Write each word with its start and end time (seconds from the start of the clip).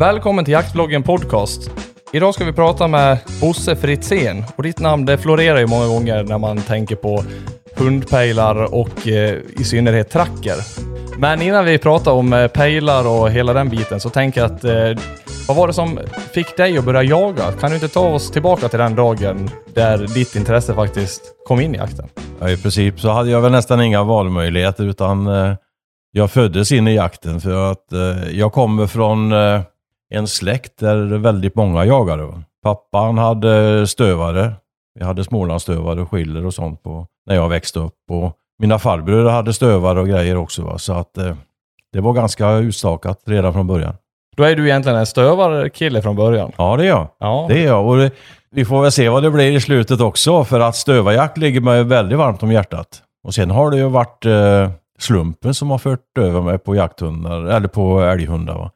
Välkommen 0.00 0.44
till 0.44 0.52
Jaktbloggen 0.52 1.02
Podcast. 1.02 1.70
Idag 2.12 2.34
ska 2.34 2.44
vi 2.44 2.52
prata 2.52 2.88
med 2.88 3.18
Bosse 3.40 3.76
Fritzén 3.76 4.44
och 4.56 4.62
ditt 4.62 4.80
namn 4.80 5.06
det 5.06 5.18
florerar 5.18 5.58
ju 5.58 5.66
många 5.66 5.86
gånger 5.86 6.24
när 6.24 6.38
man 6.38 6.58
tänker 6.58 6.96
på 6.96 7.24
hundpejlar 7.76 8.74
och 8.74 9.08
eh, 9.08 9.38
i 9.58 9.64
synnerhet 9.64 10.10
tracker. 10.10 10.54
Men 11.18 11.42
innan 11.42 11.64
vi 11.64 11.78
pratar 11.78 12.12
om 12.12 12.32
eh, 12.32 12.48
pejlar 12.48 13.08
och 13.08 13.30
hela 13.30 13.52
den 13.52 13.68
biten 13.68 14.00
så 14.00 14.10
tänker 14.10 14.40
jag 14.40 14.52
att 14.52 14.64
eh, 14.64 15.04
vad 15.48 15.56
var 15.56 15.66
det 15.66 15.72
som 15.72 15.98
fick 16.34 16.56
dig 16.56 16.78
att 16.78 16.84
börja 16.84 17.02
jaga? 17.02 17.52
Kan 17.52 17.70
du 17.70 17.76
inte 17.76 17.88
ta 17.88 18.08
oss 18.08 18.30
tillbaka 18.30 18.68
till 18.68 18.78
den 18.78 18.94
dagen 18.94 19.50
där 19.74 19.98
ditt 19.98 20.36
intresse 20.36 20.74
faktiskt 20.74 21.22
kom 21.44 21.60
in 21.60 21.74
i 21.74 21.78
jakten? 21.78 22.08
Ja, 22.40 22.50
I 22.50 22.56
princip 22.56 23.00
så 23.00 23.08
hade 23.08 23.30
jag 23.30 23.40
väl 23.40 23.52
nästan 23.52 23.80
inga 23.80 24.02
valmöjligheter 24.02 24.84
utan 24.84 25.26
eh, 25.26 25.54
jag 26.12 26.30
föddes 26.30 26.72
in 26.72 26.88
i 26.88 26.94
jakten 26.94 27.40
för 27.40 27.70
att 27.72 27.92
eh, 27.92 28.30
jag 28.30 28.52
kommer 28.52 28.86
från 28.86 29.32
eh, 29.32 29.60
en 30.10 30.28
släkt 30.28 30.78
där 30.78 31.18
väldigt 31.18 31.54
många 31.54 31.84
jagade. 31.84 32.42
Pappan 32.62 33.18
hade 33.18 33.86
stövare. 33.86 34.52
Vi 34.98 35.04
hade 35.04 35.24
smålandsstövare 35.24 36.00
och 36.00 36.10
skiller 36.10 36.46
och 36.46 36.54
sånt 36.54 36.82
på, 36.82 37.06
när 37.26 37.34
jag 37.34 37.48
växte 37.48 37.78
upp. 37.78 37.94
Och 38.10 38.32
mina 38.58 38.78
farbröder 38.78 39.30
hade 39.30 39.52
stövare 39.52 40.00
och 40.00 40.08
grejer 40.08 40.36
också. 40.36 40.62
Va? 40.62 40.78
Så 40.78 40.92
att 40.92 41.18
eh, 41.18 41.34
det 41.92 42.00
var 42.00 42.12
ganska 42.12 42.50
utstakat 42.52 43.22
redan 43.26 43.52
från 43.52 43.66
början. 43.66 43.94
Då 44.36 44.42
är 44.42 44.56
du 44.56 44.68
egentligen 44.68 44.98
en 44.98 45.06
stövarkille 45.06 46.02
från 46.02 46.16
början. 46.16 46.52
Ja, 46.56 46.76
det 46.76 46.84
är 46.84 46.88
jag. 46.88 47.08
Ja. 47.18 47.46
Det 47.48 47.58
är 47.58 47.66
jag. 47.66 47.86
Och 47.86 47.96
det, 47.96 48.10
vi 48.50 48.64
får 48.64 48.82
väl 48.82 48.92
se 48.92 49.08
vad 49.08 49.22
det 49.22 49.30
blir 49.30 49.52
i 49.52 49.60
slutet 49.60 50.00
också. 50.00 50.44
För 50.44 50.60
att 50.60 50.76
stövarjakt 50.76 51.38
ligger 51.38 51.60
mig 51.60 51.84
väldigt 51.84 52.18
varmt 52.18 52.42
om 52.42 52.52
hjärtat. 52.52 53.02
Och 53.24 53.34
sen 53.34 53.50
har 53.50 53.70
det 53.70 53.76
ju 53.76 53.88
varit 53.88 54.26
eh, 54.26 54.70
slumpen 54.98 55.54
som 55.54 55.70
har 55.70 55.78
fört 55.78 56.18
över 56.18 56.40
mig 56.40 56.58
på 56.58 56.74
jakthundar, 56.74 57.44
eller 57.44 57.68
på 57.68 58.00
älghundar. 58.00 58.54
Va? 58.54 58.70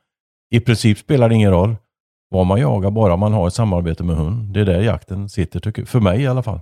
I 0.55 0.61
princip 0.61 0.99
spelar 0.99 1.29
det 1.29 1.35
ingen 1.35 1.51
roll 1.51 1.77
vad 2.31 2.47
man 2.47 2.61
jagar, 2.61 2.91
bara 2.91 3.17
man 3.17 3.33
har 3.33 3.47
ett 3.47 3.55
samarbete 3.55 4.05
med 4.05 4.17
hund. 4.17 4.55
Det 4.55 4.61
är 4.61 4.65
där 4.65 4.81
jakten 4.81 5.29
sitter, 5.29 5.61
tycker, 5.61 5.85
för 5.85 6.01
mig 6.01 6.21
i 6.23 6.27
alla 6.27 6.43
fall. 6.43 6.61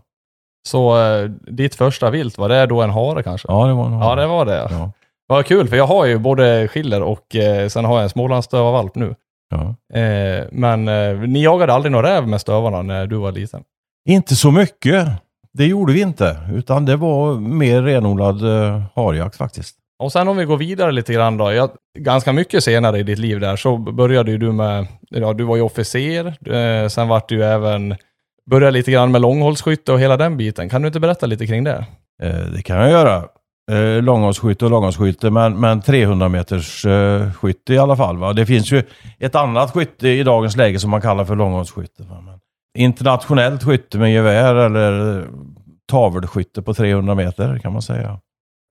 Så 0.69 1.03
eh, 1.03 1.25
ditt 1.31 1.75
första 1.75 2.11
vilt, 2.11 2.39
var 2.39 2.48
det 2.48 2.67
då 2.67 2.83
en 2.83 2.91
hare 2.91 3.23
kanske? 3.23 3.48
Ja, 3.48 3.67
det 3.67 3.73
var 3.73 3.87
en 3.87 3.93
Ja, 3.93 4.15
det 4.15 4.27
var 4.27 4.45
det. 4.45 4.69
Ja. 4.70 4.93
Vad 5.27 5.47
kul, 5.47 5.69
för 5.69 5.77
jag 5.77 5.87
har 5.87 6.07
ju 6.07 6.19
både 6.19 6.69
skiller 6.69 7.03
och 7.03 7.37
eh, 7.37 7.69
sen 7.69 7.85
har 7.85 7.95
jag 7.95 8.03
en 8.03 8.11
smålandsstövarvalp 8.11 8.95
nu. 8.95 9.15
Ja. 9.51 9.98
Eh, 10.01 10.45
men 10.53 10.89
eh, 10.89 11.19
ni 11.19 11.43
jagade 11.43 11.73
aldrig 11.73 11.93
någon 11.93 12.03
räv 12.03 12.29
med 12.29 12.41
stövarna 12.41 12.83
när 12.83 13.07
du 13.07 13.17
var 13.17 13.33
liten? 13.33 13.63
Inte 14.09 14.37
så 14.37 14.51
mycket. 14.51 15.09
Det 15.53 15.67
gjorde 15.67 15.93
vi 15.93 16.01
inte, 16.01 16.37
utan 16.53 16.85
det 16.85 16.97
var 16.97 17.35
mer 17.35 17.83
renodlad 17.83 18.43
uh, 18.43 18.83
harjakt 18.95 19.37
faktiskt. 19.37 19.77
Och 20.03 20.12
sen 20.12 20.28
om 20.28 20.36
vi 20.36 20.45
går 20.45 20.56
vidare 20.56 20.92
lite 20.92 21.12
grann 21.12 21.36
då. 21.36 21.53
Jag, 21.53 21.70
ganska 21.98 22.33
mycket 22.33 22.64
senare 22.64 22.98
i 22.98 23.03
ditt 23.03 23.19
liv 23.19 23.41
där 23.41 23.56
så 23.56 23.78
började 23.78 24.31
ju 24.31 24.39
du 24.39 24.53
med, 24.53 24.86
ja 25.11 25.33
du 25.33 25.45
var 25.45 25.56
ju 25.56 25.62
officer, 25.62 26.27
eh, 26.27 26.89
sen 26.89 27.08
vart 27.08 27.28
du 27.28 27.34
ju 27.34 27.42
även, 27.42 27.97
började 28.50 28.70
lite 28.70 28.91
grann 28.91 29.12
med 29.12 29.20
långhållsskytte 29.20 29.92
och 29.92 30.00
hela 30.00 30.17
den 30.17 30.36
biten. 30.36 30.69
Kan 30.69 30.83
du 30.83 30.86
inte 30.86 31.00
berätta 31.00 31.27
lite 31.27 31.47
kring 31.47 31.64
det? 31.64 31.84
Eh, 32.23 32.47
det 32.55 32.62
kan 32.62 32.77
jag 32.77 32.91
göra. 32.91 33.25
Eh, 33.70 34.03
långhållsskytte 34.03 34.64
och 34.64 34.70
långhållsskytte, 34.70 35.30
men, 35.30 35.61
men 35.61 35.80
300 35.80 36.28
meters 36.28 36.86
eh, 36.86 37.33
skytte 37.33 37.75
i 37.75 37.78
alla 37.78 37.97
fall. 37.97 38.19
Va? 38.19 38.33
Det 38.33 38.47
finns 38.47 38.73
ju 38.73 38.83
ett 39.19 39.34
annat 39.34 39.70
skytte 39.70 40.08
i 40.08 40.23
dagens 40.23 40.56
läge 40.56 40.78
som 40.78 40.91
man 40.91 41.00
kallar 41.00 41.25
för 41.25 41.36
långhållsskytte. 41.36 42.03
Men 42.03 42.39
internationellt 42.78 43.62
skytte 43.62 43.98
med 43.98 44.12
gevär 44.12 44.55
eller 44.55 45.19
eh, 45.19 45.25
tavelskytte 45.91 46.62
på 46.62 46.75
300 46.75 47.14
meter 47.14 47.58
kan 47.58 47.73
man 47.73 47.83
säga. 47.83 48.19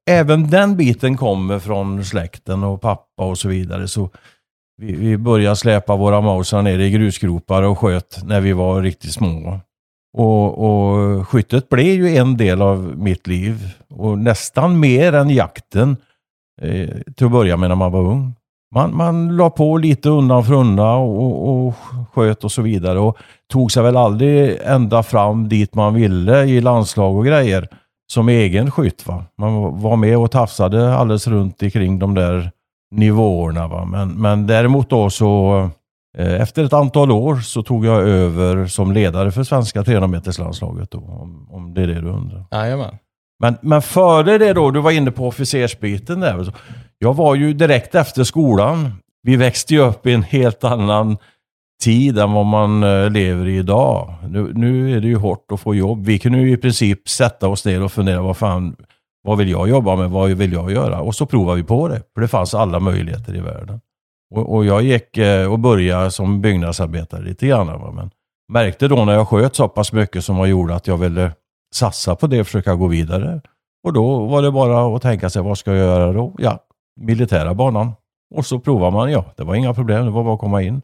Även 0.09 0.49
den 0.49 0.77
biten 0.77 1.17
kommer 1.17 1.59
från 1.59 2.05
släkten 2.05 2.63
och 2.63 2.81
pappa 2.81 3.25
och 3.25 3.37
så 3.37 3.47
vidare. 3.47 3.87
Så 3.87 4.09
vi, 4.77 4.93
vi 4.93 5.17
började 5.17 5.55
släpa 5.55 5.95
våra 5.95 6.21
mausar 6.21 6.61
ner 6.61 6.79
i 6.79 6.91
grusgropar 6.91 7.63
och 7.63 7.79
sköt 7.79 8.19
när 8.23 8.41
vi 8.41 8.53
var 8.53 8.81
riktigt 8.81 9.13
små. 9.13 9.59
Och, 10.17 10.57
och 10.57 11.27
skyttet 11.27 11.69
blev 11.69 11.85
ju 11.85 12.17
en 12.17 12.37
del 12.37 12.61
av 12.61 12.93
mitt 12.97 13.27
liv. 13.27 13.73
Och 13.89 14.17
nästan 14.17 14.79
mer 14.79 15.13
än 15.13 15.29
jakten 15.29 15.97
eh, 16.61 16.89
till 17.15 17.25
att 17.25 17.31
börja 17.31 17.57
med 17.57 17.69
när 17.69 17.75
man 17.75 17.91
var 17.91 18.01
ung. 18.01 18.33
Man, 18.75 18.95
man 18.95 19.37
la 19.37 19.49
på 19.49 19.77
lite 19.77 20.09
undan 20.09 20.43
för 20.43 20.53
undan 20.53 20.97
och, 20.97 21.67
och 21.67 21.73
sköt 22.13 22.43
och 22.43 22.51
så 22.51 22.61
vidare. 22.61 22.99
Och 22.99 23.17
tog 23.51 23.71
sig 23.71 23.83
väl 23.83 23.97
aldrig 23.97 24.57
ända 24.63 25.03
fram 25.03 25.49
dit 25.49 25.75
man 25.75 25.93
ville 25.93 26.43
i 26.43 26.61
landslag 26.61 27.15
och 27.15 27.25
grejer 27.25 27.67
som 28.11 28.29
egen 28.29 28.71
skytt. 28.71 29.07
Va? 29.07 29.25
Man 29.37 29.81
var 29.81 29.95
med 29.95 30.17
och 30.17 30.31
tafsade 30.31 30.95
alldeles 30.95 31.27
runt 31.27 31.63
omkring 31.63 31.99
de 31.99 32.15
där 32.15 32.51
nivåerna. 32.91 33.67
Va? 33.67 33.85
Men, 33.85 34.09
men 34.09 34.47
däremot 34.47 34.89
då 34.89 35.09
så 35.09 35.69
eh, 36.17 36.41
efter 36.41 36.63
ett 36.63 36.73
antal 36.73 37.11
år 37.11 37.35
så 37.35 37.63
tog 37.63 37.85
jag 37.85 38.01
över 38.01 38.65
som 38.65 38.91
ledare 38.91 39.31
för 39.31 39.43
svenska 39.43 39.81
300-meterslandslaget. 39.81 40.87
Då, 40.91 40.97
om, 40.97 41.47
om 41.51 41.73
det 41.73 41.81
är 41.81 41.87
det 41.87 42.01
du 42.01 42.07
undrar. 42.07 42.45
Jajamän. 42.51 42.95
Men, 43.39 43.57
men 43.61 43.81
före 43.81 44.37
det 44.37 44.53
då, 44.53 44.71
du 44.71 44.79
var 44.79 44.91
inne 44.91 45.11
på 45.11 45.27
officersbiten 45.27 46.19
där. 46.19 46.53
Jag 46.99 47.13
var 47.13 47.35
ju 47.35 47.53
direkt 47.53 47.95
efter 47.95 48.23
skolan. 48.23 48.93
Vi 49.23 49.35
växte 49.35 49.73
ju 49.73 49.79
upp 49.79 50.07
i 50.07 50.13
en 50.13 50.23
helt 50.23 50.63
annan 50.63 51.17
tid 51.81 52.19
än 52.19 52.31
vad 52.31 52.45
man 52.45 52.83
eh, 52.83 53.09
lever 53.09 53.47
i 53.47 53.57
idag. 53.57 54.13
Nu, 54.29 54.51
nu 54.53 54.97
är 54.97 55.01
det 55.01 55.07
ju 55.07 55.15
hårt 55.15 55.51
att 55.51 55.59
få 55.59 55.75
jobb. 55.75 56.05
Vi 56.05 56.19
kunde 56.19 56.39
ju 56.39 56.51
i 56.51 56.57
princip 56.57 57.09
sätta 57.09 57.47
oss 57.47 57.65
ner 57.65 57.83
och 57.83 57.91
fundera 57.91 58.21
vad 58.21 58.37
fan, 58.37 58.75
vad 59.23 59.37
vill 59.37 59.49
jag 59.49 59.69
jobba 59.69 59.95
med? 59.95 60.09
Vad 60.09 60.29
vill 60.29 60.53
jag 60.53 60.71
göra? 60.71 61.01
Och 61.01 61.15
så 61.15 61.25
provade 61.25 61.61
vi 61.61 61.67
på 61.67 61.87
det. 61.87 62.01
För 62.13 62.21
det 62.21 62.27
fanns 62.27 62.53
alla 62.53 62.79
möjligheter 62.79 63.35
i 63.35 63.39
världen. 63.39 63.81
Och, 64.35 64.55
och 64.55 64.65
jag 64.65 64.81
gick 64.81 65.17
eh, 65.17 65.51
och 65.51 65.59
började 65.59 66.11
som 66.11 66.41
byggnadsarbetare 66.41 67.23
lite 67.23 67.47
grann. 67.47 67.95
Men 67.95 68.11
märkte 68.53 68.87
då 68.87 69.05
när 69.05 69.13
jag 69.13 69.27
sköt 69.27 69.55
så 69.55 69.67
pass 69.67 69.93
mycket 69.93 70.25
som 70.25 70.37
jag 70.37 70.47
gjorde 70.47 70.75
att 70.75 70.87
jag 70.87 70.97
ville 70.97 71.31
satsa 71.75 72.15
på 72.15 72.27
det 72.27 72.39
och 72.39 72.45
försöka 72.45 72.75
gå 72.75 72.87
vidare. 72.87 73.41
Och 73.83 73.93
då 73.93 74.25
var 74.25 74.41
det 74.41 74.51
bara 74.51 74.95
att 74.95 75.01
tänka 75.01 75.29
sig, 75.29 75.41
vad 75.41 75.57
ska 75.57 75.71
jag 75.71 75.79
göra 75.79 76.13
då? 76.13 76.35
Ja, 76.37 76.59
militära 77.01 77.53
banan. 77.53 77.91
Och 78.35 78.45
så 78.45 78.59
provar 78.59 78.91
man, 78.91 79.11
ja, 79.11 79.25
det 79.37 79.43
var 79.43 79.55
inga 79.55 79.73
problem, 79.73 80.05
det 80.05 80.11
var 80.11 80.23
bara 80.23 80.33
att 80.33 80.39
komma 80.39 80.61
in. 80.61 80.81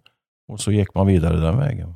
Och 0.47 0.59
så 0.59 0.71
gick 0.71 0.95
man 0.95 1.07
vidare 1.07 1.37
den 1.37 1.59
vägen. 1.59 1.95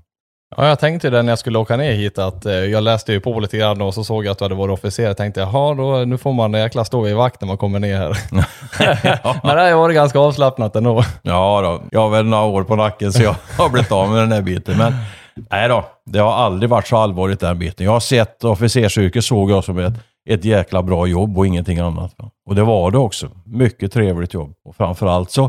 Ja, 0.57 0.67
jag 0.67 0.79
tänkte 0.79 1.09
det 1.09 1.21
när 1.21 1.31
jag 1.31 1.39
skulle 1.39 1.59
åka 1.59 1.77
ner 1.77 1.91
hit 1.91 2.17
att 2.17 2.45
eh, 2.45 2.53
jag 2.53 2.83
läste 2.83 3.13
ju 3.13 3.19
på 3.19 3.39
lite 3.39 3.57
grann 3.57 3.81
och 3.81 3.93
så 3.93 4.03
såg 4.03 4.25
jag 4.25 4.31
att 4.31 4.37
du 4.37 4.45
hade 4.45 4.55
varit 4.55 4.73
officer. 4.73 5.03
Jag 5.03 5.17
tänkte, 5.17 5.39
jaha, 5.39 5.73
då, 5.75 6.05
nu 6.05 6.17
får 6.17 6.33
man 6.33 6.53
jäkla 6.53 6.85
stå 6.85 7.07
i 7.07 7.13
vakt 7.13 7.41
när 7.41 7.47
man 7.47 7.57
kommer 7.57 7.79
ner 7.79 7.97
här. 7.97 8.17
Men 9.43 9.55
det 9.55 9.61
har 9.61 9.77
varit 9.77 9.95
ganska 9.95 10.19
avslappnat 10.19 10.75
ändå. 10.75 11.03
Ja 11.21 11.61
då, 11.61 11.83
jag 11.91 11.99
har 11.99 12.09
väl 12.09 12.25
några 12.25 12.43
år 12.43 12.63
på 12.63 12.75
nacken 12.75 13.13
så 13.13 13.23
jag 13.23 13.35
har 13.57 13.69
blivit 13.69 13.91
av 13.91 14.09
med 14.09 14.21
den 14.21 14.31
här 14.31 14.41
biten. 14.41 14.77
Men 14.77 14.93
nej 15.35 15.69
då, 15.69 15.85
det 16.05 16.19
har 16.19 16.33
aldrig 16.33 16.69
varit 16.69 16.87
så 16.87 16.97
allvarligt 16.97 17.39
den 17.39 17.59
biten. 17.59 17.85
Jag 17.85 17.93
har 17.93 17.99
sett 17.99 18.43
officersyrket 18.43 19.23
såg 19.25 19.51
jag 19.51 19.63
som 19.63 19.77
ett, 19.77 19.93
ett 20.29 20.45
jäkla 20.45 20.83
bra 20.83 21.07
jobb 21.07 21.37
och 21.37 21.47
ingenting 21.47 21.79
annat. 21.79 22.15
Och 22.45 22.55
det 22.55 22.63
var 22.63 22.91
det 22.91 22.97
också. 22.97 23.29
Mycket 23.45 23.93
trevligt 23.93 24.33
jobb. 24.33 24.53
Och 24.65 24.75
framförallt 24.75 25.31
så 25.31 25.43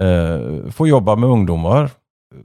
eh, 0.00 0.70
få 0.70 0.86
jobba 0.86 1.16
med 1.16 1.30
ungdomar. 1.30 1.90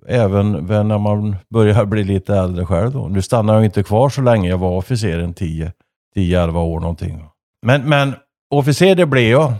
Även 0.07 0.51
när 0.51 0.97
man 0.97 1.35
börjar 1.49 1.85
bli 1.85 2.03
lite 2.03 2.35
äldre 2.35 2.65
själv 2.65 2.91
då. 2.91 3.07
Nu 3.07 3.21
stannar 3.21 3.53
jag 3.53 3.65
inte 3.65 3.83
kvar 3.83 4.09
så 4.09 4.21
länge. 4.21 4.49
Jag 4.49 4.57
var 4.57 4.77
officer 4.77 5.19
en 5.19 5.33
10-11 5.33 6.57
år 6.57 6.79
någonting. 6.79 7.25
Men, 7.65 7.89
men 7.89 8.15
officer 8.55 8.95
det 8.95 9.05
blev 9.05 9.31
jag. 9.31 9.53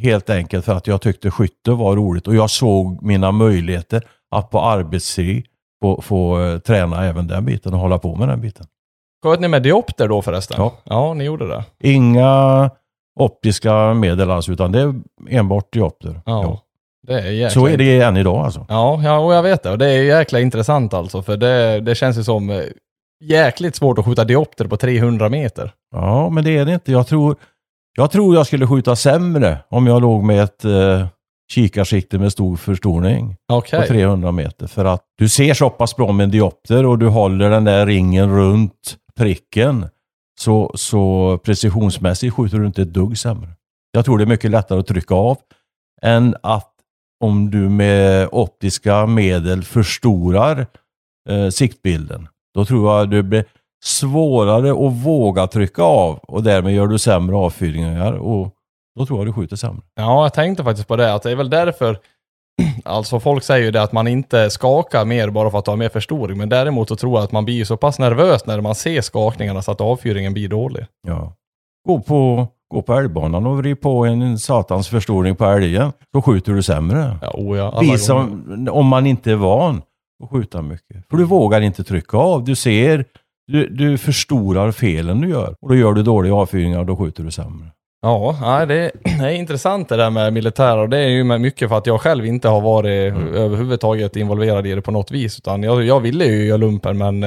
Helt 0.00 0.30
enkelt 0.30 0.64
för 0.64 0.74
att 0.74 0.86
jag 0.86 1.00
tyckte 1.00 1.30
skytte 1.30 1.70
var 1.70 1.96
roligt 1.96 2.28
och 2.28 2.34
jag 2.34 2.50
såg 2.50 3.02
mina 3.02 3.32
möjligheter 3.32 4.02
att 4.30 4.50
på 4.50 4.60
arbetstid 4.60 5.46
få, 5.82 6.02
få 6.02 6.40
eh, 6.40 6.58
träna 6.58 7.04
även 7.06 7.26
den 7.26 7.44
biten 7.44 7.74
och 7.74 7.80
hålla 7.80 7.98
på 7.98 8.16
med 8.16 8.28
den 8.28 8.40
biten. 8.40 8.66
Sköt 9.22 9.40
ni 9.40 9.48
med 9.48 9.62
diopter 9.62 10.08
då 10.08 10.22
förresten? 10.22 10.56
Ja. 10.58 10.74
Ja, 10.84 11.14
ni 11.14 11.24
gjorde 11.24 11.48
det. 11.48 11.64
Inga 11.80 12.70
optiska 13.20 13.94
medel 13.94 14.30
alls 14.30 14.48
utan 14.48 14.72
det 14.72 14.80
är 14.80 14.94
enbart 15.28 15.72
diopter. 15.72 16.20
Ja. 16.26 16.42
Det 16.42 16.48
är 17.08 17.30
jäkla 17.30 17.50
Så 17.50 17.66
är 17.66 17.76
det 17.76 18.00
än 18.00 18.16
idag 18.16 18.44
alltså. 18.44 18.66
Ja, 18.68 19.00
ja, 19.04 19.18
och 19.18 19.34
jag 19.34 19.42
vet 19.42 19.62
det. 19.62 19.70
Och 19.70 19.78
det 19.78 19.86
är 19.86 20.02
jäkla 20.02 20.40
intressant 20.40 20.94
alltså, 20.94 21.22
för 21.22 21.36
det, 21.36 21.80
det 21.80 21.94
känns 21.94 22.18
ju 22.18 22.24
som 22.24 22.50
eh, 22.50 22.62
jäkligt 23.24 23.76
svårt 23.76 23.98
att 23.98 24.04
skjuta 24.04 24.24
diopter 24.24 24.64
på 24.66 24.76
300 24.76 25.28
meter. 25.28 25.72
Ja, 25.94 26.30
men 26.30 26.44
det 26.44 26.56
är 26.58 26.64
det 26.64 26.74
inte. 26.74 26.92
Jag 26.92 27.06
tror 27.06 27.36
jag, 27.96 28.10
tror 28.10 28.34
jag 28.34 28.46
skulle 28.46 28.66
skjuta 28.66 28.96
sämre 28.96 29.58
om 29.68 29.86
jag 29.86 30.02
låg 30.02 30.22
med 30.24 30.42
ett 30.42 30.64
eh, 30.64 31.06
kikarsikte 31.52 32.18
med 32.18 32.32
stor 32.32 32.56
förstoring 32.56 33.36
Okej. 33.52 33.80
på 33.80 33.86
300 33.86 34.32
meter. 34.32 34.66
För 34.66 34.84
att 34.84 35.02
du 35.18 35.28
ser 35.28 35.54
så 35.54 35.70
pass 35.70 35.96
bra 35.96 36.12
med 36.12 36.24
en 36.24 36.30
diopter 36.30 36.86
och 36.86 36.98
du 36.98 37.08
håller 37.08 37.50
den 37.50 37.64
där 37.64 37.86
ringen 37.86 38.36
runt 38.36 38.96
pricken. 39.16 39.86
Så, 40.40 40.72
så 40.74 41.38
precisionsmässigt 41.44 42.34
skjuter 42.34 42.58
du 42.58 42.66
inte 42.66 42.82
ett 42.82 42.92
dugg 42.92 43.18
sämre. 43.18 43.48
Jag 43.92 44.04
tror 44.04 44.18
det 44.18 44.24
är 44.24 44.26
mycket 44.26 44.50
lättare 44.50 44.80
att 44.80 44.86
trycka 44.86 45.14
av 45.14 45.38
än 46.02 46.36
att 46.42 46.72
om 47.24 47.50
du 47.50 47.68
med 47.68 48.28
optiska 48.32 49.06
medel 49.06 49.64
förstorar 49.64 50.66
eh, 51.28 51.48
siktbilden. 51.48 52.28
Då 52.54 52.64
tror 52.64 52.92
jag 52.92 53.10
det 53.10 53.22
blir 53.22 53.44
svårare 53.84 54.70
att 54.70 54.92
våga 54.92 55.46
trycka 55.46 55.82
av 55.82 56.18
och 56.18 56.42
därmed 56.42 56.74
gör 56.74 56.86
du 56.86 56.98
sämre 56.98 57.36
avfyrningar 57.36 58.12
och 58.12 58.54
då 58.98 59.06
tror 59.06 59.18
jag 59.18 59.26
du 59.26 59.32
skjuter 59.32 59.56
sämre. 59.56 59.82
Ja, 59.94 60.22
jag 60.22 60.34
tänkte 60.34 60.64
faktiskt 60.64 60.88
på 60.88 60.96
det, 60.96 61.14
att 61.14 61.22
det 61.22 61.30
är 61.30 61.36
väl 61.36 61.50
därför 61.50 61.98
Alltså 62.84 63.20
folk 63.20 63.44
säger 63.44 63.64
ju 63.64 63.70
det 63.70 63.82
att 63.82 63.92
man 63.92 64.08
inte 64.08 64.50
skakar 64.50 65.04
mer 65.04 65.30
bara 65.30 65.50
för 65.50 65.58
att 65.58 65.66
ha 65.66 65.76
mer 65.76 65.88
förstoring. 65.88 66.38
Men 66.38 66.48
däremot 66.48 66.88
så 66.88 66.96
tror 66.96 67.18
jag 67.18 67.24
att 67.24 67.32
man 67.32 67.44
blir 67.44 67.64
så 67.64 67.76
pass 67.76 67.98
nervös 67.98 68.46
när 68.46 68.60
man 68.60 68.74
ser 68.74 69.00
skakningarna 69.00 69.62
så 69.62 69.72
att 69.72 69.80
avfyringen 69.80 70.32
blir 70.32 70.48
dålig. 70.48 70.86
Ja. 71.06 71.32
Gå 71.86 72.00
på, 72.00 72.48
gå 72.74 72.82
på 72.82 72.94
älgbanan 72.94 73.46
och 73.46 73.58
vrid 73.58 73.80
på 73.80 74.04
en 74.04 74.38
satans 74.38 74.88
förstoring 74.88 75.36
på 75.36 75.44
älgen. 75.44 75.92
Så 76.14 76.22
skjuter 76.22 76.52
du 76.52 76.62
sämre. 76.62 77.18
Ja, 77.22 77.30
oh 77.34 77.58
ja, 77.58 77.68
alla 77.68 77.80
Vi 77.80 77.86
gånger. 77.86 77.98
som, 77.98 78.68
om 78.70 78.86
man 78.86 79.06
inte 79.06 79.32
är 79.32 79.36
van 79.36 79.82
att 80.24 80.30
skjuta 80.30 80.62
mycket. 80.62 81.08
För 81.10 81.16
du 81.16 81.24
vågar 81.24 81.60
inte 81.60 81.84
trycka 81.84 82.16
av. 82.16 82.44
Du 82.44 82.54
ser, 82.54 83.04
du, 83.46 83.68
du 83.68 83.98
förstorar 83.98 84.72
felen 84.72 85.20
du 85.20 85.28
gör. 85.28 85.54
Och 85.60 85.68
då 85.68 85.74
gör 85.74 85.92
du 85.92 86.02
dåliga 86.02 86.34
avfyrningar 86.34 86.78
och 86.78 86.86
då 86.86 86.96
skjuter 86.96 87.22
du 87.22 87.30
sämre. 87.30 87.66
Ja, 88.02 88.64
det 88.68 88.90
är 89.20 89.30
intressant 89.30 89.88
det 89.88 89.96
där 89.96 90.10
med 90.10 90.32
militär 90.32 90.78
och 90.78 90.88
det 90.88 90.98
är 90.98 91.08
ju 91.08 91.24
mycket 91.24 91.68
för 91.68 91.78
att 91.78 91.86
jag 91.86 92.00
själv 92.00 92.26
inte 92.26 92.48
har 92.48 92.60
varit 92.60 93.14
överhuvudtaget 93.34 94.16
involverad 94.16 94.66
i 94.66 94.74
det 94.74 94.82
på 94.82 94.90
något 94.90 95.10
vis. 95.10 95.38
Utan 95.38 95.62
jag, 95.62 95.84
jag 95.84 96.00
ville 96.00 96.24
ju 96.24 96.44
göra 96.44 96.56
lumpen 96.56 96.98
men 96.98 97.24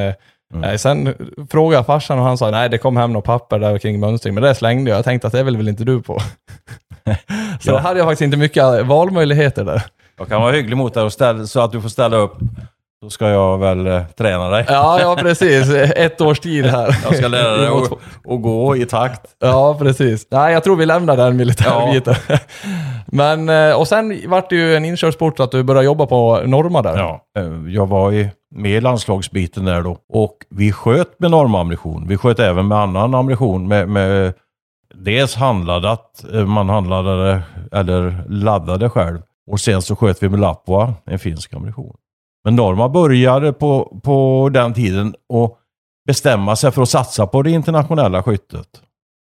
nej, 0.54 0.78
sen 0.80 1.14
frågade 1.52 1.76
jag 1.78 1.86
farsan 1.86 2.20
och 2.20 2.26
han 2.26 2.38
sa 2.38 2.52
nej 2.52 2.70
det 2.70 2.78
kom 2.78 2.98
hem 2.98 3.14
något 3.14 3.26
papper 3.26 3.60
där 3.60 3.78
kring 3.78 4.00
mönstring 4.00 4.34
men 4.34 4.44
det 4.44 4.56
slängde 4.56 4.92
jag. 4.92 4.98
Jag 4.98 5.06
tänkte 5.06 5.28
att 5.28 5.34
det 5.34 5.44
vill 5.44 5.58
väl 5.58 5.68
inte 5.70 5.84
du 5.84 6.02
på. 6.02 6.20
Så 7.62 7.72
Ja. 7.72 7.78
hade 7.80 8.00
jag 8.00 8.08
faktiskt 8.08 8.22
inte 8.22 8.38
mycket 8.38 8.86
valmöjligheter 8.86 9.64
där. 9.66 9.84
Jag 10.18 10.28
kan 10.28 10.42
vara 10.42 10.52
hygglig 10.52 10.78
mot 10.78 10.94
dig 10.94 11.04
och 11.04 11.14
ställa, 11.14 11.46
så 11.46 11.60
att 11.62 11.72
du 11.72 11.82
får 11.82 11.90
ställa 11.90 12.18
upp. 12.18 12.38
Då 13.04 13.10
ska 13.10 13.30
jag 13.30 13.58
väl 13.58 13.88
eh, 13.88 14.04
träna 14.18 14.50
dig. 14.50 14.66
Ja, 14.68 15.00
ja 15.02 15.16
precis. 15.20 15.70
Ett 15.74 16.22
års 16.22 16.40
tid 16.40 16.66
här. 16.66 16.98
Jag 17.04 17.16
ska 17.18 17.28
lära 17.28 17.58
dig 17.58 17.68
att, 17.68 17.92
att 18.32 18.42
gå 18.42 18.76
i 18.78 18.86
takt. 18.86 19.22
Ja, 19.40 19.76
precis. 19.80 20.28
Nej, 20.32 20.54
jag 20.54 20.64
tror 20.64 20.76
vi 20.76 20.86
lämnar 20.86 21.18
den 21.18 21.36
militärbiten. 21.38 22.16
Men, 23.06 23.50
eh, 23.50 23.80
och 23.80 23.88
sen 23.88 24.22
vart 24.28 24.50
det 24.50 24.56
ju 24.56 24.76
en 24.76 24.86
inkörsport 24.86 25.40
att 25.40 25.52
du 25.52 25.64
började 25.64 25.86
jobba 25.86 26.06
på 26.06 26.42
Norma 26.46 26.82
där. 26.82 26.98
Ja. 26.98 27.22
Eh, 27.40 27.74
Jag 27.74 27.86
var 27.88 28.12
i, 28.12 28.30
med 28.52 28.84
landslagsbiten 28.84 29.66
där 29.66 29.82
då. 29.82 29.98
Och 30.10 30.38
vi 30.50 30.72
sköt 30.72 31.20
med 31.20 31.32
normammunition. 31.32 32.08
Vi 32.08 32.18
sköt 32.18 32.40
även 32.40 32.68
med 32.68 32.78
annan 32.78 33.16
ammunition. 33.16 33.68
Med, 33.68 33.90
med 33.90 34.34
dels 34.96 35.36
handlade 35.36 35.92
att 35.92 36.34
eh, 36.34 36.46
man 36.46 36.70
handlade 36.70 37.42
eller 37.72 38.26
laddade 38.30 38.90
själv. 38.90 39.22
Och 39.52 39.60
sen 39.60 39.82
så 39.82 39.96
sköt 39.96 40.24
vi 40.24 40.30
med 40.30 40.40
Lapua, 40.40 40.94
en 41.06 41.20
finsk 41.20 41.54
ammunition. 41.54 41.96
Men 42.44 42.56
Norma 42.56 42.90
började 42.90 43.54
på, 43.54 44.00
på 44.04 44.50
den 44.54 44.74
tiden 44.74 45.16
att 45.34 45.58
bestämma 46.08 46.56
sig 46.56 46.72
för 46.72 46.82
att 46.82 46.90
satsa 46.90 47.28
på 47.28 47.42
det 47.42 47.52
internationella 47.52 48.24
skyttet. 48.24 48.68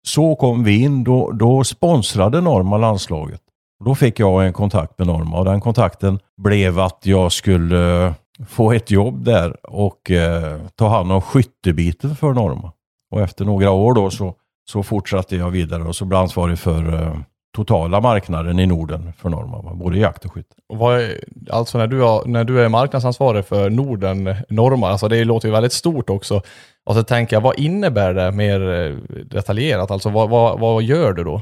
Så 0.07 0.35
kom 0.35 0.63
vi 0.63 0.83
in, 0.83 1.03
då, 1.03 1.31
då 1.31 1.63
sponsrade 1.63 2.41
Norma 2.41 2.77
landslaget. 2.77 3.41
Då 3.85 3.95
fick 3.95 4.19
jag 4.19 4.45
en 4.45 4.53
kontakt 4.53 4.97
med 4.97 5.07
Norma 5.07 5.37
och 5.37 5.45
den 5.45 5.61
kontakten 5.61 6.19
blev 6.37 6.79
att 6.79 6.99
jag 7.03 7.31
skulle 7.31 8.13
få 8.47 8.71
ett 8.71 8.91
jobb 8.91 9.23
där 9.23 9.69
och 9.69 10.11
eh, 10.11 10.61
ta 10.75 10.87
hand 10.87 11.11
om 11.11 11.21
skyttebiten 11.21 12.15
för 12.15 12.33
Norma. 12.33 12.71
Och 13.11 13.21
efter 13.21 13.45
några 13.45 13.71
år 13.71 13.93
då 13.93 14.09
så, 14.09 14.35
så 14.69 14.83
fortsatte 14.83 15.35
jag 15.35 15.49
vidare 15.49 15.83
och 15.83 15.95
så 15.95 16.05
blev 16.05 16.19
ansvarig 16.19 16.59
för 16.59 16.93
eh, 16.93 17.17
totala 17.55 18.01
marknaden 18.01 18.59
i 18.59 18.65
Norden 18.65 19.13
för 19.17 19.29
Norma, 19.29 19.73
både 19.73 19.97
jakt 19.97 20.25
och 20.25 20.33
skytte. 20.33 20.55
Och 20.69 20.93
är, 20.93 21.19
alltså 21.49 21.77
när 21.77 21.87
du, 21.87 22.01
har, 22.01 22.25
när 22.25 22.43
du 22.43 22.61
är 22.61 22.69
marknadsansvarig 22.69 23.45
för 23.45 23.69
Norden, 23.69 24.35
Norma, 24.49 24.89
alltså 24.89 25.07
det 25.07 25.23
låter 25.23 25.47
ju 25.47 25.51
väldigt 25.51 25.73
stort 25.73 26.09
också. 26.09 26.41
Och 26.85 26.95
så 26.95 27.03
tänker 27.03 27.35
jag, 27.35 27.41
vad 27.41 27.59
innebär 27.59 28.13
det 28.13 28.31
mer 28.31 28.71
eh, 28.71 28.95
detaljerat? 29.25 29.91
Alltså 29.91 30.09
vad, 30.09 30.29
vad, 30.29 30.59
vad 30.59 30.83
gör 30.83 31.13
du 31.13 31.23
då? 31.23 31.41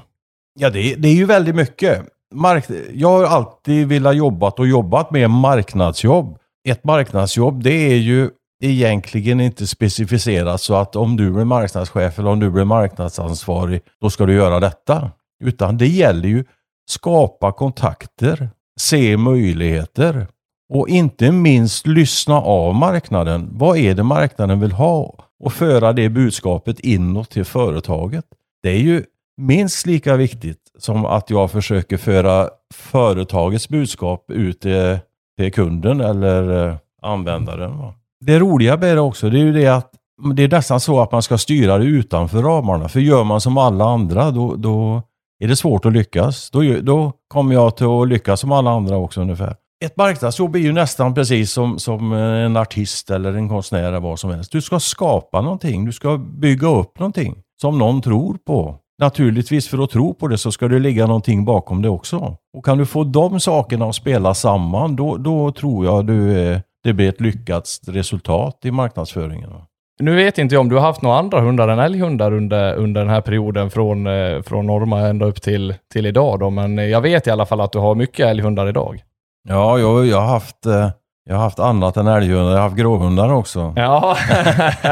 Ja, 0.60 0.70
det, 0.70 0.96
det 0.96 1.08
är 1.08 1.16
ju 1.16 1.26
väldigt 1.26 1.56
mycket. 1.56 2.02
Mark 2.34 2.66
jag 2.94 3.10
har 3.10 3.26
alltid 3.26 3.88
velat 3.88 4.16
jobbat 4.16 4.60
och 4.60 4.68
jobbat 4.68 5.12
med 5.12 5.30
marknadsjobb. 5.30 6.38
Ett 6.70 6.84
marknadsjobb, 6.84 7.64
det 7.64 7.92
är 7.92 7.96
ju 7.96 8.30
egentligen 8.64 9.42
inte 9.42 9.68
specificerat 9.68 10.62
så 10.62 10.76
att 10.76 10.96
om 10.96 11.18
du 11.18 11.32
blir 11.32 11.46
marknadschef 11.46 12.20
eller 12.20 12.30
om 12.30 12.40
du 12.40 12.50
blir 12.50 12.64
marknadsansvarig, 12.64 13.82
då 14.02 14.10
ska 14.10 14.26
du 14.26 14.34
göra 14.34 14.60
detta. 14.60 15.12
Utan 15.44 15.78
det 15.78 15.88
gäller 15.88 16.30
ju 16.30 16.46
skapa 16.90 17.52
kontakter, 17.52 18.50
se 18.80 19.18
möjligheter 19.18 20.28
och 20.74 20.90
inte 20.90 21.32
minst 21.32 21.88
lyssna 21.88 22.42
av 22.42 22.76
marknaden. 22.76 23.50
Vad 23.52 23.78
är 23.78 23.94
det 23.94 24.04
marknaden 24.04 24.60
vill 24.60 24.72
ha? 24.72 25.16
Och 25.40 25.54
föra 25.54 25.94
det 25.94 26.10
budskapet 26.10 26.80
inåt 26.80 27.30
till 27.30 27.46
företaget. 27.46 28.26
Det 28.64 28.70
är 28.70 28.80
ju 28.80 29.04
minst 29.38 29.86
lika 29.86 30.16
viktigt 30.16 30.60
som 30.78 31.06
att 31.06 31.30
jag 31.30 31.52
försöker 31.52 31.98
föra 31.98 32.50
företagets 32.74 33.70
budskap 33.70 34.32
ut 34.32 34.66
till, 35.38 35.54
kunden 35.54 36.02
eller 36.02 36.68
eh, 36.68 36.76
användaren. 37.02 37.78
va. 37.78 37.94
Det 38.26 38.40
roliga 38.40 38.78
med 38.78 38.98
det 38.98 39.02
också, 39.02 39.30
det 39.30 39.40
är 39.40 39.44
ju 39.44 39.54
det 39.54 39.68
att 39.68 39.92
det 40.36 40.44
är 40.44 40.48
nästan 40.48 40.80
så 40.80 41.02
att 41.02 41.12
man 41.12 41.22
ska 41.22 41.38
styra 41.38 41.78
det 41.78 41.86
utanför 41.86 42.42
ramarna. 42.44 42.90
För 42.90 43.00
gör 43.00 43.24
man 43.24 43.42
som 43.42 43.58
alla 43.58 43.86
andra, 43.86 44.32
då, 44.32 44.56
då 44.56 45.02
är 45.44 45.48
det 45.48 45.56
svårt 45.56 45.86
att 45.86 45.94
lyckas. 45.94 46.50
Då, 46.50 46.62
då 46.82 47.12
kommer 47.28 47.54
jag 47.54 47.78
till 47.78 47.86
att 47.86 48.08
lyckas 48.08 48.40
som 48.40 48.52
alla 48.52 48.72
andra 48.72 48.98
också 48.98 49.22
ungefär. 49.22 49.56
Ett 49.86 49.98
marknadsjobb 49.98 50.56
är 50.56 50.60
ju 50.60 50.72
nästan 50.72 51.14
precis 51.14 51.52
som, 51.52 51.80
som 51.80 52.14
en 52.14 52.58
artist 52.58 53.10
eller 53.10 53.34
en 53.34 53.50
konstnär 53.50 53.84
eller 53.84 54.00
vad 54.00 54.20
som 54.20 54.30
helst. 54.30 54.52
Du 54.52 54.62
ska 54.62 54.80
skapa 54.80 55.42
någonting. 55.42 55.86
Du 55.86 55.92
ska 55.92 56.18
bygga 56.18 56.68
upp 56.68 57.00
någonting 57.00 57.36
som 57.62 57.78
någon 57.78 58.02
tror 58.02 58.38
på. 58.46 58.80
Naturligtvis 59.00 59.70
för 59.70 59.84
att 59.84 59.90
tro 59.90 60.14
på 60.14 60.28
det 60.28 60.38
så 60.38 60.52
ska 60.52 60.68
det 60.68 60.80
ligga 60.80 61.08
någonting 61.08 61.46
bakom 61.46 61.82
det 61.82 61.90
också. 61.90 62.38
Och 62.58 62.66
kan 62.66 62.78
du 62.78 62.86
få 62.86 63.04
de 63.04 63.40
sakerna 63.40 63.86
att 63.86 63.96
spela 63.96 64.34
samman, 64.34 64.96
då, 64.96 65.18
då 65.18 65.52
tror 65.52 65.86
jag 65.86 66.06
du, 66.06 66.40
eh, 66.40 66.60
det 66.84 66.94
blir 66.94 67.10
ett 67.10 67.22
lyckat 67.22 67.80
resultat 67.88 68.60
i 68.64 68.72
marknadsföringen. 68.72 69.50
Nu 70.00 70.16
vet 70.16 70.38
inte 70.38 70.56
jag 70.56 70.60
om 70.60 70.70
du 70.70 70.76
har 70.76 70.82
haft 70.82 71.02
några 71.02 71.18
andra 71.18 71.42
hundar 71.42 71.68
än 71.68 71.80
älghundar 71.80 72.34
under, 72.34 72.76
under 72.76 73.02
den 73.02 73.10
här 73.10 73.22
perioden 73.22 73.70
från, 73.70 74.08
eh, 74.08 74.42
från 74.42 74.68
Norma 74.68 75.00
ända 75.00 75.26
upp 75.26 75.42
till, 75.42 75.76
till 75.94 76.06
idag 76.06 76.40
då, 76.40 76.50
men 76.50 76.78
jag 76.78 77.02
vet 77.02 77.28
i 77.28 77.32
alla 77.32 77.46
fall 77.46 77.62
att 77.62 77.72
du 77.72 77.80
har 77.80 77.96
mycket 77.96 78.26
älghundar 78.26 78.68
idag. 78.70 79.04
Ja, 79.50 79.80
jag, 79.80 80.06
jag, 80.06 80.22
har 80.22 80.28
haft, 80.28 80.66
eh, 80.66 80.90
jag 81.30 81.36
har 81.36 81.44
haft 81.44 81.60
annat 81.60 81.98
än 81.98 82.08
älghundar. 82.08 82.52
Jag 82.52 82.58
har 82.58 82.64
haft 82.64 82.76
gråhundar 82.76 83.34
också. 83.34 83.74
Ja. 83.76 84.18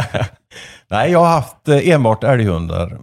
Nej, 0.90 1.12
jag 1.12 1.20
har 1.20 1.28
haft 1.28 1.68
enbart 1.68 2.24
älghundar. 2.24 2.98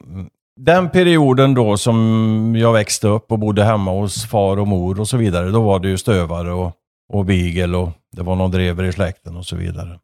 Den 0.60 0.90
perioden 0.90 1.55
då 1.55 1.76
som 1.76 2.55
jag 2.56 2.72
växte 2.72 3.08
upp 3.08 3.32
och 3.32 3.38
bodde 3.38 3.64
hemma 3.64 3.90
hos 3.90 4.26
far 4.26 4.56
och 4.56 4.69
mor 4.69 5.00
och 5.00 5.08
så 5.08 5.16
vidare, 5.16 5.50
då 5.50 5.62
var 5.62 5.78
det 5.78 5.88
ju 5.88 5.99
stövare 5.99 6.52
och, 6.52 6.72
och 7.12 7.25
beagle 7.25 7.76
och 7.76 7.90
det 8.16 8.22
var 8.22 8.37
någon 8.37 8.50
drever 8.50 8.84
i 8.84 8.93
släkten 8.93 9.37
och 9.37 9.46
så 9.46 9.56
vidare. 9.56 9.99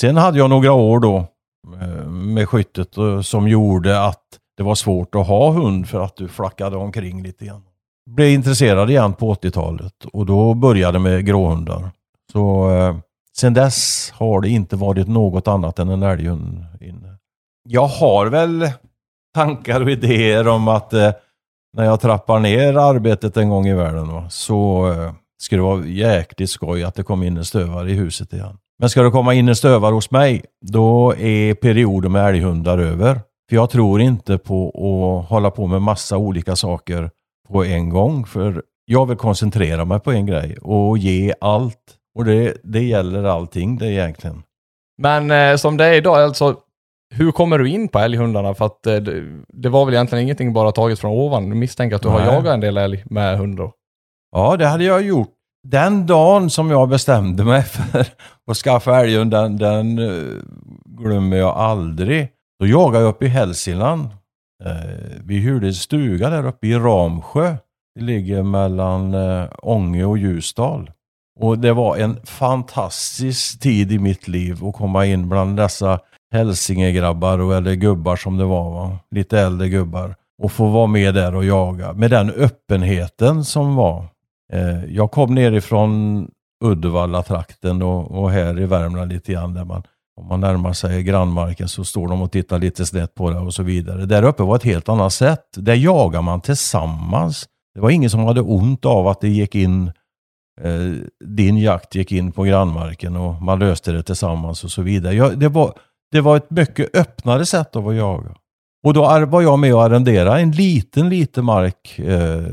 Sen 0.00 0.16
hade 0.16 0.38
jag 0.38 0.50
några 0.50 0.72
år 0.72 1.00
då 1.00 1.16
eh, 1.80 2.08
med 2.08 2.48
skyttet 2.48 2.96
eh, 2.96 3.20
som 3.20 3.48
gjorde 3.48 4.04
att 4.04 4.22
det 4.56 4.62
var 4.62 4.74
svårt 4.74 5.14
att 5.14 5.26
ha 5.26 5.50
hund 5.50 5.88
för 5.88 6.00
att 6.00 6.16
du 6.16 6.28
flackade 6.28 6.76
omkring 6.76 7.22
lite 7.22 7.44
grann. 7.44 7.62
Blev 8.10 8.28
intresserad 8.28 8.90
igen 8.90 9.12
på 9.12 9.34
80-talet 9.34 10.04
och 10.12 10.26
då 10.26 10.54
började 10.54 10.98
med 10.98 11.26
gråhundar. 11.26 11.90
Så 12.32 12.70
eh, 12.70 12.96
sen 13.36 13.54
dess 13.54 14.10
har 14.14 14.40
det 14.40 14.48
inte 14.48 14.76
varit 14.76 15.08
något 15.08 15.48
annat 15.48 15.78
än 15.78 15.88
en 15.88 16.02
älghund 16.02 16.64
inne. 16.80 17.16
Jag 17.68 17.86
har 17.86 18.26
väl 18.26 18.70
tankar 19.36 19.80
och 19.80 19.90
idéer 19.90 20.48
om 20.48 20.68
att 20.68 20.92
eh, 20.92 21.12
när 21.76 21.84
jag 21.84 22.00
trappar 22.00 22.38
ner 22.38 22.74
arbetet 22.74 23.36
en 23.36 23.48
gång 23.48 23.66
i 23.66 23.74
världen 23.74 24.08
va, 24.08 24.30
så 24.30 24.88
eh, 24.92 25.12
ska 25.42 25.56
det 25.56 25.62
vara 25.62 25.86
jäkligt 25.86 26.50
skoj 26.50 26.84
att 26.84 26.94
det 26.94 27.02
kommer 27.02 27.26
in 27.26 27.36
en 27.36 27.44
stövare 27.44 27.90
i 27.90 27.94
huset 27.94 28.32
igen. 28.32 28.58
Men 28.78 28.90
ska 28.90 29.02
det 29.02 29.10
komma 29.10 29.34
in 29.34 29.48
en 29.48 29.56
stövare 29.56 29.92
hos 29.92 30.10
mig, 30.10 30.44
då 30.66 31.14
är 31.16 31.54
perioden 31.54 32.12
med 32.12 32.28
älghundar 32.28 32.78
över. 32.78 33.20
För 33.48 33.56
jag 33.56 33.70
tror 33.70 34.00
inte 34.00 34.38
på 34.38 34.68
att 34.68 35.30
hålla 35.30 35.50
på 35.50 35.66
med 35.66 35.82
massa 35.82 36.16
olika 36.16 36.56
saker 36.56 37.10
på 37.48 37.64
en 37.64 37.88
gång. 37.88 38.26
För 38.26 38.62
jag 38.84 39.06
vill 39.06 39.16
koncentrera 39.16 39.84
mig 39.84 40.00
på 40.00 40.12
en 40.12 40.26
grej 40.26 40.56
och 40.62 40.98
ge 40.98 41.34
allt. 41.40 41.94
Och 42.14 42.24
det, 42.24 42.56
det 42.62 42.82
gäller 42.82 43.24
allting 43.24 43.78
det 43.78 43.92
egentligen. 43.92 44.42
Men 45.02 45.30
eh, 45.30 45.56
som 45.56 45.76
det 45.76 45.84
är 45.84 45.94
idag, 45.94 46.16
alltså 46.16 46.56
hur 47.16 47.32
kommer 47.32 47.58
du 47.58 47.68
in 47.68 47.88
på 47.88 47.98
älghundarna? 47.98 48.54
För 48.54 48.66
att 48.66 48.86
eh, 48.86 48.96
det, 48.96 49.24
det 49.48 49.68
var 49.68 49.84
väl 49.84 49.94
egentligen 49.94 50.24
ingenting 50.24 50.52
bara 50.52 50.72
taget 50.72 50.98
från 50.98 51.10
ovan. 51.10 51.48
Jag 51.48 51.56
misstänker 51.56 51.96
att 51.96 52.02
du 52.02 52.08
har 52.08 52.18
Nej. 52.18 52.28
jagat 52.28 52.54
en 52.54 52.60
del 52.60 52.76
älg 52.76 53.04
med 53.06 53.38
hund 53.38 53.56
då. 53.56 53.72
Ja, 54.32 54.56
det 54.56 54.66
hade 54.66 54.84
jag 54.84 55.02
gjort. 55.02 55.32
Den 55.68 56.06
dagen 56.06 56.50
som 56.50 56.70
jag 56.70 56.88
bestämde 56.88 57.44
mig 57.44 57.62
för 57.62 58.06
att 58.50 58.56
skaffa 58.56 59.00
älghund, 59.00 59.30
den, 59.30 59.56
den 59.56 59.98
eh, 59.98 60.42
glömmer 60.84 61.36
jag 61.36 61.56
aldrig. 61.56 62.28
Då 62.60 62.66
jagade 62.66 63.04
jag 63.04 63.10
uppe 63.10 63.24
i 63.24 63.28
Hälsingland. 63.28 64.08
Eh, 64.64 65.20
vi 65.24 65.38
hyrde 65.38 65.66
en 65.66 65.74
stuga 65.74 66.30
där 66.30 66.46
uppe 66.46 66.66
i 66.66 66.74
Ramsjö. 66.74 67.56
Det 67.94 68.04
ligger 68.04 68.42
mellan 68.42 69.14
Ånge 69.62 70.04
och 70.04 70.18
Ljusdal. 70.18 70.90
Och 71.40 71.58
det 71.58 71.72
var 71.72 71.96
en 71.96 72.26
fantastisk 72.26 73.60
tid 73.60 73.92
i 73.92 73.98
mitt 73.98 74.28
liv 74.28 74.64
att 74.64 74.74
komma 74.74 75.06
in 75.06 75.28
bland 75.28 75.56
dessa 75.56 76.00
hälsingegrabbar 76.32 77.38
och 77.38 77.54
eller 77.54 77.74
gubbar 77.74 78.16
som 78.16 78.36
det 78.36 78.44
var. 78.44 78.70
Va? 78.70 78.98
Lite 79.10 79.40
äldre 79.40 79.68
gubbar. 79.68 80.14
Och 80.42 80.52
få 80.52 80.66
vara 80.66 80.86
med 80.86 81.14
där 81.14 81.34
och 81.34 81.44
jaga. 81.44 81.92
Med 81.92 82.10
den 82.10 82.30
öppenheten 82.30 83.44
som 83.44 83.76
var. 83.76 84.04
Eh, 84.52 84.84
jag 84.84 85.10
kom 85.10 85.34
nerifrån 85.34 86.30
Uddevalla-trakten 86.64 87.82
och, 87.82 88.22
och 88.22 88.30
här 88.30 88.60
i 88.60 88.66
Värmland 88.66 89.12
lite 89.12 89.32
grann 89.32 89.54
där 89.54 89.64
man 89.64 89.82
om 90.20 90.26
man 90.26 90.40
närmar 90.40 90.72
sig 90.72 91.02
grannmarken 91.02 91.68
så 91.68 91.84
står 91.84 92.08
de 92.08 92.22
och 92.22 92.32
tittar 92.32 92.58
lite 92.58 92.86
snett 92.86 93.14
på 93.14 93.30
det 93.30 93.38
och 93.38 93.54
så 93.54 93.62
vidare. 93.62 94.06
Där 94.06 94.22
uppe 94.22 94.42
var 94.42 94.56
ett 94.56 94.62
helt 94.62 94.88
annat 94.88 95.12
sätt. 95.12 95.44
Där 95.56 95.74
jagar 95.74 96.22
man 96.22 96.40
tillsammans. 96.40 97.48
Det 97.74 97.80
var 97.80 97.90
ingen 97.90 98.10
som 98.10 98.24
hade 98.24 98.40
ont 98.40 98.84
av 98.84 99.08
att 99.08 99.20
det 99.20 99.28
gick 99.28 99.54
in 99.54 99.92
eh, 100.60 100.92
din 101.24 101.58
jakt 101.58 101.94
gick 101.94 102.12
in 102.12 102.32
på 102.32 102.42
grannmarken 102.42 103.16
och 103.16 103.42
man 103.42 103.58
löste 103.58 103.92
det 103.92 104.02
tillsammans 104.02 104.64
och 104.64 104.70
så 104.70 104.82
vidare. 104.82 105.14
Jag, 105.14 105.38
det, 105.38 105.48
var, 105.48 105.72
det 106.12 106.20
var 106.20 106.36
ett 106.36 106.50
mycket 106.50 106.96
öppnare 106.96 107.46
sätt 107.46 107.76
att 107.76 107.96
jaga. 107.96 108.34
Och 108.84 108.94
då 108.94 109.26
var 109.26 109.42
jag 109.42 109.58
med 109.58 109.74
och 109.74 109.82
arrenderade 109.82 110.40
en 110.40 110.50
liten, 110.50 111.08
liten 111.08 111.44
mark 111.44 111.98
eh, 111.98 112.46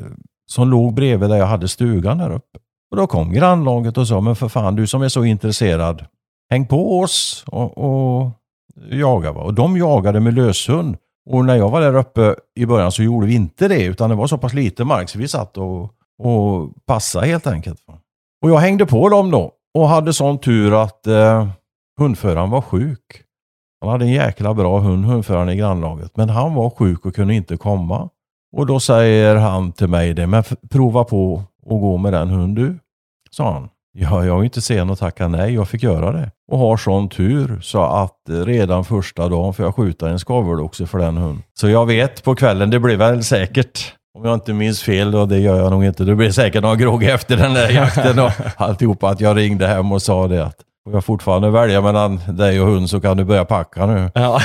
som 0.51 0.69
låg 0.69 0.93
bredvid 0.93 1.29
där 1.29 1.38
jag 1.38 1.45
hade 1.45 1.67
stugan 1.67 2.17
där 2.17 2.31
uppe. 2.31 2.60
Och 2.91 2.98
då 2.98 3.07
kom 3.07 3.33
grannlaget 3.33 3.98
och 3.98 4.07
sa, 4.07 4.22
men 4.22 4.36
för 4.36 4.48
fan 4.48 4.75
du 4.75 4.88
som 4.88 5.01
är 5.01 5.10
så 5.10 5.24
intresserad, 5.24 6.05
häng 6.50 6.67
på 6.67 7.00
oss 7.00 7.43
och, 7.48 7.77
och 7.77 8.31
jaga. 8.89 9.31
Va? 9.31 9.41
Och 9.41 9.53
de 9.53 9.77
jagade 9.77 10.19
med 10.19 10.33
löshund. 10.33 10.98
Och 11.29 11.45
när 11.45 11.55
jag 11.55 11.69
var 11.69 11.81
där 11.81 11.95
uppe 11.95 12.36
i 12.55 12.65
början 12.65 12.91
så 12.91 13.03
gjorde 13.03 13.27
vi 13.27 13.33
inte 13.36 13.67
det, 13.67 13.83
utan 13.83 14.10
det 14.10 14.15
var 14.15 14.27
så 14.27 14.38
pass 14.38 14.53
lite 14.53 14.83
mark 14.83 15.10
så 15.10 15.19
vi 15.19 15.27
satt 15.27 15.57
och, 15.57 15.83
och 16.24 16.69
passade 16.86 17.27
helt 17.27 17.48
enkelt. 17.48 17.79
Va? 17.88 17.98
Och 18.43 18.50
jag 18.50 18.57
hängde 18.57 18.86
på 18.86 19.10
dem 19.10 19.31
då 19.31 19.51
och 19.74 19.89
hade 19.89 20.13
sån 20.13 20.38
tur 20.39 20.83
att 20.83 21.07
eh, 21.07 21.48
hundföraren 22.00 22.50
var 22.50 22.62
sjuk. 22.62 23.24
Han 23.84 23.92
hade 23.92 24.06
en 24.06 24.12
jäkla 24.12 24.54
bra 24.54 24.80
hund, 24.80 25.06
hundföraren 25.06 25.50
i 25.50 25.56
grannlaget, 25.56 26.18
men 26.18 26.30
han 26.30 26.54
var 26.54 26.70
sjuk 26.70 27.06
och 27.06 27.16
kunde 27.16 27.34
inte 27.34 27.58
komma. 27.58 28.10
Och 28.58 28.66
då 28.66 28.80
säger 28.80 29.36
han 29.36 29.72
till 29.72 29.88
mig 29.88 30.13
det, 30.13 30.28
men 30.28 30.44
prova 30.70 31.04
på 31.04 31.44
att 31.66 31.82
gå 31.82 31.98
med 31.98 32.13
den 32.13 32.30
hund 32.30 32.56
du, 32.56 32.80
sa 33.32 33.54
han. 33.54 33.70
Ja, 33.94 34.25
jag 34.25 34.36
var 34.36 34.44
inte 34.44 34.62
sen 34.62 34.90
att 34.90 35.00
tacka 35.00 35.28
nej. 35.28 35.54
Jag 35.54 35.70
fick 35.70 35.84
göra 35.84 36.12
det. 36.12 36.32
Och 36.52 36.60
har 36.60 36.78
sån 36.78 37.10
tur 37.10 37.60
så 37.62 37.84
att 37.84 38.18
redan 38.28 38.86
första 38.86 39.30
dagen 39.30 39.54
får 39.54 39.66
jag 39.66 39.75
skjuta 39.75 40.10
en 40.10 40.20
skaveloxe 40.20 40.88
för 40.88 40.98
den 40.98 41.18
hunden. 41.18 41.44
Så 41.54 41.70
jag 41.70 41.86
vet 41.86 42.24
på 42.24 42.36
kvällen, 42.36 42.70
det 42.70 42.80
blir 42.80 42.98
väl 42.98 43.24
säkert, 43.24 43.94
om 44.18 44.25
jag 44.25 44.34
inte 44.34 44.54
minns 44.54 44.84
fel, 44.84 45.16
och 45.16 45.28
det 45.28 45.40
gör 45.40 45.58
jag 45.58 45.72
nog 45.72 45.86
inte, 45.86 46.04
det 46.04 46.16
blir 46.16 46.32
säkert 46.32 46.63
någon 46.63 46.78
grogg 46.78 47.04
efter 47.04 47.38
den 47.38 47.54
där 47.54 47.70
jakten 47.75 48.20
och 48.20 48.32
alltihopa. 48.58 49.10
Att 49.10 49.22
jag 49.22 49.38
ringde 49.38 49.68
hem 49.68 49.92
och 49.92 50.02
sa 50.02 50.28
det 50.28 50.46
att 50.46 50.58
Får 50.84 50.94
jag 50.94 51.06
fortfarande 51.06 51.50
välja 51.50 51.82
mellan 51.82 52.20
dig 52.28 52.62
och 52.62 52.68
hund 52.68 52.90
så 52.90 53.02
kan 53.02 53.18
du 53.18 53.24
börja 53.24 53.46
packa 53.46 53.86
nu. 53.86 54.12
Ja. 54.13 54.40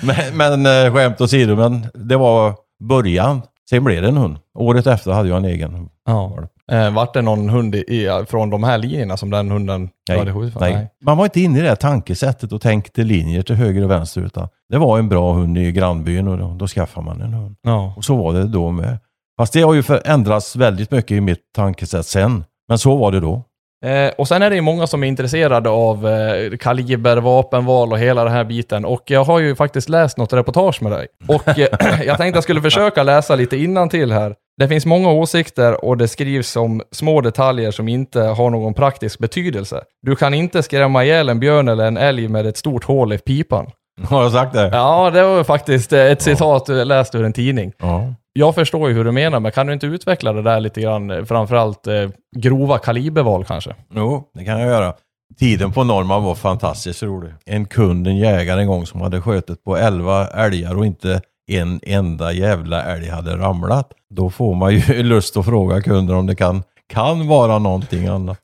men, 0.00 0.36
men 0.36 0.86
eh, 0.86 0.94
skämt 0.94 1.20
åsido, 1.20 1.56
men 1.56 1.86
det 1.94 2.16
var 2.16 2.54
början. 2.88 3.42
Sen 3.70 3.84
blev 3.84 4.02
det 4.02 4.08
en 4.08 4.16
hund. 4.16 4.38
Året 4.58 4.86
efter 4.86 5.12
hade 5.12 5.28
jag 5.28 5.38
en 5.38 5.44
egen 5.44 5.88
ja. 6.06 6.38
Eh, 6.72 6.94
vart 6.94 7.14
det 7.14 7.22
någon 7.22 7.48
hund 7.48 7.74
i, 7.74 8.24
från 8.28 8.50
de 8.50 8.64
här 8.64 8.78
linjerna 8.78 9.16
som 9.16 9.30
den 9.30 9.50
hunden 9.50 9.88
nej, 10.08 10.18
hade 10.18 10.34
skjutit 10.34 10.60
nej. 10.60 10.74
nej. 10.74 10.90
Man 11.04 11.16
var 11.16 11.24
inte 11.24 11.40
inne 11.40 11.58
i 11.58 11.62
det 11.62 11.76
tankesättet 11.76 12.52
och 12.52 12.60
tänkte 12.60 13.02
linjer 13.02 13.42
till 13.42 13.54
höger 13.54 13.84
och 13.84 13.90
vänster. 13.90 14.20
Utan 14.20 14.48
det 14.68 14.78
var 14.78 14.98
en 14.98 15.08
bra 15.08 15.32
hund 15.32 15.58
i 15.58 15.72
grannbyn 15.72 16.28
och 16.28 16.38
då, 16.38 16.54
då 16.58 16.66
skaffade 16.66 17.06
man 17.06 17.20
en 17.20 17.32
hund. 17.32 17.56
Ja. 17.62 17.94
Och 17.96 18.04
så 18.04 18.16
var 18.16 18.32
det 18.32 18.44
då 18.44 18.70
med. 18.70 18.98
Fast 19.38 19.52
det 19.52 19.62
har 19.62 19.74
ju 19.74 19.82
förändrats 19.82 20.56
väldigt 20.56 20.90
mycket 20.90 21.10
i 21.10 21.20
mitt 21.20 21.52
tankesätt 21.54 22.06
sen. 22.06 22.44
Men 22.68 22.78
så 22.78 22.96
var 22.96 23.12
det 23.12 23.20
då. 23.20 23.44
Eh, 23.84 24.12
och 24.18 24.28
sen 24.28 24.42
är 24.42 24.50
det 24.50 24.56
ju 24.56 24.62
många 24.62 24.86
som 24.86 25.02
är 25.02 25.06
intresserade 25.06 25.70
av 25.70 26.08
eh, 26.08 26.56
kaliber, 26.56 27.16
vapenval 27.16 27.92
och 27.92 27.98
hela 27.98 28.24
den 28.24 28.32
här 28.32 28.44
biten. 28.44 28.84
Och 28.84 29.02
jag 29.06 29.24
har 29.24 29.38
ju 29.38 29.54
faktiskt 29.54 29.88
läst 29.88 30.18
något 30.18 30.32
reportage 30.32 30.82
med 30.82 30.92
dig. 30.92 31.06
Och 31.28 31.48
eh, 31.48 31.68
jag 32.06 32.16
tänkte 32.16 32.36
jag 32.36 32.42
skulle 32.42 32.62
försöka 32.62 33.02
läsa 33.02 33.36
lite 33.36 33.56
innan 33.56 33.88
till 33.88 34.12
här. 34.12 34.34
Det 34.58 34.68
finns 34.68 34.86
många 34.86 35.10
åsikter 35.10 35.84
och 35.84 35.96
det 35.96 36.08
skrivs 36.08 36.56
om 36.56 36.82
små 36.92 37.20
detaljer 37.20 37.70
som 37.70 37.88
inte 37.88 38.20
har 38.20 38.50
någon 38.50 38.74
praktisk 38.74 39.18
betydelse. 39.18 39.82
Du 40.02 40.16
kan 40.16 40.34
inte 40.34 40.62
skrämma 40.62 41.04
ihjäl 41.04 41.28
en 41.28 41.40
björn 41.40 41.68
eller 41.68 41.84
en 41.84 41.96
älg 41.96 42.28
med 42.28 42.46
ett 42.46 42.56
stort 42.56 42.84
hål 42.84 43.12
i 43.12 43.18
pipan. 43.18 43.66
Har 44.04 44.22
jag 44.22 44.32
sagt 44.32 44.54
det? 44.54 44.70
Ja, 44.72 45.10
det 45.10 45.22
var 45.22 45.44
faktiskt 45.44 45.92
ett 45.92 46.22
citat 46.22 46.64
ja. 46.68 46.74
läst 46.74 47.14
ur 47.14 47.24
en 47.24 47.32
tidning. 47.32 47.72
Ja. 47.78 48.14
Jag 48.38 48.54
förstår 48.54 48.88
ju 48.88 48.94
hur 48.94 49.04
du 49.04 49.12
menar, 49.12 49.40
men 49.40 49.52
kan 49.52 49.66
du 49.66 49.72
inte 49.72 49.86
utveckla 49.86 50.32
det 50.32 50.42
där 50.42 50.60
lite 50.60 50.80
grann? 50.80 51.10
Eh, 51.10 51.24
framförallt 51.24 51.86
eh, 51.86 52.10
grova 52.36 52.78
kaliberval 52.78 53.44
kanske? 53.44 53.74
Jo, 53.94 54.30
det 54.34 54.44
kan 54.44 54.60
jag 54.60 54.68
göra. 54.68 54.94
Tiden 55.38 55.72
på 55.72 55.84
Norrman 55.84 56.22
var 56.22 56.34
fantastiskt 56.34 57.02
rolig. 57.02 57.34
En 57.44 57.66
kund, 57.66 58.06
en 58.06 58.16
jägare 58.16 58.60
en 58.60 58.66
gång 58.66 58.86
som 58.86 59.00
hade 59.00 59.20
skjutit 59.20 59.64
på 59.64 59.76
11 59.76 60.26
älgar 60.26 60.74
och 60.74 60.86
inte 60.86 61.20
en 61.50 61.80
enda 61.82 62.32
jävla 62.32 62.82
älg 62.82 63.08
hade 63.08 63.36
ramlat. 63.36 63.92
Då 64.14 64.30
får 64.30 64.54
man 64.54 64.74
ju 64.74 65.02
lust 65.02 65.36
att 65.36 65.44
fråga 65.44 65.80
kunden 65.80 66.16
om 66.16 66.26
det 66.26 66.36
kan, 66.36 66.62
kan 66.88 67.28
vara 67.28 67.58
någonting 67.58 68.06
annat. 68.06 68.40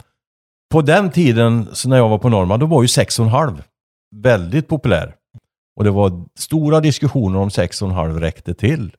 På 0.73 0.83
den 0.83 1.11
tiden, 1.11 1.69
så 1.73 1.89
när 1.89 1.97
jag 1.97 2.09
var 2.09 2.19
på 2.19 2.29
Norrman, 2.29 2.61
då 2.61 2.67
var 2.67 2.83
ju 2.83 2.87
6,5 2.87 3.63
väldigt 4.17 4.69
populär. 4.69 5.15
Och 5.77 5.85
det 5.85 5.91
var 5.91 6.25
stora 6.39 6.81
diskussioner 6.81 7.39
om 7.39 7.49
6,5 7.49 8.21
räckte 8.21 8.55
till. 8.55 8.93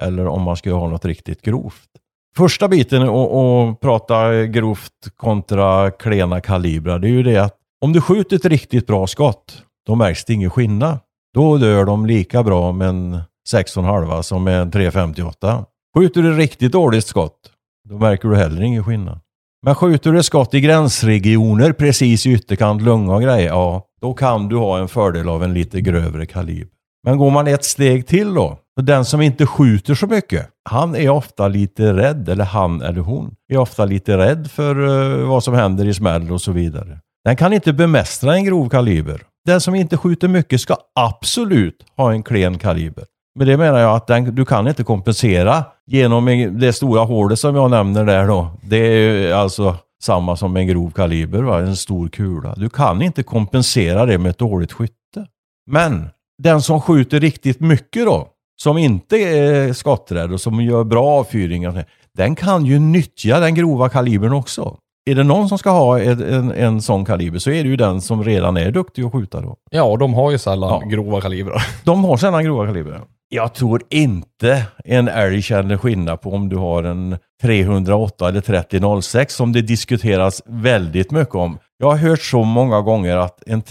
Eller 0.00 0.26
om 0.26 0.42
man 0.42 0.56
skulle 0.56 0.74
ha 0.74 0.88
något 0.88 1.04
riktigt 1.04 1.42
grovt. 1.42 1.88
Första 2.36 2.68
biten 2.68 3.02
att 3.02 3.80
prata 3.80 4.44
grovt 4.44 4.92
kontra 5.16 5.90
klena 5.90 6.40
kalibrar, 6.40 6.98
det 6.98 7.08
är 7.08 7.10
ju 7.10 7.22
det 7.22 7.36
att 7.36 7.56
om 7.80 7.92
du 7.92 8.00
skjuter 8.00 8.36
ett 8.36 8.44
riktigt 8.44 8.86
bra 8.86 9.06
skott, 9.06 9.62
då 9.86 9.94
märks 9.94 10.24
det 10.24 10.32
ingen 10.32 10.50
skillnad. 10.50 10.98
Då 11.34 11.56
dör 11.56 11.84
de 11.84 12.06
lika 12.06 12.42
bra 12.42 12.72
med 12.72 12.88
en 12.88 13.14
6,5 13.52 14.22
som 14.22 14.44
med 14.44 14.60
en 14.60 14.70
358. 14.70 15.64
Skjuter 15.96 16.22
du 16.22 16.32
ett 16.32 16.38
riktigt 16.38 16.72
dåligt 16.72 17.06
skott, 17.06 17.50
då 17.88 17.98
märker 17.98 18.28
du 18.28 18.36
heller 18.36 18.62
ingen 18.62 18.84
skillnad. 18.84 19.20
Men 19.62 19.74
skjuter 19.74 20.12
du 20.12 20.18
ett 20.18 20.26
skott 20.26 20.54
i 20.54 20.60
gränsregioner 20.60 21.72
precis 21.72 22.26
i 22.26 22.32
ytterkant 22.32 22.82
lunga 22.82 23.14
och 23.14 23.22
grejer, 23.22 23.48
ja, 23.48 23.86
då 24.00 24.14
kan 24.14 24.48
du 24.48 24.56
ha 24.56 24.78
en 24.78 24.88
fördel 24.88 25.28
av 25.28 25.44
en 25.44 25.54
lite 25.54 25.80
grövre 25.80 26.26
kaliber. 26.26 26.68
Men 27.06 27.18
går 27.18 27.30
man 27.30 27.46
ett 27.46 27.64
steg 27.64 28.06
till 28.06 28.34
då, 28.34 28.58
den 28.82 29.04
som 29.04 29.20
inte 29.20 29.46
skjuter 29.46 29.94
så 29.94 30.06
mycket, 30.06 30.48
han 30.70 30.96
är 30.96 31.08
ofta 31.08 31.48
lite 31.48 31.92
rädd, 31.92 32.28
eller 32.28 32.44
han 32.44 32.82
eller 32.82 33.00
hon 33.00 33.34
är 33.48 33.58
ofta 33.58 33.84
lite 33.84 34.18
rädd 34.18 34.50
för 34.50 34.78
uh, 34.78 35.28
vad 35.28 35.44
som 35.44 35.54
händer 35.54 35.84
i 35.88 35.94
smäll 35.94 36.32
och 36.32 36.40
så 36.40 36.52
vidare. 36.52 36.98
Den 37.24 37.36
kan 37.36 37.52
inte 37.52 37.72
bemästra 37.72 38.34
en 38.34 38.44
grov 38.44 38.68
kaliber. 38.68 39.22
Den 39.46 39.60
som 39.60 39.74
inte 39.74 39.96
skjuter 39.96 40.28
mycket 40.28 40.60
ska 40.60 40.76
absolut 41.00 41.86
ha 41.96 42.12
en 42.12 42.22
klen 42.22 42.58
kaliber. 42.58 43.04
Med 43.38 43.46
det 43.46 43.56
menar 43.56 43.78
jag 43.78 43.96
att 43.96 44.06
den, 44.06 44.34
du 44.34 44.44
kan 44.44 44.68
inte 44.68 44.84
kompensera 44.84 45.64
genom 45.86 46.52
det 46.58 46.72
stora 46.72 47.00
hålet 47.00 47.38
som 47.38 47.56
jag 47.56 47.70
nämner 47.70 48.04
där 48.04 48.26
då. 48.26 48.50
Det 48.62 48.76
är 48.76 49.34
alltså 49.34 49.76
samma 50.02 50.36
som 50.36 50.56
en 50.56 50.66
grov 50.66 50.90
kaliber, 50.90 51.42
va? 51.42 51.58
en 51.58 51.76
stor 51.76 52.08
kula. 52.08 52.54
Du 52.54 52.68
kan 52.68 53.02
inte 53.02 53.22
kompensera 53.22 54.06
det 54.06 54.18
med 54.18 54.30
ett 54.30 54.38
dåligt 54.38 54.72
skytte. 54.72 55.26
Men 55.70 56.08
den 56.42 56.62
som 56.62 56.80
skjuter 56.80 57.20
riktigt 57.20 57.60
mycket 57.60 58.04
då, 58.06 58.28
som 58.62 58.78
inte 58.78 59.16
är 59.16 59.72
skotträdd 59.72 60.32
och 60.32 60.40
som 60.40 60.60
gör 60.60 60.84
bra 60.84 61.06
avfyringar, 61.06 61.84
den 62.16 62.34
kan 62.34 62.66
ju 62.66 62.78
nyttja 62.78 63.40
den 63.40 63.54
grova 63.54 63.88
kalibern 63.88 64.32
också. 64.32 64.76
Är 65.06 65.14
det 65.14 65.22
någon 65.22 65.48
som 65.48 65.58
ska 65.58 65.70
ha 65.70 66.00
en, 66.00 66.22
en, 66.22 66.52
en 66.52 66.82
sån 66.82 67.04
kaliber 67.04 67.38
så 67.38 67.50
är 67.50 67.62
det 67.62 67.68
ju 67.68 67.76
den 67.76 68.00
som 68.00 68.24
redan 68.24 68.56
är 68.56 68.70
duktig 68.70 69.02
att 69.02 69.12
skjuta 69.12 69.40
då. 69.40 69.56
Ja, 69.70 69.96
de 69.96 70.14
har 70.14 70.30
ju 70.30 70.38
sällan 70.38 70.80
ja. 70.82 70.88
grova 70.88 71.20
kalibrar. 71.20 71.66
De 71.84 72.04
har 72.04 72.16
sällan 72.16 72.44
grova 72.44 72.66
kalibrar. 72.66 73.02
Jag 73.28 73.54
tror 73.54 73.82
inte 73.90 74.66
en 74.84 75.08
älg 75.08 75.42
känner 75.42 75.76
skillnad 75.76 76.20
på 76.20 76.30
om 76.32 76.48
du 76.48 76.56
har 76.56 76.84
en 76.84 77.18
308 77.42 78.28
eller 78.28 78.40
3006 78.40 79.34
som 79.34 79.52
det 79.52 79.62
diskuteras 79.62 80.42
väldigt 80.46 81.10
mycket 81.10 81.34
om. 81.34 81.58
Jag 81.78 81.90
har 81.90 81.96
hört 81.96 82.22
så 82.22 82.42
många 82.42 82.80
gånger 82.80 83.16
att 83.16 83.42
en 83.46 83.62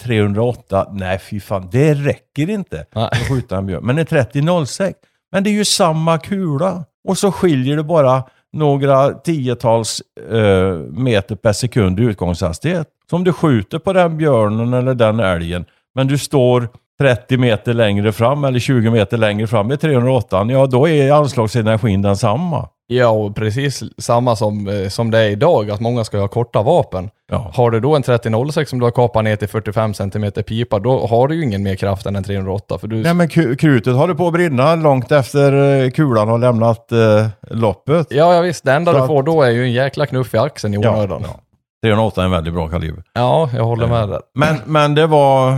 308, 0.00 0.88
nej 0.92 1.18
fy 1.18 1.40
fan, 1.40 1.68
det 1.72 1.94
räcker 1.94 2.50
inte 2.50 2.86
att 2.92 3.28
skjuta 3.28 3.56
en 3.56 3.66
björn. 3.66 3.86
Men 3.86 3.98
en 3.98 4.06
3006, 4.06 4.98
men 5.32 5.44
det 5.44 5.50
är 5.50 5.52
ju 5.52 5.64
samma 5.64 6.18
kula. 6.18 6.84
Och 7.08 7.18
så 7.18 7.32
skiljer 7.32 7.76
det 7.76 7.84
bara 7.84 8.22
några 8.52 9.10
tiotals 9.14 10.02
eh, 10.30 10.74
meter 10.90 11.36
per 11.36 11.52
sekund 11.52 12.00
i 12.00 12.02
utgångshastighet. 12.02 12.88
Så 13.10 13.16
om 13.16 13.24
du 13.24 13.32
skjuter 13.32 13.78
på 13.78 13.92
den 13.92 14.16
björnen 14.16 14.74
eller 14.74 14.94
den 14.94 15.20
älgen, 15.20 15.64
men 15.94 16.06
du 16.06 16.18
står 16.18 16.68
30 17.00 17.36
meter 17.36 17.74
längre 17.74 18.12
fram 18.12 18.44
eller 18.44 18.58
20 18.58 18.90
meter 18.90 19.16
längre 19.16 19.46
fram 19.46 19.66
med 19.66 19.80
308, 19.80 20.46
ja 20.50 20.66
då 20.66 20.88
är 20.88 21.12
anslagsenergin 21.12 22.02
densamma. 22.02 22.68
Ja, 22.86 23.08
och 23.08 23.36
precis 23.36 23.82
samma 23.98 24.36
som, 24.36 24.68
eh, 24.68 24.88
som 24.88 25.10
det 25.10 25.18
är 25.18 25.30
idag, 25.30 25.70
att 25.70 25.80
många 25.80 26.04
ska 26.04 26.18
ha 26.18 26.28
korta 26.28 26.62
vapen. 26.62 27.10
Ja. 27.30 27.50
Har 27.54 27.70
du 27.70 27.80
då 27.80 27.96
en 27.96 28.02
3006 28.02 28.70
som 28.70 28.78
du 28.78 28.84
har 28.86 28.90
kapat 28.90 29.24
ner 29.24 29.36
till 29.36 29.48
45 29.48 29.94
cm 29.94 30.32
pipa, 30.32 30.78
då 30.78 31.06
har 31.06 31.28
du 31.28 31.34
ju 31.34 31.42
ingen 31.42 31.62
mer 31.62 31.76
kraft 31.76 32.06
än 32.06 32.16
en 32.16 32.24
308. 32.24 32.78
För 32.78 32.88
du... 32.88 32.96
Nej 32.96 33.14
men 33.14 33.28
krutet 33.28 33.94
håller 33.94 34.14
på 34.14 34.26
att 34.26 34.32
brinna 34.32 34.74
långt 34.74 35.12
efter 35.12 35.82
eh, 35.84 35.90
kulan 35.90 36.28
har 36.28 36.38
lämnat 36.38 36.92
eh, 36.92 37.26
loppet. 37.50 38.06
Ja, 38.10 38.34
ja 38.34 38.40
visst. 38.40 38.64
Det 38.64 38.72
enda 38.72 38.92
Så 38.92 39.00
du 39.00 39.06
får 39.06 39.22
då 39.22 39.42
är 39.42 39.50
ju 39.50 39.62
en 39.64 39.72
jäkla 39.72 40.06
knuff 40.06 40.34
i 40.34 40.38
axeln 40.38 40.74
i 40.74 40.78
onödan. 40.78 41.22
Ja, 41.24 41.28
ja. 41.34 41.40
308 41.82 42.20
är 42.20 42.24
en 42.24 42.30
väldigt 42.30 42.54
bra 42.54 42.68
kaliber. 42.68 43.02
Ja, 43.12 43.50
jag 43.54 43.64
håller 43.64 43.86
med 43.86 44.08
där. 44.08 44.20
Men, 44.34 44.56
men 44.64 44.94
det 44.94 45.06
var, 45.06 45.50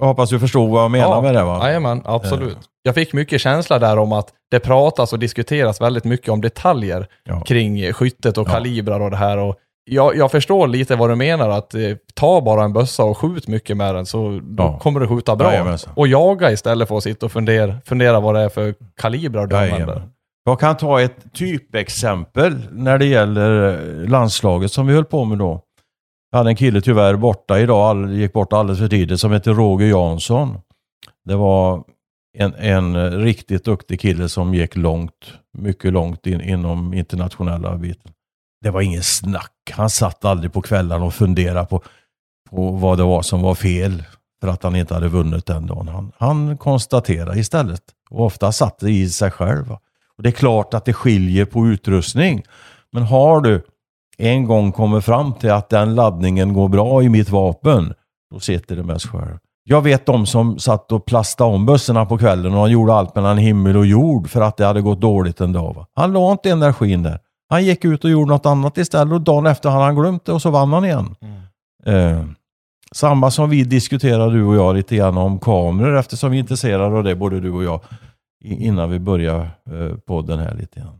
jag 0.00 0.06
hoppas 0.06 0.30
du 0.30 0.40
förstod 0.40 0.70
vad 0.70 0.82
jag 0.84 0.90
menar 0.90 1.08
ja, 1.14 1.20
med 1.20 1.34
det 1.34 1.42
va? 1.44 1.60
Jajamän, 1.66 2.02
absolut. 2.04 2.58
jag 2.82 2.94
fick 2.94 3.12
mycket 3.12 3.40
känsla 3.40 3.78
där 3.78 3.98
om 3.98 4.12
att 4.12 4.28
det 4.50 4.60
pratas 4.60 5.12
och 5.12 5.18
diskuteras 5.18 5.80
väldigt 5.80 6.04
mycket 6.04 6.28
om 6.28 6.40
detaljer 6.40 7.06
Ja. 7.24 7.40
kring 7.40 7.92
skyttet 7.92 8.38
och 8.38 8.48
Ja. 8.48 8.52
kalibrar 8.52 9.00
och 9.00 9.10
det 9.10 9.16
här. 9.16 9.38
Och 9.38 9.56
jag, 9.84 10.16
jag 10.16 10.30
förstår 10.30 10.66
lite 10.68 10.96
vad 10.96 11.10
du 11.10 11.16
menar, 11.16 11.48
att 11.50 11.74
eh, 11.74 11.80
ta 12.14 12.40
bara 12.40 12.64
en 12.64 12.72
bössa 12.72 13.04
och 13.04 13.18
skjut 13.18 13.48
mycket 13.48 13.76
med 13.76 13.94
den 13.94 14.06
så 14.06 14.40
då 14.42 14.62
Ja. 14.62 14.78
kommer 14.78 15.00
du 15.00 15.08
skjuta 15.08 15.36
bra. 15.36 15.52
Jajamensan. 15.52 15.92
och 15.96 16.08
jaga 16.08 16.52
istället 16.52 16.88
för 16.88 16.96
att 16.96 17.02
sitta 17.02 17.26
och 17.26 17.32
fundera, 17.32 17.74
fundera 17.84 18.20
vad 18.20 18.34
det 18.34 18.40
är 18.40 18.48
för 18.48 18.74
kalibrar 18.96 19.46
du 19.46 19.56
använder. 19.56 20.02
Jag 20.44 20.60
kan 20.60 20.76
ta 20.76 21.00
ett 21.00 21.16
typexempel 21.32 22.56
när 22.72 22.98
det 22.98 23.06
gäller 23.06 23.68
eh, 24.02 24.08
landslaget 24.08 24.72
som 24.72 24.86
vi 24.86 24.94
höll 24.94 25.04
på 25.04 25.24
med 25.24 25.38
då. 25.38 25.60
Jag 26.30 26.38
hade 26.38 26.50
en 26.50 26.56
kille 26.56 26.80
tyvärr 26.80 27.16
borta 27.16 27.58
idag, 27.60 28.12
gick 28.12 28.32
bort 28.32 28.52
alldeles 28.52 28.78
för 28.80 28.88
tidigt, 28.88 29.20
som 29.20 29.32
heter 29.32 29.54
Roger 29.54 29.86
Jansson. 29.86 30.58
Det 31.24 31.36
var 31.36 31.84
en, 32.38 32.54
en 32.54 32.96
eh, 32.96 33.10
riktigt 33.10 33.64
duktig 33.64 34.00
kille 34.00 34.28
som 34.28 34.54
gick 34.54 34.76
långt, 34.76 35.32
mycket 35.58 35.92
långt 35.92 36.26
in, 36.26 36.40
inom 36.40 36.94
internationella 36.94 37.76
biten. 37.76 38.12
Det 38.64 38.70
var 38.70 38.80
ingen 38.80 39.02
snack. 39.02 39.52
Han 39.70 39.90
satt 39.90 40.24
aldrig 40.24 40.52
på 40.52 40.62
kvällarna 40.62 41.04
och 41.04 41.14
funderade 41.14 41.66
på, 41.66 41.82
på 42.50 42.70
vad 42.70 42.98
det 42.98 43.04
var 43.04 43.22
som 43.22 43.42
var 43.42 43.54
fel 43.54 44.04
för 44.40 44.48
att 44.48 44.62
han 44.62 44.76
inte 44.76 44.94
hade 44.94 45.08
vunnit 45.08 45.46
den 45.46 45.66
dagen. 45.66 45.88
Han, 45.88 46.12
han 46.18 46.56
konstaterade 46.56 47.38
istället. 47.38 47.82
Och 48.10 48.24
ofta 48.24 48.52
satt 48.52 48.78
det 48.78 48.90
i 48.90 49.08
sig 49.08 49.30
själv. 49.30 49.72
Och 50.16 50.22
Det 50.22 50.28
är 50.28 50.32
klart 50.32 50.74
att 50.74 50.84
det 50.84 50.92
skiljer 50.92 51.44
på 51.44 51.66
utrustning. 51.66 52.42
Men 52.92 53.02
har 53.02 53.40
du 53.40 53.62
en 54.18 54.44
gång 54.46 54.72
kommit 54.72 55.04
fram 55.04 55.32
till 55.34 55.50
att 55.50 55.68
den 55.68 55.94
laddningen 55.94 56.52
går 56.52 56.68
bra 56.68 57.02
i 57.02 57.08
mitt 57.08 57.30
vapen, 57.30 57.94
då 58.30 58.40
sitter 58.40 58.76
det 58.76 58.82
mest 58.82 59.06
själv. 59.06 59.38
Jag 59.64 59.82
vet 59.82 60.06
de 60.06 60.26
som 60.26 60.58
satt 60.58 60.92
och 60.92 61.06
plastade 61.06 61.54
om 61.54 61.66
bössorna 61.66 62.06
på 62.06 62.18
kvällen 62.18 62.54
och 62.54 62.60
han 62.60 62.70
gjorde 62.70 62.94
allt 62.94 63.14
mellan 63.14 63.38
himmel 63.38 63.76
och 63.76 63.86
jord 63.86 64.30
för 64.30 64.40
att 64.40 64.56
det 64.56 64.66
hade 64.66 64.80
gått 64.80 65.00
dåligt 65.00 65.40
en 65.40 65.52
dag. 65.52 65.74
Va? 65.74 65.86
Han 65.94 66.12
la 66.12 66.32
inte 66.32 66.50
energin 66.50 67.02
där. 67.02 67.18
Han 67.48 67.64
gick 67.64 67.84
ut 67.84 68.04
och 68.04 68.10
gjorde 68.10 68.30
något 68.30 68.46
annat 68.46 68.78
istället 68.78 69.12
och 69.12 69.20
dagen 69.20 69.46
efter 69.46 69.70
hade 69.70 69.84
han 69.84 69.94
glömt 69.96 70.24
det 70.24 70.32
och 70.32 70.42
så 70.42 70.50
vann 70.50 70.72
han 70.72 70.84
igen. 70.84 71.14
Eh, 71.86 72.24
samma 72.92 73.30
som 73.30 73.50
vi 73.50 73.64
diskuterade 73.64 74.32
du 74.32 74.44
och 74.44 74.56
jag 74.56 74.74
lite 74.76 74.96
grann 74.96 75.16
om 75.18 75.38
kameror 75.38 75.96
eftersom 75.96 76.30
vi 76.30 76.36
är 76.36 76.40
intresserade 76.40 76.96
av 76.96 77.04
det 77.04 77.14
både 77.16 77.40
du 77.40 77.50
och 77.52 77.64
jag 77.64 77.80
innan 78.44 78.90
vi 78.90 78.98
börjar 78.98 79.40
eh, 79.70 79.96
podden 80.06 80.38
här 80.38 80.54
lite 80.54 80.80
grann. 80.80 80.98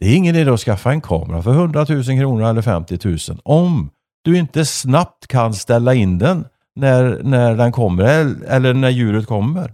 Det 0.00 0.06
är 0.06 0.16
ingen 0.16 0.36
idé 0.36 0.50
att 0.50 0.60
skaffa 0.60 0.90
en 0.92 1.00
kamera 1.00 1.42
för 1.42 1.50
100 1.50 1.86
000 1.88 2.04
kronor 2.04 2.42
eller 2.50 2.62
50 2.62 2.98
000 3.04 3.18
om 3.42 3.90
du 4.24 4.38
inte 4.38 4.64
snabbt 4.64 5.26
kan 5.26 5.54
ställa 5.54 5.94
in 5.94 6.18
den 6.18 6.44
när, 6.76 7.20
när 7.22 7.54
den 7.56 7.72
kommer 7.72 8.04
el- 8.20 8.42
eller 8.48 8.74
när 8.74 8.90
djuret 8.90 9.26
kommer. 9.26 9.72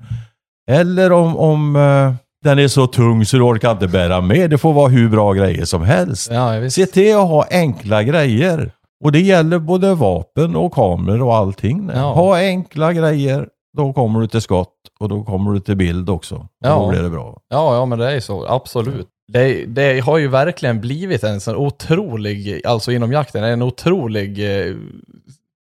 Eller 0.71 1.13
om, 1.13 1.37
om 1.37 1.77
eh, 1.77 2.15
den 2.45 2.59
är 2.59 2.69
så 2.69 2.87
tung 2.87 3.25
så 3.25 3.37
du 3.37 3.43
orkar 3.43 3.73
inte 3.73 3.89
bära 3.89 4.21
med. 4.21 4.51
Det 4.51 4.59
får 4.59 4.73
vara 4.73 4.89
hur 4.89 5.09
bra 5.09 5.33
grejer 5.33 5.65
som 5.65 5.83
helst. 5.83 6.31
Ja, 6.33 6.51
visst. 6.59 6.77
Se 6.77 6.87
till 6.87 7.17
att 7.17 7.29
ha 7.29 7.47
enkla 7.51 8.03
grejer. 8.03 8.73
Och 9.05 9.13
det 9.13 9.21
gäller 9.21 9.59
både 9.59 9.95
vapen 9.95 10.57
och 10.57 10.73
kameror 10.73 11.23
och 11.23 11.37
allting. 11.37 11.91
Ja. 11.95 12.13
Ha 12.13 12.39
enkla 12.39 12.93
grejer, 12.93 13.49
då 13.77 13.93
kommer 13.93 14.21
du 14.21 14.27
till 14.27 14.41
skott 14.41 14.75
och 15.01 15.09
då 15.09 15.25
kommer 15.25 15.53
du 15.53 15.61
till 15.61 15.77
bild 15.77 16.11
också. 16.11 16.49
Ja. 16.65 16.75
Då 16.75 16.89
blir 16.89 17.03
det 17.03 17.11
bra. 17.11 17.41
Ja, 17.49 17.75
ja, 17.75 17.87
men 17.87 17.99
det 17.99 18.13
är 18.13 18.21
så. 18.21 18.47
Absolut. 18.47 19.09
Det, 19.33 19.65
det 19.65 20.01
har 20.01 20.19
ju 20.19 20.29
verkligen 20.29 20.81
blivit 20.81 21.25
en 21.25 21.41
sån 21.41 21.57
otrolig, 21.57 22.67
alltså 22.67 22.93
inom 22.93 23.13
jakten, 23.13 23.45
en 23.45 23.63
otrolig, 23.63 24.39
eh, 24.39 24.75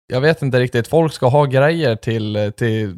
jag 0.08 0.22
vet 0.22 0.42
inte 0.42 0.60
riktigt, 0.60 0.88
folk 0.88 1.14
ska 1.14 1.28
ha 1.28 1.46
grejer 1.46 1.96
till, 1.96 2.52
till, 2.58 2.98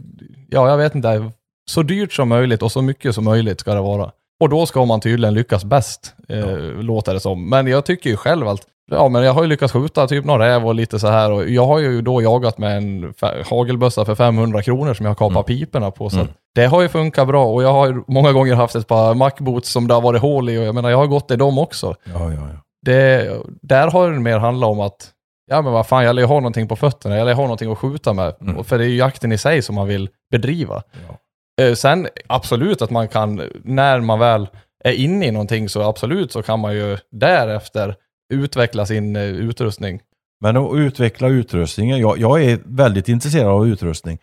ja 0.50 0.70
jag 0.70 0.78
vet 0.78 0.96
inte, 0.96 1.32
så 1.72 1.84
dyrt 1.84 2.14
som 2.14 2.30
möjligt 2.30 2.62
och 2.62 2.72
så 2.72 2.82
mycket 2.82 3.16
som 3.16 3.24
möjligt 3.24 3.60
ska 3.60 3.74
det 3.74 3.82
vara. 3.82 4.12
Och 4.42 4.50
då 4.50 4.66
ska 4.66 4.86
man 4.86 5.00
tydligen 5.02 5.34
lyckas 5.34 5.64
bäst, 5.66 6.16
eh, 6.30 6.48
låter 6.80 7.14
det 7.14 7.20
som. 7.20 7.50
Men 7.50 7.68
jag 7.68 7.86
tycker 7.86 8.10
ju 8.10 8.18
själv 8.18 8.48
att, 8.48 8.60
ja 8.92 9.10
men 9.10 9.24
jag 9.24 9.34
har 9.34 9.42
ju 9.44 9.50
lyckats 9.50 9.74
skjuta 9.74 10.08
typ 10.08 10.26
någon 10.26 10.40
räv 10.40 10.68
och 10.68 10.76
lite 10.76 11.00
så 11.00 11.08
här 11.08 11.32
och 11.32 11.50
jag 11.50 11.66
har 11.66 11.80
ju 11.80 12.02
då 12.02 12.22
jagat 12.22 12.58
med 12.58 12.78
en 12.78 13.14
hagelbössa 13.50 14.06
för 14.06 14.16
500 14.16 14.62
kronor 14.62 14.94
som 14.94 15.06
jag 15.06 15.18
kapar 15.18 15.32
Mm. 15.32 15.44
piporna 15.44 15.92
på. 15.92 16.10
Så 16.10 16.20
Mm. 16.20 16.28
det 16.56 16.66
har 16.66 16.82
ju 16.82 16.90
funkat 16.90 17.28
bra 17.28 17.46
och 17.46 17.64
jag 17.64 17.74
har 17.74 18.04
många 18.08 18.32
gånger 18.32 18.54
haft 18.56 18.76
ett 18.76 18.88
par 18.88 19.14
mackboots 19.14 19.70
som 19.70 19.88
det 19.88 19.94
har 19.94 20.02
varit 20.02 20.22
hål 20.22 20.50
i 20.50 20.58
och 20.58 20.64
jag 20.64 20.76
menar 20.76 20.90
jag 20.90 20.98
har 20.98 21.08
gått 21.08 21.32
i 21.32 21.36
dem 21.36 21.58
också. 21.58 21.96
Ja, 22.04 22.20
ja, 22.34 22.34
ja. 22.34 22.60
Det, 22.86 23.32
där 23.62 23.92
har 23.92 24.12
det 24.12 24.20
mer 24.20 24.38
handlat 24.40 24.70
om 24.70 24.80
att, 24.80 25.10
ja 25.52 25.62
men 25.62 25.74
vad 25.74 25.88
fan, 25.88 26.04
jag 26.04 26.16
lär 26.16 26.24
ha 26.24 26.36
någonting 26.36 26.68
på 26.68 26.76
fötterna, 26.76 27.18
jag 27.18 27.26
lär 27.26 27.34
ha 27.34 27.44
någonting 27.44 27.72
att 27.72 27.78
skjuta 27.78 28.14
med. 28.14 28.34
Mm. 28.42 28.64
För 28.64 28.78
det 28.78 28.84
är 28.86 28.88
ju 28.90 28.96
jakten 28.98 29.32
i 29.32 29.38
sig 29.38 29.62
som 29.62 29.76
man 29.76 29.88
vill 29.88 30.10
bedriva. 30.32 30.84
Ja. 31.08 31.16
Eh, 31.62 31.74
Sen 31.74 32.08
absolut 32.28 32.82
att 32.82 32.90
man 32.90 33.08
kan, 33.08 33.42
när 33.64 34.00
man 34.00 34.20
väl 34.20 34.48
är 34.84 34.92
inne 34.92 35.28
i 35.28 35.32
någonting 35.32 35.70
så 35.70 35.82
absolut 35.82 36.32
så 36.32 36.42
kan 36.42 36.60
man 36.60 36.76
ju 36.76 36.98
därefter 37.12 37.96
utveckla 38.34 38.86
sin 38.86 39.16
eh, 39.16 39.24
utrustning. 39.24 40.00
Men 40.42 40.58
att 40.58 40.76
utveckla 40.76 41.28
utrustningen. 41.28 42.00
Jag, 42.00 42.18
jag 42.18 42.44
är 42.44 42.60
väldigt 42.66 43.10
intresserad 43.10 43.48
av 43.48 43.68
utrustning. 43.68 44.20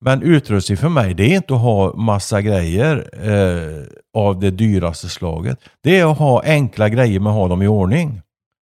Men 0.00 0.22
utrustning 0.22 0.76
för 0.78 0.88
mig, 0.88 1.14
det 1.14 1.24
är 1.32 1.36
inte 1.36 1.54
att 1.54 1.60
ha 1.60 1.94
massa 1.94 2.40
grejer 2.42 3.08
eh, 3.22 3.84
av 4.14 4.40
det 4.40 4.50
dyraste 4.50 5.08
slaget. 5.08 5.58
Det 5.82 5.98
är 5.98 6.12
att 6.12 6.18
ha 6.18 6.42
enkla 6.44 6.88
grejer 6.88 7.20
men 7.20 7.32
ha 7.32 7.48
dem 7.48 7.62
i 7.62 7.66
ordning. 7.68 8.20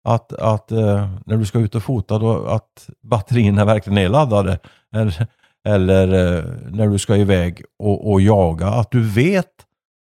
Att, 0.09 0.33
att 0.33 0.73
eh, 0.73 1.09
när 1.27 1.37
du 1.37 1.47
ska 1.47 1.59
ut 1.59 1.75
och 1.75 1.83
fota, 1.83 2.19
då, 2.19 2.47
att 2.47 2.88
batterierna 3.03 3.64
verkligen 3.64 3.99
är 3.99 4.09
laddade. 4.09 4.59
Eller, 4.95 5.27
eller 5.66 6.09
eh, 6.09 6.44
när 6.70 6.88
du 6.88 6.98
ska 6.98 7.16
iväg 7.16 7.62
och, 7.79 8.12
och 8.12 8.20
jaga, 8.20 8.66
att 8.66 8.90
du 8.90 9.02
vet 9.02 9.52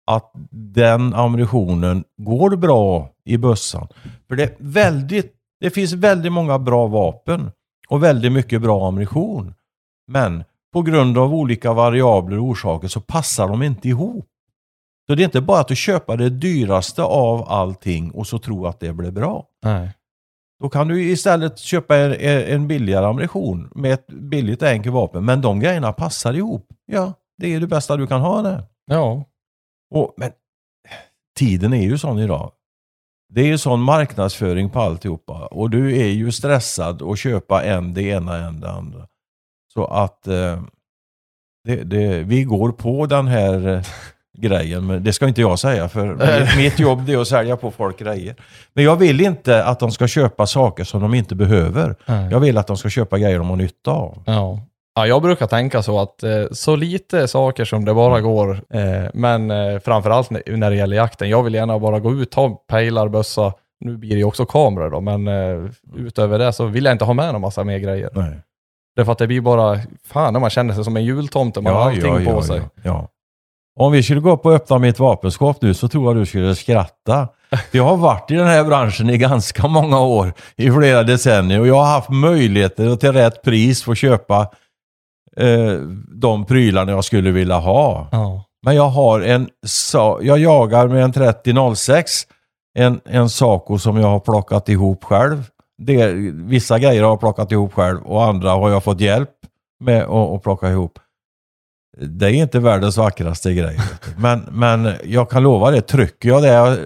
att 0.07 0.33
den 0.51 1.15
ammunitionen 1.15 2.05
går 2.17 2.57
bra 2.57 3.11
i 3.25 3.37
bössan. 3.37 3.89
För 4.29 4.37
det, 4.37 4.43
är 4.43 4.57
väldigt, 4.59 5.33
det 5.61 5.71
finns 5.71 5.93
väldigt 5.93 6.33
många 6.33 6.59
bra 6.59 6.87
vapen 6.87 7.51
och 7.89 8.03
väldigt 8.03 8.33
mycket 8.33 8.63
bra 8.63 8.89
ammunition. 8.89 9.55
Men 10.07 10.45
på 10.73 10.83
grund 10.83 11.19
av 11.19 11.35
olika 11.35 11.73
variabler 11.73 12.39
och 12.39 12.45
orsaker 12.45 12.89
så 12.89 13.01
passar 13.01 13.49
de 13.49 13.63
inte 13.63 13.89
ihop. 13.89 14.27
Så 15.07 15.15
det 15.15 15.23
är 15.23 15.25
inte 15.25 15.41
bara 15.41 15.61
att 15.61 15.69
du 15.69 15.77
köper 15.77 16.17
det 16.17 16.31
dyraste 16.31 17.03
av 17.03 17.49
allting 17.49 18.11
och 18.11 18.27
så 18.27 18.39
tro 18.39 18.67
att 18.67 18.81
det 18.81 18.93
blir 18.93 19.11
bra. 19.11 19.47
Nej. 19.63 19.91
Då 20.61 20.69
kan 20.69 20.89
du 20.89 21.03
istället 21.03 21.59
köpa 21.59 21.97
en, 21.97 22.13
en 22.55 22.69
billigare 22.69 23.07
ammunition 23.07 23.71
med 23.75 23.93
ett 23.93 24.07
billigt 24.07 24.63
och 24.63 24.69
enkelt 24.69 24.95
vapen. 24.95 25.25
Men 25.25 25.41
de 25.41 25.61
grejerna 25.61 25.93
passar 25.93 26.35
ihop. 26.35 26.67
Ja, 26.87 27.13
det 27.39 27.55
är 27.55 27.61
det 27.61 27.67
bästa 27.67 27.97
du 27.97 28.07
kan 28.07 28.21
ha 28.21 28.43
det. 28.43 28.65
Ja. 28.87 29.25
Och, 29.95 30.15
men 30.17 30.31
tiden 31.37 31.73
är 31.73 31.83
ju 31.83 31.99
sån 31.99 32.19
idag. 32.19 32.53
Det 33.29 33.41
är 33.41 33.47
ju 33.47 33.59
sån 33.59 33.81
marknadsföring 33.81 34.71
på 34.71 34.81
alltihopa. 34.81 35.47
Och 35.47 35.71
du 35.71 36.01
är 36.01 36.09
ju 36.09 36.33
stressad 36.33 37.03
att 37.03 37.19
köpa 37.19 37.65
en 37.65 37.95
det 37.95 38.03
ena, 38.03 38.37
en 38.37 38.61
det 38.61 38.71
andra. 38.71 39.09
Så 39.75 39.85
att 39.85 40.27
eh, 40.27 40.63
det, 41.65 41.85
det, 41.85 42.23
vi 42.23 42.45
går 42.45 42.73
på 42.73 43.07
den 43.07 43.27
här 43.27 43.87
grejen. 44.35 44.87
Men 44.87 45.05
det 45.05 45.13
ska 45.13 45.29
inte 45.29 45.41
jag 45.41 45.59
säga 45.59 45.89
för 45.89 46.57
mitt, 46.57 46.79
jobb 46.79 47.09
är 47.09 47.19
att 47.19 47.29
sälja 47.29 47.57
på 47.57 47.71
folk 47.71 47.99
grejer. 47.99 48.35
Men 48.75 48.85
jag 48.85 48.97
vill 48.97 49.21
inte 49.21 49.65
att 49.65 49.81
de 49.81 49.91
ska 49.91 50.07
köpa 50.07 50.47
saker 50.47 50.85
som 50.85 51.01
de 51.01 51.15
inte 51.15 51.35
behöver. 51.35 51.97
Nej. 52.07 52.29
Jag 52.31 52.41
vill 52.41 52.59
att 52.59 52.67
de 52.67 52.77
ska 52.77 52.89
köpa 52.89 53.19
grejer 53.19 53.39
de 53.39 53.51
har 53.51 53.57
nytta 53.57 53.91
av. 53.91 54.23
Ja. 54.27 54.61
ja, 54.95 55.07
jag 55.07 55.23
brukar 55.23 55.47
tänka 55.47 55.83
så 55.83 56.01
att 56.01 56.23
eh, 56.23 56.45
så 56.53 56.77
lite 56.77 57.29
saker 57.29 57.65
som 57.65 57.85
det 57.85 57.95
bara 57.95 58.21
går, 58.21 58.51
eh, 58.71 59.05
men 59.15 59.51
eh, 59.51 59.79
framförallt 59.79 60.31
när, 60.31 60.71
det 60.71 60.77
gäller 60.77 60.97
jakten. 60.97 61.29
Jag 61.29 61.43
vill 61.43 61.55
gärna 61.55 61.79
bara 61.79 62.01
gå 62.01 62.13
ut, 62.13 62.31
ta 62.31 62.51
pejlar, 62.51 63.09
bössa. 63.09 63.53
Nu 63.81 63.97
blir 63.97 64.11
det 64.11 64.17
ju 64.17 64.25
också 64.25 64.47
kameror 64.47 64.91
då, 64.91 65.01
men 65.01 65.29
eh, 65.29 65.71
utöver 65.97 66.39
det 66.39 66.53
så 66.53 66.67
vill 66.67 66.85
jag 66.85 66.95
inte 66.95 67.05
ha 67.05 67.15
med 67.15 67.33
någon 67.33 67.41
massa 67.41 67.65
mer 67.65 67.79
grejer. 67.79 68.11
Nej. 68.13 68.41
Därför 68.97 69.13
att 69.13 69.19
det 69.19 69.27
blir 69.27 69.41
bara, 69.41 69.79
fan 70.05 70.33
när 70.33 70.41
man 70.41 70.51
känner 70.51 70.75
sig 70.75 70.85
som 70.85 70.97
en 70.97 71.05
jultomte, 71.05 71.61
man 71.61 71.75
har 71.75 71.83
allting 71.83 72.25
på 72.25 72.43
sig. 72.43 72.59
Ja, 72.59 72.69
ja. 72.83 73.09
Om 73.77 73.93
vi 73.93 74.03
skulle 74.03 74.21
gå 74.21 74.31
upp 74.31 74.47
och 74.47 74.53
öppna 74.53 74.79
mitt 74.79 74.99
vapenskåp 74.99 75.63
nu 75.63 75.75
så 75.75 75.89
tror 75.89 76.05
jag 76.05 76.23
du 76.23 76.27
skulle 76.27 76.55
skratta. 76.55 77.29
Jag 77.71 77.85
har 77.85 77.97
varit 77.97 78.31
i 78.31 78.35
den 78.35 78.47
här 78.47 78.65
branschen 78.65 79.11
i 79.11 79.19
ganska 79.19 79.69
många 79.69 80.01
år, 80.01 80.33
i 80.57 80.71
flera 80.71 81.03
decennier 81.03 81.61
och 81.61 81.67
jag 81.67 81.75
har 81.75 81.93
haft 81.93 82.11
möjligheter 82.11 82.89
att 82.89 83.01
till 83.01 83.13
rätt 83.13 83.43
pris 83.43 83.83
få 83.83 83.95
köpa 83.95 84.41
eh, 85.37 85.73
de 86.21 86.45
prylarna 86.45 86.93
jag 86.93 87.05
skulle 87.05 87.31
vilja 87.31 87.59
ha. 87.59 88.09
Ja. 88.13 88.45
Men 88.63 88.77
jag 88.77 88.89
har 88.89 89.21
en, 89.21 89.49
jag 90.21 90.39
jagar 90.39 90.89
med 90.89 91.05
en 91.05 91.13
3006, 91.13 92.13
en, 92.75 93.01
en 93.05 93.29
Saco 93.29 93.79
som 93.79 93.97
jag 93.97 94.09
har 94.09 94.21
plockat 94.21 94.69
ihop 94.69 95.05
själv. 95.05 95.45
Det, 95.79 96.13
vissa 96.33 96.79
grejer 96.79 97.03
har 97.03 97.11
jag 97.11 97.21
plockat 97.21 97.53
ihop 97.53 97.75
själv 97.75 98.03
och 98.03 98.25
andra 98.25 98.51
har 98.51 98.71
jag 98.71 98.85
fått 98.85 99.01
hjälp 99.01 99.31
med 99.81 100.03
att, 100.03 100.11
att 100.11 100.43
plocka 100.43 100.71
ihop. 100.71 100.99
Det 101.97 102.27
är 102.27 102.31
inte 102.31 102.61
världens 102.61 102.97
vackraste 102.97 103.55
grej. 103.55 103.79
Men, 104.19 104.41
men 104.51 104.93
jag 105.05 105.31
kan 105.31 105.43
lova 105.43 105.71
det, 105.71 105.81
trycker 105.81 106.29
jag 106.29 106.43
det 106.43 106.49
jag, 106.49 106.79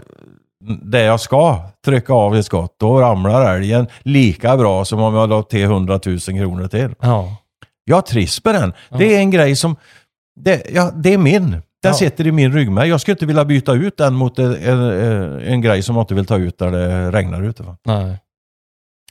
det 0.83 1.03
jag 1.03 1.21
ska 1.21 1.61
trycka 1.85 2.13
av 2.13 2.37
ett 2.37 2.47
skott, 2.47 2.75
då 2.81 3.01
ramlar 3.01 3.55
älgen 3.57 3.87
lika 4.03 4.57
bra 4.57 4.85
som 4.85 5.01
om 5.03 5.15
jag 5.15 5.29
la 5.29 5.43
till 5.43 5.63
100 5.63 6.01
000 6.07 6.19
kronor 6.21 6.69
till. 6.69 6.95
Ja. 7.01 7.37
Jag 7.85 8.07
trivs 8.07 8.45
med 8.45 8.55
den. 8.55 8.73
Det 8.99 9.15
är 9.15 9.19
en 9.19 9.31
grej 9.31 9.57
som, 9.57 9.77
det, 10.41 10.63
ja, 10.75 10.91
det 10.95 11.15
är 11.15 11.19
min. 11.19 11.51
Den 11.51 11.61
Ja. 11.83 11.95
sitter 11.95 12.27
i 12.27 12.33
min 12.33 12.53
ryggmärg. 12.53 12.89
Jag 12.89 13.01
skulle 13.01 13.13
inte 13.13 13.27
vilja 13.27 13.45
byta 13.45 13.73
ut 13.73 13.97
den 13.97 14.15
mot 14.15 14.39
en, 14.39 14.55
en, 14.55 14.81
en 15.41 15.61
grej 15.61 15.83
som 15.83 15.97
jag 15.97 16.03
inte 16.03 16.15
vill 16.15 16.27
ta 16.27 16.37
ut 16.37 16.61
när 16.61 16.71
det 16.71 17.11
regnar 17.11 17.43
ute. 17.43 17.63
Va? 17.63 17.77
Nej. 17.85 18.19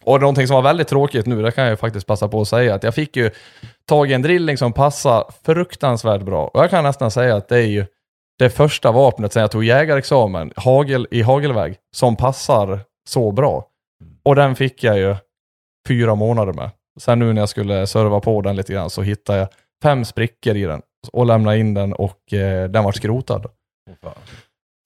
Och 0.04 0.20
någonting 0.22 0.48
som 0.48 0.54
var 0.56 0.62
väldigt 0.62 0.88
tråkigt 0.88 1.26
nu, 1.26 1.42
det 1.42 1.52
kan 1.52 1.64
jag 1.64 1.72
ju 1.72 1.78
faktiskt 1.78 2.08
passa 2.08 2.28
på 2.28 2.42
att 2.42 2.48
säga, 2.48 2.76
att 2.76 2.84
jag 2.84 2.96
fick 2.96 3.16
ju 3.16 3.32
tag 3.88 4.12
i 4.12 4.13
en 4.13 4.21
drilling 4.21 4.58
som 4.58 4.73
passar 4.73 5.26
fruktansvärt 5.45 6.21
bra. 6.21 6.47
Och 6.47 6.63
jag 6.63 6.69
kan 6.69 6.84
nästan 6.84 7.12
säga 7.12 7.36
att 7.36 7.47
det 7.47 7.58
är 7.58 7.67
ju 7.67 7.86
det 8.39 8.50
första 8.50 8.91
vapnet 8.91 9.34
sen 9.34 9.41
jag 9.41 9.52
tog 9.52 9.63
jägarexamen 9.63 10.52
hagel, 10.56 11.08
i 11.12 11.21
hagelväg 11.21 11.76
som 11.95 12.15
passar 12.15 12.80
så 13.10 13.32
bra. 13.32 13.67
Och 14.23 14.36
den 14.36 14.56
fick 14.56 14.84
jag 14.84 14.97
ju 14.97 15.15
fyra 15.88 16.15
månader 16.15 16.54
med. 16.54 16.69
Sen 17.00 17.19
nu 17.19 17.34
när 17.34 17.41
jag 17.41 17.50
skulle 17.50 17.88
serva 17.88 18.19
på 18.19 18.41
den 18.41 18.56
lite 18.56 18.73
grann 18.73 18.89
så 18.89 19.02
hittade 19.02 19.39
jag 19.39 19.47
fem 19.84 20.06
sprickor 20.06 20.56
i 20.56 20.63
den 20.63 20.82
och 21.12 21.26
lämnade 21.26 21.60
in 21.60 21.73
den 21.73 21.93
och 21.93 22.34
eh, 22.34 22.69
den 22.69 22.84
var 22.84 22.91
skrotad. 22.91 23.45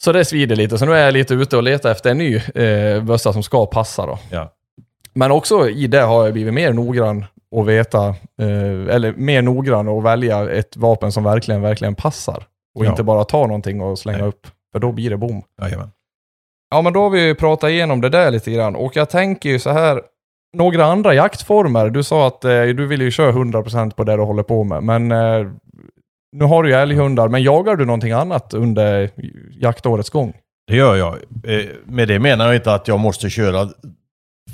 Så 0.03 0.11
det 0.11 0.25
svider 0.25 0.55
lite. 0.55 0.77
Så 0.77 0.85
nu 0.85 0.93
är 0.93 1.05
jag 1.05 1.13
lite 1.13 1.33
ute 1.33 1.57
och 1.57 1.63
letar 1.63 1.91
efter 1.91 2.11
en 2.11 2.17
ny 2.17 2.35
eh, 2.35 3.03
bössa 3.03 3.33
som 3.33 3.43
ska 3.43 3.65
passa 3.65 4.05
då. 4.05 4.19
Ja. 4.31 4.53
Men 5.13 5.31
också 5.31 5.69
i 5.69 5.87
det 5.87 6.01
har 6.01 6.23
jag 6.23 6.33
blivit 6.33 6.53
mer 6.53 6.73
noggrann 6.73 7.25
och 7.51 7.69
veta, 7.69 8.07
eh, 8.41 8.95
eller 8.95 9.13
mer 9.17 9.41
noggrann 9.41 9.87
och 9.87 10.05
välja 10.05 10.49
ett 10.51 10.77
vapen 10.77 11.11
som 11.11 11.23
verkligen, 11.23 11.61
verkligen 11.61 11.95
passar. 11.95 12.43
Och 12.79 12.85
Ja. 12.85 12.89
inte 12.89 13.03
bara 13.03 13.23
ta 13.23 13.47
någonting 13.47 13.81
och 13.81 13.99
slänga 13.99 14.17
Nej. 14.17 14.27
upp, 14.27 14.47
för 14.73 14.79
då 14.79 14.91
blir 14.91 15.09
det 15.09 15.17
bom. 15.17 15.43
Jajamän. 15.61 15.91
Ja, 16.71 16.81
men 16.81 16.93
då 16.93 17.01
har 17.01 17.09
vi 17.09 17.25
ju 17.27 17.35
pratat 17.35 17.69
igenom 17.69 18.01
det 18.01 18.09
där 18.09 18.31
lite 18.31 18.51
grann. 18.51 18.75
Och 18.75 18.95
jag 18.95 19.09
tänker 19.09 19.49
ju 19.49 19.59
så 19.59 19.69
här, 19.69 20.01
några 20.57 20.85
andra 20.85 21.13
jaktformer. 21.13 21.89
Du 21.89 22.03
sa 22.03 22.27
att 22.27 22.45
eh, 22.45 22.63
du 22.63 22.87
vill 22.87 23.01
ju 23.01 23.11
köra 23.11 23.31
100% 23.31 23.91
på 23.95 24.03
det 24.03 24.15
du 24.15 24.21
håller 24.23 24.43
på 24.43 24.63
med, 24.63 24.83
men 24.83 25.11
eh, 25.11 25.47
nu 26.37 26.45
har 26.45 26.63
du 26.63 26.69
ju 26.69 26.75
älghundar, 26.75 27.27
men 27.27 27.43
jagar 27.43 27.75
du 27.75 27.85
någonting 27.85 28.11
annat 28.11 28.53
under 28.53 29.09
jaktårets 29.61 30.09
gång? 30.09 30.33
Det 30.67 30.75
gör 30.75 30.95
jag. 30.95 31.13
Eh, 31.43 31.65
Med 31.85 32.07
det 32.07 32.19
menar 32.19 32.45
jag 32.45 32.55
inte 32.55 32.73
att 32.73 32.87
jag 32.87 32.99
måste 32.99 33.29
köra 33.29 33.69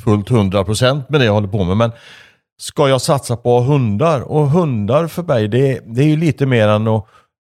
fullt 0.03 0.29
100% 0.29 1.01
med 1.09 1.19
det 1.21 1.25
jag 1.25 1.33
håller 1.33 1.47
på 1.47 1.63
med. 1.63 1.77
Men 1.77 1.91
ska 2.61 2.89
jag 2.89 3.01
satsa 3.01 3.37
på 3.37 3.59
hundar? 3.59 4.21
Och 4.21 4.49
hundar 4.49 5.07
för 5.07 5.23
mig, 5.23 5.47
det, 5.47 5.81
det 5.85 6.01
är 6.01 6.07
ju 6.07 6.17
lite 6.17 6.45
mer 6.45 6.67
än 6.67 6.87
att- 6.87 7.05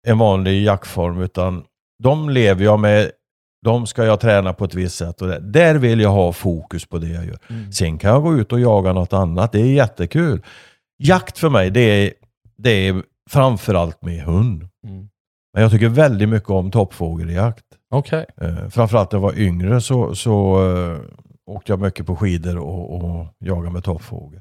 en 0.06 0.18
vanlig 0.18 0.62
jaktform. 0.62 1.20
Utan 1.22 1.64
de 2.02 2.30
lever 2.30 2.64
jag 2.64 2.80
med, 2.80 3.10
de 3.64 3.86
ska 3.86 4.04
jag 4.04 4.20
träna 4.20 4.52
på 4.52 4.64
ett 4.64 4.74
visst 4.74 4.96
sätt. 4.96 5.22
Och 5.22 5.28
det, 5.28 5.38
där 5.40 5.74
vill 5.74 6.00
jag 6.00 6.10
ha 6.10 6.32
fokus 6.32 6.86
på 6.86 6.98
det 6.98 7.08
jag 7.08 7.24
gör. 7.26 7.38
Sen 7.72 7.98
kan 7.98 8.10
jag 8.10 8.22
gå 8.22 8.36
ut 8.36 8.52
och 8.52 8.60
jaga 8.60 8.92
något 8.92 9.12
annat. 9.12 9.52
Det 9.52 9.60
är 9.60 9.72
jättekul. 9.72 10.42
Jakt 11.02 11.38
för 11.38 11.48
mig, 11.50 11.70
det 11.70 11.80
är, 11.80 12.12
det 12.58 12.70
är 12.88 13.02
framförallt 13.30 14.02
med 14.02 14.22
hund. 14.22 14.68
Mm. 14.86 15.08
Men 15.54 15.62
jag 15.62 15.72
tycker 15.72 15.88
väldigt 15.88 16.28
mycket 16.28 16.50
om 16.50 16.70
toppfågeljakt. 16.70 17.64
Okej. 17.90 18.26
Eh, 18.40 18.68
framförallt 18.68 19.12
när 19.12 19.16
jag 19.18 19.22
var 19.22 19.38
yngre 19.38 19.80
så, 19.80 20.14
så 20.14 20.66
eh, 20.76 20.98
åkte 21.50 21.72
jag 21.72 21.80
mycket 21.80 22.06
på 22.06 22.16
skidor 22.16 22.58
och, 22.58 22.94
och 23.04 23.26
jagade 23.40 23.70
med 23.70 23.84
toppfågel. 23.84 24.40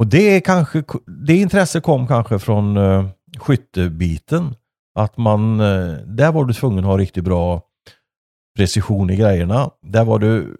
Och 0.00 0.06
det 0.06 0.36
är 0.36 0.40
kanske, 0.40 0.84
det 1.06 1.36
intresset 1.36 1.82
kom 1.82 2.06
kanske 2.06 2.38
från 2.38 2.76
uh, 2.76 3.06
skyttebiten. 3.38 4.54
Att 4.94 5.16
man, 5.16 5.60
uh, 5.60 5.98
där 5.98 6.32
var 6.32 6.44
du 6.44 6.54
tvungen 6.54 6.78
att 6.78 6.90
ha 6.90 6.98
riktigt 6.98 7.24
bra 7.24 7.62
precision 8.56 9.10
i 9.10 9.16
grejerna. 9.16 9.70
Där 9.82 10.04
var 10.04 10.18
du 10.18 10.56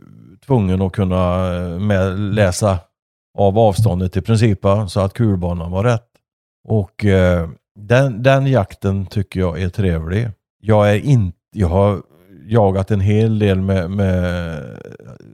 tvungen 0.47 0.83
att 0.83 0.93
kunna 0.93 1.55
eh, 1.55 1.79
med, 1.79 2.19
läsa 2.19 2.79
av 3.39 3.59
avståndet 3.59 4.17
i 4.17 4.21
princip 4.21 4.59
så 4.89 5.01
att 5.01 5.15
kulbanan 5.15 5.71
var 5.71 5.85
rätt. 5.85 6.09
Och 6.69 7.05
uh, 7.05 7.49
den, 7.79 8.23
den 8.23 8.47
jakten 8.47 9.07
tycker 9.07 9.41
jag 9.41 9.63
är 9.63 9.69
trevlig. 9.69 10.29
Jag 10.63 10.91
är 10.91 10.99
inte, 10.99 11.39
jag 11.53 11.69
har 11.69 12.03
jagat 12.51 12.91
en 12.91 13.01
hel 13.01 13.39
del 13.39 13.61
med, 13.61 13.91
med 13.91 14.61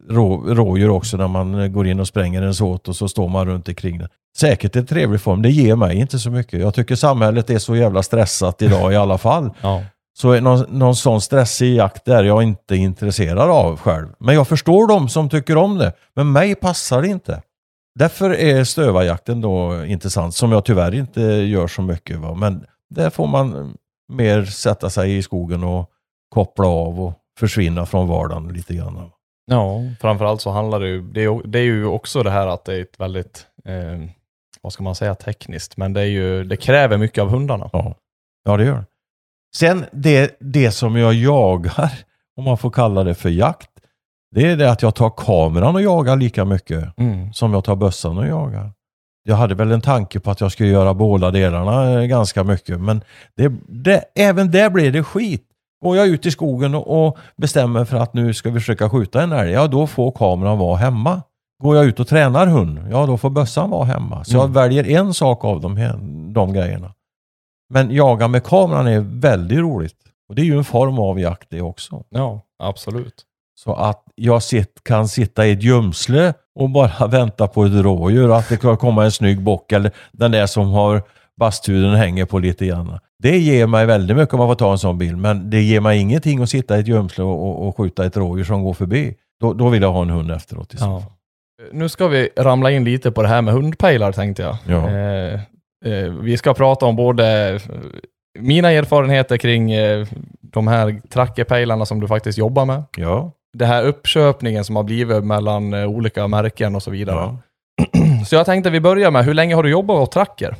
rå, 0.08 0.54
rådjur 0.54 0.90
också 0.90 1.16
när 1.16 1.28
man 1.28 1.72
går 1.72 1.86
in 1.86 2.00
och 2.00 2.08
spränger 2.08 2.42
en 2.42 2.54
såt 2.54 2.88
och 2.88 2.96
så 2.96 3.08
står 3.08 3.28
man 3.28 3.46
runt 3.46 3.68
omkring 3.68 3.98
den. 3.98 4.08
Säkert 4.36 4.76
en 4.76 4.86
trevlig 4.86 5.20
form, 5.20 5.42
det 5.42 5.50
ger 5.50 5.76
mig 5.76 5.96
inte 5.96 6.18
så 6.18 6.30
mycket. 6.30 6.60
Jag 6.60 6.74
tycker 6.74 6.96
samhället 6.96 7.50
är 7.50 7.58
så 7.58 7.76
jävla 7.76 8.02
stressat 8.02 8.62
idag 8.62 8.92
i 8.92 8.96
alla 8.96 9.18
fall. 9.18 9.50
Ja. 9.60 9.82
Så 10.18 10.40
någon, 10.40 10.78
någon 10.78 10.96
sån 10.96 11.20
stressig 11.20 11.74
jakt 11.74 12.08
är 12.08 12.24
jag 12.24 12.42
inte 12.42 12.76
intresserad 12.76 13.50
av 13.50 13.76
själv. 13.76 14.08
Men 14.18 14.34
jag 14.34 14.48
förstår 14.48 14.88
dem 14.88 15.08
som 15.08 15.28
tycker 15.28 15.56
om 15.56 15.78
det. 15.78 15.92
Men 16.14 16.32
mig 16.32 16.54
passar 16.54 17.02
det 17.02 17.08
inte. 17.08 17.42
Därför 17.98 18.34
är 18.34 18.64
stövarjakten 18.64 19.40
då 19.40 19.84
intressant, 19.84 20.34
som 20.34 20.52
jag 20.52 20.64
tyvärr 20.64 20.94
inte 20.94 21.22
gör 21.22 21.66
så 21.66 21.82
mycket. 21.82 22.18
Va? 22.18 22.34
Men 22.34 22.64
där 22.94 23.10
får 23.10 23.26
man 23.26 23.74
mer 24.12 24.44
sätta 24.44 24.90
sig 24.90 25.16
i 25.16 25.22
skogen 25.22 25.64
och 25.64 25.90
koppla 26.36 26.66
av 26.66 27.00
och 27.00 27.14
försvinna 27.38 27.86
från 27.86 28.08
vardagen 28.08 28.48
lite 28.48 28.74
grann. 28.74 29.10
Ja, 29.50 29.80
framförallt 30.00 30.40
så 30.40 30.50
handlar 30.50 30.80
det 30.80 30.88
ju, 30.88 31.02
det 31.02 31.24
är, 31.24 31.46
det 31.46 31.58
är 31.58 31.62
ju 31.62 31.86
också 31.86 32.22
det 32.22 32.30
här 32.30 32.46
att 32.46 32.64
det 32.64 32.74
är 32.74 32.80
ett 32.82 33.00
väldigt, 33.00 33.46
eh, 33.64 34.08
vad 34.62 34.72
ska 34.72 34.82
man 34.82 34.94
säga, 34.94 35.14
tekniskt, 35.14 35.76
men 35.76 35.92
det 35.92 36.00
är 36.00 36.04
ju, 36.04 36.44
det 36.44 36.56
kräver 36.56 36.98
mycket 36.98 37.22
av 37.22 37.28
hundarna. 37.28 37.70
Ja, 37.72 37.94
ja 38.44 38.56
det 38.56 38.64
gör 38.64 38.74
det. 38.74 38.84
Sen 39.56 39.84
det, 39.92 40.36
det 40.40 40.70
som 40.70 40.96
jag 40.96 41.14
jagar, 41.14 41.92
om 42.36 42.44
man 42.44 42.58
får 42.58 42.70
kalla 42.70 43.04
det 43.04 43.14
för 43.14 43.28
jakt, 43.28 43.70
det 44.34 44.46
är 44.46 44.56
det 44.56 44.70
att 44.70 44.82
jag 44.82 44.94
tar 44.94 45.10
kameran 45.16 45.74
och 45.74 45.82
jagar 45.82 46.16
lika 46.16 46.44
mycket 46.44 46.98
Mm. 46.98 47.32
som 47.32 47.52
jag 47.52 47.64
tar 47.64 47.76
bössan 47.76 48.18
och 48.18 48.26
jagar. 48.26 48.72
Jag 49.28 49.36
hade 49.36 49.54
väl 49.54 49.72
en 49.72 49.80
tanke 49.80 50.20
på 50.20 50.30
att 50.30 50.40
jag 50.40 50.52
skulle 50.52 50.68
göra 50.68 50.94
båda 50.94 51.30
delarna 51.30 52.00
eh, 52.00 52.06
ganska 52.06 52.44
mycket, 52.44 52.80
men 52.80 53.02
det, 53.36 53.52
det, 53.68 54.04
även 54.14 54.50
där 54.50 54.70
blev 54.70 54.92
det 54.92 55.04
skit. 55.04 55.45
Går 55.82 55.96
jag 55.96 56.06
ut 56.06 56.26
i 56.26 56.30
skogen 56.30 56.74
och, 56.74 57.18
bestämmer 57.36 57.84
för 57.84 57.96
att 57.96 58.14
nu 58.14 58.34
ska 58.34 58.50
vi 58.50 58.60
försöka 58.60 58.90
skjuta 58.90 59.22
en 59.22 59.32
älg, 59.32 59.50
ja 59.52 59.66
då 59.66 59.86
får 59.86 60.10
kameran 60.10 60.58
vara 60.58 60.76
hemma. 60.76 61.22
Går 61.62 61.76
jag 61.76 61.84
ut 61.84 62.00
och 62.00 62.08
tränar 62.08 62.46
hund, 62.46 62.80
ja 62.90 63.06
då 63.06 63.16
får 63.18 63.30
bössan 63.30 63.70
vara 63.70 63.84
hemma. 63.84 64.24
Så 64.24 64.36
jag 64.36 64.42
Mm. 64.44 64.52
väljer 64.52 64.84
en 65.00 65.14
sak 65.14 65.44
av 65.44 65.60
de, 65.60 65.74
de 66.32 66.52
grejerna. 66.52 66.92
Men 67.70 67.90
jaga 67.90 68.28
med 68.28 68.44
kameran 68.44 68.86
är 68.86 69.00
väldigt 69.00 69.58
roligt. 69.58 69.96
Och 70.28 70.34
det 70.34 70.42
är 70.42 70.46
ju 70.46 70.56
en 70.58 70.64
form 70.64 70.98
av 70.98 71.20
jakt 71.20 71.50
det 71.50 71.60
också. 71.62 72.04
Ja, 72.10 72.40
absolut. 72.62 73.22
Så 73.58 73.74
att 73.74 74.02
jag 74.14 74.42
sitt, 74.42 74.84
kan 74.84 75.08
sitta 75.08 75.46
i 75.46 75.52
ett 75.52 75.62
gömsle 75.62 76.34
och 76.54 76.70
bara 76.70 77.06
vänta 77.08 77.48
på 77.48 77.64
ett 77.64 77.72
rådjur. 77.72 78.36
Att 78.38 78.48
det 78.48 78.56
kan 78.56 78.76
komma 78.76 79.04
en 79.04 79.12
snygg 79.12 79.42
bock 79.42 79.72
eller 79.72 79.90
den 80.12 80.30
där 80.30 80.46
som 80.46 80.70
har 80.70 81.02
basthuden 81.36 81.94
hänger 81.94 82.24
på 82.24 82.38
lite 82.38 82.66
grann. 82.66 82.98
Det 83.22 83.38
ger 83.38 83.66
mig 83.66 83.86
väldigt 83.86 84.16
mycket 84.16 84.34
om 84.34 84.38
man 84.38 84.48
får 84.48 84.54
ta 84.54 84.72
en 84.72 84.78
sån 84.78 84.98
bild. 84.98 85.18
Men 85.18 85.50
det 85.50 85.62
ger 85.62 85.80
mig 85.80 86.00
ingenting 86.00 86.42
att 86.42 86.50
sitta 86.50 86.76
i 86.76 86.80
ett 86.80 86.88
gömsle 86.88 87.24
och, 87.24 87.68
och, 87.68 87.76
skjuta 87.76 88.06
ett 88.06 88.16
rådjur 88.16 88.44
som 88.44 88.62
går 88.62 88.74
förbi. 88.74 89.14
Då, 89.40 89.52
då 89.52 89.68
vill 89.68 89.82
jag 89.82 89.92
ha 89.92 90.02
en 90.02 90.10
hund 90.10 90.30
efteråt 90.30 90.74
i 90.74 90.76
så 90.76 90.84
fall. 90.84 91.02
Nu 91.72 91.88
ska 91.88 92.08
vi 92.08 92.28
ramla 92.36 92.70
in 92.70 92.84
lite 92.84 93.10
på 93.10 93.22
det 93.22 93.28
här 93.28 93.42
med 93.42 93.54
hundpejlar 93.54 94.12
tänkte 94.12 94.42
jag. 94.42 94.56
Ja. 94.66 94.90
Eh, 94.90 95.34
eh, 95.84 96.12
vi 96.20 96.36
ska 96.36 96.54
prata 96.54 96.86
om 96.86 96.96
både 96.96 97.54
eh, 97.54 97.60
mina 98.38 98.70
erfarenheter 98.70 99.36
kring 99.36 99.72
eh, 99.72 100.06
de 100.40 100.68
här 100.68 101.00
trackerpejlarna 101.10 101.86
som 101.86 102.00
du 102.00 102.08
faktiskt 102.08 102.38
jobbar 102.38 102.64
med. 102.64 102.82
Ja. 102.96 103.32
Det 103.58 103.66
här 103.66 103.84
uppköpningen 103.84 104.64
som 104.64 104.76
har 104.76 104.82
blivit 104.82 105.24
mellan 105.24 105.74
eh, 105.74 105.86
olika 105.86 106.28
märken 106.28 106.76
och 106.76 106.82
så 106.82 106.90
vidare. 106.90 107.16
ja. 107.16 107.38
Så 108.26 108.34
jag 108.34 108.46
tänkte 108.46 108.70
vi 108.70 108.80
börjar 108.80 109.10
med, 109.10 109.24
hur 109.24 109.34
länge 109.34 109.54
har 109.54 109.62
du 109.62 109.70
jobbat 109.70 109.96
åt 109.96 110.12
tracker? 110.12 110.56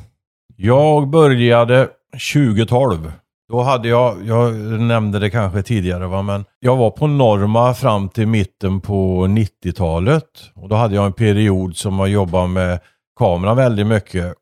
Jag 0.55 1.07
började 1.07 1.89
2012. 2.33 3.11
Då 3.49 3.61
hade 3.61 3.87
jag, 3.87 4.25
jag 4.25 4.53
nämnde 4.79 5.19
det 5.19 5.29
kanske 5.29 5.61
tidigare, 5.61 6.07
va? 6.07 6.21
men 6.21 6.45
jag 6.59 6.75
var 6.75 6.91
på 6.91 7.07
Norma 7.07 7.73
fram 7.73 8.09
till 8.09 8.27
mitten 8.27 8.81
på 8.81 9.27
90-talet. 9.27 10.23
Och 10.55 10.69
då 10.69 10.75
hade 10.75 10.95
jag 10.95 11.05
en 11.05 11.13
period 11.13 11.75
som 11.75 11.99
jag 11.99 12.09
jobbade 12.09 12.47
med 12.47 12.79
kameran 13.19 13.57
väldigt 13.57 13.87
mycket. 13.87 14.33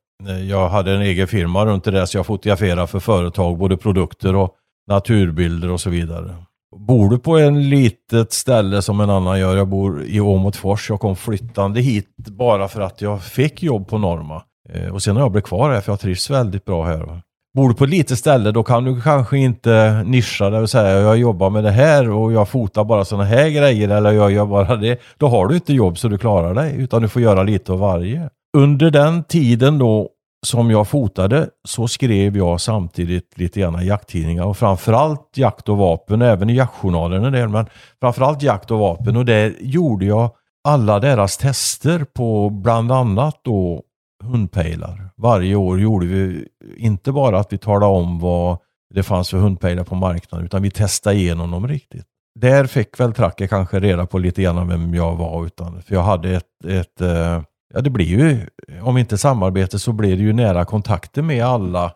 Jag 0.50 0.70
hade 0.70 0.92
en 0.92 1.02
egen 1.02 1.28
firma 1.28 1.66
runt 1.66 1.84
det 1.84 1.92
där 1.92 2.06
så 2.06 2.18
jag 2.18 2.26
fotograferade 2.26 2.88
för 2.88 3.00
företag, 3.00 3.58
både 3.58 3.78
produkter 3.78 4.36
och 4.36 4.56
naturbilder 4.88 5.70
och 5.70 5.82
så 5.82 5.90
vidare. 5.90 6.36
Bor 6.78 7.10
du 7.10 7.20
på 7.20 7.38
en 7.38 7.70
litet 7.70 8.34
ställe 8.34 8.82
som 8.82 9.02
en 9.02 9.10
annan 9.10 9.40
gör, 9.40 9.58
jag 9.58 9.68
bor 9.68 10.04
i 10.04 10.20
Åmotfors, 10.20 10.90
jag 10.90 11.00
kom 11.00 11.16
flyttande 11.16 11.82
hit 11.82 12.16
bara 12.18 12.68
för 12.68 12.82
att 12.82 13.02
jag 13.02 13.24
fick 13.24 13.64
jobb 13.64 13.88
på 13.88 13.98
Norma. 13.98 14.44
Eh, 14.70 14.94
och 14.94 15.04
sen 15.04 15.16
har 15.16 15.24
jag 15.24 15.32
blivit 15.32 15.48
kvar 15.48 15.72
här 15.72 15.82
för 15.82 15.92
jag 15.92 16.00
trivs 16.00 16.30
väldigt 16.30 16.66
bra 16.66 16.86
här. 16.86 17.22
Bor 17.56 17.70
du 17.70 17.76
på 17.76 17.84
ett 17.84 17.90
litet 17.90 18.20
ställe 18.20 18.52
då 18.52 18.64
kan 18.64 18.84
du 18.84 19.02
kanske 19.02 19.38
inte 19.38 20.04
nischa 20.06 20.50
dig 20.50 20.60
och 20.62 20.70
säga 20.70 21.00
jag 21.00 21.18
jobbar 21.18 21.50
med 21.50 21.64
det 21.64 21.72
här 21.72 22.10
och 22.10 22.34
jag 22.34 22.50
fotar 22.50 22.84
bara 22.84 23.06
sådana 23.06 23.26
här 23.26 23.50
grejer 23.50 23.90
eller 23.90 24.12
jag 24.12 24.32
gör 24.32 24.46
bara 24.46 24.76
det. 24.76 25.00
Då 25.18 25.28
har 25.28 25.48
du 25.48 25.56
inte 25.56 25.74
jobb 25.74 25.98
så 25.98 26.08
du 26.08 26.18
klarar 26.18 26.54
dig 26.54 26.76
utan 26.78 27.02
du 27.02 27.08
får 27.08 27.22
göra 27.22 27.44
lite 27.44 27.72
av 27.72 27.80
varje. 27.80 28.30
Under 28.58 28.92
den 28.92 29.24
tiden 29.24 29.78
då 29.78 30.10
som 30.46 30.72
jag 30.72 30.88
fotade 30.88 31.50
så 31.68 31.88
skrev 31.88 32.38
jag 32.38 32.62
samtidigt 32.62 33.38
lite 33.38 33.60
grann 33.60 33.82
i 33.82 33.86
jakttidningar 33.86 34.46
och 34.46 34.58
framförallt 34.58 35.30
jakt 35.36 35.70
och 35.70 35.78
vapen, 35.78 36.22
även 36.22 36.50
i 36.50 36.56
jaktjournalerna 36.56 37.30
där, 37.30 37.48
men 37.48 37.66
framförallt 38.02 38.42
jakt 38.42 38.72
och 38.72 38.80
vapen 38.80 39.16
och 39.16 39.26
där 39.26 39.54
gjorde 39.60 40.06
jag 40.06 40.30
alla 40.68 41.00
deras 41.00 41.38
tester 41.38 42.06
på 42.14 42.50
bland 42.50 42.92
annat 42.92 43.40
då 43.44 43.82
hundpejlar. 44.24 45.10
Varje 45.16 45.56
år 45.56 45.80
gjorde 45.80 46.06
vi 46.06 46.48
inte 46.78 47.12
bara 47.12 47.40
att 47.40 47.54
vi 47.54 47.58
talade 47.58 47.92
om 47.94 48.20
vad 48.20 48.58
det 48.94 49.04
fanns 49.04 49.30
för 49.30 49.38
hundpejlar 49.38 49.84
på 49.84 49.96
marknaden, 49.96 50.46
utan 50.46 50.62
vi 50.62 50.72
testade 50.72 51.16
igenom 51.16 51.52
dem 51.52 51.68
riktigt. 51.68 52.06
Där 52.40 52.66
fick 52.66 53.00
väl 53.00 53.14
Tracker 53.14 53.48
kanske 53.48 53.80
reda 53.80 54.06
på 54.06 54.18
lite 54.18 54.42
grann 54.42 54.68
vem 54.68 54.94
jag 54.94 55.16
var, 55.16 55.46
utan, 55.46 55.82
för 55.82 55.96
jag 55.96 56.04
hade 56.04 56.36
ett, 56.36 56.66
ett 56.68 57.02
eh, 57.02 57.42
ja 57.74 57.82
det 57.82 57.90
blir 57.90 58.06
ju, 58.06 58.48
om 58.82 58.98
inte 58.98 59.18
samarbete 59.18 59.80
så 59.80 59.92
blir 59.92 60.18
det 60.18 60.24
ju 60.24 60.34
nära 60.34 60.66
kontakter 60.66 61.22
med 61.22 61.46
alla 61.46 61.92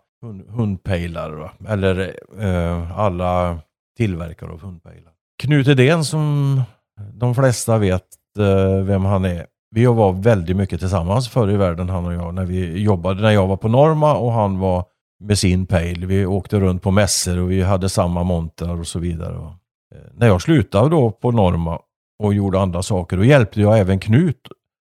hundpejlar, 0.47 1.51
eller 1.67 2.15
eh, 2.39 2.99
alla 2.99 3.60
tillverkare 3.97 4.51
av 4.51 4.62
hundpejlar. 4.62 5.13
Knut 5.41 5.67
Edén 5.67 6.05
som 6.05 6.62
de 7.13 7.36
flesta 7.36 7.77
vet 7.77 8.08
eh, 8.39 8.84
vem 8.84 9.05
han 9.05 9.25
är. 9.25 9.45
Vi 9.71 9.86
var 9.86 10.13
väldigt 10.13 10.55
mycket 10.55 10.79
tillsammans 10.79 11.29
förr 11.29 11.51
i 11.51 11.58
världen 11.58 11.89
han 11.89 12.05
och 12.05 12.13
jag 12.13 12.34
när 12.34 12.45
vi 12.45 12.82
jobbade. 12.82 13.21
När 13.21 13.32
jag 13.32 13.47
var 13.47 13.58
på 13.58 13.67
Norma 13.67 14.17
och 14.17 14.32
han 14.32 14.60
var 14.60 14.86
med 15.19 15.38
sin 15.38 15.65
pejl. 15.65 16.05
Vi 16.05 16.25
åkte 16.25 16.60
runt 16.60 16.82
på 16.82 16.91
mässor 16.91 17.39
och 17.39 17.51
vi 17.51 17.62
hade 17.62 17.89
samma 17.89 18.23
montrar 18.23 18.79
och 18.79 18.88
så 18.88 18.99
vidare. 18.99 19.38
Och, 19.38 19.51
eh, 19.95 20.12
när 20.13 20.27
jag 20.27 20.41
slutade 20.41 20.89
då 20.89 21.12
på 21.12 21.32
Norma 21.32 21.79
och 22.23 22.34
gjorde 22.34 22.60
andra 22.60 22.84
saker, 22.84 23.17
då 23.17 23.23
hjälpte 23.23 23.62
jag 23.62 23.79
även 23.79 23.99
Knut. 23.99 24.47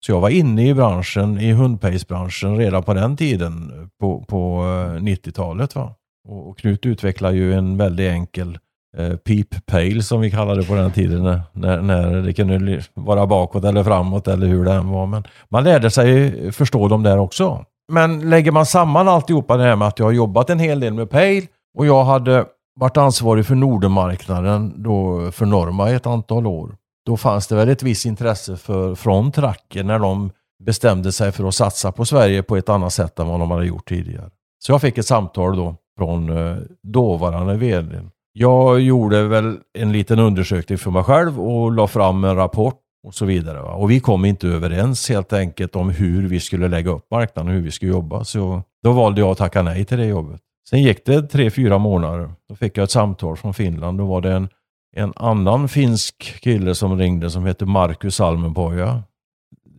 Så 0.06 0.12
jag 0.12 0.20
var 0.20 0.30
inne 0.30 0.68
i 0.68 0.74
branschen, 0.74 1.40
i 1.40 1.52
hundpejsbranschen 1.52 2.58
redan 2.58 2.84
på 2.84 2.94
den 2.94 3.18
tiden, 3.18 3.72
eh, 3.82 3.88
på, 4.00 4.24
på 4.24 4.64
eh, 4.64 5.02
90-talet. 5.02 5.76
Va? 5.76 5.96
Och, 6.30 6.50
och 6.50 6.58
Knut 6.58 6.86
utvecklade 6.86 7.36
ju 7.36 7.54
en 7.54 7.78
väldigt 7.78 8.12
enkel 8.12 8.58
eh, 8.98 9.16
peep 9.16 9.66
pale 9.66 10.04
som 10.04 10.22
vi 10.22 10.32
kallade 10.32 10.62
det 10.62 10.68
på 10.68 10.76
den 10.76 10.92
tiden. 10.92 11.42
När, 11.52 11.82
när 11.82 12.22
det 12.22 12.34
kunde 12.34 12.84
vara 12.94 13.28
bakåt 13.28 13.64
eller 13.64 13.84
framåt 13.84 14.28
eller 14.28 14.48
hur 14.48 14.66
det 14.66 14.74
än 14.74 14.90
var. 14.90 15.06
Men 15.06 15.24
man 15.50 15.64
lärde 15.64 15.92
sig 15.92 16.52
förstå 16.52 16.88
dem 16.88 17.04
där 17.04 17.18
också. 17.18 17.66
Men 17.92 18.30
lägger 18.30 18.52
man 18.52 18.66
samman 18.66 19.08
alltihopa 19.08 19.58
det 19.58 19.64
här 19.64 19.76
med 19.76 19.88
att 19.88 20.00
jag 20.00 20.06
har 20.06 20.12
jobbat 20.12 20.50
en 20.50 20.60
hel 20.60 20.80
del 20.80 20.94
med 20.94 21.10
pale 21.10 21.42
och 21.78 21.86
jag 21.86 22.04
hade 22.04 22.46
varit 22.80 22.98
ansvarig 22.98 23.46
för 23.46 23.56
Nordenmarknaden 23.56 24.84
då 24.84 25.32
för 25.32 25.46
Norma 25.46 25.92
i 25.92 25.94
ett 25.94 26.08
antal 26.08 26.48
år. 26.48 26.76
Då 27.06 27.18
fanns 27.18 27.48
det 27.48 27.56
väl 27.56 27.70
ett 27.70 27.84
visst 27.84 28.06
intresse 28.06 28.58
för, 28.58 28.96
från 28.96 29.32
Tracker 29.32 29.84
när 29.84 30.00
de 30.00 30.32
bestämde 30.64 31.12
sig 31.12 31.32
för 31.32 31.48
att 31.48 31.56
satsa 31.56 31.92
på 31.92 32.06
Sverige 32.06 32.44
på 32.44 32.58
ett 32.58 32.70
annat 32.70 32.94
sätt 32.94 33.20
än 33.20 33.28
vad 33.28 33.40
de 33.40 33.52
hade 33.52 33.66
gjort 33.66 33.90
tidigare. 33.90 34.30
Så 34.66 34.72
jag 34.72 34.82
fick 34.82 34.98
ett 34.98 35.06
samtal 35.06 35.58
då 35.58 35.76
från 35.98 36.38
eh, 36.38 36.58
dåvarande 36.84 37.58
vd 37.58 38.02
jag 38.34 38.80
gjorde 38.80 39.24
väl 39.24 39.58
en 39.74 39.92
liten 39.92 40.20
undersökning 40.20 40.78
för 40.78 40.92
mig 40.92 41.04
själv 41.04 41.42
och 41.42 41.72
la 41.72 41.88
fram 41.88 42.24
en 42.24 42.36
rapport 42.36 42.80
och 43.04 43.14
så 43.14 43.26
vidare. 43.26 43.62
Va? 43.62 43.74
Och 43.74 43.92
vi 43.92 44.00
kom 44.00 44.26
inte 44.26 44.48
överens 44.48 45.10
helt 45.10 45.34
enkelt 45.34 45.76
om 45.76 45.90
hur 45.90 46.28
vi 46.28 46.40
skulle 46.40 46.68
lägga 46.68 46.92
upp 46.92 47.12
marknaden 47.12 47.50
och 47.50 47.56
hur 47.56 47.62
vi 47.62 47.72
skulle 47.72 47.92
jobba. 47.92 48.24
Så 48.24 48.62
då 48.84 48.92
valde 48.92 49.22
jag 49.22 49.30
att 49.30 49.38
tacka 49.38 49.62
nej 49.62 49.86
till 49.86 49.98
det 49.98 50.06
jobbet. 50.06 50.42
Sen 50.70 50.84
gick 50.84 51.06
det 51.06 51.22
tre, 51.22 51.52
fyra 51.52 51.78
månader. 51.78 52.32
Då 52.50 52.56
fick 52.56 52.78
jag 52.78 52.84
ett 52.84 52.92
samtal 52.92 53.38
från 53.38 53.54
Finland. 53.54 53.98
Då 53.98 54.06
var 54.06 54.22
det 54.22 54.34
en, 54.34 54.50
en 54.96 55.14
annan 55.16 55.70
finsk 55.70 56.40
kille 56.42 56.76
som 56.76 56.98
ringde 56.98 57.30
som 57.30 57.46
heter 57.46 57.66
Marcus 57.66 58.16
Salmenpoja. 58.16 59.04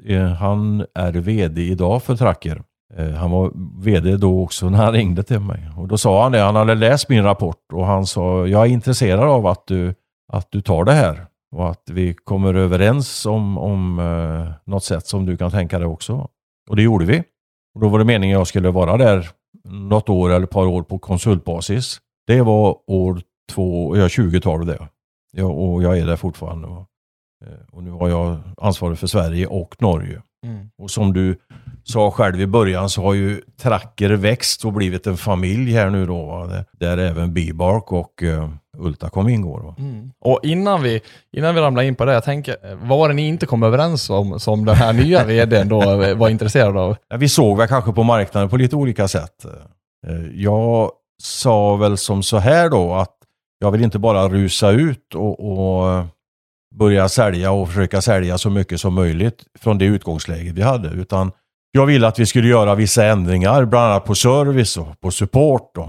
Eh, 0.06 0.26
han 0.26 0.86
är 0.94 1.12
VD 1.12 1.62
idag 1.62 2.02
för 2.02 2.16
Tracker. 2.16 2.62
Eh, 2.96 3.10
han 3.10 3.30
var 3.30 3.52
VD 3.82 4.16
då 4.16 4.42
också 4.42 4.68
när 4.70 4.78
han 4.78 4.92
ringde 4.92 5.22
till 5.22 5.40
mig. 5.40 5.70
Och 5.76 5.88
då 5.88 5.98
sa 5.98 6.22
han 6.22 6.32
det, 6.32 6.40
han 6.40 6.56
hade 6.56 6.74
läst 6.74 7.08
min 7.08 7.22
rapport 7.22 7.72
och 7.72 7.86
han 7.86 8.06
sa, 8.06 8.46
jag 8.46 8.62
är 8.62 8.70
intresserad 8.70 9.28
av 9.28 9.46
att 9.46 9.66
du, 9.66 9.94
att 10.32 10.48
du 10.50 10.60
tar 10.60 10.84
det 10.84 10.92
här. 10.92 11.26
Och 11.56 11.70
att 11.70 11.82
vi 11.90 12.14
kommer 12.14 12.54
överens 12.54 13.26
om, 13.26 13.58
om 13.58 13.98
eh, 13.98 14.52
något 14.72 14.84
sätt 14.84 15.06
som 15.06 15.26
du 15.26 15.36
kan 15.36 15.50
tänka 15.50 15.78
dig 15.78 15.88
också. 15.88 16.28
Och 16.70 16.76
det 16.76 16.82
gjorde 16.82 17.04
vi. 17.04 17.22
Och 17.74 17.80
då 17.80 17.88
var 17.88 17.98
det 17.98 18.04
meningen 18.04 18.36
att 18.36 18.40
jag 18.40 18.46
skulle 18.46 18.70
vara 18.70 18.96
där 18.96 19.28
något 19.64 20.08
år 20.08 20.30
eller 20.30 20.44
ett 20.44 20.50
par 20.50 20.66
år 20.66 20.82
på 20.82 20.98
konsultbasis. 20.98 21.98
Det 22.26 22.42
var 22.42 22.76
år 22.86 23.20
två, 23.52 23.96
ja 23.96 24.06
20-talet 24.06 24.66
det. 24.66 24.88
Jag, 25.32 25.58
och 25.58 25.82
jag 25.82 25.98
är 25.98 26.06
där 26.06 26.16
fortfarande. 26.16 26.68
Eh, 27.46 27.66
och 27.72 27.82
nu 27.82 27.90
har 27.90 28.08
jag 28.08 28.38
ansvaret 28.56 28.98
för 28.98 29.06
Sverige 29.06 29.46
och 29.46 29.74
Norge. 29.78 30.22
Mm. 30.44 30.70
Och 30.78 30.90
som 30.90 31.12
du 31.12 31.36
sa 31.84 32.10
själv 32.10 32.40
i 32.40 32.46
början 32.46 32.88
så 32.88 33.02
har 33.02 33.14
ju 33.14 33.40
Tracker 33.60 34.10
växt 34.10 34.64
och 34.64 34.72
blivit 34.72 35.06
en 35.06 35.16
familj 35.16 35.72
här 35.72 35.90
nu 35.90 36.06
då. 36.06 36.24
Va? 36.26 36.64
Där 36.72 36.98
även 36.98 37.34
Bibark 37.34 37.92
och 37.92 38.22
uh, 38.22 38.48
Ultacom 38.78 39.28
ingår. 39.28 39.74
Mm. 39.78 40.10
Och 40.20 40.40
innan 40.42 40.82
vi, 40.82 41.00
innan 41.32 41.54
vi 41.54 41.60
ramlar 41.60 41.82
in 41.82 41.94
på 41.94 42.04
det, 42.04 42.12
jag 42.12 42.24
tänker, 42.24 42.56
vad 42.74 42.98
var 42.98 43.08
det 43.08 43.14
ni 43.14 43.28
inte 43.28 43.46
kom 43.46 43.62
överens 43.62 44.10
om 44.10 44.40
som 44.40 44.64
den 44.64 44.74
här 44.74 44.92
nya 44.92 45.24
vdn 45.26 45.68
då 45.68 45.80
var 46.14 46.28
intresserad 46.28 46.76
av? 46.76 46.96
Vi 47.18 47.28
såg 47.28 47.58
väl 47.58 47.68
kanske 47.68 47.92
på 47.92 48.02
marknaden 48.02 48.48
på 48.48 48.56
lite 48.56 48.76
olika 48.76 49.08
sätt. 49.08 49.44
Eh, 50.06 50.26
jag 50.34 50.90
sa 51.22 51.76
väl 51.76 51.96
som 51.96 52.22
så 52.22 52.38
här 52.38 52.70
då 52.70 52.94
att 52.94 53.16
jag 53.58 53.70
vill 53.70 53.84
inte 53.84 53.98
bara 53.98 54.28
rusa 54.28 54.70
ut 54.70 55.14
och, 55.14 55.40
och 55.40 56.04
börja 56.78 57.08
sälja 57.08 57.52
och 57.52 57.68
försöka 57.68 58.00
sälja 58.00 58.38
så 58.38 58.50
mycket 58.50 58.80
som 58.80 58.94
möjligt 58.94 59.44
från 59.58 59.78
det 59.78 59.84
utgångsläget 59.84 60.54
vi 60.54 60.62
hade. 60.62 60.88
Utan 60.88 61.32
jag 61.72 61.86
ville 61.86 62.08
att 62.08 62.18
vi 62.18 62.26
skulle 62.26 62.48
göra 62.48 62.74
vissa 62.74 63.06
ändringar, 63.06 63.64
bland 63.64 63.84
annat 63.84 64.04
på 64.04 64.14
service 64.14 64.76
och 64.76 65.00
på 65.00 65.10
support 65.10 65.76
och 65.78 65.88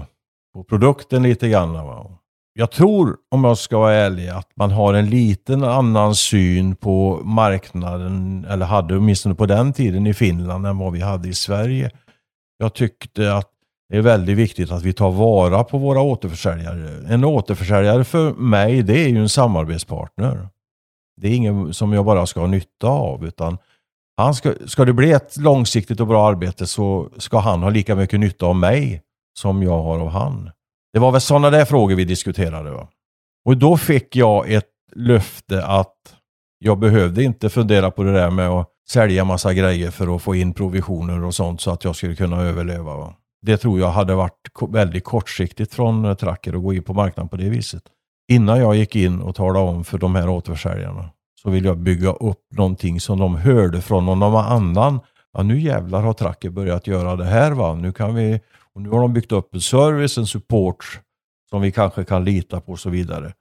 på 0.54 0.64
produkten 0.64 1.22
lite 1.22 1.48
grann. 1.48 1.72
Va? 1.72 2.10
Jag 2.58 2.70
tror, 2.70 3.16
om 3.30 3.44
jag 3.44 3.58
ska 3.58 3.78
vara 3.78 3.94
ärlig, 3.94 4.28
att 4.28 4.48
man 4.56 4.70
har 4.70 4.94
en 4.94 5.10
liten 5.10 5.64
annan 5.64 6.14
syn 6.14 6.76
på 6.76 7.20
marknaden, 7.24 8.46
eller 8.50 8.66
hade 8.66 8.96
åtminstone 8.96 9.34
på 9.34 9.46
den 9.46 9.72
tiden 9.72 10.06
i 10.06 10.14
Finland, 10.14 10.66
än 10.66 10.78
vad 10.78 10.92
vi 10.92 11.00
hade 11.00 11.28
i 11.28 11.34
Sverige. 11.34 11.90
Jag 12.58 12.74
tyckte 12.74 13.34
att 13.34 13.48
det 13.88 13.96
är 13.96 14.02
väldigt 14.02 14.36
viktigt 14.36 14.70
att 14.70 14.82
vi 14.82 14.92
tar 14.92 15.10
vara 15.10 15.64
på 15.64 15.78
våra 15.78 16.00
återförsäljare. 16.00 17.06
En 17.08 17.24
återförsäljare 17.24 18.04
för 18.04 18.32
mig, 18.32 18.82
det 18.82 19.04
är 19.04 19.08
ju 19.08 19.18
en 19.18 19.28
samarbetspartner. 19.28 20.48
Det 21.16 21.28
är 21.28 21.34
ingen 21.34 21.74
som 21.74 21.92
jag 21.92 22.04
bara 22.04 22.26
ska 22.26 22.40
ha 22.40 22.46
nytta 22.46 22.88
av, 22.88 23.26
utan 23.26 23.58
han 24.16 24.34
ska, 24.34 24.54
ska 24.66 24.84
det 24.84 24.92
bli 24.92 25.12
ett 25.12 25.36
långsiktigt 25.36 26.00
och 26.00 26.06
bra 26.06 26.28
arbete 26.28 26.66
så 26.66 27.10
ska 27.18 27.38
han 27.38 27.62
ha 27.62 27.70
lika 27.70 27.94
mycket 27.94 28.20
nytta 28.20 28.46
av 28.46 28.56
mig 28.56 29.02
som 29.38 29.62
jag 29.62 29.82
har 29.82 29.98
av 29.98 30.08
han. 30.08 30.50
Det 30.92 30.98
var 30.98 31.12
väl 31.12 31.20
sådana 31.20 31.50
där 31.50 31.64
frågor 31.64 31.94
vi 31.94 32.04
diskuterade. 32.04 32.70
Va? 32.70 32.88
Och 33.44 33.56
då 33.56 33.76
fick 33.76 34.16
jag 34.16 34.52
ett 34.52 34.70
löfte 34.94 35.66
att 35.66 35.96
jag 36.58 36.78
behövde 36.78 37.22
inte 37.22 37.50
fundera 37.50 37.90
på 37.90 38.02
det 38.02 38.12
där 38.12 38.30
med 38.30 38.48
att 38.48 38.68
sälja 38.88 39.24
massa 39.24 39.54
grejer 39.54 39.90
för 39.90 40.16
att 40.16 40.22
få 40.22 40.34
in 40.34 40.54
provisioner 40.54 41.24
och 41.24 41.34
sånt 41.34 41.60
så 41.60 41.70
att 41.70 41.84
jag 41.84 41.96
skulle 41.96 42.16
kunna 42.16 42.42
överleva. 42.42 42.96
Va? 42.96 43.14
Det 43.42 43.56
tror 43.56 43.80
jag 43.80 43.90
hade 43.90 44.14
varit 44.14 44.50
väldigt 44.68 45.04
kortsiktigt 45.04 45.74
från 45.74 46.16
Tracker 46.16 46.54
att 46.54 46.62
gå 46.62 46.74
in 46.74 46.82
på 46.82 46.94
marknaden 46.94 47.28
på 47.28 47.36
det 47.36 47.48
viset. 47.48 47.82
Innan 48.28 48.58
jag 48.58 48.76
gick 48.76 48.96
in 48.96 49.20
och 49.20 49.34
talade 49.34 49.64
om 49.64 49.84
för 49.84 49.98
de 49.98 50.14
här 50.14 50.28
återförsäljarna 50.28 51.10
så 51.42 51.50
vill 51.50 51.64
jag 51.64 51.78
bygga 51.78 52.12
upp 52.12 52.44
någonting 52.50 53.00
som 53.00 53.18
de 53.18 53.36
hörde 53.36 53.82
från 53.82 54.06
någon 54.06 54.22
annan. 54.22 55.00
Ja, 55.32 55.42
nu 55.42 55.60
jävlar 55.60 56.02
har 56.02 56.12
Tracker 56.12 56.50
börjat 56.50 56.86
göra 56.86 57.16
det 57.16 57.24
här 57.24 57.52
va. 57.52 57.74
Nu 57.74 57.92
kan 57.92 58.14
vi, 58.14 58.40
och 58.74 58.82
nu 58.82 58.90
har 58.90 59.00
de 59.00 59.12
byggt 59.12 59.32
upp 59.32 59.54
en 59.54 59.60
service, 59.60 60.18
en 60.18 60.26
support 60.26 61.00
som 61.50 61.60
vi 61.60 61.72
kanske 61.72 62.04
kan 62.04 62.24
lita 62.24 62.60
på 62.60 62.72
och 62.72 62.78
så 62.78 62.90
vidare. 62.90 63.32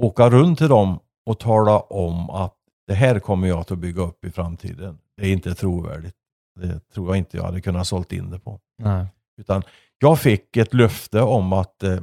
Åka 0.00 0.30
runt 0.30 0.58
till 0.58 0.68
dem 0.68 0.98
och 1.26 1.38
tala 1.38 1.80
om 1.80 2.30
att 2.30 2.54
det 2.86 2.94
här 2.94 3.18
kommer 3.18 3.48
jag 3.48 3.58
att 3.58 3.78
bygga 3.78 4.02
upp 4.02 4.24
i 4.24 4.30
framtiden. 4.30 4.98
Det 5.16 5.26
är 5.26 5.32
inte 5.32 5.54
trovärdigt. 5.54 6.14
Det 6.60 6.80
tror 6.94 7.08
jag 7.08 7.16
inte 7.16 7.36
jag 7.36 7.44
hade 7.44 7.60
kunnat 7.60 7.86
sålt 7.86 8.12
in 8.12 8.30
det 8.30 8.38
på. 8.38 8.60
Nej. 8.78 9.06
Utan 9.40 9.62
jag 9.98 10.20
fick 10.20 10.56
ett 10.56 10.74
löfte 10.74 11.22
om 11.22 11.52
att 11.52 11.82
eh, 11.82 11.98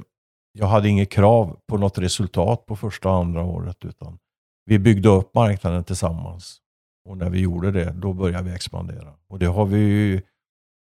jag 0.58 0.68
hade 0.68 0.90
inget 0.90 1.12
krav 1.12 1.58
på 1.68 1.78
något 1.78 1.98
resultat 1.98 2.66
på 2.66 2.76
första 2.76 3.10
och 3.10 3.16
andra 3.16 3.44
året. 3.44 3.86
Utan 3.86 4.18
vi 4.66 4.80
byggde 4.80 5.10
upp 5.10 5.36
marknaden 5.36 5.84
tillsammans. 5.84 6.58
Och 7.10 7.18
när 7.18 7.30
vi 7.30 7.40
gjorde 7.40 7.72
det, 7.72 7.92
då 7.92 8.14
började 8.14 8.50
vi 8.50 8.56
expandera. 8.56 9.14
Och 9.30 9.40
det 9.40 9.46
har 9.46 9.66
vi 9.66 10.22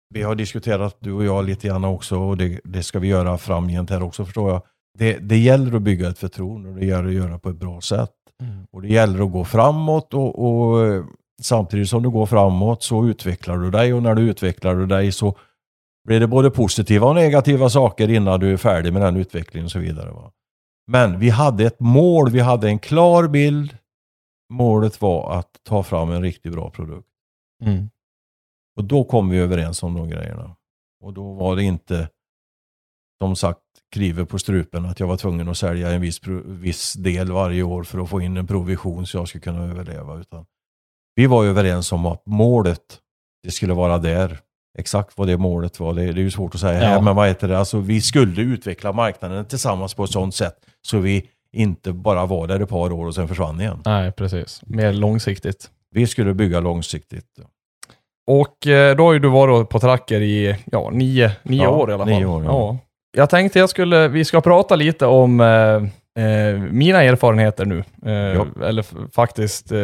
vi 0.10 0.22
har 0.22 0.36
diskuterat, 0.36 0.98
du 1.00 1.14
och 1.14 1.26
jag, 1.26 1.46
lite 1.46 1.68
grann 1.68 1.86
också 1.86 2.20
och 2.20 2.38
det, 2.38 2.60
det 2.64 2.84
ska 2.84 3.00
vi 3.00 3.08
göra 3.08 3.38
framgent 3.38 3.90
här 3.90 4.04
också 4.04 4.26
förstår 4.26 4.52
jag. 4.52 4.62
Det, 4.98 5.18
det 5.18 5.38
gäller 5.38 5.76
att 5.76 5.82
bygga 5.82 6.10
ett 6.10 6.20
förtroende 6.20 6.70
och 6.70 6.76
det 6.76 6.86
gäller 6.86 7.08
att 7.08 7.14
göra 7.14 7.40
på 7.40 7.50
ett 7.50 7.56
bra 7.56 7.82
sätt. 7.82 8.12
Mm. 8.42 8.66
Och 8.72 8.82
det 8.82 8.88
gäller 8.88 9.24
att 9.26 9.32
gå 9.32 9.46
framåt 9.46 10.14
och, 10.14 10.46
och, 10.46 11.06
samtidigt 11.42 11.90
som 11.90 12.04
du 12.04 12.10
går 12.10 12.26
framåt 12.26 12.84
så 12.84 13.06
utvecklar 13.06 13.58
du 13.58 13.72
dig 13.72 13.94
och 13.94 14.04
när 14.04 14.16
du 14.16 14.22
utvecklar 14.22 14.76
du 14.76 14.86
dig 14.86 15.12
så 15.12 15.38
blir 16.06 16.20
det 16.20 16.28
både 16.28 16.52
positiva 16.52 17.08
och 17.08 17.16
negativa 17.16 17.70
saker 17.70 18.10
innan 18.10 18.40
du 18.40 18.54
är 18.54 18.58
färdig 18.58 18.94
med 18.94 19.02
den 19.02 19.16
utvecklingen 19.16 19.66
och 19.66 19.72
så 19.72 19.80
vidare. 19.80 20.12
Va? 20.12 20.32
Men 20.88 21.20
vi 21.20 21.30
hade 21.30 21.66
ett 21.66 21.80
mål, 21.80 22.32
vi 22.32 22.40
hade 22.40 22.68
en 22.68 22.80
klar 22.80 23.28
bild. 23.28 23.78
Målet 24.54 25.02
var 25.02 25.40
att 25.40 25.50
ta 25.64 25.84
fram 25.84 26.12
en 26.12 26.22
riktigt 26.22 26.52
bra 26.52 26.70
produkt. 26.70 27.08
Mm. 27.64 27.90
Och 28.78 28.84
då 28.84 29.04
kom 29.04 29.30
vi 29.30 29.38
överens 29.38 29.84
om 29.84 29.94
de 29.94 30.10
grejerna. 30.10 30.56
Och 31.04 31.14
då 31.14 31.34
var 31.34 31.56
det 31.56 31.64
inte, 31.64 32.10
som 33.22 33.36
sagt, 33.36 33.60
kriver 33.92 34.26
på 34.26 34.40
strupen 34.40 34.86
att 34.86 35.00
jag 35.00 35.08
var 35.08 35.18
tvungen 35.18 35.50
att 35.50 35.58
sälja 35.58 35.92
en 35.92 36.02
viss, 36.02 36.22
viss 36.46 36.94
del 36.94 37.32
varje 37.32 37.64
år 37.64 37.84
för 37.84 38.00
att 38.00 38.10
få 38.10 38.22
in 38.22 38.38
en 38.38 38.48
provision 38.48 39.08
så 39.08 39.18
jag 39.18 39.28
skulle 39.28 39.42
kunna 39.42 39.64
överleva. 39.64 40.20
Utan 40.20 40.46
vi 41.16 41.28
var 41.28 41.46
överens 41.46 41.92
om 41.92 42.06
att 42.06 42.26
målet, 42.26 43.00
det 43.44 43.52
skulle 43.52 43.74
vara 43.74 43.98
där 43.98 44.42
exakt 44.76 45.18
vad 45.18 45.28
det 45.28 45.38
målet 45.38 45.80
var. 45.80 45.94
Det, 45.94 46.02
det 46.02 46.22
är 46.22 46.24
ju 46.24 46.32
svårt 46.32 46.56
att 46.56 46.62
säga 46.62 46.74
Ja. 46.84 46.88
här, 46.88 47.02
men 47.02 47.16
vad 47.16 47.28
heter 47.28 47.48
det? 47.48 47.58
Alltså, 47.60 47.80
vi 47.80 48.02
skulle 48.02 48.42
utveckla 48.42 48.94
marknaden 48.94 49.46
tillsammans 49.46 49.94
på 49.94 50.04
ett 50.04 50.12
sådant 50.12 50.36
sätt 50.36 50.56
så 50.82 50.98
vi 50.98 51.26
inte 51.54 51.94
bara 51.94 52.26
var 52.26 52.48
där 52.48 52.60
ett 52.60 52.70
par 52.70 52.92
år 52.92 53.06
och 53.06 53.16
sen 53.16 53.28
försvann 53.28 53.62
igen. 53.62 53.80
Nej, 53.86 54.12
precis. 54.12 54.62
Mer 54.66 54.94
långsiktigt. 54.94 55.70
Vi 55.92 56.08
skulle 56.08 56.34
bygga 56.34 56.60
långsiktigt. 56.60 57.26
Och 58.28 58.68
eh, 58.68 58.96
då 58.96 59.04
har 59.06 59.14
ju 59.14 59.20
du 59.20 59.30
varit 59.30 59.70
på 59.70 59.80
tracker 59.80 60.22
i 60.22 60.56
ja, 60.72 60.90
nio, 60.90 61.32
nio 61.44 61.64
Ja, 61.64 61.70
år 61.70 61.90
i 61.90 61.94
alla 61.94 62.06
fall. 62.06 62.14
nio 62.14 62.26
år, 62.26 62.44
ja. 62.44 62.78
Jag 63.18 63.30
tänkte 63.30 63.60
jag 63.60 63.70
skulle, 63.70 64.08
vi 64.08 64.26
ska 64.26 64.42
prata 64.42 64.76
lite 64.76 65.06
om 65.06 65.40
eh, 65.40 66.26
eh, 66.26 66.60
mina 66.72 67.04
erfarenheter 67.04 67.66
nu. 67.66 67.84
Eh, 68.06 68.12
Ja. 68.14 68.46
Eller 68.66 68.86
faktiskt 69.12 69.72
eh, 69.72 69.80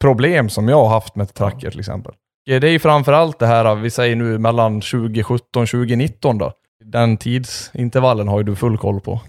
problem 0.00 0.48
som 0.48 0.68
jag 0.68 0.76
har 0.76 0.88
haft 0.88 1.16
med 1.16 1.34
tracker 1.34 1.70
till 1.70 1.80
exempel. 1.80 2.12
Eh, 2.48 2.60
Det 2.60 2.68
är 2.68 2.72
ju 2.72 2.78
framförallt 2.78 3.38
det 3.38 3.46
här, 3.46 3.74
vi 3.74 3.90
säger 3.90 4.16
nu 4.16 4.38
mellan 4.38 4.80
2017 4.80 5.62
och 5.62 5.68
2019 5.68 6.38
då. 6.38 6.52
Den 6.84 7.16
tidsintervallen 7.16 8.28
har 8.28 8.38
ju 8.38 8.44
du 8.44 8.56
full 8.56 8.78
koll 8.78 9.00
på. 9.00 9.20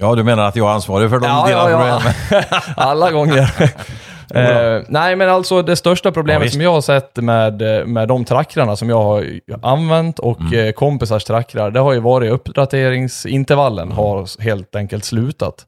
Ja, 0.00 0.14
du 0.14 0.24
menar 0.24 0.44
att 0.44 0.56
jag 0.56 0.68
är 0.70 0.74
ansvarig 0.74 1.10
för 1.10 1.18
de 1.18 1.26
Ja, 1.26 1.46
delarna 1.46 1.70
ja, 1.70 1.88
ja. 1.88 2.00
problemen? 2.28 2.44
Alla 2.76 3.10
gånger. 3.10 3.40
eh, 4.34 4.82
nej, 4.88 5.16
men 5.16 5.28
alltså 5.28 5.62
det 5.62 5.76
största 5.76 6.08
Ja, 6.08 6.12
problemet 6.12 6.42
visst. 6.44 6.52
som 6.54 6.62
jag 6.62 6.72
har 6.72 6.80
sett 6.80 7.16
med, 7.16 7.62
med 7.88 8.08
de 8.08 8.24
trackrarna 8.24 8.76
som 8.76 8.88
jag 8.88 9.02
har 9.02 9.26
använt 9.62 10.18
och 10.18 10.40
Mm. 10.40 10.66
eh, 10.66 10.72
kompisars 10.72 11.24
trackrar, 11.24 11.70
det 11.70 11.80
har 11.80 11.92
ju 11.92 12.00
varit 12.00 12.32
uppdateringsintervallen 12.32 13.84
Mm. 13.88 13.96
har 13.96 14.42
helt 14.42 14.76
enkelt 14.76 15.04
slutat. 15.04 15.64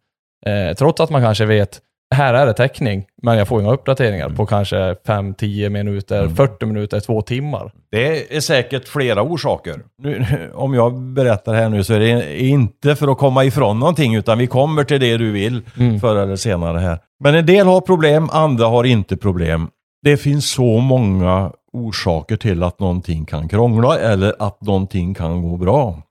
Eh, 0.46 0.74
trots 0.76 1.00
att 1.00 1.10
man 1.10 1.22
kanske 1.22 1.44
vet, 1.44 1.78
här 2.14 2.34
är 2.34 2.46
det 2.46 2.52
täckning, 2.54 3.04
men 3.22 3.38
jag 3.38 3.48
får 3.48 3.60
inga 3.60 3.72
uppdateringar 3.72 4.24
Mm. 4.26 4.36
på 4.36 4.46
kanske 4.46 4.94
5-10 5.06 5.68
minuter, 5.68 6.28
40 6.28 6.66
minuter, 6.66 7.00
två 7.00 7.22
timmar. 7.22 7.72
Det 7.90 8.36
är 8.36 8.40
säkert 8.40 8.88
flera 8.88 9.22
orsaker. 9.22 9.82
Nu, 10.02 10.26
om 10.54 10.74
jag 10.74 10.98
berättar 11.00 11.54
här 11.54 11.68
nu 11.68 11.84
så 11.84 11.94
är 11.94 11.98
det 12.00 12.40
inte 12.42 12.96
för 12.96 13.08
att 13.12 13.18
komma 13.18 13.44
ifrån 13.44 13.78
någonting 13.78 14.14
utan 14.14 14.38
vi 14.38 14.46
kommer 14.46 14.84
till 14.84 15.00
det 15.00 15.16
du 15.16 15.30
vill 15.32 15.62
Mm. 15.78 16.00
förr 16.00 16.16
eller 16.16 16.36
senare 16.36 16.78
här. 16.78 16.98
Men 17.24 17.34
en 17.34 17.46
del 17.46 17.66
har 17.66 17.80
problem, 17.80 18.28
andra 18.32 18.66
har 18.66 18.84
inte 18.84 19.16
problem. 19.16 19.68
Det 20.02 20.16
finns 20.16 20.50
så 20.50 20.78
många 20.78 21.52
orsaker 21.72 22.36
till 22.36 22.62
att 22.62 22.80
någonting 22.80 23.24
kan 23.24 23.48
krångla 23.48 23.98
eller 23.98 24.34
att 24.38 24.62
någonting 24.62 25.14
kan 25.14 25.42
gå 25.42 25.56
bra. 25.56 26.02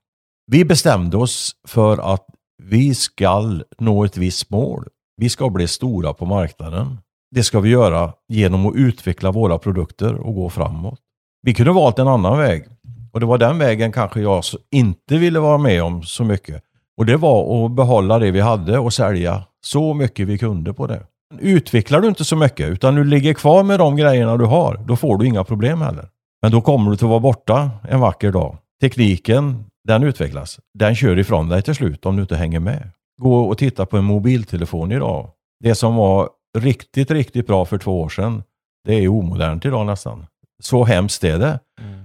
Vi 0.52 0.64
bestämde 0.64 1.16
oss 1.16 1.52
för 1.68 2.14
att 2.14 2.26
vi 2.62 2.94
ska 2.94 3.44
nå 3.78 4.04
ett 4.04 4.16
visst 4.16 4.50
mål. 4.50 4.84
Vi 5.20 5.28
ska 5.28 5.50
bli 5.50 5.68
stora 5.68 6.12
på 6.12 6.26
marknaden. 6.26 6.98
Det 7.30 7.42
ska 7.42 7.60
vi 7.60 7.68
göra 7.68 8.12
genom 8.28 8.66
att 8.66 8.74
utveckla 8.74 9.30
våra 9.30 9.58
produkter 9.58 10.14
och 10.14 10.34
gå 10.34 10.50
framåt. 10.50 10.98
Vi 11.42 11.54
kunde 11.54 11.72
valt 11.72 11.98
en 11.98 12.08
annan 12.08 12.38
väg. 12.38 12.64
Och 13.12 13.20
det 13.20 13.26
var 13.26 13.38
den 13.38 13.58
vägen 13.58 13.92
kanske 13.92 14.20
jag 14.20 14.44
inte 14.70 15.18
ville 15.18 15.40
vara 15.40 15.58
med 15.58 15.82
om 15.82 16.02
så 16.02 16.24
mycket. 16.24 16.62
Och 16.96 17.06
det 17.06 17.16
var 17.16 17.64
att 17.64 17.72
behålla 17.72 18.18
det 18.18 18.30
vi 18.30 18.40
hade 18.40 18.78
och 18.78 18.92
sälja 18.92 19.42
så 19.66 19.94
mycket 19.94 20.28
vi 20.28 20.38
kunde 20.38 20.72
på 20.72 20.86
det. 20.86 21.02
Utvecklar 21.38 22.00
du 22.00 22.08
inte 22.08 22.24
så 22.24 22.36
mycket 22.36 22.68
utan 22.68 22.94
du 22.94 23.04
ligger 23.04 23.34
kvar 23.34 23.62
med 23.62 23.78
de 23.78 23.96
grejerna 23.96 24.36
du 24.36 24.44
har, 24.44 24.84
då 24.86 24.96
får 24.96 25.18
du 25.18 25.26
inga 25.26 25.44
problem 25.44 25.80
heller. 25.80 26.08
Men 26.42 26.52
då 26.52 26.60
kommer 26.60 26.90
du 26.90 26.96
till 26.96 27.06
att 27.06 27.10
vara 27.10 27.20
borta 27.20 27.70
en 27.88 28.00
vacker 28.00 28.32
dag. 28.32 28.58
Tekniken, 28.80 29.64
den 29.84 30.02
utvecklas. 30.02 30.58
Den 30.78 30.94
kör 30.94 31.18
ifrån 31.18 31.48
dig 31.48 31.62
till 31.62 31.74
slut 31.74 32.06
om 32.06 32.16
du 32.16 32.22
inte 32.22 32.36
hänger 32.36 32.60
med. 32.60 32.90
Gå 33.20 33.40
och 33.40 33.58
titta 33.58 33.86
på 33.86 33.96
en 33.96 34.04
mobiltelefon 34.04 34.92
idag. 34.92 35.30
Det 35.64 35.74
som 35.74 35.96
var 35.96 36.28
riktigt, 36.58 37.10
riktigt 37.10 37.46
bra 37.46 37.64
för 37.64 37.78
två 37.78 38.00
år 38.00 38.08
sedan, 38.08 38.42
det 38.84 38.94
är 38.94 39.08
omodernt 39.08 39.64
idag 39.64 39.86
nästan. 39.86 40.26
Så 40.62 40.84
hemskt 40.84 41.24
är 41.24 41.38
det. 41.38 41.60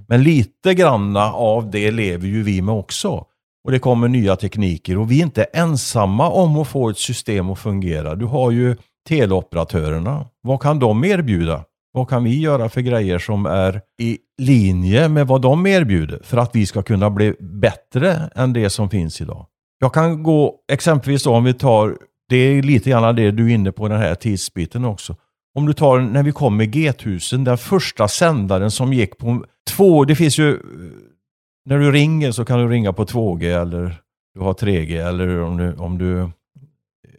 Men 0.08 0.24
lite 0.24 0.74
granna 0.74 1.34
av 1.34 1.72
det 1.72 1.92
lever 1.92 2.28
ju 2.28 2.44
vi 2.44 2.62
med 2.62 2.76
också. 2.76 3.26
Och 3.66 3.72
det 3.72 3.80
kommer 3.80 4.08
nya 4.08 4.36
tekniker 4.36 4.98
och 4.98 5.12
vi 5.12 5.20
är 5.20 5.24
inte 5.24 5.44
ensamma 5.44 6.30
om 6.30 6.58
att 6.58 6.68
få 6.68 6.90
ett 6.90 6.98
system 6.98 7.50
att 7.50 7.60
fungera. 7.60 8.16
Du 8.16 8.26
har 8.26 8.52
ju 8.52 8.76
teleoperatörerna. 9.08 10.26
Vad 10.42 10.62
kan 10.62 10.80
de 10.80 11.04
erbjuda? 11.04 11.64
Vad 11.92 12.10
kan 12.10 12.24
vi 12.24 12.40
göra 12.40 12.70
för 12.70 12.82
grejer 12.82 13.20
som 13.20 13.46
är 13.46 13.82
i 14.02 14.18
linje 14.38 15.10
med 15.10 15.28
vad 15.28 15.42
de 15.42 15.68
erbjuder 15.68 16.20
för 16.24 16.38
att 16.38 16.56
vi 16.56 16.66
ska 16.66 16.84
kunna 16.84 17.10
bli 17.10 17.34
bättre 17.40 18.30
än 18.36 18.54
det 18.54 18.70
som 18.70 18.90
finns 18.90 19.22
idag? 19.22 19.46
Jag 19.80 19.94
kan 19.94 20.24
gå 20.24 20.56
exempelvis 20.72 21.24
då 21.24 21.34
om 21.34 21.44
vi 21.44 21.54
tar, 21.54 21.98
det 22.30 22.36
är 22.36 22.62
lite 22.64 22.90
grann 22.90 23.16
det 23.16 23.32
du 23.32 23.50
är 23.50 23.54
inne 23.56 23.72
på 23.72 23.88
den 23.88 24.00
här 24.00 24.16
tidsbiten 24.16 24.86
också. 24.86 25.16
Om 25.58 25.66
du 25.66 25.74
tar 25.74 26.00
när 26.00 26.24
vi 26.24 26.32
kom 26.32 26.58
med 26.58 26.76
G1000, 26.76 27.46
den 27.46 27.58
första 27.58 28.08
sändaren 28.08 28.72
som 28.72 28.94
gick 28.94 29.18
på 29.18 29.46
två, 29.70 30.06
det 30.06 30.16
finns 30.16 30.40
ju, 30.40 30.60
när 31.66 31.80
du 31.80 31.92
ringer 31.92 32.32
så 32.32 32.46
kan 32.46 32.60
du 32.60 32.68
ringa 32.68 32.94
på 32.94 33.06
2G 33.06 33.62
eller 33.62 33.96
du 34.34 34.40
har 34.40 34.54
3G 34.54 35.08
eller 35.08 35.42
om 35.42 35.58
du, 35.58 35.74
om 35.74 35.98
du 35.98 36.20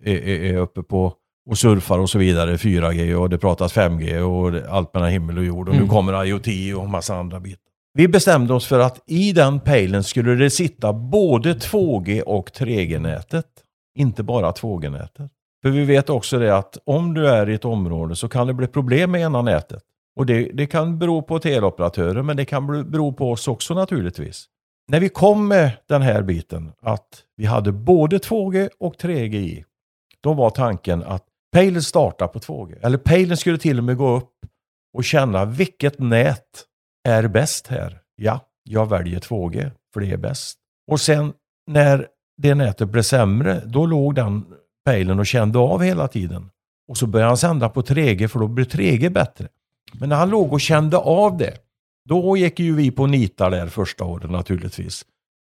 är, 0.03 0.17
är, 0.29 0.55
är 0.55 0.57
uppe 0.57 0.83
på 0.83 1.13
och 1.51 1.59
surfar 1.59 1.99
och 1.99 2.11
så 2.11 2.19
vidare, 2.19 2.57
4G 2.57 3.15
och 3.15 3.31
det 3.31 3.39
pratas 3.39 3.75
5G 3.77 4.21
och 4.21 4.73
allt 4.77 4.95
mellan 4.95 5.11
himmel 5.11 5.39
och 5.39 5.45
jord 5.45 5.69
och 5.69 5.75
nu 5.75 5.81
Mm. 5.81 5.91
kommer 5.91 6.25
IoT 6.25 6.77
och 6.79 6.89
massa 6.89 7.17
andra 7.17 7.41
bitar. 7.41 7.61
Vi 7.97 8.09
bestämde 8.09 8.55
oss 8.55 8.67
för 8.67 8.79
att 8.79 9.03
i 9.07 9.33
den 9.33 9.61
pejlen 9.61 10.05
skulle 10.05 10.35
det 10.35 10.51
sitta 10.51 10.93
både 10.93 11.55
2G 11.55 12.23
och 12.23 12.51
3G-nätet. 12.51 13.47
Inte 13.99 14.23
bara 14.23 14.51
2G-nätet. 14.51 15.31
För 15.63 15.71
vi 15.71 15.85
vet 15.85 16.11
också 16.11 16.39
det 16.39 16.57
att 16.57 16.79
om 16.87 17.15
du 17.15 17.29
är 17.29 17.49
i 17.49 17.55
ett 17.55 17.65
område 17.65 18.17
så 18.17 18.29
kan 18.29 18.47
det 18.47 18.55
bli 18.55 18.67
problem 18.67 19.11
med 19.11 19.21
ena 19.21 19.43
nätet. 19.43 19.83
Och 20.17 20.27
det, 20.27 20.51
det 20.55 20.67
kan 20.67 20.99
bero 20.99 21.23
på 21.23 21.39
teleoperatören 21.39 22.27
men 22.27 22.37
det 22.37 22.45
kan 22.45 22.91
bero 22.91 23.13
på 23.13 23.31
oss 23.31 23.49
också 23.49 23.75
naturligtvis. 23.75 24.45
När 24.89 25.01
vi 25.01 25.09
kom 25.09 25.49
med 25.49 25.71
den 25.89 26.03
här 26.03 26.23
biten 26.23 26.73
att 26.83 27.23
vi 27.37 27.47
hade 27.47 27.73
både 27.73 28.19
2G 28.19 28.69
och 28.81 28.97
3G 28.97 29.35
i. 29.35 29.65
Då 30.21 30.35
var 30.35 30.51
tanken 30.51 31.03
att 31.03 31.25
pejlen 31.53 31.83
startar 31.83 32.27
på 32.27 32.39
2G. 32.39 32.79
Eller 32.83 32.99
pejlen 32.99 33.37
skulle 33.37 33.59
till 33.59 33.79
och 33.79 33.85
med 33.85 33.97
gå 33.97 34.17
upp 34.17 34.33
och 34.97 35.05
känna 35.05 35.45
vilket 35.45 35.99
nät 35.99 36.66
är 37.07 37.29
bäst 37.29 37.67
här. 37.67 38.01
Ja, 38.17 38.41
jag 38.63 38.89
väljer 38.89 39.21
2G 39.21 39.71
för 39.95 40.01
det 40.01 40.11
är 40.13 40.17
bäst. 40.17 40.59
Och 40.91 41.01
sen 41.01 41.33
när 41.67 42.07
det 42.37 42.55
nätet 42.55 42.89
blev 42.89 43.03
sämre, 43.03 43.63
då 43.67 43.87
låg 43.87 44.15
den 44.15 44.45
pejlen 44.85 45.19
och 45.19 45.27
kände 45.27 45.59
av 45.59 45.83
hela 45.83 46.09
tiden. 46.09 46.51
Och 46.89 46.97
så 46.97 47.07
började 47.07 47.31
han 47.31 47.37
sända 47.37 47.69
på 47.69 47.83
3G 47.83 48.29
för 48.29 48.39
då 48.39 48.49
blev 48.49 48.67
3G 48.67 49.11
bättre. 49.11 49.49
Men 49.93 50.09
när 50.09 50.17
han 50.17 50.31
låg 50.31 50.53
och 50.53 50.61
kände 50.61 50.97
av 50.97 51.37
det, 51.37 51.59
då 52.09 52.37
gick 52.37 52.59
ju 52.59 52.75
vi 52.75 52.91
på 52.91 53.07
nitar 53.07 53.51
där 53.51 53.67
första 53.67 54.05
året 54.05 54.31
naturligtvis. 54.31 55.05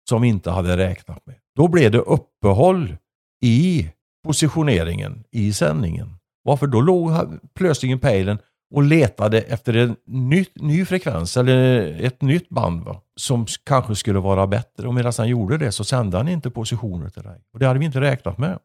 Som 0.09 0.23
vi 0.23 0.29
inte 0.29 0.51
hade 0.51 0.77
räknat 0.77 1.27
med. 1.27 1.37
Då 1.57 1.69
blev 1.69 1.91
det 1.91 1.99
uppehåll 1.99 2.97
i 3.45 3.91
positioneringen 4.25 5.25
i 5.31 5.53
sändningen. 5.53 6.17
Varför 6.43 6.67
då 6.67 6.81
låg 6.81 7.11
plötsligen 7.11 7.49
plötsligt 7.55 8.01
pejlen 8.01 8.39
och 8.75 8.83
letade 8.83 9.41
efter 9.41 9.77
en 9.77 9.97
ny, 10.07 10.45
ny 10.55 10.85
frekvens 10.85 11.37
eller 11.37 11.81
ett 12.05 12.23
nytt 12.23 12.49
band 12.49 12.85
va? 12.85 13.01
som 13.17 13.47
kanske 13.65 13.95
skulle 13.95 14.19
vara 14.19 14.47
bättre. 14.47 14.89
Och 14.89 14.95
medan 14.95 15.13
han 15.19 15.29
gjorde 15.29 15.59
det 15.59 15.73
så 15.73 15.85
sände 15.85 16.17
han 16.17 16.29
inte 16.29 16.51
positioner 16.51 17.09
till 17.09 17.23
dig. 17.23 17.41
Och 17.53 17.59
det 17.59 17.67
hade 17.67 17.79
vi 17.79 17.85
inte 17.85 18.01
räknat 18.01 18.39
med. 18.39 18.59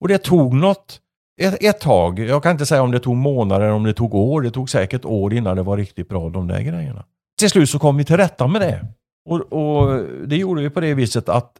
Och 0.00 0.08
det 0.08 0.18
tog 0.18 0.54
något, 0.54 1.00
ett, 1.40 1.64
ett 1.64 1.80
tag, 1.80 2.18
jag 2.18 2.42
kan 2.42 2.52
inte 2.52 2.66
säga 2.66 2.82
om 2.82 2.90
det 2.90 3.00
tog 3.00 3.16
månader 3.16 3.64
eller 3.64 3.74
om 3.74 3.84
det 3.84 3.92
tog 3.92 4.14
år, 4.14 4.42
det 4.42 4.50
tog 4.50 4.70
säkert 4.70 5.04
år 5.04 5.34
innan 5.34 5.56
det 5.56 5.62
var 5.62 5.76
riktigt 5.76 6.08
bra 6.08 6.30
de 6.30 6.48
där 6.48 6.60
grejerna. 6.60 7.04
Till 7.38 7.50
slut 7.50 7.70
så 7.70 7.78
kom 7.78 7.96
vi 7.96 8.04
till 8.04 8.16
rätta 8.16 8.46
med 8.46 8.60
det. 8.60 8.86
Och, 9.28 9.52
och 9.52 10.02
det 10.26 10.36
gjorde 10.36 10.62
vi 10.62 10.70
på 10.70 10.80
det 10.80 10.94
viset 10.94 11.28
att 11.28 11.52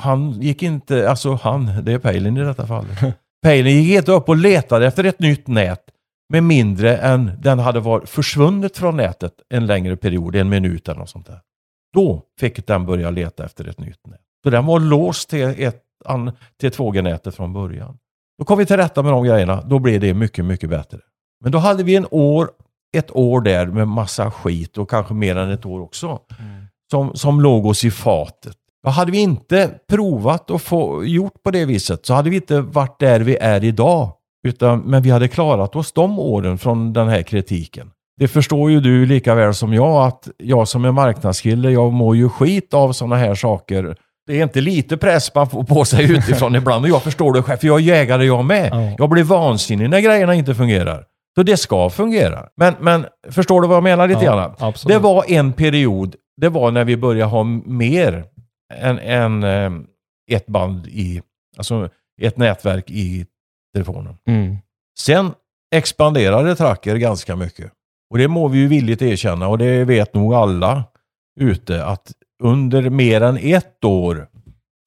han 0.00 0.40
gick 0.40 0.62
inte, 0.62 1.10
alltså 1.10 1.34
han, 1.34 1.84
det 1.84 1.92
är 1.92 1.98
Pejlen 1.98 2.36
i 2.36 2.40
detta 2.40 2.66
fallet. 2.66 2.98
Pejlen 3.42 3.72
gick 3.72 3.98
inte 3.98 4.12
upp 4.12 4.28
och 4.28 4.36
letade 4.36 4.86
efter 4.86 5.04
ett 5.04 5.18
nytt 5.18 5.46
nät 5.46 5.82
med 6.28 6.42
mindre 6.42 6.96
än 6.96 7.30
den 7.38 7.58
hade 7.58 7.80
varit 7.80 8.08
försvunnit 8.08 8.76
från 8.76 8.96
nätet 8.96 9.32
en 9.48 9.66
längre 9.66 9.96
period, 9.96 10.36
en 10.36 10.48
minut 10.48 10.88
eller 10.88 11.00
något 11.00 11.10
sånt 11.10 11.26
där. 11.26 11.40
Då 11.94 12.22
fick 12.40 12.66
den 12.66 12.86
börja 12.86 13.10
leta 13.10 13.44
efter 13.44 13.68
ett 13.68 13.80
nytt 13.80 14.06
nät. 14.06 14.20
Så 14.44 14.50
den 14.50 14.66
var 14.66 14.80
låst 14.80 15.30
till, 15.30 15.54
ett, 15.58 15.82
till 16.60 16.70
2G-nätet 16.70 17.34
från 17.34 17.52
början. 17.52 17.98
Då 18.38 18.44
kom 18.44 18.58
vi 18.58 18.66
till 18.66 18.76
rätta 18.76 19.02
med 19.02 19.12
de 19.12 19.24
grejerna. 19.24 19.62
Då 19.62 19.78
blev 19.78 20.00
det 20.00 20.14
mycket, 20.14 20.44
mycket 20.44 20.70
bättre. 20.70 20.98
Men 21.40 21.52
då 21.52 21.58
hade 21.58 21.82
vi 21.82 21.96
en 21.96 22.06
år, 22.10 22.50
ett 22.96 23.16
år 23.16 23.40
där 23.40 23.66
med 23.66 23.88
massa 23.88 24.30
skit 24.30 24.78
och 24.78 24.90
kanske 24.90 25.14
mer 25.14 25.36
än 25.36 25.50
ett 25.50 25.66
år 25.66 25.80
också. 25.80 26.20
Som, 26.90 27.14
som 27.14 27.40
låg 27.40 27.66
oss 27.66 27.84
i 27.84 27.90
fatet. 27.90 28.56
Och 28.86 28.92
hade 28.92 29.10
vi 29.10 29.18
inte 29.18 29.78
provat 29.88 30.50
och 30.50 30.62
få 30.62 31.04
gjort 31.04 31.42
på 31.42 31.50
det 31.50 31.64
viset 31.64 32.06
så 32.06 32.14
hade 32.14 32.30
vi 32.30 32.36
inte 32.36 32.60
varit 32.60 32.98
där 32.98 33.20
vi 33.20 33.36
är 33.36 33.64
idag. 33.64 34.12
Utan, 34.46 34.80
men 34.80 35.02
vi 35.02 35.10
hade 35.10 35.28
klarat 35.28 35.76
oss 35.76 35.92
de 35.92 36.18
åren 36.18 36.58
från 36.58 36.92
den 36.92 37.08
här 37.08 37.22
kritiken. 37.22 37.90
Det 38.18 38.28
förstår 38.28 38.70
ju 38.70 38.80
du 38.80 39.06
lika 39.06 39.34
väl 39.34 39.54
som 39.54 39.74
jag 39.74 40.06
att 40.06 40.28
jag 40.38 40.68
som 40.68 40.84
är 40.84 40.92
marknadskille, 40.92 41.70
jag 41.70 41.92
mår 41.92 42.16
ju 42.16 42.28
skit 42.28 42.74
av 42.74 42.92
sådana 42.92 43.16
här 43.16 43.34
saker. 43.34 43.96
Det 44.26 44.38
är 44.38 44.42
inte 44.42 44.60
lite 44.60 44.96
press 44.96 45.34
man 45.34 45.50
får 45.50 45.64
på 45.64 45.84
sig 45.84 46.12
utifrån 46.12 46.54
ibland 46.56 46.84
och 46.84 46.90
jag 46.90 47.02
förstår 47.02 47.32
det 47.32 47.42
själv, 47.42 47.58
för 47.58 47.66
jag 47.66 47.80
är 47.80 47.84
jägare 47.84 48.24
jag 48.24 48.44
med. 48.44 48.68
Ja. 48.72 48.94
Jag 48.98 49.10
blir 49.10 49.24
vansinnig 49.24 49.90
när 49.90 50.00
grejerna 50.00 50.34
inte 50.34 50.54
fungerar. 50.54 51.04
Så 51.36 51.42
det 51.42 51.56
ska 51.56 51.90
fungera. 51.90 52.48
Men, 52.56 52.74
men 52.80 53.06
förstår 53.30 53.62
du 53.62 53.68
vad 53.68 53.76
jag 53.76 53.84
menar 53.84 54.08
lite 54.08 54.24
grann? 54.24 54.54
absolut. 54.58 54.96
Det 54.96 55.02
var 55.02 55.24
en 55.28 55.52
period, 55.52 56.14
det 56.36 56.48
var 56.48 56.70
när 56.70 56.84
vi 56.84 56.96
började 56.96 57.30
ha 57.30 57.44
mer 57.64 58.24
än, 58.74 58.98
än 58.98 59.44
eh, 59.44 59.70
ett 60.32 60.46
band 60.46 60.86
i, 60.86 61.22
alltså 61.56 61.88
ett 62.22 62.36
nätverk 62.36 62.90
i 62.90 63.26
telefonen. 63.76 64.16
Mm. 64.26 64.56
Sen 64.98 65.32
expanderade 65.74 66.56
Tracker 66.56 66.96
ganska 66.96 67.36
mycket. 67.36 67.72
Och 68.10 68.18
det 68.18 68.28
må 68.28 68.48
vi 68.48 68.58
ju 68.58 68.68
villigt 68.68 69.02
erkänna 69.02 69.48
och 69.48 69.58
det 69.58 69.84
vet 69.84 70.14
nog 70.14 70.34
alla 70.34 70.84
ute 71.40 71.84
att 71.84 72.12
under 72.42 72.90
mer 72.90 73.20
än 73.20 73.36
ett 73.36 73.84
år 73.84 74.26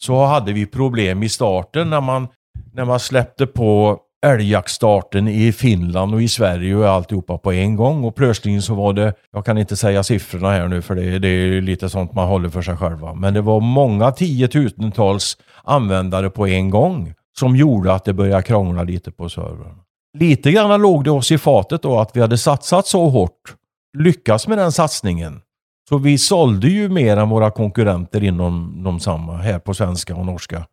så 0.03 0.25
hade 0.25 0.53
vi 0.53 0.65
problem 0.65 1.23
i 1.23 1.29
starten 1.29 1.89
när 1.89 2.01
man, 2.01 2.27
när 2.73 2.85
man 2.85 2.99
släppte 2.99 3.47
på 3.47 3.99
älgjaktstarten 4.25 5.27
i 5.27 5.51
Finland 5.51 6.13
och 6.13 6.21
i 6.21 6.27
Sverige 6.27 6.75
och 6.75 6.89
alltihopa 6.89 7.37
på 7.37 7.53
en 7.53 7.75
gång. 7.75 8.03
Och 8.03 8.15
plötsligt 8.15 8.63
så 8.63 8.75
var 8.75 8.93
det, 8.93 9.13
jag 9.31 9.45
kan 9.45 9.57
inte 9.57 9.75
säga 9.75 10.03
siffrorna 10.03 10.51
här 10.51 10.67
nu 10.67 10.81
för 10.81 10.95
det, 10.95 11.19
det 11.19 11.27
är 11.27 11.61
lite 11.61 11.89
sånt 11.89 12.13
man 12.13 12.27
håller 12.27 12.49
för 12.49 12.61
sig 12.61 12.77
själva. 12.77 13.13
Men 13.13 13.33
det 13.33 13.41
var 13.41 13.59
många 13.59 14.11
tiotusentals 14.11 15.37
användare 15.63 16.29
på 16.29 16.47
en 16.47 16.69
gång 16.69 17.13
som 17.39 17.55
gjorde 17.55 17.93
att 17.93 18.05
det 18.05 18.13
började 18.13 18.43
krångla 18.43 18.83
lite 18.83 19.11
på 19.11 19.29
servern. 19.29 19.79
Lite 20.17 20.51
grann 20.51 20.81
låg 20.81 21.03
det 21.03 21.11
oss 21.11 21.31
i 21.31 21.37
fatet 21.37 21.81
då 21.81 21.99
att 21.99 22.15
vi 22.15 22.21
hade 22.21 22.37
satsat 22.37 22.87
så 22.87 23.09
hårt, 23.09 23.55
lyckats 23.97 24.47
med 24.47 24.57
den 24.57 24.71
satsningen. 24.71 25.41
Så 25.89 25.97
vi 25.97 26.17
sålde 26.17 26.67
ju 26.67 26.89
mer 26.89 27.17
än 27.17 27.29
våra 27.29 27.51
konkurrenter 27.51 28.23
inom 28.23 28.83
de 28.83 28.99
samma 28.99 29.37
här 29.37 29.59
på 29.59 29.73
svenska 29.73 30.15
och 30.15 30.25
norska 30.25 30.65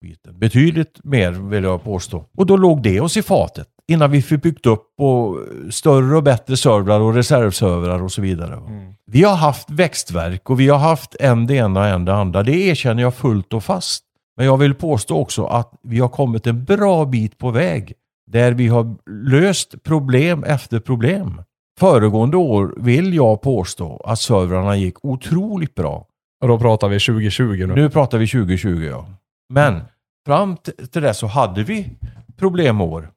biten. 0.00 0.38
Betydligt 0.38 1.04
mer 1.04 1.30
vill 1.30 1.64
jag 1.64 1.84
påstå. 1.84 2.24
Och 2.36 2.46
då 2.46 2.56
låg 2.56 2.82
det 2.82 3.00
oss 3.00 3.16
i 3.16 3.22
fatet 3.22 3.68
innan 3.88 4.10
vi 4.10 4.22
fick 4.22 4.42
byggt 4.42 4.66
upp 4.66 4.86
och 4.98 5.36
större 5.70 6.16
och 6.16 6.22
bättre 6.22 6.56
servrar 6.56 7.00
och 7.00 7.14
reservservrar 7.14 8.02
och 8.02 8.12
så 8.12 8.22
vidare. 8.22 8.54
Mm. 8.54 8.94
Vi 9.06 9.22
har 9.22 9.36
haft 9.36 9.70
växtverk 9.70 10.50
och 10.50 10.60
vi 10.60 10.68
har 10.68 10.78
haft 10.78 11.16
en 11.20 11.46
det 11.46 11.54
ena 11.54 11.80
och 11.80 11.86
en 11.86 12.04
det 12.04 12.14
andra. 12.14 12.42
Det 12.42 12.56
erkänner 12.56 13.02
jag 13.02 13.14
fullt 13.14 13.52
och 13.52 13.64
fast. 13.64 14.04
Men 14.38 14.46
jag 14.46 14.56
vill 14.56 14.74
påstå 14.74 15.16
också 15.16 15.44
att 15.44 15.72
vi 15.82 15.98
har 15.98 16.08
kommit 16.08 16.46
en 16.46 16.64
bra 16.64 17.04
bit 17.04 17.38
på 17.38 17.50
väg 17.50 17.92
där 18.26 18.52
vi 18.52 18.68
har 18.68 18.96
löst 19.30 19.82
problem 19.82 20.44
efter 20.44 20.80
problem. 20.80 21.42
Föregående 21.78 22.36
år 22.36 22.74
vill 22.76 23.14
jag 23.14 23.42
påstå 23.42 24.02
att 24.04 24.18
servrarna 24.18 24.76
gick 24.76 25.04
otroligt 25.04 25.74
bra. 25.74 26.06
Och 26.42 26.48
då 26.48 26.58
pratar 26.58 26.88
vi 26.88 27.00
2020 27.00 27.66
nu. 27.66 27.74
Nu 27.74 27.90
pratar 27.90 28.18
vi 28.18 28.26
2020 28.26 28.88
ja. 28.90 29.06
Men 29.48 29.82
fram 30.26 30.56
till 30.92 31.02
det 31.02 31.14
så 31.14 31.26
hade 31.26 31.62
vi 31.62 31.90
problemår. 32.36 33.10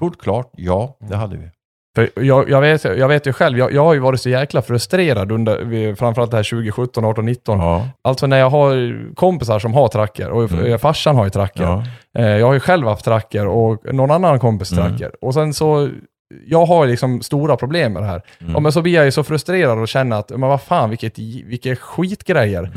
Fullt 0.00 0.20
klart, 0.20 0.50
ja 0.56 0.96
det 1.00 1.16
hade 1.16 1.36
vi. 1.36 1.50
Jag, 2.14 2.50
jag, 2.50 2.60
vet, 2.60 2.84
jag 2.84 3.08
vet 3.08 3.26
ju 3.26 3.32
själv, 3.32 3.58
jag, 3.58 3.72
jag 3.72 3.84
har 3.84 3.94
ju 3.94 4.00
varit 4.00 4.20
så 4.20 4.28
jäkla 4.28 4.62
frustrerad 4.62 5.32
under 5.32 5.94
framförallt 5.94 6.30
det 6.30 6.36
här 6.36 6.44
2017, 6.50 7.04
18, 7.04 7.26
19. 7.26 7.58
Ja, 7.58 7.88
Alltså 8.02 8.26
när 8.26 8.38
jag 8.38 8.50
har 8.50 8.98
kompisar 9.14 9.58
som 9.58 9.74
har 9.74 9.88
tracker 9.88 10.30
och 10.30 10.50
Mm. 10.52 10.78
farsan 10.78 11.16
har 11.16 11.24
ju 11.24 11.30
tracker. 11.30 11.62
ja. 11.62 11.84
Eh, 12.18 12.26
Jag 12.26 12.46
har 12.46 12.54
ju 12.54 12.60
själv 12.60 12.86
haft 12.86 13.04
tracker 13.04 13.46
och 13.46 13.94
någon 13.94 14.10
annan 14.10 14.38
kompis 14.40 14.72
Mm. 14.72 14.84
tracker. 14.88 15.10
Och 15.20 15.34
sen 15.34 15.54
så, 15.54 15.88
jag 16.46 16.66
har 16.66 16.86
liksom 16.86 17.22
stora 17.22 17.56
problem 17.56 17.92
med 17.92 18.02
det 18.02 18.06
här. 18.06 18.22
Mm. 18.40 18.52
Ja, 18.52 18.60
men 18.60 18.72
så 18.72 18.82
blir 18.82 18.94
jag 18.94 19.04
ju 19.04 19.10
så 19.10 19.22
frustrerad 19.24 19.78
och 19.78 19.88
känner 19.88 20.16
att, 20.18 20.30
men 20.30 20.40
vad 20.40 20.62
fan, 20.62 20.90
vilket, 20.90 21.18
vilka 21.46 21.76
skitgrejer. 21.76 22.70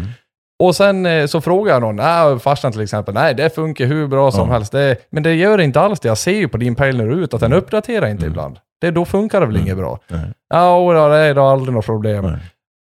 Mm. 0.61 0.67
Och 0.67 0.75
sen 0.75 1.05
eh, 1.05 1.25
så 1.25 1.41
frågar 1.41 1.73
jag 1.73 1.81
någon, 1.81 1.99
äh, 1.99 2.37
farsan 2.39 2.71
till 2.71 2.81
exempel, 2.81 3.13
nej 3.13 3.33
det 3.33 3.55
funkar 3.55 3.85
hur 3.85 4.07
bra 4.07 4.31
som 4.31 4.47
Ja. 4.47 4.53
helst. 4.53 4.71
Det, 4.71 4.95
men 5.09 5.23
det 5.23 5.33
gör 5.35 5.61
inte 5.61 5.81
alls 5.81 5.99
det. 5.99 6.07
Jag 6.07 6.17
ser 6.17 6.31
ju 6.35 6.47
på 6.47 6.57
din 6.57 6.75
pejl 6.75 7.01
ute 7.01 7.35
att 7.35 7.39
den 7.41 7.53
uppdaterar 7.53 8.07
inte 8.07 8.23
Mm. 8.25 8.31
ibland. 8.31 8.57
Det, 8.81 8.91
då 8.91 9.05
funkar 9.05 9.39
det 9.39 9.45
väl 9.45 9.55
Mm. 9.55 9.65
inget 9.67 9.77
bra? 9.77 9.99
Nej. 10.07 10.19
Ja, 10.49 10.75
och 10.75 10.93
då, 10.93 11.07
det 11.09 11.17
är 11.17 11.33
då 11.35 11.41
aldrig 11.43 11.73
något 11.75 11.85
problem. 11.85 12.25
Nej. 12.25 12.39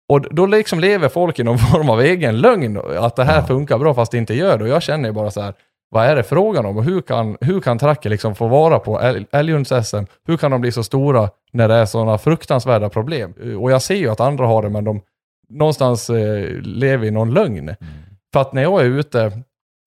Och 0.09 0.21
då 0.31 0.45
liksom 0.45 0.79
lever 0.79 1.09
folk 1.09 1.39
i 1.39 1.43
någon 1.43 1.57
form 1.71 1.89
av 1.89 2.01
egen 2.01 2.41
lögn, 2.41 2.79
att 2.99 3.15
det 3.15 3.23
här 3.23 3.35
Ja. 3.39 3.43
funkar 3.47 3.77
bra 3.77 3.93
fast 3.93 4.11
det 4.11 4.17
inte 4.17 4.33
gör 4.33 4.57
det. 4.57 4.63
Och 4.63 4.69
jag 4.69 4.81
känner 4.83 5.09
ju 5.09 5.13
bara 5.13 5.31
så 5.31 5.41
här, 5.41 5.53
vad 5.93 6.05
är 6.05 6.15
det 6.15 6.23
frågan 6.23 6.65
om? 6.65 6.77
Och 6.77 6.83
hur 6.83 7.01
kan, 7.01 7.37
hur 7.41 7.59
kan 7.61 7.79
tracker 7.79 8.09
liksom 8.09 8.35
få 8.35 8.47
vara 8.47 8.79
på 8.79 8.99
älg- 9.01 9.25
älghunds-SM? 9.31 10.05
Hur 10.27 10.37
kan 10.37 10.51
de 10.51 10.61
bli 10.61 10.71
så 10.71 10.83
stora 10.83 11.29
när 11.53 11.67
det 11.67 11.75
är 11.75 11.85
sådana 11.85 12.17
fruktansvärda 12.17 12.89
problem? 12.89 13.33
Och 13.59 13.71
jag 13.71 13.81
ser 13.81 13.95
ju 13.95 14.09
att 14.09 14.19
andra 14.19 14.45
har 14.47 14.61
det, 14.61 14.69
men 14.69 14.83
de 14.83 15.01
någonstans 15.51 16.09
eh, 16.09 16.49
lever 16.61 17.07
i 17.07 17.11
någon 17.11 17.33
lögn. 17.33 17.69
Mm. 17.69 17.75
För 18.33 18.41
att 18.41 18.53
när 18.53 18.61
jag 18.61 18.81
är 18.81 18.85
ute, 18.85 19.31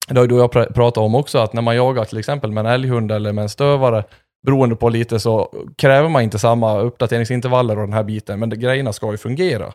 det 0.07 0.19
har 0.19 0.27
ju 0.27 0.37
jag 0.37 0.53
pr- 0.53 0.73
pratat 0.73 0.97
om 0.97 1.15
också, 1.15 1.37
att 1.37 1.53
när 1.53 1.61
man 1.61 1.75
jagar 1.75 2.05
till 2.05 2.17
exempel 2.17 2.51
med 2.51 2.65
en 2.65 2.71
älghund 2.71 3.11
eller 3.11 3.33
med 3.33 3.41
en 3.41 3.49
stövare, 3.49 4.03
beroende 4.45 4.75
på 4.75 4.89
lite 4.89 5.19
så 5.19 5.53
kräver 5.77 6.09
man 6.09 6.21
inte 6.23 6.39
samma 6.39 6.79
uppdateringsintervaller 6.79 7.79
och 7.79 7.85
den 7.87 7.93
här 7.93 8.03
biten, 8.03 8.39
men 8.39 8.49
det, 8.49 8.55
grejerna 8.55 8.93
ska 8.93 9.11
ju 9.11 9.17
fungera. 9.17 9.71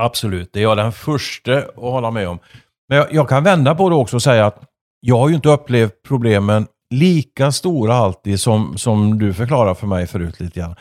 Absolut, 0.00 0.52
det 0.52 0.58
är 0.58 0.62
jag 0.62 0.76
den 0.76 0.92
första 0.92 1.58
att 1.58 1.74
hålla 1.76 2.10
med 2.10 2.28
om. 2.28 2.38
Men 2.88 2.98
jag, 2.98 3.12
jag 3.12 3.28
kan 3.28 3.44
vända 3.44 3.74
på 3.74 3.88
det 3.88 3.94
också 3.94 4.16
och 4.16 4.22
säga 4.22 4.46
att 4.46 4.62
jag 5.00 5.18
har 5.18 5.28
ju 5.28 5.34
inte 5.34 5.48
upplevt 5.48 6.02
problemen 6.08 6.66
lika 6.94 7.52
stora 7.52 7.94
alltid 7.94 8.40
som, 8.40 8.76
som 8.76 9.18
du 9.18 9.34
förklarar 9.34 9.74
för 9.74 9.86
mig 9.86 10.06
förut 10.06 10.40
lite 10.40 10.60
grann. 10.60 10.74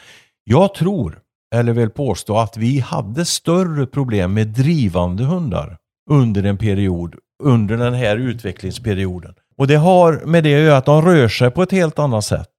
Jag 0.44 0.74
tror, 0.74 1.20
eller 1.56 1.74
vill 1.74 1.90
påstå, 1.90 2.38
att 2.38 2.58
vi 2.58 2.80
hade 2.80 3.26
större 3.26 3.86
problem 3.86 4.34
med 4.34 4.48
drivande 4.48 5.24
hundar 5.24 5.78
under 6.10 6.44
en 6.44 6.58
period, 6.58 7.16
under 7.44 7.78
den 7.78 7.94
här 7.94 8.18
utvecklingsperioden. 8.18 9.34
Och 9.58 9.68
det 9.68 9.76
har 9.76 10.22
med 10.26 10.44
det 10.44 10.56
att 10.56 10.62
göra 10.62 10.78
att 10.78 10.86
de 10.86 11.02
rör 11.02 11.28
sig 11.28 11.52
på 11.52 11.64
ett 11.64 11.72
helt 11.72 12.00
annat 12.00 12.26
sätt. 12.26 12.50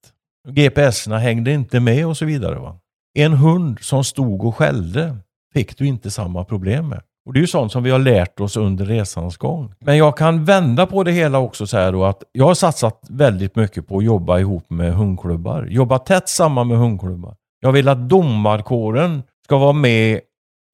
GPS-erna 0.48 1.18
hängde 1.18 1.52
inte 1.52 1.80
med 1.80 2.06
och 2.06 2.16
så 2.16 2.24
vidare. 2.24 2.58
Va? 2.58 2.78
En 3.18 3.32
hund 3.32 3.78
som 3.80 4.04
stod 4.04 4.44
och 4.44 4.56
skällde 4.56 5.16
fick 5.52 5.78
du 5.78 5.86
inte 5.86 6.10
samma 6.10 6.44
problem 6.44 6.88
med. 6.88 7.02
Och 7.26 7.32
det 7.32 7.38
är 7.38 7.40
ju 7.40 7.46
sånt 7.46 7.72
som 7.72 7.82
vi 7.82 7.90
har 7.90 7.98
lärt 7.98 8.40
oss 8.40 8.56
under 8.56 8.84
resans 8.84 9.36
gång. 9.36 9.74
Men 9.80 9.96
jag 9.96 10.16
kan 10.16 10.44
vända 10.44 10.86
på 10.86 11.02
det 11.02 11.12
hela 11.12 11.38
också 11.38 11.66
så 11.66 11.76
här 11.76 11.92
då 11.92 12.04
att 12.04 12.22
jag 12.32 12.44
har 12.44 12.54
satsat 12.54 13.00
väldigt 13.08 13.56
mycket 13.56 13.88
på 13.88 13.98
att 13.98 14.04
jobba 14.04 14.38
ihop 14.38 14.70
med 14.70 14.94
hundklubbar. 14.94 15.66
Jobba 15.70 15.98
tätt 15.98 16.28
samman 16.28 16.68
med 16.68 16.78
hundklubbar. 16.78 17.34
Jag 17.60 17.72
vill 17.72 17.88
att 17.88 18.08
domarkåren 18.08 19.22
ska 19.44 19.58
vara 19.58 19.72
med 19.72 20.20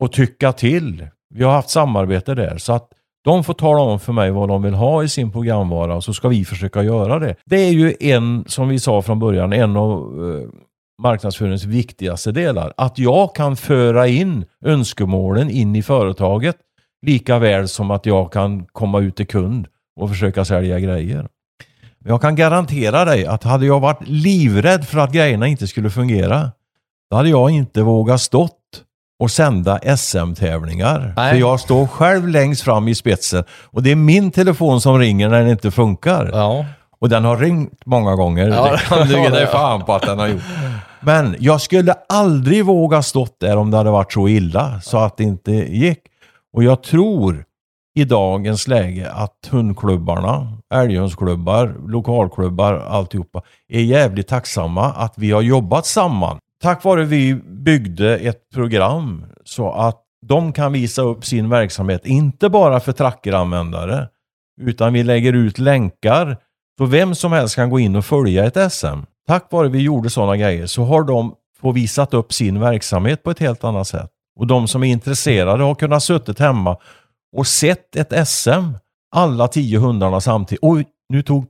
och 0.00 0.12
tycka 0.12 0.52
till. 0.52 1.06
Vi 1.34 1.44
har 1.44 1.52
haft 1.52 1.70
samarbete 1.70 2.34
där 2.34 2.58
så 2.58 2.72
att 2.72 2.88
de 3.24 3.44
får 3.44 3.54
tala 3.54 3.80
om 3.80 4.00
för 4.00 4.12
mig 4.12 4.30
vad 4.30 4.48
de 4.48 4.62
vill 4.62 4.74
ha 4.74 5.02
i 5.02 5.08
sin 5.08 5.32
programvara 5.32 5.94
och 5.94 6.04
så 6.04 6.14
ska 6.14 6.28
vi 6.28 6.44
försöka 6.44 6.82
göra 6.82 7.18
det. 7.18 7.36
Det 7.44 7.56
är 7.56 7.72
ju 7.72 7.94
en, 8.00 8.44
som 8.46 8.68
vi 8.68 8.78
sa 8.78 9.02
från 9.02 9.18
början, 9.18 9.52
en 9.52 9.76
av 9.76 9.90
eh, 10.00 10.48
marknadsföringens 11.02 11.64
viktigaste 11.64 12.32
delar. 12.32 12.72
Att 12.76 12.98
jag 12.98 13.34
kan 13.34 13.56
föra 13.56 14.06
in 14.06 14.44
önskemålen 14.64 15.50
in 15.50 15.76
i 15.76 15.82
företaget 15.82 16.56
lika 17.06 17.38
väl 17.38 17.68
som 17.68 17.90
att 17.90 18.06
jag 18.06 18.32
kan 18.32 18.66
komma 18.66 19.00
ut 19.00 19.16
till 19.16 19.26
kund 19.26 19.66
och 20.00 20.08
försöka 20.08 20.44
sälja 20.44 20.80
grejer. 20.80 21.28
Jag 22.04 22.20
kan 22.20 22.36
garantera 22.36 23.04
dig 23.04 23.26
att 23.26 23.44
hade 23.44 23.66
jag 23.66 23.80
varit 23.80 24.08
livrädd 24.08 24.84
för 24.84 24.98
att 24.98 25.12
grejerna 25.12 25.46
inte 25.46 25.66
skulle 25.66 25.90
fungera, 25.90 26.50
då 27.12 27.16
hade 27.16 27.28
jag 27.28 27.50
inte 27.50 27.82
vågat 27.82 28.20
stått 28.20 28.58
och 29.20 29.30
sända 29.30 29.96
SM-tävlingar. 29.96 31.12
För 31.16 31.34
jag 31.34 31.60
står 31.60 31.86
själv 31.86 32.28
längst 32.28 32.62
fram 32.62 32.88
i 32.88 32.94
spetsen 32.94 33.44
och 33.50 33.82
det 33.82 33.90
är 33.90 33.96
min 33.96 34.30
telefon 34.30 34.80
som 34.80 34.98
ringer 34.98 35.28
när 35.28 35.40
den 35.40 35.48
inte 35.48 35.70
funkar. 35.70 36.30
Ja. 36.32 36.64
Och 37.00 37.08
den 37.08 37.24
har 37.24 37.36
ringt 37.36 37.86
många 37.86 38.16
gånger. 38.16 38.48
Ja, 38.48 38.70
det 38.72 38.78
kan 38.78 39.08
du 39.08 39.22
ge 39.22 39.28
dig 39.28 39.46
fan 39.46 39.84
på 39.84 39.92
att 39.94 40.02
den 40.02 40.18
har 40.18 40.28
gjort. 40.28 40.42
Men 41.00 41.36
jag 41.38 41.60
skulle 41.60 41.94
aldrig 42.08 42.64
våga 42.64 43.02
stått 43.02 43.40
där 43.40 43.56
om 43.56 43.70
det 43.70 43.76
hade 43.76 43.90
varit 43.90 44.12
så 44.12 44.28
illa 44.28 44.80
så 44.80 44.98
att 44.98 45.16
det 45.16 45.24
inte 45.24 45.52
gick. 45.52 46.00
Och 46.52 46.64
jag 46.64 46.82
tror 46.82 47.44
i 47.94 48.04
dagens 48.04 48.68
läge 48.68 49.10
att 49.10 49.48
hundklubbarna, 49.50 50.52
älghundsklubbar, 50.74 51.74
lokalklubbar, 51.86 52.74
alltihopa 52.74 53.42
är 53.68 53.80
jävligt 53.80 54.28
tacksamma 54.28 54.84
att 54.84 55.14
vi 55.16 55.30
har 55.30 55.42
jobbat 55.42 55.86
samman. 55.86 56.38
Tack 56.62 56.84
vare 56.84 57.04
vi 57.04 57.34
byggde 57.34 58.18
ett 58.18 58.50
program 58.54 59.24
så 59.44 59.72
att 59.72 60.02
de 60.26 60.52
kan 60.52 60.72
visa 60.72 61.02
upp 61.02 61.24
sin 61.24 61.48
verksamhet, 61.48 62.06
inte 62.06 62.48
bara 62.48 62.80
för 62.80 62.92
trackeranvändare, 62.92 64.08
utan 64.60 64.92
vi 64.92 65.02
lägger 65.02 65.32
ut 65.32 65.58
länkar 65.58 66.36
så 66.78 66.84
vem 66.84 67.14
som 67.14 67.32
helst 67.32 67.54
kan 67.54 67.70
gå 67.70 67.78
in 67.78 67.96
och 67.96 68.04
följa 68.04 68.44
ett 68.44 68.72
SM. 68.72 68.86
Tack 69.26 69.52
vare 69.52 69.68
vi 69.68 69.78
gjorde 69.78 70.10
sådana 70.10 70.36
grejer 70.36 70.66
så 70.66 70.84
har 70.84 71.04
de 71.04 71.34
få 71.60 71.72
visat 71.72 72.14
upp 72.14 72.32
sin 72.32 72.60
verksamhet 72.60 73.22
på 73.22 73.30
ett 73.30 73.38
helt 73.38 73.64
annat 73.64 73.88
sätt. 73.88 74.10
Och 74.40 74.46
de 74.46 74.68
som 74.68 74.82
är 74.82 74.88
intresserade 74.88 75.64
har 75.64 75.74
kunnat 75.74 76.02
suttit 76.02 76.38
hemma 76.38 76.76
och 77.36 77.46
sett 77.46 77.96
ett 77.96 78.28
SM. 78.28 78.72
Alla 79.14 79.48
tio 79.48 79.78
hundarna 79.78 80.20
samtidigt. 80.20 80.60
Oj, 80.62 80.86
nu 81.08 81.22
tog 81.22 81.46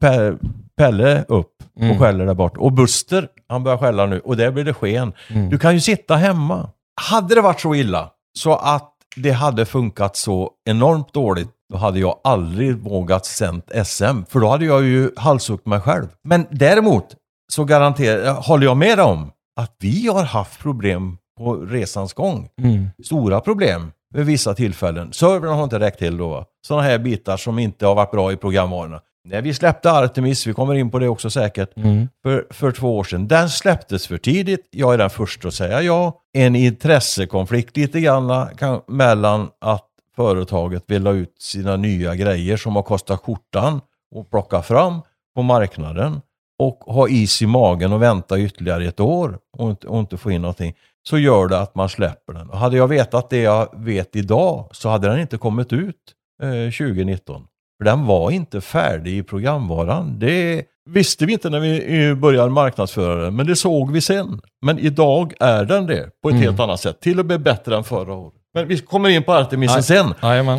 Pelle 0.76 1.24
upp 1.28 1.51
och 1.76 1.82
Mm. 1.82 1.98
skäller 1.98 2.26
där 2.26 2.34
bort. 2.34 2.56
Och 2.56 2.72
Buster, 2.72 3.28
han 3.48 3.64
börjar 3.64 3.78
skälla 3.78 4.06
nu. 4.06 4.20
Och 4.20 4.36
där 4.36 4.50
blir 4.50 4.64
det 4.64 4.74
sken. 4.74 5.12
Mm. 5.30 5.48
Du 5.50 5.58
kan 5.58 5.74
ju 5.74 5.80
sitta 5.80 6.16
hemma. 6.16 6.70
Hade 7.10 7.34
det 7.34 7.40
varit 7.40 7.60
så 7.60 7.74
illa 7.74 8.10
så 8.38 8.54
att 8.54 8.88
det 9.16 9.30
hade 9.30 9.66
funkat 9.66 10.16
så 10.16 10.50
enormt 10.64 11.12
dåligt, 11.14 11.48
då 11.72 11.78
hade 11.78 11.98
jag 12.00 12.18
aldrig 12.24 12.76
vågat 12.76 13.26
sänt 13.26 13.70
SM. 13.84 14.22
För 14.28 14.40
då 14.40 14.48
hade 14.48 14.64
jag 14.64 14.82
ju 14.84 15.10
halshuggt 15.16 15.66
mig 15.66 15.80
själv. 15.80 16.06
Men 16.24 16.46
däremot 16.50 17.06
så 17.52 17.64
garanterar, 17.64 18.32
håller 18.34 18.66
jag 18.66 18.76
med 18.76 19.00
om 19.00 19.30
att 19.60 19.76
vi 19.80 20.08
har 20.08 20.24
haft 20.24 20.60
problem 20.60 21.18
på 21.38 21.54
resans 21.54 22.12
gång. 22.12 22.48
Mm. 22.62 22.88
Stora 23.04 23.40
problem 23.40 23.92
vid 24.14 24.26
vissa 24.26 24.54
tillfällen. 24.54 25.12
Servrarna 25.12 25.54
har 25.54 25.64
inte 25.64 25.78
räckt 25.78 25.98
till 25.98 26.16
då. 26.16 26.44
Sådana 26.66 26.82
här 26.82 26.98
bitar 26.98 27.36
som 27.36 27.58
inte 27.58 27.86
har 27.86 27.94
varit 27.94 28.10
bra 28.10 28.32
i 28.32 28.36
programvarorna. 28.36 29.00
När 29.24 29.42
vi 29.42 29.54
släppte 29.54 29.90
Artemis, 29.92 30.46
vi 30.46 30.52
kommer 30.52 30.74
in 30.74 30.90
på 30.90 30.98
det 30.98 31.08
också 31.08 31.30
säkert, 31.30 31.76
Mm. 31.76 32.08
för, 32.22 32.46
för 32.50 32.72
två 32.72 32.98
år 32.98 33.04
sedan. 33.04 33.28
Den 33.28 33.48
släpptes 33.50 34.06
för 34.06 34.18
tidigt. 34.18 34.68
Jag 34.70 34.94
är 34.94 34.98
den 34.98 35.10
första 35.10 35.48
att 35.48 35.54
säga 35.54 35.82
ja. 35.82 36.20
En 36.32 36.56
intressekonflikt 36.56 37.76
lite 37.76 38.00
grann 38.00 38.48
kan, 38.56 38.80
mellan 38.88 39.48
att 39.60 39.88
företaget 40.16 40.84
vill 40.86 41.06
ha 41.06 41.12
ut 41.14 41.34
sina 41.38 41.76
nya 41.76 42.14
grejer 42.14 42.56
som 42.56 42.76
har 42.76 42.82
kostat 42.82 43.20
skjortan 43.20 43.80
och 44.14 44.30
plocka 44.30 44.62
fram 44.62 45.00
på 45.34 45.42
marknaden 45.42 46.20
och 46.58 46.78
ha 46.86 47.08
is 47.08 47.42
i 47.42 47.46
magen 47.46 47.92
och 47.92 48.02
vänta 48.02 48.38
ytterligare 48.38 48.84
ett 48.84 49.00
år 49.00 49.38
och 49.58 49.70
inte, 49.70 49.86
och 49.86 49.98
inte 50.00 50.16
få 50.16 50.30
in 50.30 50.42
någonting. 50.42 50.74
Så 51.08 51.18
gör 51.18 51.48
det 51.48 51.58
att 51.60 51.74
man 51.74 51.88
släpper 51.88 52.32
den. 52.32 52.50
Och 52.50 52.58
hade 52.58 52.76
jag 52.76 52.88
vetat 52.88 53.30
det 53.30 53.40
jag 53.42 53.68
vet 53.76 54.16
idag 54.16 54.68
så 54.72 54.88
hade 54.88 55.08
den 55.08 55.20
inte 55.20 55.38
kommit 55.38 55.72
ut 55.72 55.96
eh, 56.42 56.70
2019. 56.70 57.46
För 57.82 57.84
den 57.84 58.06
var 58.06 58.30
inte 58.30 58.60
färdig 58.60 59.18
i 59.18 59.22
programvaran. 59.22 60.18
Det 60.18 60.64
visste 60.90 61.26
vi 61.26 61.32
inte 61.32 61.50
när 61.50 61.60
vi 61.60 62.04
eh, 62.08 62.14
började 62.14 62.50
marknadsföra 62.50 63.24
den, 63.24 63.36
men 63.36 63.46
det 63.46 63.56
såg 63.56 63.92
vi 63.92 64.00
sen. 64.00 64.40
Men 64.66 64.78
idag 64.78 65.32
är 65.40 65.64
den 65.64 65.86
det 65.86 66.10
på 66.22 66.28
ett 66.28 66.32
Mm. 66.32 66.42
helt 66.42 66.60
annat 66.60 66.80
sätt. 66.80 67.00
Till 67.00 67.20
och 67.20 67.26
med 67.26 67.42
bättre 67.42 67.76
än 67.76 67.84
förra 67.84 68.14
året. 68.14 68.34
Men 68.54 68.68
vi 68.68 68.78
kommer 68.78 69.08
in 69.08 69.22
på 69.22 69.32
Artemisen 69.32 69.74
Nej. 69.74 69.82
sen. 69.82 70.14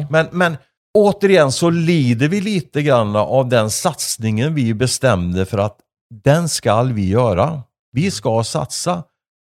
Men, 0.09 0.27
men 0.31 0.57
återigen 0.93 1.51
så 1.51 1.69
lider 1.69 2.27
vi 2.27 2.41
lite 2.41 2.81
grann 2.81 3.15
av 3.15 3.49
den 3.49 3.69
satsningen 3.69 4.55
vi 4.55 4.73
bestämde 4.73 5.45
för 5.45 5.57
att 5.57 5.77
den 6.23 6.49
ska 6.49 6.83
vi 6.83 7.09
göra. 7.09 7.61
Vi 7.91 8.11
ska 8.11 8.43
satsa. 8.43 9.03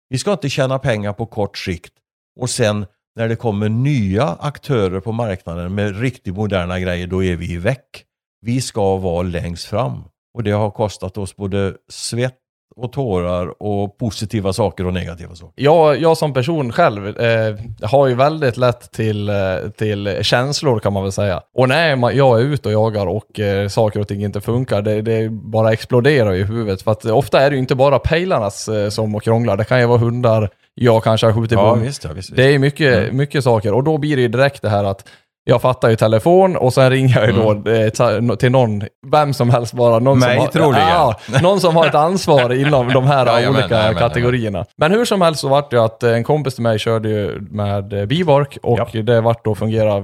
Vi 0.09 0.17
ska 0.17 0.31
inte 0.31 0.49
tjäna 0.49 0.79
pengar 0.79 1.13
på 1.13 1.25
kort 1.25 1.57
sikt 1.57 1.93
och 2.39 2.49
sen 2.49 2.85
när 3.17 3.29
det 3.29 3.35
kommer 3.35 3.69
nya 3.69 4.37
aktörer 4.39 4.99
på 4.99 5.11
marknaden 5.11 5.75
med 5.75 5.99
riktigt 5.99 6.35
moderna 6.35 6.79
grejer, 6.79 7.07
då 7.07 7.23
är 7.23 7.35
vi 7.35 7.57
väck. 7.57 8.03
Vi 8.41 8.61
ska 8.61 8.97
vara 8.97 9.21
längst 9.21 9.65
fram. 9.65 10.03
Och 10.33 10.43
det 10.43 10.51
har 10.51 10.71
kostat 10.71 11.17
oss 11.17 11.35
både 11.35 11.73
svett 11.89 12.35
och 12.75 12.91
tårar 12.91 13.63
och 13.63 13.97
positiva 13.97 14.53
saker 14.53 14.85
och 14.85 14.93
negativa 14.93 15.35
saker. 15.35 15.63
Jag, 15.63 16.01
jag 16.01 16.17
som 16.17 16.33
person 16.33 16.71
själv 16.71 17.07
eh, 17.07 17.55
har 17.81 18.07
ju 18.07 18.15
väldigt 18.15 18.57
lätt 18.57 18.91
till, 18.91 19.29
eh, 19.29 19.35
till 19.77 20.17
känslor 20.21 20.79
kan 20.79 20.93
man 20.93 21.03
väl 21.03 21.11
säga. 21.11 21.41
Och 21.53 21.69
när 21.69 22.11
jag 22.11 22.41
är 22.41 22.43
ute 22.43 22.67
och 22.69 22.73
jagar 22.73 23.07
och 23.07 23.39
eh, 23.39 23.67
saker 23.67 23.99
och 23.99 24.07
ting 24.07 24.23
inte 24.23 24.41
funkar, 24.41 24.81
det, 24.81 25.01
det 25.01 25.29
bara 25.29 25.73
exploderar 25.73 26.33
i 26.33 26.43
huvudet. 26.43 26.81
För 26.81 26.91
att 26.91 27.05
ofta 27.05 27.41
är 27.41 27.49
det 27.49 27.55
ju 27.55 27.61
inte 27.61 27.75
bara 27.75 27.99
pejlarnas 27.99 28.67
eh, 28.67 28.89
som 28.89 29.19
krånglar, 29.19 29.57
det 29.57 29.65
kan 29.65 29.79
ju 29.79 29.85
vara 29.85 29.97
hundar 29.97 30.49
jag 30.79 31.03
kanske 31.03 31.27
har 31.27 31.33
skjutit 31.33 31.57
på. 31.57 31.73
visst, 31.75 32.03
ja, 32.03 32.09
visst, 32.13 32.35
Det 32.35 32.43
är 32.55 32.59
mycket, 32.59 33.13
mycket 33.13 33.43
saker 33.43 33.73
och 33.73 33.83
då 33.83 33.97
blir 33.97 34.15
det 34.15 34.21
ju 34.21 34.27
direkt 34.27 34.61
det 34.61 34.69
här 34.69 34.83
att 34.83 35.07
jag 35.49 35.61
fattar 35.61 35.89
ju 35.89 35.95
telefon 35.95 36.55
och 36.55 36.73
sen 36.73 36.89
ringer 36.89 37.19
jag 37.19 37.27
ju 37.27 37.33
då 37.33 37.71
eh, 37.71 37.89
ta- 37.89 38.35
till 38.35 38.51
någon, 38.51 38.83
vem 39.11 39.33
som 39.33 39.49
helst 39.49 39.73
bara. 39.73 39.99
Någon 39.99 40.19
Mig 40.19 40.35
som 40.35 40.41
har, 40.45 40.47
troligen. 40.51 40.87
Ja, 40.87 41.19
någon 41.41 41.59
som 41.59 41.75
har 41.75 41.85
ett 41.85 41.95
ansvar 41.95 42.53
inom 42.53 42.87
de 42.93 43.03
här 43.03 43.25
Jajamän, 43.33 43.59
olika 43.59 43.75
jajamän, 43.75 43.95
kategorierna. 43.99 44.65
Men 44.77 44.91
hur 44.91 45.05
som 45.05 45.21
helst 45.21 45.41
så 45.41 45.47
vart 45.47 45.69
det 45.71 45.75
ju 45.77 45.83
att 45.83 46.03
eh, 46.03 46.11
en 46.13 46.23
kompis 46.23 46.53
till 46.55 46.63
mig 46.63 46.79
körde 46.79 47.09
ju 47.09 47.39
med 47.49 47.93
eh, 47.93 48.05
bivark 48.05 48.57
och 48.63 48.89
det 49.03 49.21
vart 49.21 49.45
då 49.45 49.55
fungera 49.55 49.97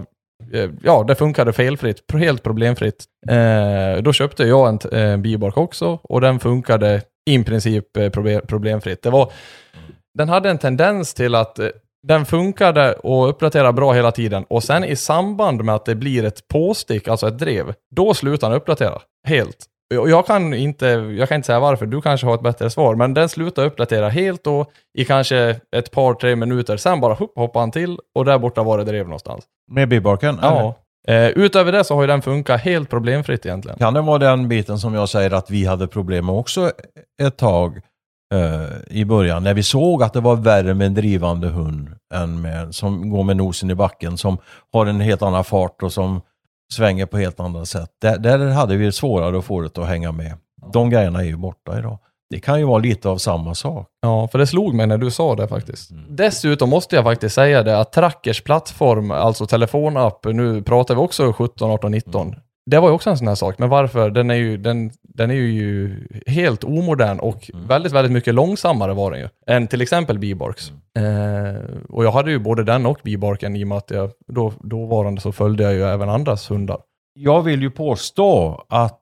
eh, 0.53 0.69
Ja, 0.83 1.03
det 1.07 1.15
funkade 1.15 1.53
felfritt, 1.53 1.97
helt 2.13 2.43
problemfritt. 2.43 3.03
Eh, 3.29 4.01
då 4.03 4.13
köpte 4.13 4.43
jag 4.43 4.69
en, 4.69 4.99
en 4.99 5.21
bibark 5.21 5.57
också 5.57 5.99
och 6.03 6.21
den 6.21 6.39
funkade 6.39 7.01
i 7.29 7.43
princip 7.43 7.97
eh, 7.97 8.09
problemfritt. 8.47 9.03
Det 9.03 9.09
var, 9.09 9.31
den 10.17 10.29
hade 10.29 10.49
en 10.49 10.57
tendens 10.57 11.13
till 11.13 11.35
att 11.35 11.59
eh, 11.59 11.67
den 12.07 12.25
funkade 12.25 12.93
och 12.93 13.29
uppdaterade 13.29 13.73
bra 13.73 13.93
hela 13.93 14.11
tiden 14.11 14.45
och 14.49 14.63
sen 14.63 14.83
i 14.83 14.95
samband 14.95 15.63
med 15.63 15.75
att 15.75 15.85
det 15.85 15.95
blir 15.95 16.25
ett 16.25 16.47
påstick, 16.47 17.07
alltså 17.07 17.27
ett 17.27 17.37
drev, 17.37 17.73
då 17.95 18.13
slutar 18.13 18.49
den 18.49 18.57
uppdatera 18.57 18.99
helt. 19.27 19.57
Jag 19.89 20.27
kan, 20.27 20.53
inte, 20.53 20.85
jag 20.87 21.29
kan 21.29 21.35
inte 21.35 21.45
säga 21.45 21.59
varför, 21.59 21.85
du 21.85 22.01
kanske 22.01 22.27
har 22.27 22.35
ett 22.35 22.41
bättre 22.41 22.69
svar, 22.69 22.95
men 22.95 23.13
den 23.13 23.29
slutar 23.29 23.65
uppdatera 23.65 24.09
helt 24.09 24.43
då 24.43 24.65
i 24.97 25.05
kanske 25.05 25.59
ett 25.75 25.91
par, 25.91 26.13
tre 26.13 26.35
minuter. 26.35 26.77
Sen 26.77 26.99
bara 27.01 27.13
hoppar 27.13 27.59
han 27.59 27.71
till 27.71 27.97
och 28.15 28.25
där 28.25 28.37
borta 28.37 28.63
var 28.63 28.77
det 28.77 28.83
drev 28.83 29.05
någonstans. 29.05 29.43
Med 29.71 29.89
bibarken? 29.89 30.39
eller? 30.39 30.47
Ja. 30.47 30.75
Eh, 31.07 31.27
utöver 31.27 31.71
det 31.71 31.83
så 31.83 31.95
har 31.95 32.01
ju 32.01 32.07
den 32.07 32.21
funkat 32.21 32.61
helt 32.61 32.89
problemfritt 32.89 33.45
egentligen. 33.45 33.79
Kan 33.79 33.93
det 33.93 34.01
vara 34.01 34.17
den 34.17 34.47
biten 34.47 34.79
som 34.79 34.93
jag 34.93 35.09
säger 35.09 35.31
att 35.31 35.49
vi 35.49 35.65
hade 35.65 35.87
problem 35.87 36.25
med 36.25 36.35
också 36.35 36.71
ett 37.21 37.37
tag 37.37 37.81
i 38.87 39.05
början? 39.05 39.43
När 39.43 39.53
vi 39.53 39.63
såg 39.63 40.03
att 40.03 40.13
det 40.13 40.19
var 40.19 40.35
värre 40.35 40.73
med 40.73 40.87
en 40.87 40.93
drivande 40.93 41.47
hund 41.47 41.89
än 42.13 42.41
med, 42.41 42.75
som 42.75 43.09
går 43.09 43.23
med 43.23 43.37
nosen 43.37 43.69
i 43.71 43.75
backen, 43.75 44.17
som 44.17 44.37
har 44.73 44.85
en 44.85 45.01
helt 45.01 45.21
annan 45.21 45.43
fart 45.43 45.83
och 45.83 45.93
som 45.93 46.21
svänger 46.73 47.05
på 47.05 47.17
helt 47.17 47.39
andra 47.39 47.65
sätt. 47.65 47.89
Där, 48.01 48.17
där 48.17 48.47
hade 48.49 48.75
vi 48.75 48.91
svårare 48.91 49.37
att 49.37 49.45
få 49.45 49.61
det 49.61 49.77
att 49.77 49.87
hänga 49.87 50.11
med. 50.11 50.37
De 50.73 50.89
grejerna 50.89 51.19
är 51.19 51.25
ju 51.25 51.37
borta 51.37 51.79
idag. 51.79 51.99
Det 52.29 52.39
kan 52.39 52.59
ju 52.59 52.65
vara 52.65 52.77
lite 52.77 53.09
av 53.09 53.17
samma 53.17 53.55
sak. 53.55 53.87
Ja, 54.01 54.27
för 54.27 54.39
det 54.39 54.47
slog 54.47 54.73
mig 54.73 54.87
när 54.87 54.97
du 54.97 55.11
sa 55.11 55.35
det 55.35 55.47
faktiskt. 55.47 55.91
Mm. 55.91 56.03
Dessutom 56.09 56.69
måste 56.69 56.95
jag 56.95 57.05
faktiskt 57.05 57.35
säga 57.35 57.63
det 57.63 57.79
att 57.79 57.91
Trackers 57.91 58.41
plattform, 58.41 59.11
alltså 59.11 59.45
telefonapp, 59.45 60.25
nu 60.25 60.61
pratar 60.61 60.95
vi 60.95 61.01
också 61.01 61.33
17, 61.33 61.71
18, 61.71 61.91
19. 61.91 62.27
Mm. 62.27 62.39
Det 62.65 62.79
var 62.79 62.87
ju 62.89 62.93
också 62.93 63.09
en 63.09 63.17
sån 63.17 63.27
här 63.27 63.35
sak, 63.35 63.59
men 63.59 63.69
varför? 63.69 64.09
Den 64.09 64.29
är 64.29 64.35
ju, 64.35 64.57
den, 64.57 64.91
den 65.01 65.31
är 65.31 65.35
ju 65.35 65.97
helt 66.27 66.63
omodern 66.63 67.19
och 67.19 67.49
Mm. 67.53 67.67
väldigt, 67.67 67.91
väldigt 67.93 68.11
mycket 68.11 68.35
långsammare 68.35 68.93
var 68.93 69.11
den 69.11 69.19
ju. 69.19 69.27
Än 69.47 69.67
till 69.67 69.81
exempel 69.81 70.19
Bibarks. 70.19 70.71
Mm. 70.99 71.55
Eh, 71.55 71.61
och 71.89 72.05
jag 72.05 72.11
hade 72.11 72.31
ju 72.31 72.39
både 72.39 72.63
den 72.63 72.85
och 72.85 72.99
Bibarken 73.03 73.55
i 73.55 73.63
och 73.63 73.67
med 73.67 73.77
att 73.77 73.91
jag 73.91 74.11
då, 74.27 74.53
dåvarande 74.63 75.21
så 75.21 75.31
följde 75.31 75.63
jag 75.63 75.73
ju 75.73 75.83
även 75.83 76.09
andras 76.09 76.51
hundar. 76.51 76.77
Jag 77.19 77.41
vill 77.41 77.61
ju 77.61 77.71
påstå 77.71 78.63
att 78.69 79.01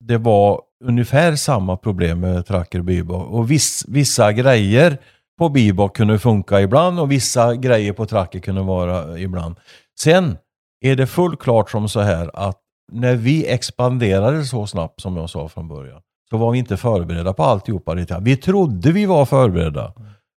det 0.00 0.18
var 0.18 0.60
ungefär 0.84 1.36
samma 1.36 1.76
problem 1.76 2.20
med 2.20 2.46
Tracker 2.46 2.78
och 2.78 2.84
Bibok. 2.84 3.30
Och 3.30 3.50
viss, 3.50 3.84
vissa 3.88 4.32
grejer 4.32 4.98
på 5.38 5.48
Bibok 5.48 5.96
kunde 5.96 6.18
funka 6.18 6.60
ibland 6.60 7.00
och 7.00 7.10
vissa 7.12 7.54
grejer 7.54 7.92
på 7.92 8.06
Tracker 8.06 8.38
kunde 8.38 8.62
vara 8.62 9.18
ibland. 9.18 9.56
Sen 10.00 10.36
är 10.80 10.96
det 10.96 11.06
fullt 11.06 11.40
klart 11.40 11.70
som 11.70 11.88
så 11.88 12.00
här 12.00 12.30
att 12.34 12.59
när 12.92 13.16
vi 13.16 13.46
expanderade 13.46 14.44
så 14.44 14.66
snabbt 14.66 15.00
som 15.00 15.16
jag 15.16 15.30
sa 15.30 15.48
från 15.48 15.68
början 15.68 16.00
så 16.30 16.36
var 16.36 16.52
vi 16.52 16.58
inte 16.58 16.76
förberedda 16.76 17.32
på 17.32 17.42
alltihopa. 17.42 17.94
Vi 18.20 18.36
trodde 18.36 18.92
vi 18.92 19.06
var 19.06 19.26
förberedda. 19.26 19.92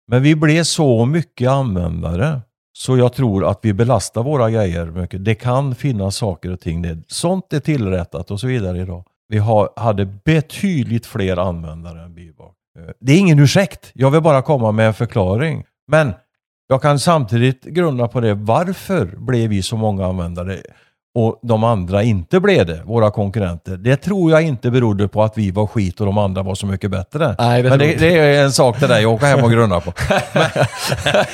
Men 0.07 0.23
vi 0.23 0.35
blev 0.35 0.63
så 0.63 1.05
mycket 1.05 1.49
användare 1.49 2.41
så 2.73 2.97
jag 2.97 3.13
tror 3.13 3.45
att 3.45 3.59
vi 3.61 3.73
belastar 3.73 4.23
våra 4.23 4.51
grejer 4.51 4.85
mycket. 4.85 5.25
Det 5.25 5.35
kan 5.35 5.75
finnas 5.75 6.15
saker 6.15 6.51
och 6.51 6.59
ting. 6.59 6.81
Det, 6.81 6.97
sånt 7.07 7.53
är 7.53 7.59
tillrättat 7.59 8.31
och 8.31 8.39
så 8.39 8.47
vidare 8.47 8.81
idag. 8.81 9.03
Vi 9.27 9.37
har, 9.37 9.69
hade 9.75 10.05
betydligt 10.05 11.05
fler 11.05 11.37
användare 11.37 12.01
än 12.01 12.15
Bibak. 12.15 12.53
Det 12.99 13.13
är 13.13 13.19
ingen 13.19 13.39
ursäkt. 13.39 13.91
Jag 13.93 14.11
vill 14.11 14.21
bara 14.21 14.41
komma 14.41 14.71
med 14.71 14.87
en 14.87 14.93
förklaring. 14.93 15.63
Men 15.87 16.13
jag 16.67 16.81
kan 16.81 16.99
samtidigt 16.99 17.63
grunda 17.63 18.07
på 18.07 18.19
det. 18.19 18.33
Varför 18.33 19.05
blev 19.05 19.49
vi 19.49 19.63
så 19.63 19.77
många 19.77 20.05
användare 20.05 20.57
och 21.15 21.39
de 21.41 21.63
andra 21.63 22.03
inte 22.03 22.39
blev 22.39 22.65
det, 22.65 22.81
våra 22.85 23.11
konkurrenter? 23.11 23.77
Det 23.77 23.95
tror 23.95 24.31
jag 24.31 24.41
inte 24.41 24.71
berodde 24.71 25.07
på 25.07 25.23
att 25.23 25.37
vi 25.37 25.51
var 25.51 25.67
skit 25.67 25.99
och 25.99 26.05
de 26.05 26.17
andra 26.17 26.43
var 26.43 26.55
så 26.55 26.67
mycket 26.67 26.91
bättre. 26.91 27.35
Nej, 27.39 27.63
det 27.63 27.69
men 27.69 27.79
det, 27.79 27.95
det 27.95 28.17
är 28.17 28.43
en 28.43 28.51
sak 28.51 28.79
till 28.79 28.87
dig 28.87 29.05
att 29.05 29.09
åka 29.09 29.25
hem 29.25 29.43
och 29.43 29.51
grunna 29.51 29.79
på. 29.79 29.93
Men, 30.33 30.49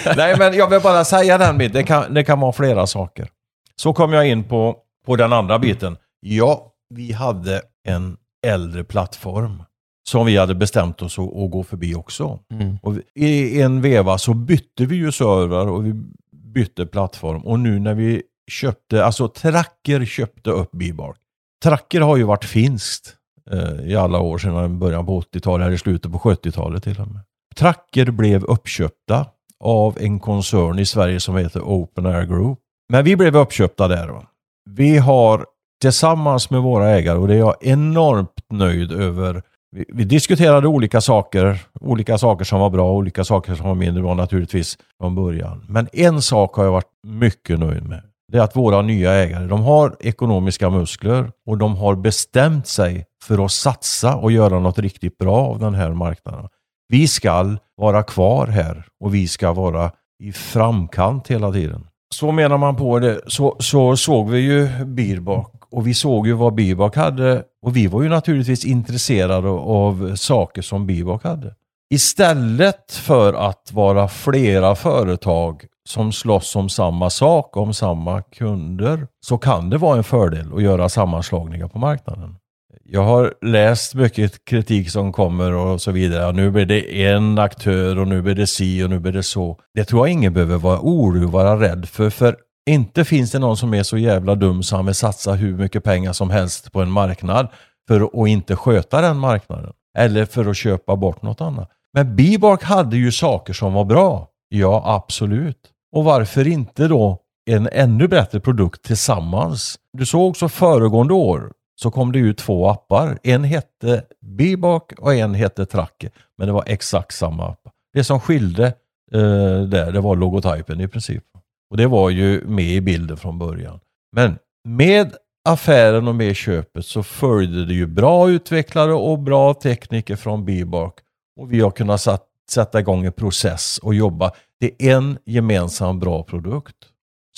nej, 0.18 0.36
men 0.38 0.54
jag 0.54 0.70
vill 0.70 0.82
bara 0.82 1.04
säga 1.06 1.38
den 1.38 1.58
biten. 1.58 1.74
Det 1.74 1.84
kan, 1.84 2.14
det 2.14 2.24
kan 2.24 2.40
vara 2.40 2.52
flera 2.52 2.88
saker. 2.88 3.28
Så 3.76 3.94
kom 3.94 4.14
jag 4.14 4.28
in 4.28 4.44
på, 4.44 4.76
på 5.06 5.16
den 5.16 5.34
andra 5.34 5.60
biten. 5.60 5.98
Ja, 6.20 6.72
vi 6.90 7.12
hade 7.12 7.62
en 7.88 8.18
äldre 8.48 8.84
plattform 8.84 9.64
som 10.10 10.26
vi 10.26 10.38
hade 10.38 10.56
bestämt 10.56 11.02
oss 11.02 11.20
att, 11.20 11.38
att 11.38 11.52
gå 11.52 11.64
förbi 11.64 11.96
också. 11.96 12.40
Mm. 12.52 12.78
Och 12.82 12.96
I 13.16 13.62
en 13.62 13.82
veva 13.82 14.18
så 14.18 14.34
bytte 14.34 14.86
vi 14.86 14.96
ju 14.96 15.12
server 15.12 15.68
och 15.68 15.86
vi 15.86 15.94
bytte 16.32 16.86
plattform. 16.86 17.42
Och 17.42 17.60
nu 17.60 17.80
när 17.80 17.94
vi 17.94 18.24
köpte, 18.52 19.06
alltså 19.06 19.28
Tracker 19.28 20.06
köpte 20.06 20.50
upp 20.50 20.72
Bibark. 20.72 21.18
Tracker 21.64 22.02
har 22.02 22.18
ju 22.18 22.24
varit 22.24 22.46
finskt 22.46 23.16
eh, 23.52 23.90
i 23.90 23.96
alla 23.96 24.20
år 24.20 24.38
sedan 24.38 24.80
början 24.80 25.06
på 25.06 25.22
80-talet, 25.22 25.66
eller 25.66 25.76
i 25.76 25.78
slutet 25.78 26.12
på 26.12 26.20
70-talet 26.20 26.84
till 26.84 27.02
och 27.02 27.08
med. 27.08 27.22
Tracker 27.56 28.12
blev 28.12 28.44
uppköpta 28.44 29.26
av 29.60 29.98
en 30.00 30.20
koncern 30.20 30.80
i 30.80 30.86
Sverige 30.86 31.20
som 31.20 31.36
heter 31.36 31.60
Open 31.60 32.06
Air 32.06 32.26
Group. 32.26 32.60
Men 32.90 33.06
vi 33.06 33.16
blev 33.16 33.38
uppköpta 33.38 33.88
där. 33.88 34.08
Då. 34.08 34.24
Vi 34.70 34.98
har 34.98 35.46
tillsammans 35.82 36.50
med 36.50 36.62
våra 36.62 36.90
ägare, 36.90 37.18
och 37.18 37.28
det 37.28 37.34
är 37.34 37.40
jag 37.40 37.56
enormt 37.62 38.44
nöjd 38.50 38.92
över. 38.92 39.44
Vi, 39.72 39.86
vi 39.88 40.04
diskuterade 40.04 40.68
olika 40.68 41.02
saker, 41.02 41.60
olika 41.82 42.18
saker 42.18 42.46
som 42.46 42.60
var 42.60 42.70
bra, 42.70 42.92
olika 42.92 43.24
saker 43.24 43.56
som 43.56 43.68
var 43.68 43.76
mindre 43.76 44.04
bra 44.04 44.14
naturligtvis 44.14 44.78
från 45.02 45.16
början. 45.16 45.66
Men 45.70 45.88
en 45.94 46.22
sak 46.22 46.56
har 46.56 46.64
jag 46.64 46.72
varit 46.72 46.92
mycket 47.08 47.60
nöjd 47.60 47.84
med. 47.84 48.04
Det 48.32 48.38
är 48.38 48.42
att 48.42 48.56
våra 48.56 48.82
nya 48.82 49.12
ägare, 49.14 49.48
de 49.48 49.64
har 49.64 49.96
ekonomiska 50.00 50.70
muskler 50.70 51.32
och 51.46 51.58
de 51.58 51.76
har 51.76 51.96
bestämt 51.96 52.68
sig 52.68 53.06
för 53.24 53.46
att 53.46 53.52
satsa 53.52 54.16
och 54.16 54.32
göra 54.32 54.60
något 54.60 54.80
riktigt 54.80 55.18
bra 55.18 55.38
av 55.38 55.60
den 55.60 55.74
här 55.74 55.92
marknaden. 55.92 56.48
Vi 56.90 57.08
ska 57.08 57.56
vara 57.78 58.04
kvar 58.04 58.48
här 58.48 58.86
och 59.00 59.16
vi 59.16 59.28
ska 59.28 59.54
vara 59.54 59.92
i 60.24 60.32
framkant 60.32 61.28
hela 61.28 61.52
tiden. 61.52 61.88
Så 62.16 62.32
menar 62.32 62.58
man 62.58 62.76
på 62.76 63.00
det 63.00 63.22
så, 63.28 63.56
så 63.60 63.98
såg 63.98 64.30
vi 64.30 64.40
ju 64.40 64.86
Birbak 64.86 65.54
och 65.72 65.88
vi 65.88 65.94
såg 65.94 66.28
ju 66.28 66.34
vad 66.34 66.54
Birbak 66.54 66.96
hade 66.96 67.44
och 67.66 67.76
vi 67.76 67.88
var 67.88 68.04
ju 68.04 68.10
naturligtvis 68.10 68.66
intresserade 68.66 69.50
av 69.50 70.16
saker 70.16 70.62
som 70.62 70.88
Birbak 70.88 71.24
hade. 71.24 71.56
Istället 71.94 72.92
för 72.92 73.34
att 73.34 73.72
vara 73.74 74.08
flera 74.08 74.76
företag 74.76 75.66
som 75.88 76.12
slåss 76.12 76.56
om 76.56 76.70
samma 76.70 77.10
sak, 77.10 77.58
om 77.58 77.74
samma 77.74 78.22
kunder, 78.22 79.08
så 79.26 79.38
kan 79.38 79.70
det 79.70 79.78
vara 79.78 79.98
en 79.98 80.04
fördel 80.04 80.54
att 80.56 80.62
göra 80.62 80.90
sammanslagningar 80.90 81.68
på 81.68 81.80
marknaden. 81.80 82.36
Jag 82.84 83.04
har 83.04 83.34
läst 83.42 83.96
mycket 83.96 84.46
kritik 84.46 84.90
som 84.90 85.14
kommer 85.14 85.54
och 85.54 85.82
så 85.82 85.92
vidare. 85.92 86.32
Nu 86.32 86.52
blir 86.52 86.66
det 86.66 87.04
en 87.04 87.40
aktör 87.40 88.00
och 88.00 88.08
nu 88.08 88.22
blir 88.22 88.36
det 88.36 88.48
si 88.48 88.84
och 88.84 88.90
nu 88.90 89.00
blir 89.00 89.12
det 89.12 89.24
så. 89.24 89.60
Det 89.74 89.84
tror 89.84 90.08
jag 90.08 90.14
ingen 90.14 90.34
behöver 90.34 90.58
vara 90.58 90.80
orolig 90.80 91.24
och 91.24 91.32
vara 91.32 91.60
rädd 91.60 91.90
för. 91.90 92.10
För 92.10 92.36
inte 92.70 93.06
finns 93.06 93.32
det 93.32 93.40
någon 93.40 93.58
som 93.58 93.74
är 93.74 93.84
så 93.84 93.98
jävla 93.98 94.36
dum 94.36 94.64
så 94.64 94.76
han 94.76 94.86
vill 94.86 94.96
satsa 94.96 95.34
hur 95.34 95.58
mycket 95.58 95.84
pengar 95.84 96.14
som 96.14 96.30
helst 96.30 96.72
på 96.72 96.82
en 96.82 96.92
marknad 96.92 97.48
för 97.88 98.24
att 98.24 98.28
inte 98.28 98.56
sköta 98.56 99.02
den 99.02 99.18
marknaden. 99.18 99.74
Eller 99.98 100.26
för 100.26 100.46
att 100.46 100.58
köpa 100.58 100.96
bort 100.96 101.22
något 101.22 101.42
annat. 101.42 101.70
Men 101.94 102.16
Bibark 102.16 102.64
hade 102.64 102.98
ju 102.98 103.12
saker 103.12 103.54
som 103.54 103.74
var 103.74 103.86
bra. 103.86 104.28
Ja, 104.50 104.84
absolut. 104.86 105.58
Och 105.92 106.04
varför 106.04 106.48
inte 106.48 106.88
då 106.88 107.20
en 107.50 107.70
ännu 107.72 108.08
bättre 108.08 108.40
produkt 108.40 108.84
tillsammans? 108.84 109.80
Du 109.94 110.06
såg 110.06 110.30
också 110.30 110.50
föregående 110.50 111.14
år 111.14 111.52
så 111.76 111.92
kom 111.92 112.12
det 112.12 112.20
ut 112.20 112.38
två 112.38 112.70
appar. 112.70 113.20
En 113.24 113.44
hette 113.44 114.04
Bibak 114.22 114.94
och 114.98 115.14
en 115.14 115.34
hette 115.34 115.66
Tracker. 115.66 116.12
Men 116.38 116.48
det 116.48 116.54
var 116.54 116.64
exakt 116.68 117.16
samma 117.16 117.48
app. 117.48 117.62
Det 117.94 118.04
som 118.04 118.20
skilde 118.20 118.66
eh, 119.14 119.62
där, 119.62 119.92
det 119.92 120.00
var 120.00 120.16
logotypen 120.16 120.82
i 120.82 120.88
princip. 120.88 121.24
Och 121.70 121.78
det 121.78 121.88
var 121.88 122.10
ju 122.10 122.42
med 122.48 122.66
i 122.66 122.82
bilden 122.82 123.18
från 123.18 123.40
början. 123.40 123.80
Men 124.16 124.38
med 124.68 125.14
affären 125.50 126.08
och 126.08 126.16
med 126.16 126.36
köpet 126.36 126.86
så 126.86 127.04
följde 127.04 127.66
det 127.66 127.74
ju 127.74 127.86
bra 127.86 128.30
utvecklare 128.30 128.94
och 128.94 129.20
bra 129.20 129.54
tekniker 129.54 130.16
från 130.16 130.46
Bibak. 130.46 131.00
Och 131.40 131.54
vi 131.54 131.60
har 131.60 131.72
kunnat 131.72 132.02
satt, 132.02 132.27
sätta 132.52 132.80
igång 132.80 133.06
en 133.06 133.12
process 133.12 133.80
och 133.84 133.94
jobba. 133.94 134.32
Det 134.60 134.90
är 134.90 134.96
en 134.96 135.18
gemensam 135.26 136.00
bra 136.00 136.24
produkt. 136.24 136.76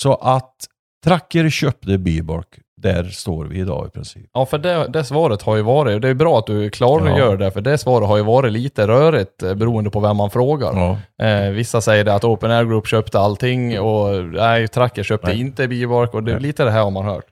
Så 0.00 0.14
att 0.14 0.54
Tracker 1.04 1.50
köpte 1.50 1.98
Bibark 1.98 2.58
där 2.82 3.04
står 3.04 3.44
vi 3.44 3.58
idag 3.58 3.86
i 3.86 3.90
princip. 3.90 4.30
Ja, 4.32 4.46
för 4.46 4.58
det, 4.58 4.88
det 4.88 5.04
svaret 5.04 5.42
har 5.42 5.56
ju 5.56 5.62
varit, 5.62 6.02
det 6.02 6.08
är 6.08 6.14
bra 6.14 6.38
att 6.38 6.46
du 6.46 6.70
klargör 6.70 7.30
ja. 7.30 7.36
det, 7.36 7.50
för 7.50 7.60
det 7.60 7.78
svaret 7.78 8.08
har 8.08 8.16
ju 8.16 8.22
varit 8.22 8.52
lite 8.52 8.86
rörigt 8.86 9.42
eh, 9.42 9.54
beroende 9.54 9.90
på 9.90 10.00
vem 10.00 10.16
man 10.16 10.30
frågar. 10.30 10.72
Ja. 11.18 11.26
Eh, 11.26 11.50
vissa 11.50 11.80
säger 11.80 12.04
det 12.04 12.14
att 12.14 12.24
Open 12.24 12.50
Air 12.50 12.64
Group 12.64 12.86
köpte 12.86 13.18
allting 13.18 13.80
och 13.80 14.24
nej, 14.24 14.68
Tracker 14.68 15.02
köpte 15.02 15.28
nej. 15.28 15.40
inte 15.40 15.68
Bibark 15.68 16.14
och 16.14 16.22
det, 16.22 16.32
nej. 16.32 16.40
lite 16.40 16.64
det 16.64 16.70
här 16.70 16.82
har 16.82 16.90
man 16.90 17.04
hört. 17.04 17.24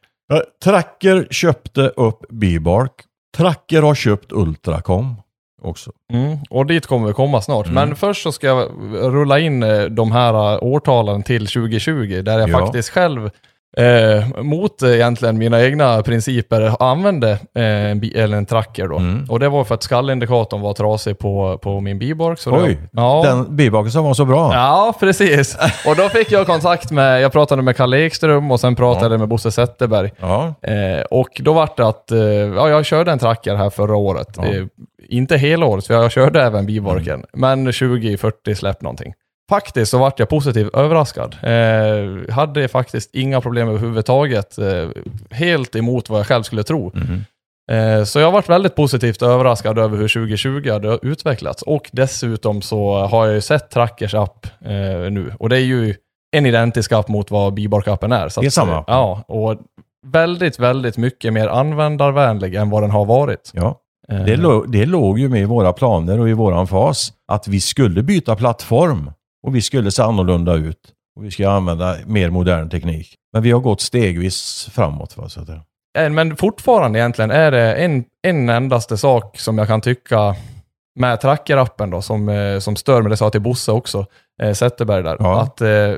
Tracker 0.65 1.27
köpte 1.31 1.89
upp 1.89 2.29
Bibark. 2.29 2.93
Tracker 3.37 3.83
har 3.83 3.95
köpt 3.95 4.33
Ultracom 4.33 5.17
också. 5.63 5.93
Mm, 6.13 6.39
och 6.51 6.67
dit 6.67 6.87
kommer 6.87 7.07
vi 7.07 7.13
komma 7.13 7.41
snart. 7.41 7.67
Mm. 7.67 7.75
Men 7.75 7.97
först 7.97 8.23
så 8.23 8.33
ska 8.33 8.47
jag 8.47 8.71
rulla 8.93 9.39
in 9.39 9.63
eh, 9.63 9.83
de 9.83 10.13
här 10.13 10.65
årtalen 10.65 11.23
till 11.23 11.47
2020 11.47 12.23
där 12.23 12.39
jag 12.39 12.49
ja. 12.49 12.59
faktiskt 12.59 12.91
själv 12.91 13.31
eh, 13.77 14.43
mot 14.43 14.83
eh, 14.83 14.95
egentligen 14.95 15.39
mina 15.39 15.63
egna 15.63 16.03
principer 16.03 16.83
använde 16.83 17.31
eh, 17.31 17.91
en, 17.91 18.11
eller 18.15 18.37
en 18.37 18.47
tracker 18.47 18.89
då. 18.89 18.97
Mm. 18.97 19.27
Och 19.29 19.41
det 19.41 19.49
var 19.49 19.65
för 19.65 19.75
att 19.75 19.83
skallindikatorn 19.83 20.61
var 20.61 20.75
trasig 20.75 21.19
på, 21.19 21.59
på 21.63 21.81
min 21.81 21.99
bibark. 21.99 22.39
Så 22.39 22.53
Oj, 22.53 22.75
det, 22.75 22.89
ja. 22.93 23.23
den 23.25 23.57
bibarken 23.57 23.93
som 23.93 24.05
var 24.05 24.15
så 24.15 24.25
bra. 24.25 24.55
Ja, 24.55 24.95
precis. 25.01 25.59
Och 25.87 25.97
då 25.97 26.09
fick 26.09 26.33
jag 26.33 26.47
kontakt 26.47 26.91
med, 26.91 27.23
jag 27.23 27.33
pratade 27.33 27.63
med 27.63 27.77
Kalle 27.77 28.07
Ekström 28.07 28.51
och 28.51 28.61
sen 28.61 28.77
pratade 28.77 29.15
jag 29.15 29.21
med 29.21 29.29
Bosse 29.29 29.51
Zetterberg. 29.51 30.11
Ja. 30.21 30.55
Eh, 30.63 31.03
och 31.11 31.41
då 31.45 31.53
var 31.53 31.69
det 31.77 31.89
att, 31.89 32.11
eh, 32.11 32.21
ja 32.21 32.69
jag 32.69 32.87
körde 32.87 33.13
en 33.13 33.19
tracker 33.19 33.55
här 33.55 33.71
förra 33.71 33.97
året. 33.97 34.29
Ja. 34.37 34.45
Eh, 34.47 34.65
inte 35.09 35.37
hela 35.37 35.67
året, 35.67 35.87
för 35.87 35.95
jag 35.95 36.13
körde 36.13 36.43
även 36.43 36.67
bibarken. 36.67 37.15
Mm. 37.15 37.27
Men 37.33 37.73
2040 37.73 38.55
släpp 38.55 38.83
någonting. 38.83 39.15
Faktiskt 39.49 39.91
så 39.91 39.99
vart 39.99 40.19
jag 40.19 40.29
positivt 40.29 40.75
överraskad. 40.75 41.37
Eh, 41.43 42.35
hade 42.35 42.69
faktiskt 42.69 43.15
inga 43.15 43.41
problem 43.41 43.69
överhuvudtaget. 43.69 44.59
Eh, 44.59 44.89
helt 45.31 45.77
emot 45.77 46.11
vad 46.11 46.21
jag 46.21 46.27
själv 46.27 46.43
skulle 46.43 46.63
tro. 46.63 46.93
Mm. 46.95 47.25
Eh, 47.71 48.05
så 48.05 48.21
jag 48.21 48.33
varit 48.33 48.49
väldigt 48.49 48.75
positivt 48.75 49.23
överraskad 49.23 49.79
över 49.79 49.97
hur 49.97 50.09
2020 50.09 50.71
hade 50.71 50.99
utvecklats. 51.03 51.63
Och 51.63 51.91
dessutom 51.93 52.63
så 52.63 53.07
har 53.07 53.27
jag 53.27 53.35
ju 53.35 53.41
sett 53.41 53.71
Trackers 53.71 54.15
app 54.15 54.47
eh, 54.65 54.71
nu. 55.11 55.33
Och 55.39 55.49
det 55.49 55.57
är 55.57 55.65
ju 55.65 55.95
en 56.37 56.47
identisk 56.47 56.93
app 56.93 57.09
mot 57.09 57.31
vad 57.31 57.55
Bibark-appen 57.55 58.15
är. 58.15 58.29
Så 58.29 58.41
det 58.41 58.47
är 58.47 58.51
samma 58.51 58.79
app? 58.79 58.85
Ja, 58.89 59.25
och 59.29 59.57
väldigt, 60.07 60.59
väldigt 60.59 60.97
mycket 60.97 61.33
mer 61.33 61.49
användarvänlig 61.49 62.55
än 62.55 62.71
vad 62.71 62.83
den 62.83 62.91
har 62.91 63.05
varit. 63.05 63.51
Ja. 63.55 63.81
Eh. 64.13 64.25
Det, 64.25 64.37
låg, 64.37 64.73
det 64.73 64.87
låg 64.87 65.19
ju 65.19 65.29
med 65.29 65.41
i 65.41 65.45
våra 65.45 65.73
planer 65.73 66.21
och 66.21 66.29
i 66.29 66.33
våran 66.33 66.67
fas 66.67 67.13
att 67.29 67.49
vi 67.49 67.61
skulle 67.61 68.03
byta 68.03 68.37
plattform. 68.37 69.11
Och 69.47 69.57
vi 69.57 69.63
skulle 69.63 69.91
se 69.91 70.03
annorlunda 70.03 70.55
ut. 70.55 70.93
Och 71.17 71.25
vi 71.25 71.31
ska 71.31 71.51
använda 71.51 71.97
mer 72.07 72.31
modern 72.31 72.71
teknik. 72.71 73.15
Men 73.33 73.43
vi 73.43 73.51
har 73.51 73.61
gått 73.61 73.81
stegvis 73.81 74.69
framåt. 74.73 75.17
Va, 75.17 75.29
så 75.29 75.41
att 75.41 75.47
det. 75.47 75.61
Men 76.11 76.37
fortfarande 76.37 76.99
egentligen 76.99 77.31
är 77.31 77.51
det 77.51 77.75
en, 77.75 78.05
en 78.23 78.49
endaste 78.49 78.97
sak 78.97 79.39
som 79.39 79.59
jag 79.59 79.67
kan 79.67 79.81
tycka 79.81 80.37
med 80.99 81.21
trackerappen 81.21 81.91
då, 81.91 82.03
som, 82.03 82.29
eh, 82.29 82.59
som 82.59 82.77
stör 82.77 83.03
mig, 83.03 83.11
det 83.11 83.17
sa 83.17 83.25
jag 83.25 83.33
till 83.33 83.41
Bosse 83.41 83.73
också, 83.73 84.07
eh, 84.43 84.53
Zetterberg 84.53 85.03
där, 85.03 85.17
ja. 85.21 85.41
att 85.41 85.61
eh, 85.61 85.95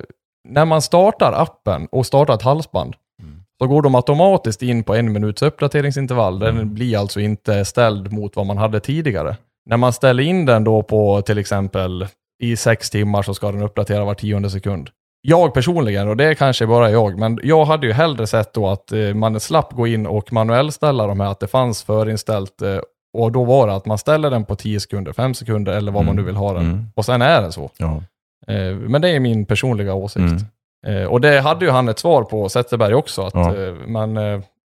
när 0.49 0.64
man 0.64 0.82
startar 0.82 1.32
appen 1.32 1.88
och 1.93 2.07
startar 2.07 2.34
ett 2.34 2.43
halsband, 2.43 2.95
mm. 3.22 3.43
så 3.62 3.66
går 3.66 3.82
de 3.82 3.95
automatiskt 3.95 4.62
in 4.62 4.84
på 4.84 4.95
en 4.95 5.12
minuts 5.12 5.43
uppdateringsintervall. 5.43 6.43
Mm. 6.43 6.57
Den 6.57 6.74
blir 6.74 6.99
alltså 6.99 7.20
inte 7.20 7.64
ställd 7.64 8.12
mot 8.12 8.36
vad 8.36 8.47
man 8.47 8.59
hade 8.59 8.80
tidigare. 8.80 9.36
När 9.66 9.76
man 9.76 9.93
ställer 9.93 10.22
in 10.22 10.47
den 10.47 10.64
då 10.64 10.82
på 10.82 11.22
till 11.22 11.38
exempel 11.38 12.07
i 12.41 12.57
sex 12.57 12.91
timmar 12.91 13.22
så 13.22 13.34
ska 13.34 13.53
den 13.53 13.62
uppdatera 13.62 14.05
var 14.05 14.14
tionde 14.14 14.51
sekund. 14.51 14.91
Jag 15.22 15.55
personligen, 15.55 16.09
och 16.09 16.16
det 16.16 16.24
är 16.24 16.34
kanske 16.34 16.66
bara 16.66 16.91
jag, 16.91 17.18
men 17.18 17.38
jag 17.43 17.64
hade 17.64 17.86
ju 17.86 17.93
hellre 17.93 18.26
sett 18.26 18.55
då 18.55 18.68
att 18.68 18.93
eh, 18.93 19.14
man 19.14 19.41
slapp 19.41 19.72
gå 19.72 19.86
in 19.86 20.07
och 20.07 20.32
manuellställa 20.32 21.07
de 21.07 21.20
här, 21.20 21.30
att 21.30 21.41
det 21.41 21.47
fanns 21.47 21.82
förinställt 21.82 22.62
eh, 22.62 22.78
och 23.18 23.32
då 23.32 23.45
var 23.45 23.66
det 23.66 23.74
att 23.74 23.86
man 23.86 23.99
ställer 23.99 24.30
den 24.30 24.45
på 24.45 24.57
10 24.57 24.80
sekunder, 24.80 25.12
5 25.12 25.34
sekunder 25.34 25.72
eller 25.72 25.93
vad 25.93 26.03
mm. 26.03 26.07
man 26.07 26.16
nu 26.16 26.22
vill 26.22 26.36
ha 26.36 26.53
den. 26.53 26.64
Mm. 26.64 26.86
Och 26.95 27.05
sen 27.05 27.22
är 27.22 27.43
den 27.43 27.53
så. 27.53 27.70
Ja. 27.76 28.03
Eh, 28.47 28.74
men 28.74 29.03
det 29.03 29.09
är 29.09 29.20
min 29.20 29.47
personliga 29.47 29.95
åsikt. 29.95 30.45
Mm. 30.86 31.09
Och 31.09 31.20
det 31.20 31.41
hade 31.41 31.64
ju 31.64 31.70
han 31.70 31.88
ett 31.88 31.99
svar 31.99 32.22
på, 32.24 32.49
Zetterberg 32.49 32.95
också. 32.95 33.22
Att, 33.22 33.34
ja. 33.34 33.53
men, 33.86 34.12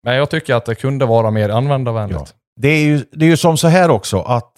men 0.03 0.15
jag 0.15 0.29
tycker 0.29 0.55
att 0.55 0.65
det 0.65 0.75
kunde 0.75 1.05
vara 1.05 1.31
mer 1.31 1.49
användarvänligt. 1.49 2.19
Ja. 2.19 2.61
Det, 2.61 2.67
är 2.67 2.85
ju, 2.85 3.05
det 3.11 3.25
är 3.25 3.29
ju 3.29 3.37
som 3.37 3.57
så 3.57 3.67
här 3.67 3.89
också, 3.89 4.19
att 4.19 4.51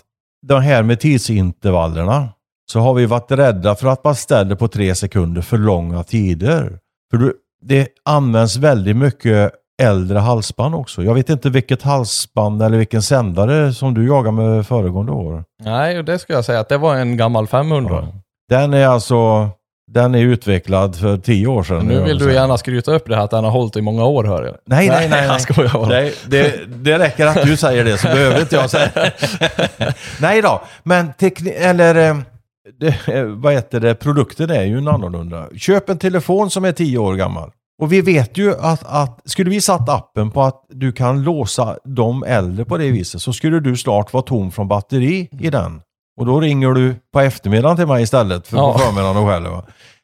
de 0.47 0.61
här 0.61 0.83
med 0.83 0.99
tidsintervallerna, 0.99 2.29
så 2.71 2.79
har 2.79 2.93
vi 2.93 3.05
varit 3.05 3.31
rädda 3.31 3.75
för 3.75 3.87
att 3.87 4.03
man 4.03 4.15
ställer 4.15 4.55
på 4.55 4.67
tre 4.67 4.95
sekunder 4.95 5.41
för 5.41 5.57
långa 5.57 6.03
tider. 6.03 6.79
För 7.11 7.33
det 7.61 7.87
används 8.05 8.57
väldigt 8.57 8.97
mycket 8.97 9.51
äldre 9.81 10.19
halsband 10.19 10.75
också. 10.75 11.03
Jag 11.03 11.13
vet 11.13 11.29
inte 11.29 11.49
vilket 11.49 11.81
halsband 11.81 12.61
eller 12.61 12.77
vilken 12.77 13.01
sändare 13.01 13.73
som 13.73 13.93
du 13.93 14.07
jagade 14.07 14.31
med 14.31 14.67
föregående 14.67 15.11
år. 15.11 15.43
Nej, 15.63 16.03
det 16.03 16.19
skulle 16.19 16.37
jag 16.37 16.45
säga 16.45 16.59
att 16.59 16.69
det 16.69 16.77
var 16.77 16.95
en 16.95 17.17
gammal 17.17 17.47
500. 17.47 17.89
Ja. 17.91 18.21
Den 18.49 18.73
är 18.73 18.87
alltså 18.87 19.49
den 19.91 20.15
är 20.15 20.19
utvecklad 20.19 20.95
för 20.95 21.17
tio 21.17 21.47
år 21.47 21.63
sedan. 21.63 21.85
Nu 21.85 22.03
vill 22.03 22.17
du 22.17 22.33
gärna 22.33 22.57
skryta 22.57 22.91
upp 22.91 23.07
det 23.07 23.15
här 23.15 23.23
att 23.23 23.31
den 23.31 23.43
har 23.43 23.51
hållit 23.51 23.75
i 23.75 23.81
många 23.81 24.05
år 24.05 24.23
hör 24.23 24.43
jag. 24.43 24.55
Nej, 24.65 24.89
nej, 24.89 25.09
nej. 25.09 25.27
nej. 25.27 25.39
Jag 25.57 25.71
bara. 25.71 25.87
Nej, 25.87 26.13
det, 26.27 26.53
det 26.67 26.99
räcker 26.99 27.25
att 27.25 27.43
du 27.43 27.57
säger 27.57 27.85
det 27.85 27.97
så 27.97 28.07
behöver 28.07 28.41
inte 28.41 28.55
jag 28.55 28.69
säga 28.69 28.89
Nej 30.21 30.41
då, 30.41 30.61
men 30.83 31.13
teknik... 31.13 31.53
Eller 31.57 32.09
eh, 32.09 32.17
det, 32.79 33.23
vad 33.23 33.53
heter 33.53 33.79
det, 33.79 33.95
produkten 33.95 34.49
är 34.49 34.63
ju 34.63 34.77
en 34.77 34.87
annorlunda. 34.87 35.47
Köp 35.55 35.89
en 35.89 35.97
telefon 35.97 36.49
som 36.49 36.65
är 36.65 36.71
tio 36.71 36.97
år 36.97 37.15
gammal. 37.15 37.51
Och 37.81 37.93
vi 37.93 38.01
vet 38.01 38.37
ju 38.37 38.55
att, 38.55 38.83
att 38.85 39.21
skulle 39.25 39.49
vi 39.49 39.61
satt 39.61 39.89
appen 39.89 40.31
på 40.31 40.43
att 40.43 40.65
du 40.69 40.91
kan 40.91 41.23
låsa 41.23 41.77
de 41.85 42.23
äldre 42.23 42.65
på 42.65 42.77
det 42.77 42.91
viset 42.91 43.21
så 43.21 43.33
skulle 43.33 43.59
du 43.59 43.77
snart 43.77 44.13
vara 44.13 44.23
tom 44.23 44.51
från 44.51 44.67
batteri 44.67 45.29
i 45.39 45.49
den. 45.49 45.81
Och 46.19 46.25
då 46.25 46.39
ringer 46.39 46.71
du 46.71 46.95
på 47.13 47.19
eftermiddagen 47.19 47.77
till 47.77 47.87
mig 47.87 48.03
istället 48.03 48.47
för 48.47 48.57
ja. 48.57 48.73
på 48.73 48.79
förmiddagen 48.79 49.17
och 49.17 49.27
själv. 49.27 49.47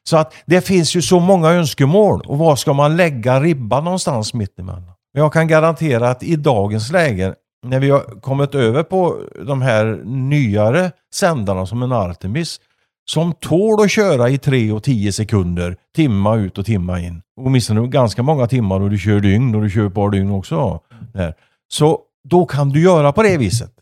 Så 0.08 0.16
att 0.16 0.34
det 0.46 0.60
finns 0.60 0.96
ju 0.96 1.02
så 1.02 1.20
många 1.20 1.50
önskemål 1.50 2.22
och 2.26 2.38
var 2.38 2.56
ska 2.56 2.72
man 2.72 2.96
lägga 2.96 3.40
ribban 3.40 3.84
någonstans 3.84 4.34
mittemellan? 4.34 4.92
Men 5.14 5.22
jag 5.22 5.32
kan 5.32 5.48
garantera 5.48 6.10
att 6.10 6.22
i 6.22 6.36
dagens 6.36 6.92
läge 6.92 7.34
när 7.62 7.80
vi 7.80 7.90
har 7.90 8.20
kommit 8.20 8.54
över 8.54 8.82
på 8.82 9.18
de 9.46 9.62
här 9.62 10.00
nyare 10.04 10.92
sändarna 11.14 11.66
som 11.66 11.82
en 11.82 11.92
Artemis 11.92 12.60
som 13.04 13.32
tål 13.32 13.84
att 13.84 13.90
köra 13.90 14.28
i 14.28 14.38
3 14.38 14.72
och 14.72 14.82
10 14.82 15.12
sekunder, 15.12 15.76
timma 15.96 16.36
ut 16.36 16.58
och 16.58 16.66
timma 16.66 17.00
in. 17.00 17.22
Åtminstone 17.36 17.86
ganska 17.86 18.22
många 18.22 18.46
timmar 18.46 18.80
och 18.80 18.90
du 18.90 18.98
kör 18.98 19.20
dygn 19.20 19.54
och 19.54 19.62
du 19.62 19.70
kör 19.70 19.86
ett 19.86 19.94
par 19.94 20.10
dygn 20.10 20.30
också. 20.30 20.80
Där. 21.12 21.34
Så 21.68 22.00
då 22.28 22.46
kan 22.46 22.68
du 22.70 22.82
göra 22.82 23.12
på 23.12 23.22
det 23.22 23.36
viset. 23.36 23.72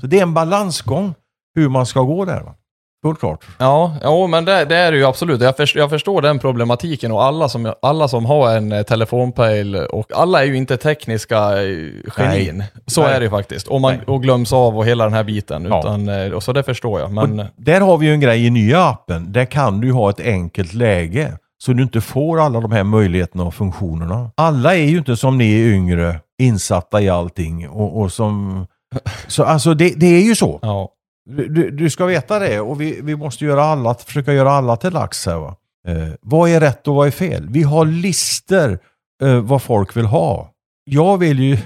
Så 0.00 0.06
det 0.06 0.18
är 0.18 0.22
en 0.22 0.34
balansgång. 0.34 1.14
hur 1.54 1.68
man 1.68 1.86
ska 1.86 2.00
gå 2.00 2.24
där. 2.24 2.40
Va? 2.40 2.54
Fullt 3.02 3.20
klart. 3.20 3.44
Ja, 3.58 3.94
ja 4.02 4.26
men 4.26 4.44
det, 4.44 4.64
det 4.64 4.76
är 4.76 4.92
det 4.92 4.98
ju 4.98 5.04
absolut. 5.04 5.40
Jag, 5.40 5.56
först, 5.56 5.76
jag 5.76 5.90
förstår 5.90 6.22
den 6.22 6.38
problematiken 6.38 7.12
och 7.12 7.24
alla 7.24 7.48
som, 7.48 7.74
alla 7.82 8.08
som 8.08 8.26
har 8.26 8.56
en 8.56 8.72
eh, 8.72 8.82
telefonpejl 8.82 9.76
och 9.76 10.12
alla 10.14 10.42
är 10.42 10.46
ju 10.46 10.56
inte 10.56 10.76
tekniska 10.76 11.62
eh, 11.62 11.88
genin. 12.08 12.64
Så 12.86 13.02
Nej. 13.02 13.12
är 13.12 13.20
det 13.20 13.24
ju 13.24 13.30
faktiskt. 13.30 13.68
Och, 13.68 13.80
man, 13.80 13.94
Nej. 13.96 14.06
och 14.06 14.22
glöms 14.22 14.52
av 14.52 14.78
och 14.78 14.86
hela 14.86 15.04
den 15.04 15.12
här 15.12 15.24
biten. 15.24 15.64
Ja. 15.64 15.80
Utan, 15.80 16.08
eh, 16.08 16.32
och 16.32 16.42
så 16.42 16.52
det 16.52 16.62
förstår 16.62 17.00
jag. 17.00 17.12
Men 17.12 17.40
Och 17.40 17.46
där 17.56 17.80
har 17.80 17.98
vi 17.98 18.06
ju 18.06 18.12
en 18.12 18.20
grej 18.20 18.46
i 18.46 18.50
nya 18.50 18.84
appen. 18.84 19.32
Där 19.32 19.44
kan 19.44 19.80
du 19.80 19.86
ju 19.86 19.92
ha 19.92 20.10
ett 20.10 20.20
enkelt 20.20 20.74
läge. 20.74 21.32
Så 21.64 21.72
du 21.72 21.82
inte 21.82 22.00
får 22.00 22.40
alla 22.40 22.60
de 22.60 22.72
här 22.72 22.84
möjligheterna 22.84 23.44
och 23.44 23.54
funktionerna. 23.54 24.30
Alla 24.34 24.74
är 24.74 24.84
ju 24.84 24.98
inte 24.98 25.16
som 25.16 25.38
ni 25.38 25.60
är 25.60 25.66
yngre 25.74 26.20
insatta 26.38 27.00
i 27.00 27.08
allting. 27.08 27.68
Och, 27.68 28.00
och 28.00 28.12
som, 28.12 28.66
så 29.26 29.44
alltså 29.44 29.74
det, 29.74 29.92
det 29.96 30.06
är 30.06 30.22
ju 30.22 30.34
så. 30.34 30.58
ja. 30.62 30.88
Du, 31.28 31.70
du- 31.70 31.90
ska 31.90 32.04
veta 32.06 32.38
det 32.38 32.60
och 32.60 32.80
vi, 32.80 33.00
vi 33.02 33.16
måste 33.16 33.44
göra 33.44 33.64
alla, 33.64 33.94
försöka 33.94 34.32
göra 34.32 34.50
alla 34.50 34.76
till 34.76 34.92
lax 34.92 35.26
här. 35.26 35.36
Va? 35.38 35.56
Eh, 35.88 36.08
vad 36.20 36.50
är 36.50 36.60
rätt 36.60 36.88
och 36.88 36.94
vad 36.94 37.06
är 37.06 37.10
fel? 37.10 37.46
Vi 37.50 37.62
har 37.62 37.84
lister 37.84 38.78
eh, 39.22 39.40
vad 39.40 39.62
folk 39.62 39.96
vill 39.96 40.04
ha. 40.06 40.50
Jag 40.84 41.18
vill 41.18 41.38
ju 41.38 41.58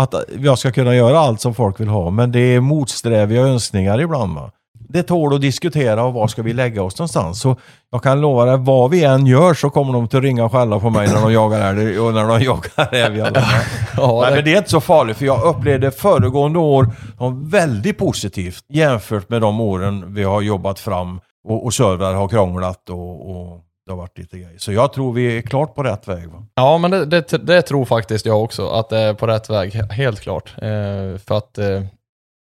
att 0.00 0.14
jag 0.38 0.58
ska 0.58 0.72
kunna 0.72 0.94
göra 0.96 1.18
allt 1.18 1.40
som 1.40 1.54
folk 1.54 1.80
vill 1.80 1.88
ha, 1.88 2.10
men 2.10 2.32
det 2.32 2.38
är 2.40 2.60
motsträviga 2.60 3.40
önskningar 3.42 4.00
ibland. 4.00 4.34
Va? 4.34 4.50
Det 4.88 5.02
tål 5.02 5.34
att 5.34 5.40
diskutera 5.40 6.04
och 6.04 6.12
var 6.14 6.26
ska 6.28 6.42
vi 6.42 6.52
lägga 6.52 6.82
oss 6.82 6.98
någonstans. 6.98 7.40
Så 7.40 7.56
jag 7.90 8.02
kan 8.02 8.20
lova 8.20 8.44
dig, 8.44 8.56
vad 8.58 8.90
vi 8.90 9.04
än 9.04 9.26
gör 9.26 9.54
så 9.54 9.70
kommer 9.70 9.92
de 9.92 10.04
att 10.04 10.14
ringa 10.14 10.44
och 10.44 10.52
skälla 10.52 10.80
på 10.80 10.90
mig 10.90 11.06
när 11.08 11.20
de 11.22 11.32
jagar 11.32 11.60
älg 11.74 12.00
och 12.00 12.14
när 12.14 12.24
de 12.28 12.42
jagar 12.42 12.90
räv 12.90 13.16
i 13.16 13.20
alla 13.20 13.40
fall. 13.40 13.60
Ja, 13.96 14.20
Nej, 14.22 14.30
det- 14.30 14.36
men 14.36 14.44
det 14.44 14.52
är 14.54 14.58
inte 14.58 14.70
så 14.70 14.80
farligt 14.80 15.16
för 15.16 15.26
jag 15.26 15.42
upplevde 15.42 15.90
föregående 15.90 16.58
år 16.58 16.90
som 17.18 17.48
väldigt 17.50 17.98
positivt 17.98 18.64
jämfört 18.68 19.28
med 19.28 19.40
de 19.40 19.60
åren 19.60 20.14
vi 20.14 20.22
har 20.22 20.40
jobbat 20.42 20.80
fram 20.80 21.20
och, 21.48 21.64
och 21.64 21.74
servrar 21.74 22.14
har 22.14 22.28
krånglat 22.28 22.90
och, 22.90 23.30
och 23.30 23.60
det 23.86 23.92
har 23.92 23.96
varit 23.98 24.18
lite 24.18 24.38
grejer. 24.38 24.58
Så 24.58 24.72
jag 24.72 24.92
tror 24.92 25.12
vi 25.12 25.36
är 25.38 25.42
klart 25.42 25.74
på 25.74 25.82
rätt 25.82 26.08
väg. 26.08 26.28
Va? 26.28 26.42
Ja, 26.54 26.78
men 26.78 26.90
det, 26.90 27.04
det, 27.04 27.28
det 27.46 27.62
tror 27.62 27.84
faktiskt 27.84 28.26
jag 28.26 28.42
också, 28.42 28.68
att 28.68 28.88
det 28.88 28.98
är 28.98 29.14
på 29.14 29.26
rätt 29.26 29.50
väg, 29.50 29.70
he- 29.74 29.92
helt 29.92 30.20
klart. 30.20 30.52
Eh, 30.58 31.18
för 31.26 31.34
att 31.36 31.58
eh, 31.58 31.82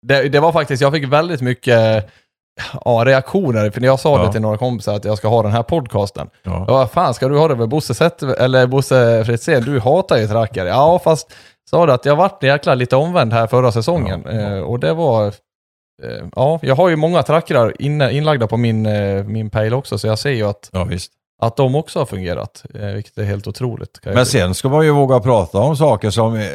det, 0.07 0.29
det 0.29 0.39
var 0.39 0.51
faktiskt, 0.51 0.81
jag 0.81 0.93
fick 0.93 1.07
väldigt 1.07 1.41
mycket 1.41 2.09
ja, 2.85 3.03
reaktioner, 3.05 3.71
för 3.71 3.81
när 3.81 3.87
jag 3.87 3.99
sa 3.99 4.17
Ja. 4.19 4.25
det 4.25 4.31
till 4.31 4.41
några 4.41 4.57
kompisar 4.57 4.95
att 4.95 5.05
jag 5.05 5.17
ska 5.17 5.27
ha 5.27 5.43
den 5.43 5.51
här 5.51 5.63
podcasten. 5.63 6.29
Ja. 6.43 6.65
Vad 6.67 6.91
fan 6.91 7.13
ska 7.13 7.27
du 7.27 7.37
ha 7.37 7.47
det 7.47 7.55
med 7.55 7.69
Bosse, 7.69 7.93
Zett, 7.93 8.23
eller 8.23 8.67
Bosse 8.67 9.23
Fritzén? 9.25 9.63
Du 9.63 9.79
hatar 9.79 10.17
ju 10.17 10.27
trackare. 10.27 10.69
Ja, 10.69 10.99
fast 11.03 11.33
sa 11.69 11.85
du 11.85 11.91
att 11.91 12.05
jag 12.05 12.15
vart 12.15 12.43
jäkla 12.43 12.75
lite 12.75 12.95
omvänd 12.95 13.33
här 13.33 13.47
förra 13.47 13.71
säsongen. 13.71 14.23
Ja, 14.25 14.31
ja. 14.31 14.55
Eh, 14.55 14.61
och 14.61 14.79
det 14.79 14.93
var... 14.93 15.27
Eh, 16.03 16.27
ja, 16.35 16.59
jag 16.61 16.75
har 16.75 16.89
ju 16.89 16.95
många 16.95 17.23
trackrar 17.23 17.73
inne, 17.81 18.11
inlagda 18.11 18.47
på 18.47 18.57
min, 18.57 18.85
eh, 18.85 19.23
min 19.23 19.49
pejl 19.49 19.73
också, 19.73 19.97
så 19.97 20.07
jag 20.07 20.19
ser 20.19 20.29
ju 20.31 20.43
att, 20.49 20.69
ja, 20.71 20.83
visst. 20.83 21.11
Att 21.41 21.57
de 21.57 21.75
också 21.75 21.99
har 21.99 22.05
fungerat. 22.05 22.63
Eh, 22.75 22.85
vilket 22.87 23.17
är 23.17 23.23
helt 23.23 23.47
otroligt. 23.47 23.99
Men 24.03 24.25
sen 24.25 24.53
ska 24.53 24.69
man 24.69 24.85
ju 24.85 24.91
våga 24.91 25.19
prata 25.19 25.57
om 25.57 25.77
saker 25.77 26.09
som 26.09 26.35
eh, 26.35 26.45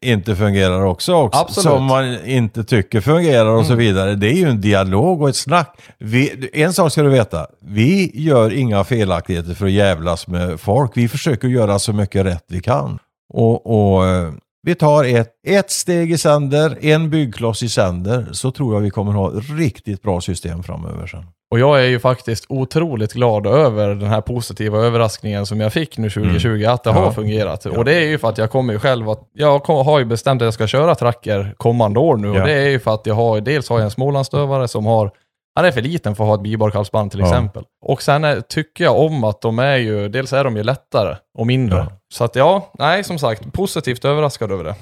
inte 0.00 0.36
fungerar 0.36 0.84
också. 0.84 1.14
också 1.14 1.38
Absolut. 1.40 1.64
som 1.64 1.84
man 1.84 2.24
inte 2.24 2.64
tycker 2.64 3.00
fungerar 3.00 3.46
och 3.50 3.66
så 3.66 3.72
Mm. 3.72 3.84
vidare. 3.84 4.14
Det 4.14 4.26
är 4.28 4.34
ju 4.36 4.48
en 4.48 4.60
dialog 4.60 5.22
och 5.22 5.28
ett 5.28 5.36
snack. 5.36 5.78
Vi, 5.98 6.50
en 6.52 6.72
sak 6.72 6.92
ska 6.92 7.02
du 7.02 7.08
veta. 7.10 7.46
Vi 7.60 8.10
gör 8.14 8.52
inga 8.52 8.84
felaktigheter 8.84 9.54
för 9.54 9.66
att 9.66 9.72
jävlas 9.72 10.26
med 10.26 10.60
folk. 10.60 10.90
Vi 10.94 11.08
försöker 11.08 11.48
göra 11.48 11.78
så 11.78 11.92
mycket 11.92 12.26
rätt 12.26 12.44
vi 12.48 12.60
kan. 12.60 12.98
Och, 13.34 13.66
och 13.96 14.06
eh, 14.06 14.32
vi 14.62 14.74
tar 14.74 15.04
ett, 15.04 15.28
ett 15.48 15.70
steg 15.70 16.12
i 16.12 16.18
sänder, 16.18 16.78
en 16.80 17.10
byggkloss 17.10 17.62
i 17.62 17.68
sänder, 17.68 18.28
så 18.32 18.50
tror 18.50 18.74
jag 18.74 18.80
vi 18.80 18.90
kommer 18.90 19.12
ha 19.12 19.30
riktigt 19.58 20.02
bra 20.02 20.20
system 20.20 20.62
framöver 20.62 21.06
sen. 21.06 21.24
Och 21.52 21.58
jag 21.58 21.80
är 21.80 21.84
ju 21.88 21.98
faktiskt 21.98 22.44
otroligt 22.48 23.12
glad 23.12 23.46
över 23.46 23.88
den 23.88 24.08
här 24.08 24.20
positiva 24.20 24.78
överraskningen 24.78 25.46
som 25.46 25.60
jag 25.60 25.72
fick 25.72 25.98
nu 25.98 26.10
2020, 26.10 26.64
att 26.64 26.84
det 26.84 26.90
Mm. 26.90 27.02
Ja. 27.02 27.06
har 27.08 27.12
fungerat. 27.12 27.64
Ja. 27.64 27.70
Och 27.78 27.84
det 27.84 27.94
är 27.94 28.04
ju 28.08 28.18
för 28.18 28.28
att 28.28 28.38
jag 28.38 28.50
kommer 28.50 28.72
ju 28.72 28.78
själv 28.78 29.10
att, 29.10 29.28
jag 29.32 29.58
har 29.66 29.98
ju 29.98 30.04
bestämt 30.04 30.42
att 30.42 30.46
jag 30.46 30.54
ska 30.54 30.66
köra 30.66 30.94
tracker 30.94 31.54
kommande 31.56 32.00
år 32.00 32.16
nu. 32.16 32.28
Ja. 32.28 32.40
Och 32.40 32.46
det 32.46 32.52
är 32.52 32.68
ju 32.68 32.78
för 32.78 32.94
att 32.94 33.06
jag 33.06 33.14
har, 33.14 33.40
dels 33.40 33.68
har 33.68 33.76
jag 33.78 33.84
en 33.84 33.90
Smålandsstövare 33.90 34.68
som 34.68 34.86
har, 34.86 35.10
han 35.54 35.64
är 35.64 35.72
för 35.72 35.80
liten 35.82 36.16
för 36.16 36.24
att 36.24 36.28
ha 36.28 36.34
ett 36.34 36.42
bibarkalsband 36.42 37.10
till 37.10 37.20
exempel. 37.20 37.64
Och 37.86 38.02
sen 38.02 38.24
är, 38.24 38.40
tycker 38.40 38.84
jag 38.84 38.96
om 39.00 39.24
att 39.24 39.40
de 39.40 39.58
är 39.58 39.76
ju, 39.76 40.08
dels 40.08 40.32
är 40.32 40.44
de 40.44 40.56
ju 40.56 40.62
lättare 40.62 41.16
och 41.38 41.46
mindre. 41.46 41.86
Så 42.14 42.24
att 42.24 42.36
ja, 42.36 42.70
nej 42.78 43.04
som 43.04 43.18
sagt, 43.18 43.52
positivt 43.52 44.04
överraskad 44.04 44.52
över 44.52 44.64
det. 44.64 44.74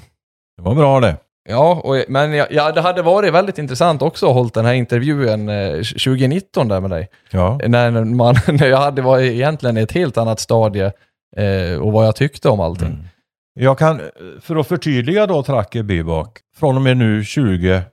Det 0.57 0.63
var 0.63 0.75
bra 0.75 0.99
det. 0.99 1.15
Ja, 1.49 1.81
och, 1.83 2.03
men 2.07 2.33
ja, 2.33 2.47
ja, 2.49 2.71
det 2.71 2.81
hade 2.81 3.01
varit 3.01 3.33
väldigt 3.33 3.57
intressant 3.57 4.01
också 4.01 4.27
att 4.27 4.33
hålla 4.33 4.49
den 4.53 4.65
här 4.65 4.73
intervjun 4.73 5.49
eh, 5.49 5.71
2019 5.73 6.67
där 6.67 6.81
med 6.81 6.89
dig. 6.89 7.09
Ja. 7.31 7.59
När, 7.67 8.03
man, 8.05 8.35
när 8.47 8.67
jag 8.67 8.77
hade 8.77 9.01
varit 9.01 9.31
egentligen 9.31 9.77
i 9.77 9.81
ett 9.81 9.91
helt 9.91 10.17
annat 10.17 10.39
stadie 10.39 10.91
eh, 11.37 11.81
och 11.81 11.91
vad 11.91 12.07
jag 12.07 12.15
tyckte 12.15 12.49
om 12.49 12.59
allting. 12.59 12.87
Mm. 12.87 13.05
Jag 13.53 13.77
kan, 13.77 14.01
för 14.41 14.55
att 14.55 14.67
förtydliga 14.67 15.27
då 15.27 15.43
Tracker 15.43 15.83
Bibak, 15.83 16.39
från 16.55 16.75
och 16.75 16.81
med 16.81 16.97
nu 16.97 17.23
2021 17.23 17.85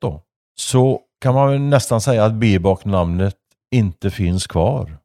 då, 0.00 0.22
så 0.58 1.00
kan 1.20 1.34
man 1.34 1.50
väl 1.50 1.60
nästan 1.60 2.00
säga 2.00 2.24
att 2.24 2.32
Bibak-namnet 2.32 3.36
inte 3.70 4.10
finns 4.10 4.46
kvar. 4.46 4.96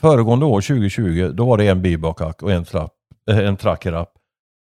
Föregående 0.00 0.46
år, 0.46 0.60
2020, 0.60 1.30
då 1.34 1.46
var 1.46 1.58
det 1.58 1.68
en 1.68 1.82
Bibak-app 1.82 2.42
och 2.42 2.52
en, 2.52 2.64
trapp, 2.64 2.92
eh, 3.30 3.38
en 3.38 3.56
Tracker-app. 3.56 4.12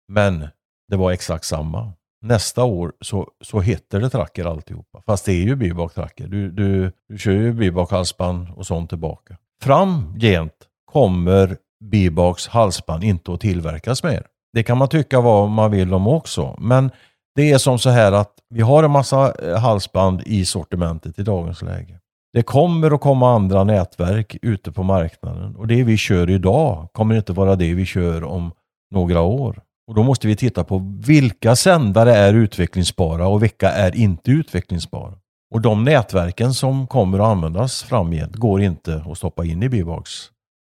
Men 0.09 0.49
det 0.88 0.97
var 0.97 1.12
exakt 1.12 1.44
samma. 1.44 1.92
Nästa 2.26 2.64
år 2.64 2.92
så, 3.00 3.28
så 3.44 3.60
heter 3.60 4.00
det 4.00 4.10
Tracker 4.10 4.44
alltihopa. 4.44 5.02
Fast 5.06 5.24
det 5.24 5.32
är 5.32 5.42
ju 5.42 5.56
Bebak 5.56 5.94
Tracker. 5.94 6.26
Du, 6.26 6.50
du, 6.50 6.92
du 7.08 7.18
kör 7.18 7.32
ju 7.32 7.52
Bebak 7.52 7.90
halsband 7.90 8.48
och 8.56 8.66
sånt 8.66 8.88
tillbaka. 8.88 9.36
Framgent 9.62 10.52
kommer 10.92 11.56
Bibaks 11.84 12.48
halsband 12.48 13.04
inte 13.04 13.32
att 13.32 13.40
tillverkas 13.40 14.02
mer. 14.02 14.26
Det 14.52 14.62
kan 14.62 14.78
man 14.78 14.88
tycka 14.88 15.20
vad 15.20 15.50
man 15.50 15.70
vill 15.70 15.94
om 15.94 16.06
också. 16.06 16.56
Men 16.58 16.90
det 17.34 17.50
är 17.50 17.58
som 17.58 17.78
så 17.78 17.90
här 17.90 18.12
att 18.12 18.32
vi 18.48 18.60
har 18.60 18.82
en 18.82 18.90
massa 18.90 19.34
eh, 19.34 19.58
halsband 19.58 20.22
i 20.26 20.44
sortimentet 20.44 21.18
i 21.18 21.22
dagens 21.22 21.62
läge. 21.62 22.00
Det 22.32 22.42
kommer 22.42 22.90
att 22.90 23.00
komma 23.00 23.34
andra 23.34 23.64
nätverk 23.64 24.36
ute 24.42 24.72
på 24.72 24.82
marknaden 24.82 25.56
och 25.56 25.66
det 25.66 25.82
vi 25.82 25.96
kör 25.96 26.30
idag 26.30 26.88
kommer 26.92 27.16
inte 27.16 27.32
vara 27.32 27.56
det 27.56 27.74
vi 27.74 27.86
kör 27.86 28.24
om 28.24 28.52
några 28.90 29.20
år. 29.20 29.62
Och 29.89 29.95
då 29.95 30.03
måste 30.03 30.26
vi 30.26 30.37
titta 30.37 30.64
på 30.64 30.99
vilka 31.07 31.57
sändare 31.57 32.14
är 32.14 32.34
utvecklingsbara 32.34 33.26
och 33.26 33.43
vilka 33.43 33.70
är 33.70 33.97
inte 33.97 34.30
utvecklingsbara. 34.30 35.12
Och 35.55 35.61
de 35.61 35.84
nätverken 35.84 36.55
som 36.55 36.87
kommer 36.87 37.18
att 37.18 37.26
användas 37.26 37.82
framgent 37.82 38.37
går 38.37 38.62
inte 38.62 39.05
att 39.07 39.18
stoppa 39.18 39.45
in 39.45 39.62
i 39.62 39.68
Bibox 39.68 40.11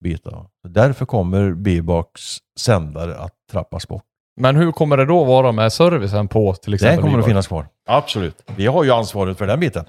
bitar. 0.03 0.45
Därför 0.67 1.05
kommer 1.05 1.51
Bibox 1.51 2.21
sändare 2.59 3.15
att 3.15 3.33
trappas 3.51 3.87
bort. 3.87 4.03
Men 4.41 4.55
hur 4.55 4.71
kommer 4.71 4.97
det 4.97 5.05
då 5.05 5.23
vara 5.23 5.51
med 5.51 5.73
servicen 5.73 6.27
på 6.27 6.53
till 6.53 6.73
exempel 6.73 6.95
Den 6.95 7.05
kommer 7.05 7.19
att 7.19 7.25
finnas 7.25 7.47
kvar. 7.47 7.67
Absolut. 7.85 8.43
Vi 8.55 8.67
har 8.67 8.83
ju 8.83 8.91
ansvaret 8.91 9.37
för 9.37 9.47
den 9.47 9.59
biten. 9.59 9.85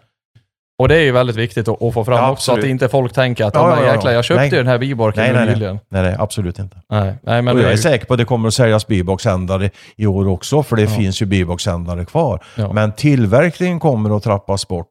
Och 0.79 0.89
det 0.89 0.95
är 0.97 1.01
ju 1.03 1.13
väldigt 1.13 1.37
viktigt 1.37 1.69
att, 1.69 1.83
att 1.83 1.95
få 1.95 2.05
fram 2.05 2.17
Ja, 2.17 2.31
också, 2.31 2.53
att 2.53 2.65
inte 2.65 2.89
folk 2.89 3.13
tänker 3.13 3.45
att 3.45 3.55
Ja, 3.55 3.83
ja, 3.85 3.93
jäklar, 3.95 4.13
jag 4.13 4.25
köpte 4.25 4.41
Nej. 4.41 4.51
ju 4.51 4.57
den 4.57 4.67
här 4.67 4.79
biborken 4.79 5.23
Nej, 5.23 5.33
nej, 5.33 5.55
nyligen. 5.55 5.79
Nej, 5.89 6.03
nej, 6.03 6.17
absolut 6.19 6.59
inte. 6.59 6.77
Nej, 6.91 7.15
nej 7.23 7.43
men 7.43 7.55
och 7.57 7.61
jag 7.63 7.67
är 7.69 7.73
ju, 7.73 7.79
säker 7.79 8.07
på 8.07 8.15
att 8.15 8.19
det 8.19 8.25
kommer 8.25 8.49
att 8.49 8.55
säljas 8.55 8.87
Bibox-sändare 8.87 9.71
i 9.97 10.07
år 10.07 10.29
också, 10.29 10.63
för 10.63 10.77
det 10.77 10.83
Ja. 10.83 10.89
finns 10.89 11.23
ju 11.23 11.27
Bibox-sändare 11.27 12.05
kvar. 12.05 12.45
Men 12.73 12.93
tillverkningen 12.93 13.81
kommer 13.81 14.17
att 14.17 14.23
trappas 14.23 14.69
bort 14.69 14.87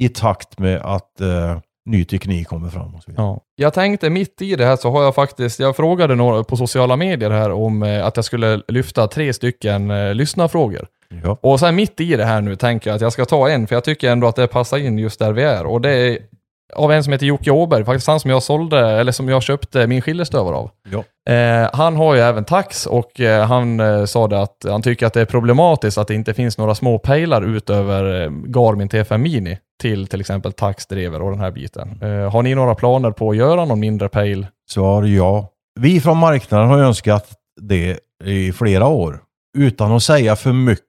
i 0.00 0.08
takt 0.08 0.58
med 0.58 0.80
att 0.80 1.20
eh, 1.20 1.58
ny 1.86 2.04
teknik 2.04 2.48
kommer 2.48 2.68
fram. 2.70 2.94
Och 2.94 3.02
så 3.02 3.10
vidare. 3.10 3.26
Ja. 3.26 3.40
Jag 3.56 3.74
tänkte 3.74 4.10
mitt 4.10 4.42
i 4.42 4.56
det 4.56 4.66
här 4.66 4.76
så 4.76 4.90
har 4.90 5.02
jag 5.02 5.14
faktiskt, 5.14 5.60
jag 5.60 5.76
frågade 5.76 6.14
några 6.14 6.44
på 6.44 6.56
sociala 6.56 6.96
medier 6.96 7.30
här 7.30 7.52
om 7.52 7.82
eh, 7.82 8.06
att 8.06 8.16
jag 8.16 8.24
skulle 8.24 8.62
lyfta 8.68 9.06
tre 9.08 9.32
stycken 9.32 9.90
eh, 9.90 10.14
lyssnarfrågor. 10.14 10.86
Ja. 11.24 11.38
Och 11.42 11.60
sen 11.60 11.74
mitt 11.74 12.00
i 12.00 12.16
det 12.16 12.24
här 12.24 12.40
nu 12.40 12.56
tänker 12.56 12.90
jag 12.90 12.94
att 12.94 13.00
jag 13.02 13.12
ska 13.12 13.24
ta 13.24 13.48
en, 13.48 13.66
för 13.66 13.76
jag 13.76 13.84
tycker 13.84 14.10
ändå 14.10 14.26
att 14.26 14.36
det 14.36 14.46
passar 14.46 14.78
in 14.78 14.98
just 14.98 15.18
där 15.18 15.32
vi 15.32 15.42
är. 15.42 15.66
Och 15.66 15.80
det 15.80 15.90
är 15.90 16.18
av 16.74 16.92
en 16.92 17.04
som 17.04 17.12
heter 17.12 17.26
Jocke 17.26 17.50
Åberg, 17.50 17.84
faktiskt 17.84 18.06
han 18.06 18.20
som 18.20 18.30
jag 18.30 18.42
sålde, 18.42 18.80
eller 18.80 19.12
som 19.12 19.28
jag 19.28 19.42
köpte 19.42 19.86
min 19.86 20.02
skillerstöver 20.02 20.52
av. 20.52 20.70
Ja. 20.90 21.32
Eh, 21.32 21.70
han 21.72 21.96
har 21.96 22.14
ju 22.14 22.20
även 22.20 22.44
tax 22.44 22.86
och 22.86 23.20
eh, 23.20 23.46
han 23.46 23.80
eh, 23.80 24.04
sa 24.04 24.28
det 24.28 24.40
att 24.40 24.64
han 24.68 24.82
tycker 24.82 25.06
att 25.06 25.12
det 25.12 25.20
är 25.20 25.24
problematiskt 25.24 25.98
att 25.98 26.08
det 26.08 26.14
inte 26.14 26.34
finns 26.34 26.58
några 26.58 26.74
små 26.74 26.98
pejlar 26.98 27.42
utöver 27.42 28.22
eh, 28.22 28.30
Garmin 28.30 28.88
T5 28.88 29.18
Mini 29.18 29.58
till 29.80 30.06
till 30.06 30.20
exempel 30.20 30.52
taxdrever 30.52 31.22
och 31.22 31.30
den 31.30 31.40
här 31.40 31.50
biten. 31.50 31.98
Eh, 32.02 32.30
har 32.32 32.42
ni 32.42 32.54
några 32.54 32.74
planer 32.74 33.10
på 33.10 33.30
att 33.30 33.36
göra 33.36 33.64
någon 33.64 33.80
mindre 33.80 34.08
pejl? 34.08 34.46
Svar 34.70 35.02
ja. 35.02 35.48
Vi 35.80 36.00
från 36.00 36.16
marknaden 36.16 36.68
har 36.68 36.78
önskat 36.78 37.28
det 37.60 37.98
i 38.24 38.52
flera 38.52 38.86
år. 38.86 39.20
Utan 39.58 39.92
att 39.92 40.02
säga 40.02 40.36
för 40.36 40.52
mycket 40.52 40.85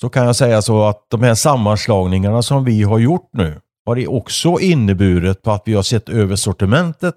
så 0.00 0.08
kan 0.08 0.26
jag 0.26 0.36
säga 0.36 0.62
så 0.62 0.82
att 0.82 1.06
de 1.10 1.22
här 1.22 1.34
sammanslagningarna 1.34 2.42
som 2.42 2.64
vi 2.64 2.82
har 2.82 2.98
gjort 2.98 3.30
nu 3.32 3.60
har 3.86 3.96
det 3.96 4.06
också 4.06 4.60
inneburit 4.60 5.42
på 5.42 5.50
att 5.50 5.62
vi 5.66 5.74
har 5.74 5.82
sett 5.82 6.08
över 6.08 6.36
sortimentet. 6.36 7.14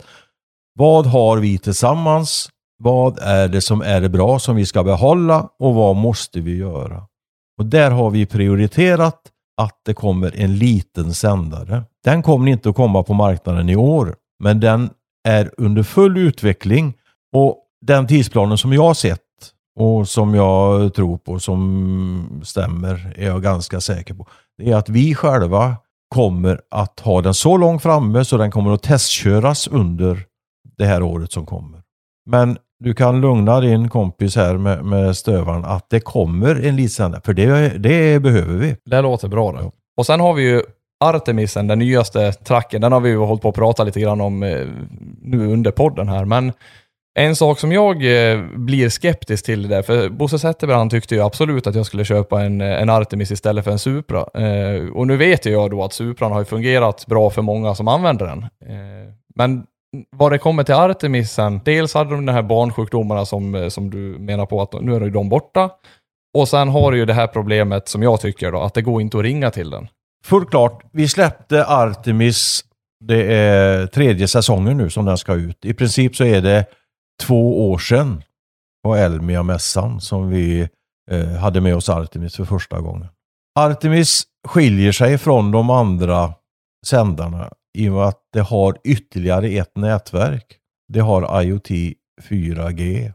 Vad 0.80 1.06
har 1.06 1.38
vi 1.38 1.58
tillsammans? 1.58 2.50
Vad 2.84 3.20
är 3.20 3.48
det 3.48 3.62
som 3.62 3.82
är 3.82 4.02
det 4.02 4.10
bra 4.10 4.40
som 4.40 4.56
vi 4.56 4.66
ska 4.66 4.84
behålla 4.84 5.50
och 5.60 5.76
vad 5.76 5.96
måste 5.96 6.40
vi 6.40 6.58
göra? 6.58 7.04
Och 7.58 7.66
där 7.66 7.92
har 7.92 8.10
vi 8.10 8.26
prioriterat 8.26 9.22
att 9.62 9.82
det 9.86 9.94
kommer 9.94 10.36
en 10.36 10.58
liten 10.58 11.14
sändare. 11.14 11.84
Den 12.04 12.24
kommer 12.24 12.52
inte 12.52 12.70
att 12.70 12.76
komma 12.76 13.04
på 13.04 13.14
marknaden 13.14 13.70
i 13.70 13.76
år, 13.76 14.16
men 14.44 14.60
den 14.60 14.90
är 15.28 15.52
under 15.58 15.84
full 15.84 16.18
utveckling 16.18 16.94
och 17.36 17.62
den 17.86 18.08
tidsplanen 18.08 18.58
som 18.58 18.74
jag 18.74 18.84
har 18.84 18.94
sett 18.94 19.22
och 19.76 20.08
som 20.08 20.36
jag 20.36 20.94
tror 20.94 21.18
på, 21.18 21.40
som 21.40 22.42
stämmer, 22.44 23.14
är 23.16 23.28
jag 23.28 23.44
ganska 23.44 23.82
säker 23.82 24.14
på. 24.14 24.28
Det 24.58 24.72
är 24.72 24.76
att 24.76 24.90
vi 24.90 25.16
själva 25.16 25.76
kommer 26.10 26.62
att 26.72 27.00
ha 27.00 27.22
den 27.22 27.34
så 27.34 27.58
långt 27.58 27.82
framme 27.82 28.26
så 28.26 28.38
den 28.38 28.52
kommer 28.52 28.72
att 28.72 28.84
testköras 28.84 29.68
under 29.68 30.26
det 30.78 30.86
här 30.86 31.04
året 31.04 31.32
som 31.32 31.46
kommer. 31.46 31.82
Men 32.26 32.58
du 32.80 32.94
kan 32.94 33.22
lugna 33.22 33.60
din 33.60 33.90
kompis 33.90 34.36
här 34.36 34.58
med, 34.58 34.86
med 34.86 35.18
stövaren 35.18 35.66
att 35.66 35.90
det 35.90 36.00
kommer 36.00 36.66
en 36.66 36.76
liten 36.76 37.22
för 37.22 37.34
det, 37.34 37.70
det 37.78 38.20
behöver 38.20 38.54
vi. 38.54 38.76
Det 38.86 39.02
låter 39.02 39.28
bra 39.28 39.52
det. 39.52 39.72
Och 39.98 40.06
sen 40.06 40.20
har 40.20 40.34
vi 40.34 40.50
ju 40.50 40.62
Artemisen, 41.00 41.68
den 41.68 41.80
nyaste 41.80 42.32
tracken. 42.32 42.82
Den 42.82 42.92
har 42.92 43.00
vi 43.00 43.10
ju 43.10 43.18
hållit 43.18 43.42
på 43.42 43.50
att 43.50 43.56
prata 43.56 43.84
lite 43.84 44.00
grann 44.00 44.22
om 44.22 44.44
eh, 44.44 44.68
nu 45.22 45.54
under 45.54 45.72
podden 45.72 46.08
här. 46.08 46.26
Men 46.26 46.54
en 47.20 47.36
sak 47.36 47.60
som 47.60 47.72
jag 47.72 47.96
eh, 47.96 48.42
blir 48.42 48.90
skeptisk 48.90 49.46
till 49.46 49.62
det, 49.62 49.68
där, 49.68 49.82
för 49.82 50.10
Bosse 50.10 50.40
Zetterberg 50.40 50.78
han 50.78 50.90
tyckte 50.90 51.16
ju 51.16 51.22
absolut 51.22 51.68
att 51.68 51.76
jag 51.76 51.86
skulle 51.86 52.06
köpa 52.06 52.42
en, 52.42 52.62
eh, 52.62 52.82
en 52.82 52.90
Artemis 52.90 53.32
istället 53.32 53.64
för 53.64 53.72
en 53.72 53.80
Supra. 53.80 54.26
Eh, 54.34 54.90
och 54.90 55.08
nu 55.08 55.18
vet 55.18 55.46
jag 55.46 55.72
då 55.72 55.84
att 55.84 55.94
Supran 55.94 56.32
har 56.32 56.44
fungerat 56.44 57.06
bra 57.08 57.30
för 57.30 57.42
många 57.42 57.76
som 57.76 57.88
använder 57.88 58.26
den. 58.26 58.44
Eh, 58.44 59.14
men 59.36 59.64
vad 60.18 60.32
det 60.32 60.38
kommer 60.38 60.64
till 60.64 60.76
Artemisen, 60.76 61.62
dels 61.66 61.94
hade 61.94 62.10
de 62.10 62.26
de 62.26 62.32
här 62.32 62.44
barnsjukdomarna 62.44 63.26
som, 63.26 63.56
eh, 63.56 63.68
som 63.68 63.90
du 63.90 63.98
menar 64.20 64.46
på 64.46 64.62
att 64.62 64.82
nu 64.82 64.96
är 64.96 65.10
de 65.10 65.30
borta. 65.30 65.70
Och 66.38 66.48
sen 66.48 66.70
har 66.70 66.92
du 66.92 66.98
ju 66.98 67.06
det 67.06 67.14
här 67.14 67.28
problemet 67.28 67.88
som 67.88 68.04
jag 68.04 68.22
tycker 68.22 68.52
då, 68.52 68.62
att 68.62 68.74
det 68.74 68.82
går 68.82 69.02
inte 69.02 69.18
att 69.18 69.24
ringa 69.24 69.52
till 69.52 69.70
den. 69.70 69.88
Fullt 70.26 70.50
klart, 70.50 70.84
vi 70.92 71.08
släppte 71.08 71.66
Artemis, 71.66 72.66
det 73.06 73.34
är 73.34 73.88
tredje 73.88 74.28
säsongen 74.28 74.78
nu 74.78 74.90
som 74.90 75.06
den 75.06 75.18
ska 75.18 75.34
ut. 75.34 75.66
I 75.66 75.74
princip 75.74 76.16
så 76.16 76.24
är 76.24 76.42
det 76.42 76.66
två 77.24 77.72
år 77.72 77.78
sedan 77.78 78.24
på 78.84 78.96
Elmia-mässan 78.96 80.02
som 80.02 80.30
vi 80.30 80.70
eh, 81.12 81.28
hade 81.28 81.62
med 81.62 81.76
oss 81.76 81.90
Artemis 81.90 82.36
för 82.36 82.46
första 82.46 82.80
gången. 82.80 83.08
Artemis 83.60 84.24
skiljer 84.48 84.92
sig 84.92 85.18
från 85.18 85.52
de 85.52 85.70
andra 85.70 86.34
sändarna 86.88 87.52
i 87.78 87.90
och 87.90 87.94
med 87.94 88.04
att 88.04 88.20
det 88.34 88.42
har 88.42 88.78
ytterligare 88.84 89.48
ett 89.48 89.78
nätverk. 89.78 90.58
Det 90.94 91.00
har 91.00 91.42
IoT 91.42 91.70
4G. 92.24 93.14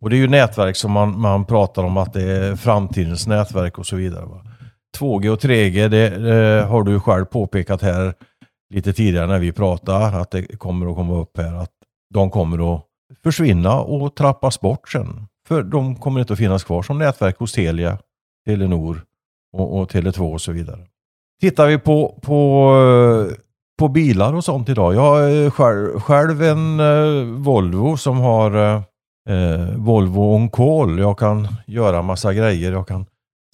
Och 0.00 0.10
det 0.10 0.16
är 0.16 0.18
ju 0.18 0.28
nätverk 0.28 0.76
som 0.76 0.92
man, 0.92 1.20
man 1.20 1.44
pratar 1.44 1.84
om 1.84 1.96
att 1.96 2.12
det 2.12 2.22
är 2.22 2.56
framtidens 2.56 3.26
nätverk 3.26 3.78
och 3.78 3.86
så 3.86 3.96
vidare. 3.96 4.24
Va? 4.24 4.44
2G 4.98 5.28
och 5.28 5.40
3G, 5.40 5.88
det, 5.88 6.10
det 6.10 6.64
har 6.64 6.82
du 6.82 7.00
själv 7.00 7.24
påpekat 7.24 7.82
här 7.82 8.14
lite 8.74 8.92
tidigare 8.92 9.26
när 9.26 9.38
vi 9.38 9.52
pratade, 9.52 10.06
att 10.06 10.30
det 10.30 10.42
kommer 10.42 10.90
att 10.90 10.96
komma 10.96 11.14
upp 11.14 11.38
här, 11.38 11.54
att 11.54 11.72
de 12.14 12.30
kommer 12.30 12.74
att 12.74 12.87
försvinna 13.22 13.80
och 13.80 14.14
trappas 14.14 14.60
bort 14.60 14.88
sen. 14.88 15.26
För 15.48 15.62
de 15.62 15.96
kommer 15.96 16.20
inte 16.20 16.32
att 16.32 16.38
finnas 16.38 16.64
kvar 16.64 16.82
som 16.82 16.98
nätverk 16.98 17.38
hos 17.38 17.52
Telia, 17.52 17.98
Telenor 18.46 19.02
och, 19.52 19.78
och 19.78 19.90
Tele2 19.90 20.32
och 20.32 20.40
så 20.40 20.52
vidare. 20.52 20.86
Tittar 21.40 21.66
vi 21.66 21.78
på, 21.78 22.18
på, 22.22 22.74
på 23.78 23.88
bilar 23.88 24.34
och 24.34 24.44
sånt 24.44 24.68
idag. 24.68 24.94
Jag 24.94 25.00
har 25.00 25.44
eh, 25.44 25.50
själv, 25.50 26.00
själv 26.00 26.42
en 26.42 26.80
eh, 26.80 27.24
Volvo 27.24 27.96
som 27.96 28.18
har 28.18 28.56
eh, 28.56 28.82
eh, 29.28 29.76
Volvo 29.76 30.34
On 30.34 30.50
Call. 30.50 30.98
Jag 30.98 31.18
kan 31.18 31.48
göra 31.66 32.02
massa 32.02 32.34
grejer. 32.34 32.72
Jag 32.72 32.88
kan 32.88 33.06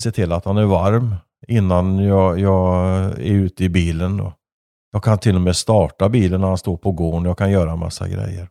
se 0.02 0.10
till 0.10 0.32
att 0.32 0.44
han 0.44 0.56
är 0.56 0.64
varm 0.64 1.14
innan 1.48 1.98
jag, 1.98 2.38
jag 2.38 2.76
är 3.04 3.32
ute 3.32 3.64
i 3.64 3.68
bilen. 3.68 4.16
Då. 4.16 4.32
Jag 4.92 5.04
kan 5.04 5.18
till 5.18 5.34
och 5.34 5.42
med 5.42 5.56
starta 5.56 6.08
bilen 6.08 6.40
när 6.40 6.48
han 6.48 6.58
står 6.58 6.76
på 6.76 6.92
gården. 6.92 7.24
Jag 7.24 7.38
kan 7.38 7.50
göra 7.50 7.76
massa 7.76 8.08
grejer. 8.08 8.48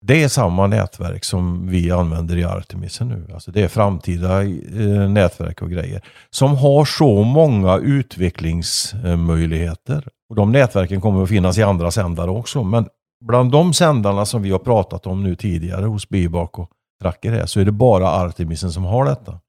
Det 0.00 0.22
är 0.22 0.28
samma 0.28 0.66
nätverk 0.66 1.24
som 1.24 1.68
vi 1.68 1.90
använder 1.90 2.36
i 2.36 2.44
Artemisen 2.44 3.08
nu. 3.08 3.26
Alltså 3.34 3.50
det 3.50 3.62
är 3.62 3.68
framtida 3.68 4.42
eh, 4.42 5.08
nätverk 5.08 5.62
och 5.62 5.70
grejer. 5.70 6.02
Som 6.30 6.56
har 6.56 6.84
så 6.84 7.22
många 7.22 7.76
utvecklingsmöjligheter. 7.76 10.08
Och 10.28 10.36
De 10.36 10.52
nätverken 10.52 11.00
kommer 11.00 11.22
att 11.22 11.28
finnas 11.28 11.58
i 11.58 11.62
andra 11.62 11.90
sändare 11.90 12.30
också. 12.30 12.64
Men 12.64 12.88
bland 13.24 13.50
de 13.50 13.72
sändarna 13.72 14.26
som 14.26 14.42
vi 14.42 14.50
har 14.50 14.58
pratat 14.58 15.06
om 15.06 15.22
nu 15.22 15.36
tidigare 15.36 15.86
hos 15.86 16.08
Bibak 16.08 16.58
och 16.58 16.70
Tracker 17.02 17.32
här, 17.32 17.46
så 17.46 17.60
är 17.60 17.64
det 17.64 17.72
bara 17.72 18.08
Artemisen 18.08 18.72
som 18.72 18.84
har 18.84 19.04
detta. 19.04 19.40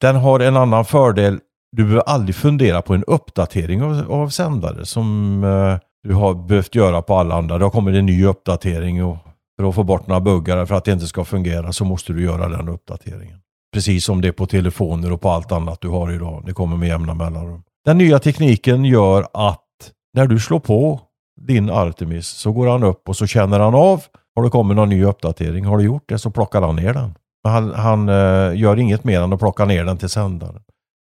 Den 0.00 0.16
har 0.16 0.40
en 0.40 0.56
annan 0.56 0.84
fördel. 0.84 1.40
Du 1.72 1.82
behöver 1.82 2.02
aldrig 2.02 2.34
fundera 2.34 2.82
på 2.82 2.94
en 2.94 3.04
uppdatering 3.04 3.82
av, 3.82 4.12
av 4.12 4.28
sändare 4.28 4.86
som 4.86 5.44
eh, 5.44 5.76
du 6.08 6.14
har 6.14 6.34
behövt 6.34 6.74
göra 6.74 7.02
på 7.02 7.14
alla 7.14 7.34
andra. 7.34 7.58
Det 7.58 7.64
har 7.64 7.70
kommit 7.70 7.94
en 7.94 8.06
ny 8.06 8.24
uppdatering 8.24 9.04
och 9.04 9.16
för 9.60 9.68
att 9.68 9.74
få 9.74 9.82
bort 9.82 10.06
några 10.06 10.20
buggar 10.20 10.66
för 10.66 10.74
att 10.74 10.84
det 10.84 10.92
inte 10.92 11.06
ska 11.06 11.24
fungera 11.24 11.72
så 11.72 11.84
måste 11.84 12.12
du 12.12 12.22
göra 12.22 12.48
den 12.48 12.68
uppdateringen. 12.68 13.38
Precis 13.72 14.04
som 14.04 14.20
det 14.20 14.28
är 14.28 14.32
på 14.32 14.46
telefoner 14.46 15.12
och 15.12 15.20
på 15.20 15.30
allt 15.30 15.52
annat 15.52 15.80
du 15.80 15.88
har 15.88 16.12
idag. 16.12 16.42
Det 16.46 16.52
kommer 16.52 16.76
med 16.76 16.88
jämna 16.88 17.14
mellanrum. 17.14 17.62
Den 17.84 17.98
nya 17.98 18.18
tekniken 18.18 18.84
gör 18.84 19.26
att 19.32 19.60
när 20.14 20.26
du 20.26 20.38
slår 20.38 20.60
på 20.60 21.00
din 21.40 21.70
Artemis 21.70 22.26
så 22.26 22.52
går 22.52 22.66
han 22.66 22.82
upp 22.82 23.08
och 23.08 23.16
så 23.16 23.26
känner 23.26 23.60
han 23.60 23.74
av. 23.74 24.02
Har 24.36 24.42
det 24.42 24.50
kommit 24.50 24.76
någon 24.76 24.88
ny 24.88 25.04
uppdatering? 25.04 25.64
Har 25.64 25.78
du 25.78 25.84
gjort 25.84 26.08
det 26.08 26.18
så 26.18 26.30
plockar 26.30 26.62
han 26.62 26.76
ner 26.76 26.92
den. 26.92 27.14
Han, 27.44 27.74
han 27.74 28.08
eh, 28.08 28.60
gör 28.60 28.78
inget 28.78 29.04
mer 29.04 29.20
än 29.20 29.32
att 29.32 29.38
plocka 29.38 29.64
ner 29.64 29.84
den 29.84 29.98
till 29.98 30.08
sändaren. 30.08 30.62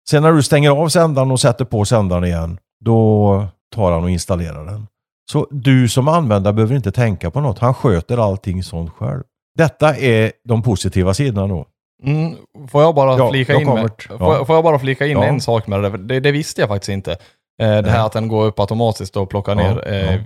Sen 0.09 0.23
när 0.23 0.31
du 0.31 0.43
stänger 0.43 0.69
av 0.69 0.89
sändaren 0.89 1.31
och 1.31 1.39
sätter 1.39 1.65
på 1.65 1.85
sändaren 1.85 2.23
igen, 2.23 2.57
då 2.85 3.47
tar 3.75 3.91
han 3.91 4.03
och 4.03 4.09
installerar 4.09 4.65
den. 4.65 4.87
Så 5.31 5.47
du 5.51 5.89
som 5.89 6.07
användare 6.07 6.53
behöver 6.53 6.75
inte 6.75 6.91
tänka 6.91 7.31
på 7.31 7.41
något. 7.41 7.59
Han 7.59 7.73
sköter 7.73 8.17
allting 8.17 8.63
sånt 8.63 8.91
själv. 8.91 9.23
Detta 9.57 9.95
är 9.95 10.31
de 10.43 10.63
positiva 10.63 11.13
sidorna 11.13 11.47
då. 11.47 11.65
Mm, 12.03 12.35
får 12.67 12.81
jag 12.81 12.95
bara 12.95 13.17
ja, 13.17 13.29
flika 13.31 13.53
in, 13.53 13.67
med, 13.67 13.91
ja. 14.09 14.17
får, 14.17 14.45
får, 14.45 14.55
jag 14.55 14.63
bara 14.63 14.79
flika 14.79 15.05
in 15.05 15.17
ja. 15.17 15.23
en 15.23 15.41
sak 15.41 15.67
med 15.67 15.83
det? 15.83 15.97
det? 15.97 16.19
Det 16.19 16.31
visste 16.31 16.61
jag 16.61 16.67
faktiskt 16.67 16.89
inte. 16.89 17.11
Eh, 17.61 17.77
det 17.77 17.89
här 17.89 18.05
att 18.05 18.11
den 18.11 18.27
går 18.27 18.45
upp 18.45 18.59
automatiskt 18.59 19.17
och 19.17 19.29
plockar 19.29 19.55
ner. 19.55 19.93
Eh, 19.93 20.21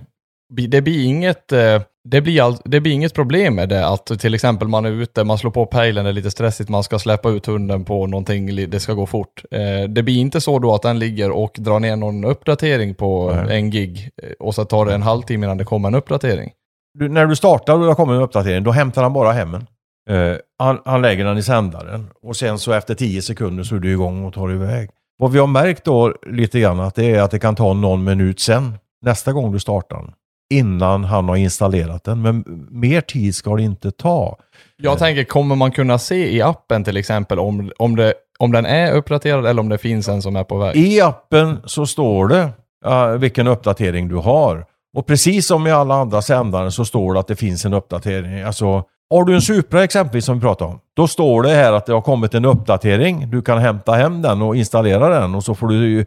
det 0.56 0.82
blir 0.82 1.04
inget 1.04 1.52
eh, 1.52 1.82
det 2.04 2.20
blir, 2.20 2.42
all, 2.42 2.56
det 2.64 2.80
blir 2.80 2.92
inget 2.92 3.14
problem 3.14 3.54
med 3.54 3.68
det 3.68 3.86
att 3.86 4.06
till 4.06 4.34
exempel 4.34 4.68
man 4.68 4.84
är 4.84 4.90
ute, 4.90 5.24
man 5.24 5.38
slår 5.38 5.50
på 5.50 5.66
pejlen, 5.66 6.04
det 6.04 6.10
är 6.10 6.12
lite 6.12 6.30
stressigt, 6.30 6.70
man 6.70 6.82
ska 6.82 6.98
släppa 6.98 7.30
ut 7.30 7.46
hunden 7.46 7.84
på 7.84 8.06
någonting, 8.06 8.70
det 8.70 8.80
ska 8.80 8.92
gå 8.92 9.06
fort. 9.06 9.44
Eh, 9.50 9.88
det 9.88 10.02
blir 10.02 10.18
inte 10.18 10.40
så 10.40 10.58
då 10.58 10.74
att 10.74 10.82
den 10.82 10.98
ligger 10.98 11.30
och 11.30 11.56
drar 11.58 11.80
ner 11.80 11.96
någon 11.96 12.24
uppdatering 12.24 12.94
på 12.94 13.32
Nej. 13.46 13.56
en 13.56 13.70
gig 13.70 14.10
eh, 14.22 14.30
och 14.38 14.54
så 14.54 14.64
tar 14.64 14.86
det 14.86 14.94
en 14.94 15.02
halvtimme 15.02 15.46
innan 15.46 15.58
det 15.58 15.64
kommer 15.64 15.88
en 15.88 15.94
uppdatering. 15.94 16.52
Du, 16.98 17.08
när 17.08 17.26
du 17.26 17.36
startar 17.36 17.74
och 17.74 17.86
det 17.86 17.94
kommer 17.94 18.14
en 18.14 18.22
uppdatering, 18.22 18.64
då 18.64 18.70
hämtar 18.70 19.02
han 19.02 19.12
bara 19.12 19.32
hem 19.32 19.52
den. 19.52 19.66
Eh, 20.10 20.36
han, 20.58 20.78
han, 20.84 21.02
lägger 21.02 21.24
den 21.24 21.38
i 21.38 21.42
sändaren 21.42 22.10
och 22.22 22.36
sen 22.36 22.58
så 22.58 22.72
efter 22.72 22.94
tio 22.94 23.22
sekunder 23.22 23.64
så 23.64 23.74
är 23.74 23.78
du 23.78 23.92
igång 23.92 24.24
och 24.24 24.34
tar 24.34 24.52
iväg. 24.52 24.90
Vad 25.18 25.32
vi 25.32 25.38
har 25.38 25.46
märkt 25.46 25.84
då 25.84 26.14
lite 26.26 26.60
grann 26.60 26.80
att 26.80 26.94
det 26.94 27.10
är 27.10 27.22
att 27.22 27.30
det 27.30 27.38
kan 27.38 27.54
ta 27.54 27.72
någon 27.72 28.04
minut 28.04 28.40
sen, 28.40 28.74
nästa 29.04 29.32
gång 29.32 29.52
du 29.52 29.60
startar 29.60 29.96
den 29.96 30.12
innan 30.52 31.04
han 31.04 31.28
har 31.28 31.36
installerat 31.36 32.04
den. 32.04 32.22
Men 32.22 32.44
mer 32.70 33.00
tid 33.00 33.34
ska 33.34 33.56
det 33.56 33.62
inte 33.62 33.90
ta. 33.90 34.38
Jag 34.76 34.98
tänker, 34.98 35.24
kommer 35.24 35.56
man 35.56 35.70
kunna 35.70 35.98
se 35.98 36.36
i 36.36 36.42
appen 36.42 36.84
till 36.84 36.96
exempel 36.96 37.38
om, 37.38 37.70
om, 37.78 37.96
det, 37.96 38.14
om 38.38 38.52
den 38.52 38.66
är 38.66 38.92
uppdaterad 38.92 39.46
eller 39.46 39.60
om 39.60 39.68
det 39.68 39.78
finns 39.78 40.08
en 40.08 40.22
som 40.22 40.36
är 40.36 40.44
på 40.44 40.58
väg? 40.58 40.76
I 40.76 41.00
appen 41.00 41.60
så 41.64 41.86
står 41.86 42.28
det 42.28 42.48
uh, 42.86 43.18
vilken 43.18 43.46
uppdatering 43.46 44.08
du 44.08 44.16
har. 44.16 44.64
Och 44.96 45.06
precis 45.06 45.46
som 45.46 45.66
i 45.66 45.70
alla 45.70 45.94
andra 45.94 46.22
sändare 46.22 46.70
så 46.70 46.84
står 46.84 47.14
det 47.14 47.20
att 47.20 47.28
det 47.28 47.36
finns 47.36 47.64
en 47.64 47.74
uppdatering. 47.74 48.42
Alltså, 48.42 48.84
har 49.10 49.24
du 49.24 49.34
en 49.34 49.42
Supra 49.42 49.84
exempelvis 49.84 50.24
som 50.24 50.34
vi 50.34 50.40
pratade 50.40 50.70
om, 50.70 50.80
då 50.96 51.08
står 51.08 51.42
det 51.42 51.54
här 51.54 51.72
att 51.72 51.86
det 51.86 51.92
har 51.92 52.00
kommit 52.00 52.34
en 52.34 52.44
uppdatering. 52.44 53.30
Du 53.30 53.42
kan 53.42 53.58
hämta 53.58 53.92
hem 53.92 54.22
den 54.22 54.42
och 54.42 54.56
installera 54.56 55.08
den 55.08 55.34
och 55.34 55.44
så 55.44 55.54
får 55.54 55.68
du 55.68 55.98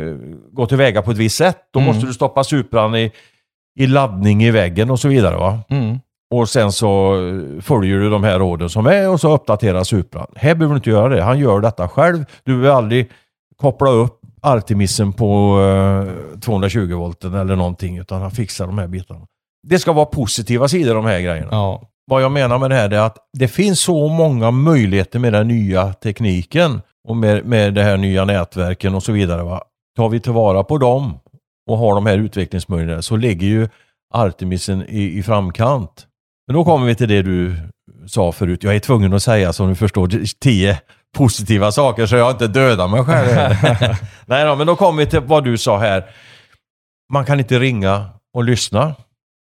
uh, 0.00 0.16
gå 0.52 0.66
tillväga 0.66 1.02
på 1.02 1.10
ett 1.10 1.16
visst 1.16 1.36
sätt. 1.36 1.58
Då 1.72 1.80
mm. 1.80 1.94
måste 1.94 2.06
du 2.06 2.14
stoppa 2.14 2.44
Supran 2.44 2.94
i, 2.94 3.12
i 3.76 3.86
laddning 3.86 4.44
i 4.44 4.50
väggen 4.50 4.90
och 4.90 5.00
så 5.00 5.08
vidare. 5.08 5.36
Va? 5.36 5.58
Mm. 5.68 5.98
Och 6.34 6.48
sen 6.48 6.72
så 6.72 7.14
följer 7.60 7.98
du 7.98 8.10
de 8.10 8.24
här 8.24 8.38
råden 8.38 8.70
som 8.70 8.86
är 8.86 9.10
och 9.10 9.20
så 9.20 9.34
uppdaterar 9.34 9.84
Supran. 9.84 10.26
Här 10.36 10.54
behöver 10.54 10.74
du 10.74 10.78
inte 10.78 10.90
göra 10.90 11.08
det. 11.08 11.22
Han 11.22 11.38
gör 11.38 11.60
detta 11.60 11.88
själv. 11.88 12.24
Du 12.44 12.58
behöver 12.58 12.78
aldrig 12.78 13.10
koppla 13.56 13.90
upp 13.90 14.20
Artemisen 14.42 15.12
på 15.12 15.60
eh, 16.34 16.38
220 16.40 16.94
volten 16.94 17.34
eller 17.34 17.56
någonting 17.56 17.98
utan 17.98 18.22
han 18.22 18.30
fixar 18.30 18.66
de 18.66 18.78
här 18.78 18.86
bitarna. 18.86 19.26
Det 19.68 19.78
ska 19.78 19.92
vara 19.92 20.06
positiva 20.06 20.68
sidor 20.68 20.94
de 20.94 21.04
här 21.04 21.20
grejerna. 21.20 21.48
Ja. 21.50 21.82
Vad 22.06 22.22
jag 22.22 22.32
menar 22.32 22.58
med 22.58 22.70
det 22.70 22.74
här 22.74 22.90
är 22.90 22.98
att 22.98 23.16
det 23.38 23.48
finns 23.48 23.80
så 23.80 24.08
många 24.08 24.50
möjligheter 24.50 25.18
med 25.18 25.32
den 25.32 25.48
nya 25.48 25.92
tekniken 25.92 26.80
och 27.08 27.16
med, 27.16 27.44
med 27.44 27.74
det 27.74 27.82
här 27.82 27.96
nya 27.96 28.24
nätverken 28.24 28.94
och 28.94 29.02
så 29.02 29.12
vidare. 29.12 29.42
Va? 29.42 29.62
Tar 29.96 30.08
vi 30.08 30.20
tillvara 30.20 30.64
på 30.64 30.78
dem 30.78 31.14
och 31.66 31.78
har 31.78 31.94
de 31.94 32.06
här 32.06 32.18
utvecklingsmöjligheterna 32.18 33.02
så 33.02 33.16
ligger 33.16 33.46
ju 33.46 33.68
Artemisen 34.14 34.84
i, 34.88 35.18
i 35.18 35.22
framkant. 35.22 36.06
Men 36.46 36.56
då 36.56 36.64
kommer 36.64 36.86
vi 36.86 36.94
till 36.94 37.08
det 37.08 37.22
du 37.22 37.56
sa 38.06 38.32
förut. 38.32 38.64
Jag 38.64 38.74
är 38.74 38.80
tvungen 38.80 39.12
att 39.12 39.22
säga 39.22 39.52
som 39.52 39.68
du 39.68 39.74
förstår 39.74 40.10
10 40.40 40.80
positiva 41.16 41.72
saker 41.72 42.06
så 42.06 42.16
jag 42.16 42.30
inte 42.30 42.46
dödar 42.46 42.88
mig 42.88 43.04
själv. 43.04 43.56
Nej 44.26 44.44
då, 44.44 44.56
men 44.56 44.66
då 44.66 44.76
kommer 44.76 45.04
vi 45.04 45.10
till 45.10 45.20
vad 45.20 45.44
du 45.44 45.58
sa 45.58 45.78
här. 45.78 46.04
Man 47.12 47.24
kan 47.24 47.38
inte 47.38 47.58
ringa 47.58 48.04
och 48.34 48.44
lyssna. 48.44 48.94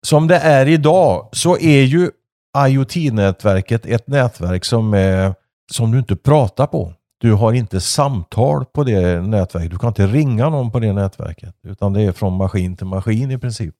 Som 0.05 0.27
det 0.27 0.35
är 0.35 0.67
idag 0.67 1.29
så 1.31 1.57
är 1.57 1.81
ju 1.81 2.09
IoT-nätverket 2.57 3.85
ett 3.85 4.07
nätverk 4.07 4.65
som, 4.65 4.93
är, 4.93 5.33
som 5.71 5.91
du 5.91 5.97
inte 5.97 6.15
pratar 6.15 6.67
på. 6.67 6.93
Du 7.19 7.33
har 7.33 7.53
inte 7.53 7.81
samtal 7.81 8.65
på 8.65 8.83
det 8.83 9.21
nätverket. 9.21 9.71
Du 9.71 9.77
kan 9.77 9.87
inte 9.87 10.07
ringa 10.07 10.49
någon 10.49 10.71
på 10.71 10.79
det 10.79 10.93
nätverket. 10.93 11.55
Utan 11.63 11.93
det 11.93 12.01
är 12.01 12.11
från 12.11 12.33
maskin 12.33 12.77
till 12.77 12.87
maskin 12.87 13.31
i 13.31 13.37
princip. 13.37 13.75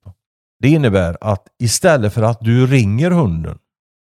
Det 0.59 0.69
innebär 0.69 1.17
att 1.21 1.47
istället 1.59 2.13
för 2.13 2.21
att 2.21 2.39
du 2.41 2.67
ringer 2.67 3.11
hunden 3.11 3.57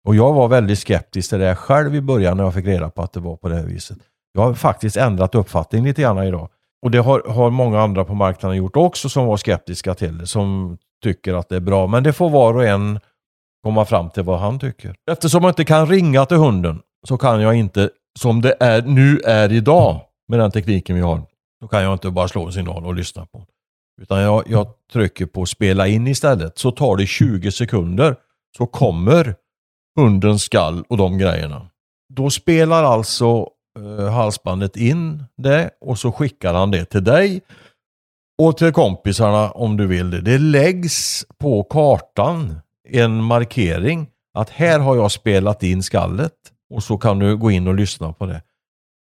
och 0.07 0.15
jag 0.15 0.33
var 0.33 0.47
väldigt 0.47 0.79
skeptisk 0.79 1.29
till 1.29 1.39
det 1.39 1.55
själv 1.55 1.95
i 1.95 2.01
början 2.01 2.37
när 2.37 2.43
jag 2.43 2.53
fick 2.53 2.65
reda 2.65 2.89
på 2.89 3.01
att 3.01 3.13
det 3.13 3.19
var 3.19 3.35
på 3.35 3.49
det 3.49 3.55
här 3.55 3.65
viset. 3.65 3.97
Jag 4.33 4.41
har 4.41 4.53
faktiskt 4.53 4.97
ändrat 4.97 5.35
uppfattning 5.35 5.83
lite 5.83 6.01
grann 6.01 6.23
idag. 6.23 6.49
Och 6.81 6.91
det 6.91 6.97
har, 6.97 7.23
har 7.29 7.49
många 7.49 7.81
andra 7.81 8.05
på 8.05 8.13
marknaden 8.13 8.57
gjort 8.57 8.75
också 8.75 9.09
som 9.09 9.25
var 9.25 9.37
skeptiska 9.37 9.93
till 9.93 10.17
det. 10.17 10.27
Som 10.27 10.77
tycker 11.03 11.33
att 11.33 11.49
det 11.49 11.55
är 11.55 11.59
bra. 11.59 11.87
Men 11.87 12.03
det 12.03 12.13
får 12.13 12.29
var 12.29 12.53
och 12.53 12.65
en 12.65 12.99
komma 13.63 13.85
fram 13.85 14.09
till 14.09 14.23
vad 14.23 14.39
han 14.39 14.59
tycker. 14.59 14.95
Eftersom 15.11 15.43
jag 15.43 15.51
inte 15.51 15.65
kan 15.65 15.87
ringa 15.87 16.25
till 16.25 16.37
hunden 16.37 16.81
så 17.07 17.17
kan 17.17 17.41
jag 17.41 17.55
inte, 17.55 17.89
som 18.19 18.41
det 18.41 18.55
är 18.59 18.81
nu 18.81 19.19
är 19.19 19.51
idag 19.51 20.01
med 20.27 20.39
den 20.39 20.51
tekniken 20.51 20.95
vi 20.95 21.01
har, 21.01 21.21
Då 21.61 21.67
kan 21.67 21.83
jag 21.83 21.93
inte 21.93 22.11
bara 22.11 22.27
slå 22.27 22.45
en 22.45 22.53
signal 22.53 22.85
och 22.85 22.95
lyssna 22.95 23.25
på 23.25 23.45
Utan 24.01 24.21
jag, 24.21 24.43
jag 24.47 24.67
trycker 24.93 25.25
på 25.25 25.45
spela 25.45 25.87
in 25.87 26.07
istället. 26.07 26.57
Så 26.57 26.71
tar 26.71 26.97
det 26.97 27.05
20 27.05 27.51
sekunder 27.51 28.15
så 28.57 28.65
kommer 28.65 29.35
hundens 29.99 30.43
skall 30.43 30.83
och 30.89 30.97
de 30.97 31.17
grejerna. 31.17 31.69
Då 32.13 32.29
spelar 32.29 32.83
alltså 32.83 33.47
eh, 33.79 34.11
halsbandet 34.11 34.77
in 34.77 35.23
det 35.37 35.69
och 35.81 35.99
så 35.99 36.11
skickar 36.11 36.53
han 36.53 36.71
det 36.71 36.85
till 36.85 37.03
dig 37.03 37.41
och 38.41 38.57
till 38.57 38.71
kompisarna 38.71 39.51
om 39.51 39.77
du 39.77 39.87
vill 39.87 40.09
det. 40.09 40.21
Det 40.21 40.37
läggs 40.37 41.25
på 41.39 41.63
kartan 41.63 42.59
en 42.89 43.23
markering 43.23 44.07
att 44.33 44.49
här 44.49 44.79
har 44.79 44.95
jag 44.95 45.11
spelat 45.11 45.63
in 45.63 45.83
skallet 45.83 46.33
och 46.71 46.83
så 46.83 46.97
kan 46.97 47.19
du 47.19 47.37
gå 47.37 47.51
in 47.51 47.67
och 47.67 47.75
lyssna 47.75 48.13
på 48.13 48.25
det. 48.25 48.41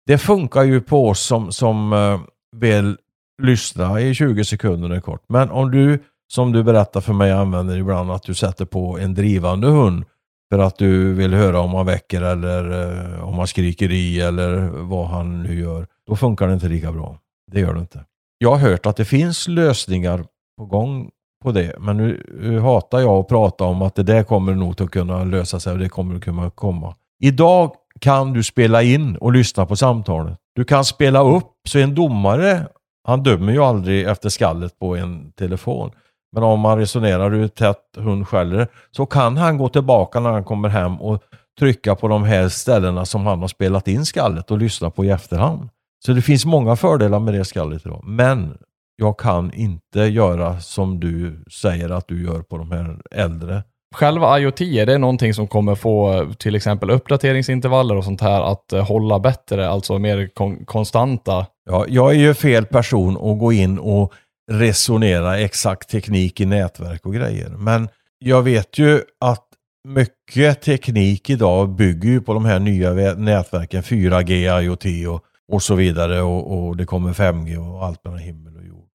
Det 0.07 0.19
funkar 0.19 0.62
ju 0.62 0.81
på 0.81 1.09
oss 1.09 1.21
som, 1.21 1.53
som 1.53 1.93
eh, 1.93 2.21
vill 2.57 2.97
lyssna 3.43 4.01
i 4.01 4.14
20 4.14 4.45
sekunder 4.45 4.91
är 4.91 5.01
kort. 5.01 5.25
Men 5.29 5.51
om 5.51 5.71
du, 5.71 5.99
som 6.33 6.53
du 6.53 6.62
berättar 6.62 7.01
för 7.01 7.12
mig, 7.12 7.33
använder 7.33 7.77
ibland 7.77 8.11
att 8.11 8.23
du 8.23 8.35
sätter 8.35 8.64
på 8.64 8.99
en 8.99 9.14
drivande 9.14 9.67
hund 9.67 10.05
för 10.51 10.59
att 10.59 10.79
du 10.79 11.12
vill 11.12 11.35
höra 11.35 11.61
om 11.61 11.75
han 11.75 11.87
väcker 11.87 12.23
eller 12.23 12.71
eh, 13.14 13.29
om 13.29 13.35
han 13.35 13.47
skriker 13.47 13.91
i 13.91 14.21
eller 14.21 14.69
vad 14.69 15.07
han 15.07 15.43
nu 15.43 15.61
gör. 15.61 15.87
Då 16.07 16.17
funkar 16.17 16.47
det 16.47 16.55
inte 16.55 16.69
lika 16.69 16.93
bra. 16.93 17.19
Det 17.53 17.61
gör 17.61 17.75
det 17.75 17.81
inte. 17.81 18.05
Jag 18.39 18.51
har 18.51 18.71
hört 18.71 18.87
att 18.87 18.97
det 18.97 19.05
finns 19.05 19.49
lösningar 19.49 20.25
på 20.59 20.67
gång 20.67 21.11
på 21.43 21.53
det. 21.53 21.77
Men 21.79 21.97
nu 21.97 22.61
hatar 22.61 23.01
jag 23.01 23.11
att 23.11 23.29
prata 23.29 23.64
om 23.64 23.83
att 23.83 23.95
det 23.95 24.03
där 24.03 24.23
kommer 24.23 24.55
nog 24.55 24.83
att 24.83 24.91
kunna 24.91 25.25
lösa 25.25 25.61
sig 25.61 25.73
och 25.73 25.79
det 25.79 25.89
kommer 25.89 26.17
att 26.17 26.25
kunna 26.25 26.51
komma. 26.51 26.95
Idag 27.19 27.75
kan 28.01 28.33
du 28.33 28.43
spela 28.43 28.83
in 28.83 29.17
och 29.17 29.33
lyssna 29.33 29.67
på 29.67 29.77
samtalet. 29.77 30.39
Du 30.55 30.64
kan 30.64 30.85
spela 30.85 31.23
upp, 31.23 31.53
så 31.69 31.79
en 31.79 31.95
domare, 31.95 32.67
han 33.05 33.23
dömer 33.23 33.53
ju 33.53 33.62
aldrig 33.62 34.07
efter 34.07 34.29
skallet 34.29 34.79
på 34.79 34.97
en 34.97 35.33
telefon. 35.33 35.91
Men 36.33 36.43
om 36.43 36.61
man 36.61 36.79
resonerar 36.79 37.31
hur 37.31 37.49
tätt 37.49 37.97
hund 37.97 38.29
skäller 38.29 38.69
så 38.91 39.07
kan 39.07 39.37
han 39.37 39.59
gå 39.59 39.69
tillbaka 39.69 40.21
när 40.21 40.31
han 40.31 40.45
kommer 40.45 40.69
hem 40.69 41.01
och 41.01 41.23
trycka 41.59 41.95
på 41.95 42.09
de 42.09 42.25
här 42.25 42.49
ställena 42.49 43.05
som 43.05 43.27
han 43.27 43.41
har 43.41 43.49
spelat 43.49 43.89
in 43.89 44.07
skallet 44.07 44.51
och 44.51 44.59
lyssna 44.59 44.91
på 44.91 45.05
i 45.05 45.11
efterhand. 45.11 45.69
Så 46.07 46.12
det 46.12 46.23
finns 46.23 46.47
många 46.47 46.77
fördelar 46.77 47.21
med 47.21 47.35
det 47.35 47.45
skallet 47.45 47.87
idag. 47.87 48.05
Men 48.05 48.59
jag 48.97 49.19
kan 49.19 49.53
inte 49.53 50.01
göra 50.01 50.61
som 50.61 51.01
du 51.01 51.45
säger 51.61 51.91
att 51.91 52.09
du 52.09 52.25
gör 52.25 52.43
på 52.43 52.59
de 52.59 52.71
här 52.71 53.01
äldre. 53.11 53.62
Själva 53.95 54.39
IoT, 54.39 54.61
är 54.61 54.87
det 54.87 54.99
någonting 54.99 55.34
som 55.34 55.49
kommer 55.49 55.74
få 55.74 56.26
till 56.39 56.55
exempel 56.55 56.91
uppdateringsintervaller 56.91 57.97
och 57.97 58.05
sånt 58.05 58.20
här 58.20 58.43
att 58.53 58.72
eh, 58.72 58.87
hålla 58.87 59.18
bättre, 59.18 59.68
alltså 59.68 59.99
mer 59.99 60.28
kon 60.34 60.64
konstanta? 60.64 61.47
Ja, 61.70 61.84
jag 61.89 62.11
är 62.11 62.18
ju 62.18 62.34
fel 62.34 62.66
person 62.66 63.16
att 63.16 63.39
gå 63.39 63.53
in 63.53 63.78
och 63.78 64.12
resonera 64.53 65.39
exakt 65.39 65.91
teknik 65.91 66.41
i 66.41 66.47
nätverk 66.47 67.07
och 67.07 67.14
grejer. 67.14 67.49
Men 67.49 67.89
jag 68.18 68.43
vet 68.43 68.78
ju 68.78 69.01
att 69.20 69.45
mycket 69.89 70.62
teknik 70.62 71.30
idag 71.30 71.68
bygger 71.68 72.09
ju 72.09 72.20
på 72.20 72.34
de 72.34 72.45
här 72.45 72.59
nya 72.59 72.93
nätverken, 73.14 73.82
4G, 73.82 74.61
IoT 74.61 75.09
och, 75.09 75.24
och 75.53 75.62
så 75.62 75.74
vidare 75.74 76.22
och, 76.22 76.59
och 76.59 76.76
det 76.76 76.84
kommer 76.84 77.12
5G 77.12 77.57
och 77.57 77.84
allt 77.84 78.05
mellan 78.05 78.20
himmel 78.20 78.57
och 78.57 78.64
jord. 78.64 78.89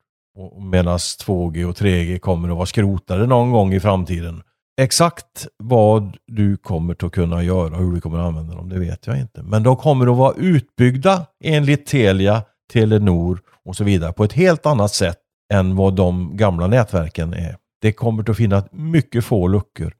Medan 0.72 0.98
2G 0.98 1.66
och 1.66 1.76
3G 1.76 2.20
kommer 2.20 2.50
att 2.50 2.56
vara 2.56 2.66
skrotade 2.66 3.28
någon 3.28 3.52
gång 3.52 3.74
i 3.74 3.80
framtiden. 3.80 4.44
Exakt 4.82 5.48
vad 5.64 6.18
du 6.28 6.58
kommer 6.58 7.06
att 7.06 7.12
kunna 7.12 7.44
göra 7.44 7.76
och 7.76 7.84
hur 7.84 7.92
du 7.92 8.02
kommer 8.02 8.20
att 8.20 8.26
använda 8.26 8.56
dem, 8.56 8.70
det 8.70 8.80
vet 8.80 9.08
jag 9.08 9.20
inte. 9.20 9.44
Men 9.44 9.64
de 9.64 9.76
kommer 9.76 10.12
att 10.12 10.18
vara 10.18 10.34
utbyggda 10.38 11.26
enligt 11.44 11.86
Telia, 11.86 12.44
Telenor 12.74 13.40
och 13.66 13.76
så 13.76 13.84
vidare 13.84 14.14
på 14.14 14.24
ett 14.24 14.34
helt 14.34 14.66
annat 14.66 14.92
sätt 14.92 15.18
än 15.54 15.76
vad 15.76 15.96
de 15.96 16.38
gamla 16.38 16.68
nätverken 16.68 17.34
är. 17.34 17.56
Det 17.82 17.92
kommer 17.92 18.30
att 18.30 18.38
finnas 18.38 18.66
mycket 18.72 19.26
få 19.26 19.48
luckor. 19.48 19.94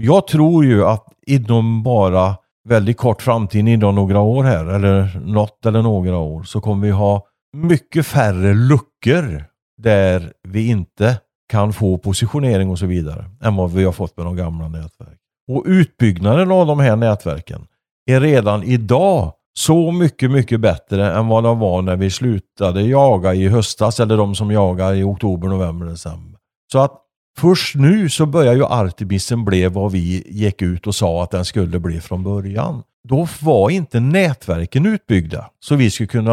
Jag 0.00 0.26
tror 0.26 0.64
ju 0.64 0.84
att 0.84 1.06
inom 1.26 1.82
bara 1.82 2.36
väldigt 2.68 2.96
kort 2.96 3.22
framtid, 3.22 3.68
inom 3.68 3.94
några 3.94 4.20
år 4.20 4.44
här, 4.44 4.66
eller 4.66 5.20
något 5.26 5.66
eller 5.66 5.82
några 5.82 6.16
år, 6.16 6.42
så 6.42 6.60
kommer 6.60 6.86
vi 6.86 6.92
ha 6.92 7.26
mycket 7.56 8.06
färre 8.06 8.54
luckor 8.54 9.44
där 9.82 10.32
vi 10.48 10.68
inte 10.68 11.18
kan 11.48 11.72
få 11.72 11.98
positionering 11.98 12.70
och 12.70 12.78
så 12.78 12.86
vidare 12.86 13.24
än 13.42 13.56
vad 13.56 13.72
vi 13.72 13.84
har 13.84 13.92
fått 13.92 14.16
med 14.16 14.26
de 14.26 14.36
gamla 14.36 14.68
nätverken. 14.68 15.18
Och 15.48 15.64
utbyggnaden 15.66 16.50
av 16.50 16.66
de 16.66 16.80
här 16.80 16.96
nätverken 16.96 17.66
är 18.06 18.20
redan 18.20 18.62
idag 18.62 19.32
så 19.58 19.92
mycket, 19.92 20.30
mycket 20.30 20.60
bättre 20.60 21.12
än 21.12 21.28
vad 21.28 21.44
de 21.44 21.58
var 21.58 21.82
när 21.82 21.96
vi 21.96 22.10
slutade 22.10 22.82
jaga 22.82 23.34
i 23.34 23.48
höstas 23.48 24.00
eller 24.00 24.16
de 24.16 24.34
som 24.34 24.50
jagar 24.50 24.94
i 24.94 25.02
oktober, 25.02 25.48
november, 25.48 25.86
december. 25.86 26.40
Så 26.72 26.78
att 26.78 26.92
först 27.38 27.74
nu 27.74 28.08
så 28.08 28.26
börjar 28.26 28.54
ju 28.54 28.64
Artemisen 28.64 29.44
bli 29.44 29.66
vad 29.66 29.92
vi 29.92 30.24
gick 30.26 30.62
ut 30.62 30.86
och 30.86 30.94
sa 30.94 31.22
att 31.22 31.30
den 31.30 31.44
skulle 31.44 31.78
bli 31.78 32.00
från 32.00 32.24
början. 32.24 32.82
Då 33.08 33.26
var 33.42 33.70
inte 33.70 34.00
nätverken 34.00 34.86
utbyggda 34.86 35.50
så 35.60 35.76
vi 35.76 35.90
skulle 35.90 36.06
kunna, 36.06 36.32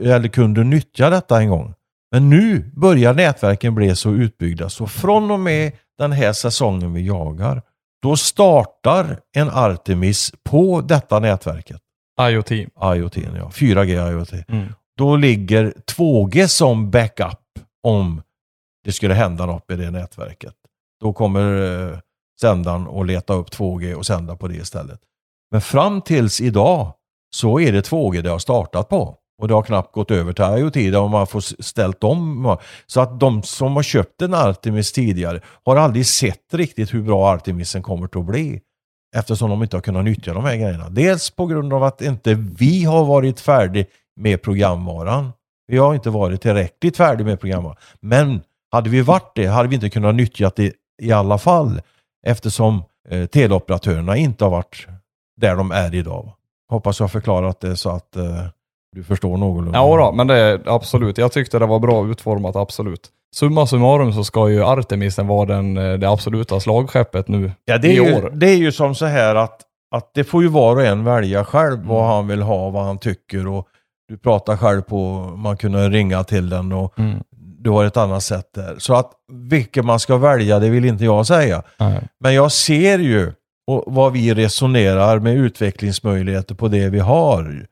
eller 0.00 0.28
kunde 0.28 0.64
nyttja 0.64 1.10
detta 1.10 1.40
en 1.40 1.50
gång. 1.50 1.74
Men 2.10 2.30
nu 2.30 2.70
börjar 2.76 3.14
nätverken 3.14 3.74
bli 3.74 3.96
så 3.96 4.10
utbyggda 4.10 4.68
så 4.68 4.86
från 4.86 5.30
och 5.30 5.40
med 5.40 5.72
den 5.98 6.12
här 6.12 6.32
säsongen 6.32 6.94
vi 6.94 7.06
jagar, 7.06 7.62
då 8.02 8.16
startar 8.16 9.20
en 9.36 9.50
Artemis 9.50 10.32
på 10.44 10.80
detta 10.80 11.18
nätverket. 11.20 11.80
IoT. 12.20 12.50
IoT, 12.50 13.16
ja. 13.16 13.50
4G 13.54 14.10
IoT. 14.10 14.32
Mm. 14.48 14.72
Då 14.96 15.16
ligger 15.16 15.72
2G 15.96 16.46
som 16.46 16.90
backup 16.90 17.38
om 17.82 18.22
det 18.84 18.92
skulle 18.92 19.14
hända 19.14 19.46
något 19.46 19.68
med 19.68 19.78
det 19.78 19.90
nätverket. 19.90 20.54
Då 21.00 21.12
kommer 21.12 21.42
eh, 21.92 21.98
sändaren 22.40 22.88
att 22.88 23.06
leta 23.06 23.34
upp 23.34 23.48
2G 23.48 23.94
och 23.94 24.06
sända 24.06 24.36
på 24.36 24.48
det 24.48 24.54
istället. 24.54 25.00
Men 25.50 25.60
fram 25.60 26.02
tills 26.02 26.40
idag 26.40 26.92
så 27.36 27.60
är 27.60 27.72
det 27.72 27.90
2G 27.90 28.22
det 28.22 28.30
har 28.30 28.38
startat 28.38 28.88
på. 28.88 29.16
Och 29.38 29.48
det 29.48 29.54
har 29.54 29.62
knappt 29.62 29.92
gått 29.92 30.10
över 30.10 30.32
till 30.32 30.44
IoT 30.44 30.96
om 30.96 31.10
man 31.10 31.26
får 31.26 31.62
ställt 31.62 32.04
om. 32.04 32.56
Så 32.86 33.00
att 33.00 33.20
de 33.20 33.42
som 33.42 33.76
har 33.76 33.82
köpt 33.82 34.22
en 34.22 34.34
Artemis 34.34 34.92
tidigare 34.92 35.40
har 35.64 35.76
aldrig 35.76 36.06
sett 36.06 36.54
riktigt 36.54 36.94
hur 36.94 37.02
bra 37.02 37.28
Artemisen 37.28 37.82
kommer 37.82 38.04
att 38.04 38.26
bli. 38.26 38.60
Eftersom 39.16 39.50
de 39.50 39.62
inte 39.62 39.76
har 39.76 39.82
kunnat 39.82 40.04
nyttja 40.04 40.34
de 40.34 40.44
här 40.44 40.56
grejerna. 40.56 40.88
Dels 40.88 41.30
på 41.30 41.46
grund 41.46 41.72
av 41.72 41.84
att 41.84 42.02
inte 42.02 42.34
vi 42.34 42.84
har 42.84 43.04
varit 43.04 43.40
färdig 43.40 43.86
med 44.16 44.42
programvaran. 44.42 45.32
Vi 45.66 45.78
har 45.78 45.94
inte 45.94 46.10
varit 46.10 46.42
tillräckligt 46.42 46.96
färdig 46.96 47.24
med 47.24 47.40
programvaran. 47.40 47.76
Men 48.00 48.40
hade 48.70 48.90
vi 48.90 49.00
varit 49.00 49.32
det 49.34 49.46
hade 49.46 49.68
vi 49.68 49.74
inte 49.74 49.90
kunnat 49.90 50.14
nyttja 50.14 50.50
det 50.56 50.72
i 51.02 51.12
alla 51.12 51.38
fall. 51.38 51.80
Eftersom 52.26 52.82
eh, 53.08 53.26
teleoperatörerna 53.26 54.16
inte 54.16 54.44
har 54.44 54.50
varit 54.50 54.86
där 55.40 55.56
de 55.56 55.70
är 55.70 55.94
idag. 55.94 56.32
Hoppas 56.70 57.00
jag 57.00 57.04
har 57.04 57.08
förklarat 57.08 57.60
det 57.60 57.76
så 57.76 57.90
att 57.90 58.16
eh, 58.16 58.46
du 58.98 59.04
förstår 59.04 59.36
någorlunda? 59.36 59.78
Ja, 59.78 59.96
då, 59.96 60.12
men 60.12 60.26
det 60.26 60.36
är 60.36 60.60
absolut. 60.66 61.18
Jag 61.18 61.32
tyckte 61.32 61.58
det 61.58 61.66
var 61.66 61.78
bra 61.78 62.06
utformat, 62.06 62.56
absolut. 62.56 63.00
Summa 63.34 63.66
summarum 63.66 64.12
så 64.12 64.24
ska 64.24 64.48
ju 64.48 64.64
Artemisen 64.64 65.26
vara 65.26 65.46
den, 65.46 65.76
eh, 65.76 65.98
det 65.98 66.08
absoluta 66.08 66.60
slagskeppet 66.60 67.28
nu 67.28 67.52
ja, 67.64 67.78
det 67.78 67.88
är 67.88 67.90
i 67.90 67.94
ju, 67.94 68.14
år. 68.14 68.30
Det 68.34 68.50
är 68.50 68.56
ju 68.56 68.72
som 68.72 68.94
så 68.94 69.06
här 69.06 69.34
att, 69.34 69.60
att 69.94 70.10
det 70.14 70.24
får 70.24 70.42
ju 70.42 70.48
var 70.48 70.76
och 70.76 70.82
en 70.82 71.04
välja 71.04 71.44
själv 71.44 71.74
mm. 71.74 71.88
vad 71.88 72.06
han 72.06 72.28
vill 72.28 72.42
ha, 72.42 72.70
vad 72.70 72.84
han 72.84 72.98
tycker 72.98 73.46
och 73.46 73.68
du 74.08 74.18
pratar 74.18 74.56
själv 74.56 74.82
på, 74.82 74.96
man 75.36 75.56
kunde 75.56 75.88
ringa 75.88 76.24
till 76.24 76.48
den 76.48 76.72
och 76.72 76.98
mm. 76.98 77.18
du 77.36 77.70
har 77.70 77.84
ett 77.84 77.96
annat 77.96 78.22
sätt 78.22 78.50
där. 78.54 78.74
Så 78.78 78.94
att 78.94 79.12
vilket 79.32 79.84
man 79.84 80.00
ska 80.00 80.16
välja, 80.16 80.58
det 80.58 80.68
vill 80.68 80.84
inte 80.84 81.04
jag 81.04 81.26
säga. 81.26 81.62
Nej. 81.78 82.00
Men 82.20 82.34
jag 82.34 82.52
ser 82.52 82.98
ju 82.98 83.32
och 83.66 83.84
vad 83.86 84.12
vi 84.12 84.34
resonerar 84.34 85.18
med 85.18 85.36
utvecklingsmöjligheter 85.36 86.54
på 86.54 86.68
det 86.68 86.88
vi 86.88 86.98
har. 86.98 87.66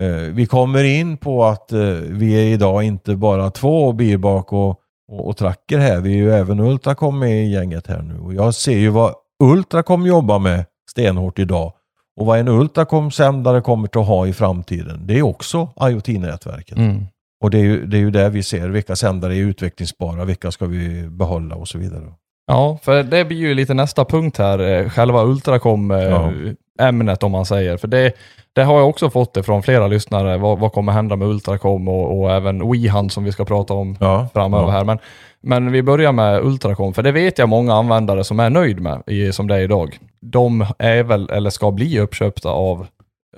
Eh, 0.00 0.32
vi 0.32 0.46
kommer 0.46 0.84
in 0.84 1.16
på 1.16 1.44
att 1.44 1.72
eh, 1.72 1.80
vi 2.08 2.34
är 2.34 2.54
idag 2.54 2.82
inte 2.82 3.16
bara 3.16 3.50
två 3.50 3.92
bilbak 3.92 4.52
och, 4.52 4.68
och, 5.12 5.28
och 5.28 5.36
tracker 5.36 5.78
här. 5.78 6.00
Vi 6.00 6.12
är 6.12 6.16
ju 6.16 6.32
även 6.32 6.60
Ultracom 6.60 7.18
med 7.18 7.44
i 7.44 7.50
gänget 7.50 7.86
här 7.86 8.02
nu. 8.02 8.18
Och 8.18 8.34
jag 8.34 8.54
ser 8.54 8.78
ju 8.78 8.88
vad 8.88 9.14
Ultracom 9.42 10.06
jobbar 10.06 10.38
med 10.38 10.64
stenhårt 10.90 11.38
idag. 11.38 11.72
Och 12.20 12.26
vad 12.26 12.38
en 12.38 12.48
Ultracom-sändare 12.48 13.60
kommer 13.60 13.88
att 14.00 14.06
ha 14.06 14.26
i 14.26 14.32
framtiden. 14.32 15.06
Det 15.06 15.18
är 15.18 15.22
också 15.22 15.68
IoT-nätverket. 15.80 16.78
Mm. 16.78 17.06
Och 17.42 17.50
det 17.50 17.58
är, 17.58 17.62
ju, 17.62 17.86
det 17.86 17.96
är 17.96 18.00
ju 18.00 18.10
där 18.10 18.30
vi 18.30 18.42
ser 18.42 18.68
vilka 18.68 18.96
sändare 18.96 19.36
är 19.36 19.38
utvecklingsbara, 19.38 20.24
vilka 20.24 20.50
ska 20.50 20.66
vi 20.66 21.08
behålla 21.08 21.54
och 21.54 21.68
så 21.68 21.78
vidare. 21.78 22.04
Ja, 22.46 22.78
för 22.82 23.02
det 23.02 23.24
blir 23.24 23.38
ju 23.38 23.54
lite 23.54 23.74
nästa 23.74 24.04
punkt 24.04 24.38
här, 24.38 24.58
eh, 24.58 24.88
själva 24.88 25.24
Ultracom-ämnet 25.24 27.22
om 27.22 27.32
man 27.32 27.46
säger. 27.46 27.76
För 27.76 27.88
det, 27.88 28.12
det 28.52 28.62
har 28.62 28.78
jag 28.78 28.88
också 28.88 29.10
fått 29.10 29.34
det 29.34 29.42
från 29.42 29.62
flera 29.62 29.86
lyssnare, 29.86 30.38
vad, 30.38 30.58
vad 30.58 30.72
kommer 30.72 30.92
hända 30.92 31.16
med 31.16 31.28
Ultracom 31.28 31.88
och, 31.88 32.20
och 32.20 32.32
även 32.32 32.72
WeHunt 32.72 33.12
som 33.12 33.24
vi 33.24 33.32
ska 33.32 33.44
prata 33.44 33.74
om 33.74 33.96
Ja, 34.00 34.28
framöver 34.32 34.64
ja. 34.64 34.70
här. 34.70 34.84
Men, 34.84 34.98
men 35.42 35.72
vi 35.72 35.82
börjar 35.82 36.12
med 36.12 36.44
Ultracom, 36.44 36.94
för 36.94 37.02
det 37.02 37.12
vet 37.12 37.38
jag 37.38 37.48
många 37.48 37.74
användare 37.74 38.24
som 38.24 38.40
är 38.40 38.50
nöjd 38.50 38.80
med, 38.80 39.02
i, 39.06 39.32
som 39.32 39.48
det 39.48 39.54
är 39.54 39.60
idag. 39.60 39.98
De 40.20 40.66
är 40.78 41.02
väl, 41.02 41.30
eller 41.30 41.50
ska 41.50 41.70
bli 41.70 42.00
uppköpta 42.00 42.48
av 42.50 42.86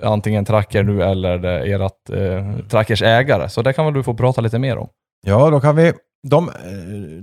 antingen 0.01 0.45
Tracker 0.45 0.83
nu 0.83 1.03
eller 1.03 1.45
ert 1.45 2.09
eh, 2.09 2.65
Trackers 2.69 3.01
ägare. 3.01 3.49
Så 3.49 3.61
det 3.61 3.73
kan 3.73 3.85
väl 3.85 3.93
du 3.93 4.03
få 4.03 4.13
prata 4.13 4.41
lite 4.41 4.59
mer 4.59 4.77
om. 4.77 4.87
Ja, 5.25 5.49
då 5.49 5.59
kan 5.59 5.75
vi... 5.75 5.93
De, 6.27 6.49
eh, 6.49 6.53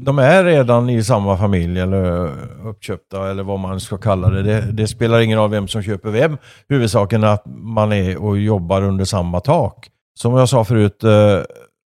de 0.01 0.19
är 0.19 0.45
redan 0.45 0.91
i 0.91 1.05
samma 1.05 1.37
familj 1.37 1.81
eller 1.81 2.31
uppköpta 2.65 3.31
eller 3.31 3.43
vad 3.43 3.59
man 3.59 3.81
ska 3.81 3.97
kalla 3.99 4.31
det. 4.31 4.43
det. 4.43 4.61
Det 4.73 4.87
spelar 4.87 5.21
ingen 5.21 5.39
roll 5.39 5.51
vem 5.51 5.69
som 5.69 5.83
köper 5.83 6.11
vem. 6.11 6.37
Huvudsaken 6.69 7.23
är 7.25 7.29
att 7.29 7.45
man 7.47 7.93
är 7.93 8.23
och 8.23 8.39
jobbar 8.39 8.83
under 8.83 9.05
samma 9.05 9.41
tak. 9.41 9.89
Som 10.19 10.35
jag 10.37 10.49
sa 10.49 10.65
förut, 10.65 11.05
eh, 11.05 11.39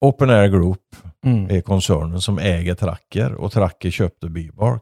Open 0.02 0.30
Air 0.30 0.48
Group 0.48 0.80
Mm. 1.26 1.50
är 1.50 1.62
koncernen 1.62 2.22
som 2.22 2.40
äger 2.40 2.76
Tracker 2.76 3.34
och 3.34 3.52
Tracker 3.52 3.90
köpte 3.90 4.30
Bibark. 4.30 4.82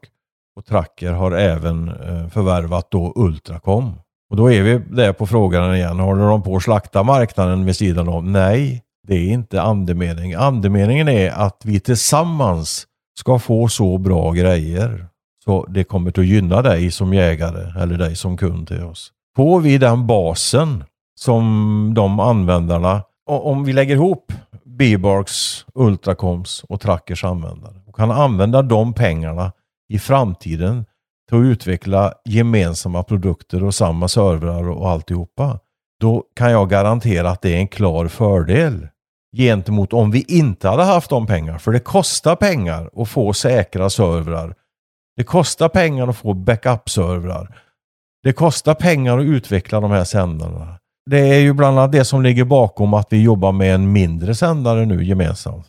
Och 0.55 0.65
Tracker 0.65 1.11
har 1.11 1.31
även 1.31 1.87
eh, 1.89 2.27
förvärvat 2.27 2.87
då 2.91 3.13
Ultracom. 3.15 3.93
Och 4.29 4.35
då 4.37 4.51
är 4.51 4.61
vi 4.63 4.81
där 4.89 5.13
på 5.13 5.27
frågan 5.27 5.75
igen. 5.75 5.99
Håller 5.99 6.23
de 6.27 6.43
på 6.43 6.55
att 6.55 6.63
slakta 6.63 7.03
marknaden 7.03 7.65
vid 7.65 7.75
sidan 7.75 8.07
om? 8.09 8.31
Nej, 8.31 8.83
det 9.07 9.15
är 9.15 9.27
inte 9.27 9.61
andemening. 9.61 10.33
Andemeningen 10.33 11.07
är 11.07 11.31
att 11.31 11.61
vi 11.65 11.79
tillsammans 11.79 12.87
ska 13.19 13.39
få 13.39 13.67
så 13.67 13.97
bra 13.97 14.31
grejer 14.31 15.07
så 15.43 15.65
det 15.65 15.83
kommer 15.83 16.19
att 16.19 16.25
gynna 16.25 16.61
dig 16.61 16.91
som 16.91 17.13
jägare 17.13 17.81
eller 17.81 17.97
dig 17.97 18.15
som 18.15 18.37
kund 18.37 18.67
till 18.67 18.83
oss. 18.83 19.11
Får 19.35 19.61
vi 19.61 19.77
den 19.77 20.07
basen 20.07 20.83
som 21.19 21.93
de 21.95 22.19
användarna, 22.19 23.03
och 23.27 23.51
om 23.51 23.63
vi 23.63 23.73
lägger 23.73 23.95
ihop 23.95 24.33
Bibarks, 24.65 25.65
Ultracoms 25.73 26.63
och 26.69 26.81
Trackers 26.81 27.23
användare 27.23 27.75
och 27.87 27.95
kan 27.95 28.11
använda 28.11 28.61
de 28.61 28.93
pengarna 28.93 29.51
i 29.89 29.99
framtiden 29.99 30.85
till 31.29 31.37
att 31.37 31.43
utveckla 31.43 32.13
gemensamma 32.25 33.03
produkter 33.03 33.63
och 33.63 33.75
samma 33.75 34.07
servrar 34.07 34.69
och 34.69 34.89
alltihopa. 34.89 35.59
Då 35.99 36.23
kan 36.35 36.51
jag 36.51 36.69
garantera 36.69 37.29
att 37.29 37.41
det 37.41 37.53
är 37.53 37.57
en 37.57 37.67
klar 37.67 38.07
fördel 38.07 38.87
gentemot 39.35 39.93
om 39.93 40.11
vi 40.11 40.25
inte 40.27 40.69
hade 40.69 40.83
haft 40.83 41.09
de 41.09 41.27
pengarna. 41.27 41.59
För 41.59 41.71
det 41.71 41.79
kostar 41.79 42.35
pengar 42.35 42.89
att 42.95 43.09
få 43.09 43.33
säkra 43.33 43.89
servrar. 43.89 44.55
Det 45.17 45.23
kostar 45.23 45.69
pengar 45.69 46.07
att 46.07 46.17
få 46.17 46.33
backup-servrar. 46.33 47.55
Det 48.23 48.33
kostar 48.33 48.73
pengar 48.73 49.17
att 49.17 49.25
utveckla 49.25 49.79
de 49.79 49.91
här 49.91 50.03
sändarna. 50.03 50.77
Det 51.09 51.19
är 51.19 51.39
ju 51.39 51.53
bland 51.53 51.79
annat 51.79 51.91
det 51.91 52.05
som 52.05 52.23
ligger 52.23 52.43
bakom 52.43 52.93
att 52.93 53.07
vi 53.09 53.21
jobbar 53.21 53.51
med 53.51 53.75
en 53.75 53.91
mindre 53.91 54.35
sändare 54.35 54.85
nu 54.85 55.03
gemensamt. 55.03 55.67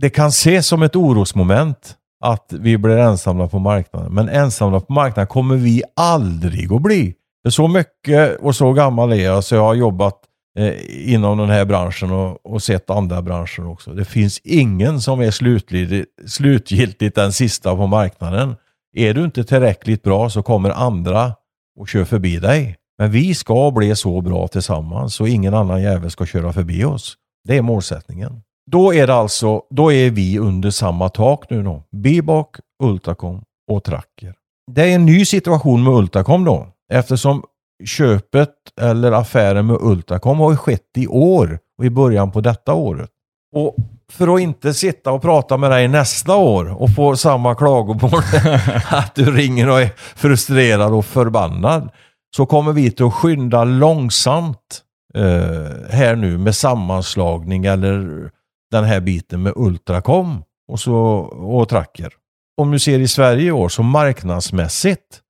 Det 0.00 0.10
kan 0.10 0.28
ses 0.28 0.66
som 0.66 0.82
ett 0.82 0.96
orosmoment 0.96 1.96
att 2.24 2.52
vi 2.52 2.78
blir 2.78 2.96
ensamma 2.96 3.48
på 3.48 3.58
marknaden. 3.58 4.14
Men 4.14 4.28
ensamma 4.28 4.80
på 4.80 4.92
marknaden 4.92 5.26
kommer 5.26 5.56
vi 5.56 5.82
aldrig 5.96 6.72
att 6.72 6.82
bli. 6.82 7.14
För 7.42 7.50
så 7.50 7.68
mycket 7.68 8.40
och 8.40 8.56
så 8.56 8.72
gammal 8.72 9.12
är 9.12 9.24
jag 9.24 9.44
så 9.44 9.54
jag 9.54 9.62
har 9.62 9.74
jobbat 9.74 10.20
eh, 10.58 11.12
inom 11.12 11.38
den 11.38 11.50
här 11.50 11.64
branschen 11.64 12.10
och, 12.10 12.46
och 12.46 12.62
sett 12.62 12.90
andra 12.90 13.22
branscher 13.22 13.66
också. 13.66 13.92
Det 13.92 14.04
finns 14.04 14.40
ingen 14.44 15.00
som 15.00 15.20
är 15.20 15.30
slutlig, 15.30 16.04
slutgiltigt 16.26 17.16
den 17.16 17.32
sista 17.32 17.76
på 17.76 17.86
marknaden. 17.86 18.56
Är 18.96 19.14
du 19.14 19.24
inte 19.24 19.44
tillräckligt 19.44 20.02
bra 20.02 20.30
så 20.30 20.42
kommer 20.42 20.70
andra 20.70 21.32
och 21.80 21.88
kör 21.88 22.04
förbi 22.04 22.38
dig. 22.38 22.76
Men 22.98 23.10
vi 23.10 23.34
ska 23.34 23.70
bli 23.70 23.96
så 23.96 24.20
bra 24.20 24.48
tillsammans 24.48 25.14
så 25.14 25.26
ingen 25.26 25.54
annan 25.54 25.82
jävel 25.82 26.10
ska 26.10 26.26
köra 26.26 26.52
förbi 26.52 26.84
oss. 26.84 27.16
Det 27.48 27.56
är 27.56 27.62
målsättningen. 27.62 28.42
Då 28.70 28.94
är 28.94 29.06
det 29.06 29.14
alltså, 29.14 29.62
då 29.70 29.92
är 29.92 30.10
vi 30.10 30.38
under 30.38 30.70
samma 30.70 31.08
tak 31.08 31.50
nu 31.50 31.62
då. 31.62 31.82
Bibak, 31.92 32.56
Ultracom 32.82 33.42
och 33.70 33.84
Tracker. 33.84 34.34
Det 34.72 34.82
är 34.82 34.94
en 34.94 35.06
ny 35.06 35.24
situation 35.24 35.84
med 35.84 35.92
Ultracom 35.92 36.44
då. 36.44 36.66
Eftersom 36.92 37.42
köpet 37.84 38.54
eller 38.80 39.12
affären 39.12 39.66
med 39.66 39.76
Ultracom 39.80 40.38
har 40.38 40.50
ju 40.50 40.56
skett 40.56 40.90
i 40.96 41.06
år 41.06 41.58
och 41.78 41.84
i 41.84 41.90
början 41.90 42.30
på 42.30 42.40
detta 42.40 42.74
året. 42.74 43.10
Och 43.54 43.76
för 44.12 44.34
att 44.34 44.40
inte 44.40 44.74
sitta 44.74 45.12
och 45.12 45.22
prata 45.22 45.56
med 45.56 45.70
dig 45.70 45.88
nästa 45.88 46.36
år 46.36 46.82
och 46.82 46.94
få 46.94 47.16
samma 47.16 47.54
klagomål 47.54 48.22
att 48.90 49.14
du 49.14 49.30
ringer 49.30 49.70
och 49.70 49.80
är 49.80 49.90
frustrerad 49.96 50.92
och 50.92 51.04
förbannad 51.04 51.90
så 52.36 52.46
kommer 52.46 52.72
vi 52.72 52.90
till 52.90 53.06
att 53.06 53.14
skynda 53.14 53.64
långsamt 53.64 54.82
eh, 55.14 55.90
här 55.90 56.16
nu 56.16 56.38
med 56.38 56.54
sammanslagning 56.54 57.64
eller 57.64 58.30
den 58.70 58.84
här 58.84 59.00
biten 59.00 59.42
med 59.42 59.52
Ultracom 59.56 60.42
och, 60.68 60.80
så, 60.80 60.96
och 60.96 61.68
Tracker. 61.68 62.12
Om 62.56 62.70
du 62.70 62.78
ser 62.78 62.98
i 62.98 63.08
Sverige 63.08 63.46
i 63.46 63.52
år 63.52 63.68
så 63.68 63.82
marknadsmässigt 63.82 65.20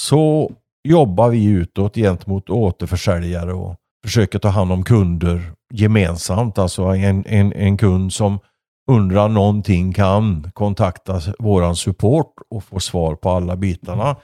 så 0.00 0.52
jobbar 0.88 1.28
vi 1.28 1.44
utåt 1.44 1.94
gentemot 1.94 2.50
återförsäljare 2.50 3.52
och 3.52 3.76
försöker 4.04 4.38
ta 4.38 4.48
hand 4.48 4.72
om 4.72 4.84
kunder 4.84 5.52
gemensamt. 5.72 6.58
Alltså 6.58 6.82
en, 6.82 7.26
en, 7.26 7.52
en 7.52 7.76
kund 7.76 8.12
som 8.12 8.38
undrar 8.90 9.28
någonting 9.28 9.92
kan 9.92 10.50
kontakta 10.54 11.20
våran 11.38 11.76
support 11.76 12.34
och 12.50 12.64
få 12.64 12.80
svar 12.80 13.14
på 13.14 13.30
alla 13.30 13.56
bitarna. 13.56 14.16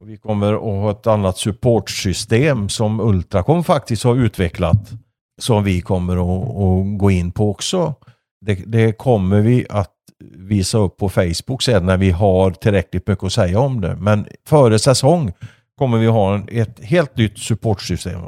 Och 0.00 0.08
vi 0.08 0.16
kommer 0.16 0.52
att 0.52 0.60
ha 0.60 0.90
ett 0.90 1.06
annat 1.06 1.38
supportsystem 1.38 2.68
som 2.68 3.00
Ultracom 3.00 3.64
faktiskt 3.64 4.04
har 4.04 4.16
utvecklat 4.16 4.92
som 5.42 5.64
vi 5.64 5.80
kommer 5.80 6.16
att, 6.16 6.48
att 6.48 6.98
gå 6.98 7.10
in 7.10 7.32
på 7.32 7.50
också. 7.50 7.94
Det, 8.46 8.54
det 8.54 8.92
kommer 8.92 9.40
vi 9.40 9.66
att 9.70 9.90
visa 10.36 10.78
upp 10.78 10.96
på 10.96 11.08
Facebook 11.08 11.62
sen 11.62 11.86
när 11.86 11.96
vi 11.96 12.10
har 12.10 12.50
tillräckligt 12.50 13.08
mycket 13.08 13.24
att 13.24 13.32
säga 13.32 13.60
om 13.60 13.80
det. 13.80 13.96
Men 13.96 14.26
före 14.46 14.78
säsong 14.78 15.32
kommer 15.78 15.98
vi 15.98 16.06
ha 16.06 16.48
ett 16.48 16.84
helt 16.84 17.16
nytt 17.16 17.38
supportsystem. 17.38 18.20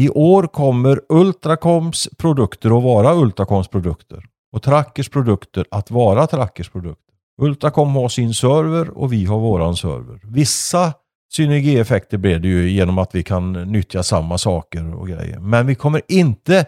I 0.00 0.08
år 0.08 0.42
kommer 0.42 1.00
Ultracoms 1.08 2.08
produkter 2.18 2.78
att 2.78 2.84
vara 2.84 3.14
Ultracoms 3.14 3.68
produkter 3.68 4.24
och 4.52 4.62
Trackers 4.62 5.08
produkter 5.08 5.64
att 5.70 5.90
vara 5.90 6.26
Trackers 6.26 6.68
produkter. 6.68 7.14
Ultracom 7.42 7.94
har 7.94 8.08
sin 8.08 8.34
server 8.34 8.98
och 8.98 9.12
vi 9.12 9.24
har 9.24 9.38
våran 9.38 9.76
server. 9.76 10.20
Vissa 10.22 10.92
synergieffekter 11.32 12.18
blir 12.18 12.38
det 12.38 12.48
ju 12.48 12.70
genom 12.70 12.98
att 12.98 13.14
vi 13.14 13.22
kan 13.22 13.52
nyttja 13.52 14.02
samma 14.02 14.38
saker 14.38 14.94
och 14.94 15.08
grejer. 15.08 15.38
Men 15.38 15.66
vi 15.66 15.74
kommer 15.74 16.02
inte 16.08 16.66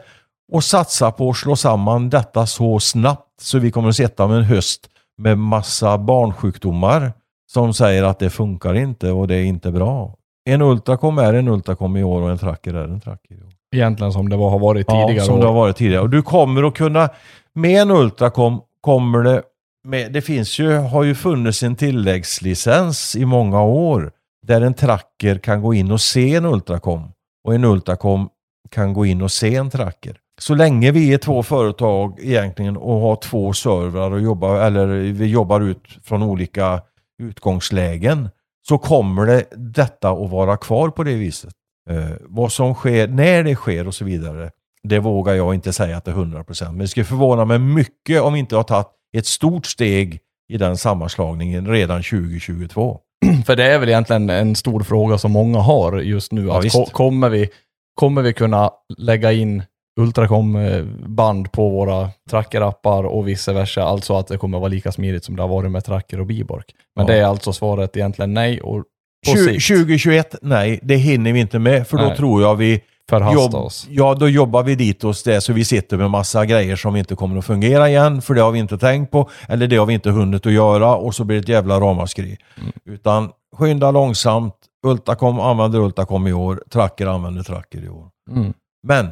att 0.52 0.64
satsa 0.64 1.10
på 1.10 1.30
att 1.30 1.36
slå 1.36 1.56
samman 1.56 2.10
detta 2.10 2.46
så 2.46 2.80
snabbt 2.80 3.40
så 3.40 3.58
vi 3.58 3.70
kommer 3.70 3.88
att 3.88 3.96
sitta 3.96 4.28
med 4.28 4.36
en 4.36 4.44
höst 4.44 4.88
med 5.18 5.38
massa 5.38 5.98
barnsjukdomar 5.98 7.12
som 7.52 7.74
säger 7.74 8.02
att 8.02 8.18
det 8.18 8.30
funkar 8.30 8.74
inte 8.74 9.10
och 9.10 9.28
det 9.28 9.34
är 9.34 9.44
inte 9.44 9.72
bra. 9.72 10.14
En 10.44 10.62
Ultracom 10.62 11.18
är 11.18 11.34
en 11.34 11.48
Ultracom 11.48 11.96
i 11.96 12.04
år 12.04 12.22
och 12.22 12.30
en 12.30 12.38
Tracker 12.38 12.74
är 12.74 12.84
en 12.84 13.00
Tracker 13.00 13.34
i 13.34 13.42
år. 13.42 13.52
Egentligen 13.74 14.12
som 14.12 14.28
det 14.28 14.36
har 14.36 14.58
varit 14.58 14.86
tidigare. 14.86 15.14
Ja, 15.14 15.24
som 15.24 15.34
år. 15.34 15.40
det 15.40 15.46
har 15.46 15.54
varit 15.54 15.76
tidigare. 15.76 16.02
Och 16.02 16.10
du 16.10 16.22
kommer 16.22 16.62
att 16.62 16.74
kunna, 16.74 17.08
med 17.54 17.82
en 17.82 17.90
Ultracom 17.90 18.60
kommer 18.80 19.22
det, 19.22 19.42
med, 19.84 20.12
det 20.12 20.22
finns 20.22 20.58
ju, 20.58 20.76
har 20.76 21.02
ju 21.02 21.14
funnits 21.14 21.62
en 21.62 21.76
tilläggslicens 21.76 23.16
i 23.16 23.24
många 23.24 23.62
år 23.62 24.12
där 24.46 24.60
en 24.60 24.74
tracker 24.74 25.38
kan 25.38 25.62
gå 25.62 25.74
in 25.74 25.90
och 25.90 26.00
se 26.00 26.34
en 26.34 26.44
Ultracom 26.44 27.12
och 27.44 27.54
en 27.54 27.64
Ultracom 27.64 28.28
kan 28.70 28.92
gå 28.92 29.06
in 29.06 29.22
och 29.22 29.32
se 29.32 29.54
en 29.56 29.70
tracker. 29.70 30.16
Så 30.40 30.54
länge 30.54 30.90
vi 30.90 31.14
är 31.14 31.18
två 31.18 31.42
företag 31.42 32.18
egentligen 32.22 32.76
och 32.76 33.00
har 33.00 33.16
två 33.16 33.52
servrar 33.52 34.10
och 34.10 34.20
jobbar, 34.20 34.60
eller 34.60 34.86
vi 35.12 35.26
jobbar 35.26 35.60
ut 35.60 35.98
från 36.02 36.22
olika 36.22 36.80
utgångslägen 37.22 38.28
så 38.68 38.78
kommer 38.78 39.26
det 39.26 39.44
detta 39.56 40.10
att 40.10 40.30
vara 40.30 40.56
kvar 40.56 40.88
på 40.88 41.04
det 41.04 41.14
viset. 41.14 41.54
Eh, 41.90 42.10
vad 42.20 42.52
som 42.52 42.74
sker, 42.74 43.08
när 43.08 43.42
det 43.42 43.54
sker 43.54 43.86
och 43.86 43.94
så 43.94 44.04
vidare, 44.04 44.50
det 44.88 44.98
vågar 44.98 45.34
jag 45.34 45.54
inte 45.54 45.72
säga 45.72 45.96
att 45.96 46.04
det 46.04 46.10
är 46.10 46.14
100%. 46.14 46.64
Men 46.64 46.78
det 46.78 46.88
skulle 46.88 47.04
förvåna 47.04 47.44
mig 47.44 47.58
mycket 47.58 48.22
om 48.22 48.32
vi 48.32 48.38
inte 48.38 48.56
har 48.56 48.62
tagit 48.62 48.86
ett 49.16 49.26
stort 49.26 49.66
steg 49.66 50.20
i 50.52 50.56
den 50.56 50.76
sammanslagningen 50.76 51.66
redan 51.66 52.02
2022. 52.02 53.00
För 53.46 53.56
det 53.56 53.64
är 53.64 53.78
väl 53.78 53.88
egentligen 53.88 54.30
en 54.30 54.56
stor 54.56 54.80
fråga 54.80 55.18
som 55.18 55.32
många 55.32 55.58
har 55.58 55.98
just 55.98 56.32
nu. 56.32 56.46
Ja, 56.46 56.62
kommer, 56.92 57.28
vi, 57.28 57.48
kommer 57.94 58.22
vi 58.22 58.32
kunna 58.32 58.70
lägga 58.98 59.32
in 59.32 59.62
Ultracom-band 60.00 61.52
på 61.52 61.68
våra 61.68 62.10
trackerappar 62.30 63.04
och 63.04 63.28
vice 63.28 63.52
versa. 63.52 63.82
Alltså 63.84 64.16
att 64.16 64.26
det 64.26 64.38
kommer 64.38 64.58
vara 64.58 64.68
lika 64.68 64.92
smidigt 64.92 65.24
som 65.24 65.36
det 65.36 65.42
har 65.42 65.48
varit 65.48 65.70
med 65.70 65.84
tracker 65.84 66.20
och 66.20 66.26
bibork. 66.26 66.66
Men 66.96 67.06
Ja. 67.06 67.12
det 67.12 67.18
är 67.18 67.24
alltså 67.24 67.52
svaret 67.52 67.96
egentligen 67.96 68.34
nej 68.34 68.60
och 68.60 68.84
på 69.26 69.32
20, 69.36 69.38
sikt 69.38 69.66
2021, 69.66 70.34
nej, 70.42 70.80
det 70.82 70.96
hinner 70.96 71.32
vi 71.32 71.40
inte 71.40 71.58
med 71.58 71.86
för 71.88 71.96
då 71.98 72.04
Nej. 72.04 72.16
tror 72.16 72.42
jag 72.42 72.56
vi 72.56 72.80
förhasta 73.10 73.56
oss. 73.56 73.86
Ja, 73.90 74.14
då 74.14 74.28
jobbar 74.28 74.62
vi 74.62 74.74
dit 74.74 75.04
oss 75.04 75.22
det 75.22 75.40
så 75.40 75.52
vi 75.52 75.64
sitter 75.64 75.96
med 75.96 76.10
massa 76.10 76.46
grejer 76.46 76.76
som 76.76 76.96
inte 76.96 77.14
kommer 77.14 77.38
att 77.38 77.44
fungera 77.44 77.88
igen 77.88 78.22
för 78.22 78.34
det 78.34 78.40
har 78.40 78.50
vi 78.50 78.58
inte 78.58 78.78
tänkt 78.78 79.10
på 79.10 79.30
eller 79.48 79.66
det 79.66 79.76
har 79.76 79.86
vi 79.86 79.94
inte 79.94 80.10
hunnit 80.10 80.46
att 80.46 80.52
göra 80.52 80.94
och 80.96 81.14
så 81.14 81.24
blir 81.24 81.36
det 81.36 81.42
ett 81.42 81.48
jävla 81.48 81.80
ramaskri. 81.80 82.38
Mm. 82.60 82.72
Utan 82.84 83.30
skynda 83.56 83.90
långsamt. 83.90 84.54
Ultacom 84.86 85.40
använder 85.40 85.78
Ultacom 85.78 86.26
i 86.26 86.32
år, 86.32 86.62
Tracker 86.70 87.06
använder 87.06 87.42
Tracker 87.42 87.84
i 87.84 87.88
år. 87.88 88.08
Mm. 88.30 88.52
Men 88.86 89.08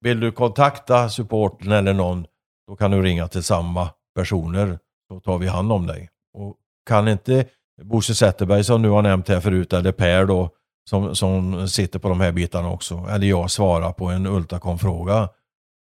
vill 0.00 0.20
du 0.20 0.32
kontakta 0.32 1.08
supporten 1.08 1.72
eller 1.72 1.94
någon, 1.94 2.26
då 2.68 2.76
kan 2.76 2.90
du 2.90 3.02
ringa 3.02 3.28
till 3.28 3.42
samma 3.42 3.90
personer. 4.14 4.78
Då 5.08 5.20
tar 5.20 5.38
vi 5.38 5.46
hand 5.46 5.72
om 5.72 5.86
dig. 5.86 6.08
Och 6.38 6.56
kan 6.88 7.08
inte 7.08 7.44
Bosse 7.82 8.14
Zetterberg 8.14 8.64
som 8.64 8.82
du 8.82 8.88
har 8.88 9.02
nämnt 9.02 9.28
här 9.28 9.40
förut, 9.40 9.72
eller 9.72 9.92
Per 9.92 10.26
då, 10.26 10.50
som, 10.90 11.14
som 11.14 11.68
sitter 11.68 11.98
på 11.98 12.08
de 12.08 12.20
här 12.20 12.32
bitarna 12.32 12.70
också, 12.70 13.06
eller 13.10 13.26
jag 13.26 13.50
svara 13.50 13.92
på 13.92 14.06
en 14.06 14.26
Ultacom-fråga, 14.26 15.28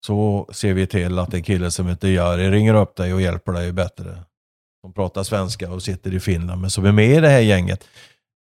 så 0.05 0.47
ser 0.51 0.73
vi 0.73 0.87
till 0.87 1.19
att 1.19 1.33
en 1.33 1.43
kille 1.43 1.71
som 1.71 1.87
heter 1.87 2.07
Jari 2.07 2.49
ringer 2.49 2.73
upp 2.73 2.95
dig 2.95 3.13
och 3.13 3.21
hjälper 3.21 3.51
dig 3.51 3.71
bättre. 3.71 4.17
Som 4.81 4.93
pratar 4.93 5.23
svenska 5.23 5.71
och 5.71 5.83
sitter 5.83 6.13
i 6.13 6.19
Finland, 6.19 6.61
men 6.61 6.69
som 6.69 6.85
är 6.85 6.91
med 6.91 7.09
i 7.09 7.19
det 7.19 7.29
här 7.29 7.39
gänget. 7.39 7.87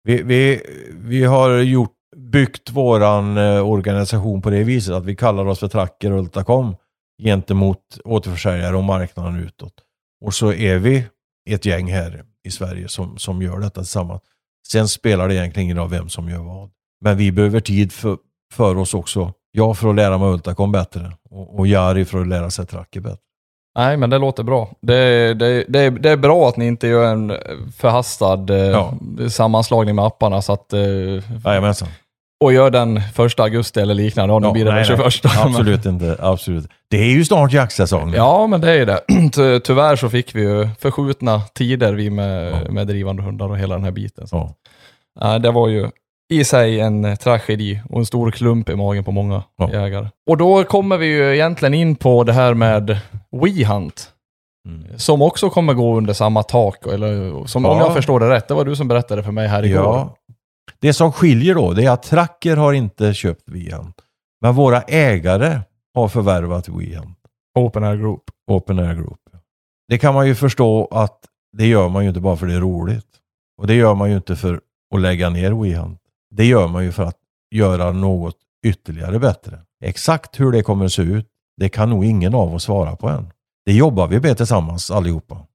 Vi, 0.04 0.22
vi, 0.22 0.62
vi 0.90 1.24
har 1.24 1.58
gjort, 1.58 1.94
byggt 2.16 2.70
våran 2.70 3.38
eh, 3.38 3.68
organisation 3.70 4.42
på 4.42 4.50
det 4.50 4.64
viset 4.64 4.94
att 4.94 5.04
vi 5.04 5.16
kallar 5.16 5.46
oss 5.46 5.58
för 5.58 5.68
Tracker 5.68 6.10
Ultacom 6.10 6.76
gentemot 7.22 7.78
återförsäljare 8.04 8.76
och 8.76 8.84
marknaden 8.84 9.36
utåt. 9.36 9.72
Och 10.24 10.34
så 10.34 10.52
är 10.52 10.78
vi 10.78 11.04
ett 11.50 11.64
gäng 11.66 11.92
här 11.92 12.24
i 12.44 12.50
Sverige 12.50 12.88
som, 12.88 13.18
som 13.18 13.42
gör 13.42 13.58
detta 13.58 13.80
tillsammans. 13.80 14.22
Sen 14.68 14.88
spelar 14.88 15.28
det 15.28 15.34
egentligen 15.34 15.64
ingen 15.64 15.76
roll 15.76 15.88
vem 15.90 16.08
som 16.08 16.28
gör 16.28 16.38
vad. 16.38 16.70
Men 17.04 17.16
vi 17.16 17.32
behöver 17.32 17.60
tid 17.60 17.92
för, 17.92 18.16
för 18.52 18.76
oss 18.78 18.94
också. 18.94 19.32
Jag 19.52 19.78
för 19.78 19.88
att 19.88 19.96
lära 19.96 20.18
mig 20.18 20.28
Ultacom 20.28 20.72
bättre 20.72 21.12
och, 21.30 21.58
och 21.58 21.66
Jari 21.66 22.04
för 22.04 22.20
att 22.20 22.28
lära 22.28 22.50
sig 22.50 22.66
Tracker 22.66 23.00
bättre. 23.00 23.18
Nej, 23.78 23.96
men 23.96 24.10
det 24.10 24.18
låter 24.18 24.42
bra. 24.42 24.70
Det, 24.80 25.34
det, 25.34 25.64
det, 25.68 25.90
det 25.90 26.10
är 26.10 26.16
bra 26.16 26.48
att 26.48 26.56
ni 26.56 26.66
inte 26.66 26.86
gör 26.88 27.04
en 27.04 27.32
förhastad 27.76 28.46
eh, 28.48 28.56
Ja. 28.56 28.94
sammanslagning 29.28 29.94
med 29.94 30.04
apparna 30.04 30.42
så 30.42 30.52
att, 30.52 30.72
eh, 30.72 30.80
Jajamensan. 31.44 31.88
Och 32.42 32.52
gör 32.52 32.70
den 32.70 33.00
första 33.14 33.42
augusti 33.42 33.80
eller 33.80 33.94
liknande. 33.94 34.34
Ja, 34.34 34.38
nu 34.38 34.46
Ja, 34.46 34.52
blir 34.52 34.64
det 34.64 34.72
nej, 34.72 34.84
den 34.88 34.98
nej. 34.98 35.10
21. 35.10 35.24
Men- 35.34 35.46
Absolut 35.54 35.86
inte. 35.86 36.16
Absolut. 36.20 36.66
Det 36.90 36.96
är 36.96 37.04
ju 37.10 37.24
snart 37.24 37.52
jaktsäsong. 37.52 38.14
Ja, 38.14 38.46
men 38.46 38.60
det 38.60 38.70
är 38.70 38.74
ju 38.74 38.84
det. 38.84 39.00
Ty- 39.32 39.60
Tyvärr 39.60 39.96
så 39.96 40.08
fick 40.08 40.34
vi 40.34 40.42
ju 40.42 40.68
förskjutna 40.80 41.40
tider 41.40 41.92
vi 41.94 42.10
med, 42.10 42.52
Ja. 42.66 42.70
med 42.72 42.86
drivande 42.86 43.22
hundar 43.22 43.48
och 43.48 43.58
hela 43.58 43.74
den 43.74 43.84
här 43.84 43.90
biten. 43.90 44.26
Så. 44.28 44.36
Ja. 44.36 44.54
Ja, 45.20 45.38
det 45.38 45.50
var 45.50 45.68
ju 45.68 45.90
i 46.32 46.44
sig 46.44 46.80
en 46.80 47.16
tragedi 47.16 47.80
och 47.90 47.98
en 47.98 48.06
stor 48.06 48.30
klump 48.30 48.68
i 48.68 48.76
magen 48.76 49.04
på 49.04 49.10
många 49.12 49.42
jägare. 49.72 50.06
Och 50.30 50.36
då 50.36 50.64
kommer 50.64 50.96
vi 50.98 51.06
ju 51.06 51.34
egentligen 51.34 51.74
in 51.74 51.96
på 51.96 52.24
det 52.24 52.32
här 52.32 52.54
med 52.54 52.96
WeHunt. 53.42 54.08
Mm. 54.68 54.98
Som 54.98 55.22
också 55.22 55.50
kommer 55.50 55.74
gå 55.74 55.96
under 55.96 56.12
samma 56.14 56.42
tak, 56.42 56.86
eller 56.86 57.46
som 57.46 57.66
om 57.66 57.78
Ja. 57.78 57.84
jag 57.84 57.94
förstår 57.94 58.20
det 58.20 58.30
rätt. 58.30 58.48
Det 58.48 58.54
var 58.54 58.64
du 58.64 58.76
som 58.76 58.88
berättade 58.88 59.22
för 59.22 59.32
mig 59.32 59.48
här 59.48 59.62
igår. 59.64 60.08
Det 60.78 60.92
som 60.92 61.12
skiljer 61.12 61.54
då, 61.54 61.72
det 61.72 61.84
är 61.84 61.90
att 61.90 62.02
Tracker 62.02 62.56
har 62.56 62.72
inte 62.72 63.14
köpt 63.14 63.48
Vian. 63.48 63.92
Men 64.40 64.54
våra 64.54 64.82
ägare 64.82 65.60
har 65.94 66.08
förvärvat 66.08 66.68
Vian. 66.68 67.14
Open 67.58 67.84
Air 67.84 67.96
Group. 67.96 68.22
Open 68.50 68.78
Air 68.78 68.94
Group. 68.94 69.18
Det 69.88 69.98
kan 69.98 70.14
man 70.14 70.26
ju 70.26 70.34
förstå 70.34 70.88
att 70.90 71.18
det 71.56 71.66
gör 71.66 71.88
man 71.88 72.02
ju 72.02 72.08
inte 72.08 72.20
bara 72.20 72.36
för 72.36 72.46
det 72.46 72.54
är 72.54 72.60
roligt. 72.60 73.06
Och 73.58 73.66
det 73.66 73.74
gör 73.74 73.94
man 73.94 74.10
ju 74.10 74.16
inte 74.16 74.36
för 74.36 74.60
att 74.94 75.00
lägga 75.00 75.30
ner 75.30 75.52
WeHunt. 75.52 76.00
Det 76.30 76.44
gör 76.44 76.68
man 76.68 76.84
ju 76.84 76.92
för 76.92 77.02
att 77.02 77.18
göra 77.54 77.92
något 77.92 78.36
ytterligare 78.64 79.18
bättre. 79.18 79.58
Exakt 79.84 80.40
hur 80.40 80.52
det 80.52 80.62
kommer 80.62 80.84
att 80.84 80.92
se 80.92 81.02
ut, 81.02 81.28
det 81.56 81.68
kan 81.68 81.90
nog 81.90 82.04
ingen 82.04 82.34
av 82.34 82.54
oss 82.54 82.62
svara 82.64 82.96
på 82.96 83.08
än. 83.08 83.32
Det 83.64 83.72
jobbar 83.72 84.06
vi 84.06 84.20
med 84.20 84.36
tillsammans 84.36 84.90
allihopa. 84.90 85.46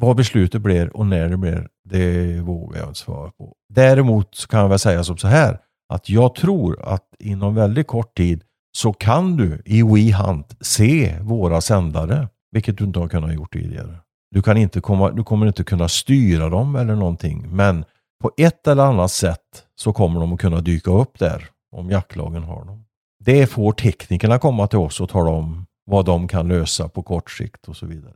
Vad 0.00 0.16
beslutet 0.16 0.62
blir 0.62 0.96
och 0.96 1.06
när 1.06 1.28
det 1.28 1.36
blir, 1.36 1.68
det 1.84 2.40
vågar 2.40 2.80
jag 2.80 2.88
inte 2.88 3.00
svara 3.00 3.30
på. 3.30 3.54
Däremot 3.68 4.46
kan 4.48 4.60
jag 4.60 4.68
väl 4.68 4.78
säga 4.78 5.04
som 5.04 5.16
så 5.16 5.28
här, 5.28 5.58
att 5.88 6.08
jag 6.08 6.34
tror 6.34 6.82
att 6.82 7.04
inom 7.18 7.54
väldigt 7.54 7.86
kort 7.86 8.16
tid 8.16 8.42
så 8.76 8.92
kan 8.92 9.36
du 9.36 9.62
i 9.64 9.82
WeHunt 9.82 10.56
se 10.60 11.18
våra 11.20 11.60
sändare, 11.60 12.28
vilket 12.52 12.78
du 12.78 12.84
inte 12.84 12.98
har 12.98 13.08
kunnat 13.08 13.34
gjort 13.34 13.52
tidigare. 13.52 13.96
Du, 14.30 14.42
kan 14.42 14.56
inte 14.56 14.80
komma, 14.80 15.10
du 15.10 15.24
kommer 15.24 15.46
inte 15.46 15.64
kunna 15.64 15.88
styra 15.88 16.48
dem 16.48 16.76
eller 16.76 16.94
någonting, 16.94 17.56
men 17.56 17.84
på 18.22 18.32
ett 18.36 18.66
eller 18.66 18.82
annat 18.82 19.10
sätt 19.10 19.64
så 19.76 19.92
kommer 19.92 20.20
de 20.20 20.32
att 20.32 20.40
kunna 20.40 20.60
dyka 20.60 20.90
upp 20.90 21.18
där 21.18 21.48
om 21.76 21.90
jaktlagen 21.90 22.42
har 22.42 22.64
dem. 22.64 22.84
Det 23.24 23.46
får 23.46 23.72
teknikerna 23.72 24.38
komma 24.38 24.66
till 24.66 24.78
oss 24.78 25.00
och 25.00 25.08
tala 25.08 25.30
om 25.30 25.66
vad 25.86 26.04
de 26.04 26.28
kan 26.28 26.48
lösa 26.48 26.88
på 26.88 27.02
kort 27.02 27.30
sikt 27.30 27.68
och 27.68 27.76
så 27.76 27.86
vidare. 27.86 28.14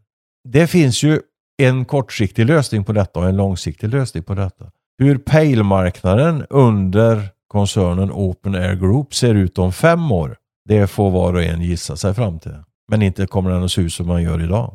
Det 0.48 0.66
finns 0.66 1.02
ju 1.02 1.20
en 1.58 1.84
kortsiktig 1.84 2.46
lösning 2.46 2.84
på 2.84 2.92
detta 2.92 3.20
och 3.20 3.28
en 3.28 3.36
långsiktig 3.36 3.88
lösning 3.88 4.22
på 4.22 4.34
detta. 4.34 4.64
Hur 4.98 5.18
pejlmarknaden 5.18 6.46
under 6.50 7.28
koncernen 7.48 8.10
Open 8.12 8.54
Air 8.54 8.74
Group 8.74 9.14
ser 9.14 9.34
ut 9.34 9.58
om 9.58 9.72
fem 9.72 10.12
år, 10.12 10.36
det 10.68 10.86
får 10.86 11.10
var 11.10 11.34
och 11.34 11.42
en 11.42 11.62
gissa 11.62 11.96
sig 11.96 12.14
fram 12.14 12.38
till. 12.38 12.54
Men 12.90 13.02
inte 13.02 13.26
kommer 13.26 13.50
den 13.50 13.64
att 13.64 13.72
se 13.72 13.80
ut 13.80 13.92
som 13.92 14.06
man 14.06 14.22
gör 14.22 14.42
idag. 14.44 14.74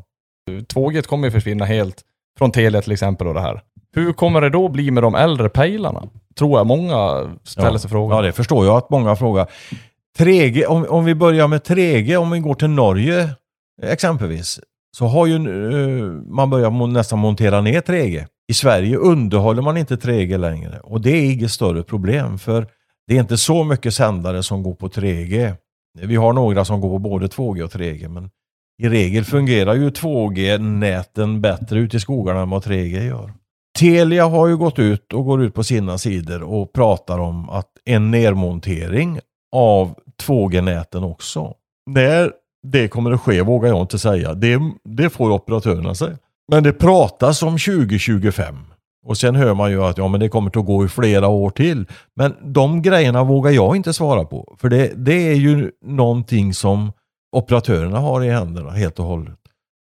2G 0.49 1.01
kommer 1.01 1.27
ju 1.27 1.31
försvinna 1.31 1.65
helt 1.65 2.01
från 2.37 2.51
Telia 2.51 2.81
till 2.81 2.91
exempel 2.91 3.27
och 3.27 3.33
det 3.33 3.41
här. 3.41 3.61
Hur 3.95 4.13
kommer 4.13 4.41
det 4.41 4.49
då 4.49 4.69
bli 4.69 4.91
med 4.91 5.03
de 5.03 5.15
äldre 5.15 5.49
pejlarna? 5.49 6.03
Tror 6.37 6.57
jag 6.59 6.67
många 6.67 7.29
ställer 7.43 7.71
Ja. 7.71 7.77
sig 7.79 7.89
frågan. 7.89 8.15
Ja, 8.17 8.21
det 8.21 8.31
förstår 8.31 8.65
jag 8.65 8.77
att 8.77 8.89
många 8.89 9.15
frågar. 9.15 9.47
3G, 10.19 10.65
om, 10.65 10.85
om 10.89 11.05
vi 11.05 11.15
börjar 11.15 11.47
med 11.47 11.61
3G, 11.61 12.15
om 12.15 12.31
vi 12.31 12.39
går 12.39 12.53
till 12.53 12.69
Norge 12.69 13.29
exempelvis, 13.83 14.59
så 14.97 15.05
har 15.05 15.27
ju 15.27 15.35
eh, 15.35 16.11
man 16.11 16.49
börjat 16.49 16.89
nästan 16.89 17.19
montera 17.19 17.61
ner 17.61 17.81
3G. 17.81 18.25
I 18.47 18.53
Sverige 18.53 18.97
underhåller 18.97 19.61
man 19.61 19.77
inte 19.77 19.95
3G 19.95 20.37
längre 20.37 20.79
och 20.79 21.01
det 21.01 21.09
är 21.09 21.31
inget 21.33 21.51
större 21.51 21.83
problem 21.83 22.39
för 22.39 22.67
det 23.07 23.15
är 23.15 23.19
inte 23.19 23.37
så 23.37 23.63
mycket 23.63 23.93
sändare 23.93 24.43
som 24.43 24.63
går 24.63 24.73
på 24.73 24.87
3G. 24.87 25.53
Vi 26.01 26.15
har 26.15 26.33
några 26.33 26.65
som 26.65 26.81
går 26.81 26.89
på 26.89 26.99
både 26.99 27.27
2G 27.27 27.61
och 27.61 27.71
3G 27.71 28.07
men 28.07 28.29
i 28.83 28.89
regel 28.89 29.23
fungerar 29.25 29.73
ju 29.73 29.89
2G-näten 29.89 31.41
bättre 31.41 31.79
ute 31.79 31.97
i 31.97 31.99
skogarna 31.99 32.41
än 32.41 32.49
vad 32.49 32.63
3G 32.63 33.07
gör. 33.07 33.33
Telia 33.79 34.25
har 34.25 34.47
ju 34.47 34.57
gått 34.57 34.79
ut 34.79 35.13
och 35.13 35.25
går 35.25 35.43
ut 35.43 35.53
på 35.53 35.63
sina 35.63 35.97
sidor 35.97 36.43
och 36.43 36.73
pratar 36.73 37.19
om 37.19 37.49
att 37.49 37.69
en 37.85 38.11
nedmontering 38.11 39.19
av 39.55 39.95
2G-näten 40.27 41.03
också. 41.03 41.53
När 41.89 42.31
det 42.63 42.87
kommer 42.87 43.11
att 43.11 43.21
ske 43.21 43.41
vågar 43.41 43.69
jag 43.69 43.81
inte 43.81 43.99
säga. 43.99 44.33
Det, 44.33 44.59
det 44.83 45.09
får 45.09 45.31
operatörerna 45.31 45.95
säga. 45.95 46.17
Men 46.51 46.63
det 46.63 46.73
pratas 46.73 47.43
om 47.43 47.57
2025. 47.57 48.55
Och 49.05 49.17
sen 49.17 49.35
hör 49.35 49.53
man 49.53 49.71
ju 49.71 49.83
att 49.83 49.97
ja, 49.97 50.07
men 50.07 50.19
det 50.19 50.29
kommer 50.29 50.59
att 50.59 50.65
gå 50.65 50.85
i 50.85 50.87
flera 50.87 51.27
år 51.27 51.49
till. 51.49 51.85
Men 52.15 52.35
de 52.41 52.81
grejerna 52.81 53.23
vågar 53.23 53.51
jag 53.51 53.75
inte 53.75 53.93
svara 53.93 54.25
på. 54.25 54.55
För 54.59 54.69
det, 54.69 54.91
det 54.95 55.31
är 55.31 55.35
ju 55.35 55.71
någonting 55.85 56.53
som 56.53 56.91
operatörerna 57.35 57.99
har 57.99 58.23
i 58.23 58.29
händerna 58.29 58.71
helt 58.71 58.99
och 58.99 59.05
hållet. 59.05 59.39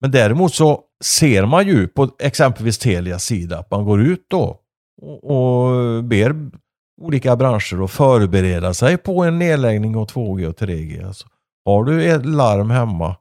Men 0.01 0.11
däremot 0.11 0.53
så 0.53 0.81
ser 1.03 1.45
man 1.45 1.67
ju 1.67 1.87
på 1.87 2.09
exempelvis 2.19 2.77
Telias 2.77 3.23
sida 3.23 3.59
att 3.59 3.71
man 3.71 3.85
går 3.85 4.01
ut 4.01 4.25
då 4.27 4.57
och, 5.01 5.23
och 5.23 6.03
ber 6.03 6.35
olika 7.01 7.35
branscher 7.35 7.83
att 7.83 7.91
förbereda 7.91 8.73
sig 8.73 8.97
på 8.97 9.23
en 9.23 9.39
nedläggning 9.39 9.95
av 9.95 10.07
2G 10.07 10.47
och 10.47 10.55
3G. 10.59 11.07
Alltså, 11.07 11.27
har 11.65 11.83
du 11.83 12.11
ett 12.11 12.25
larm 12.25 12.69
hemma 12.69 13.15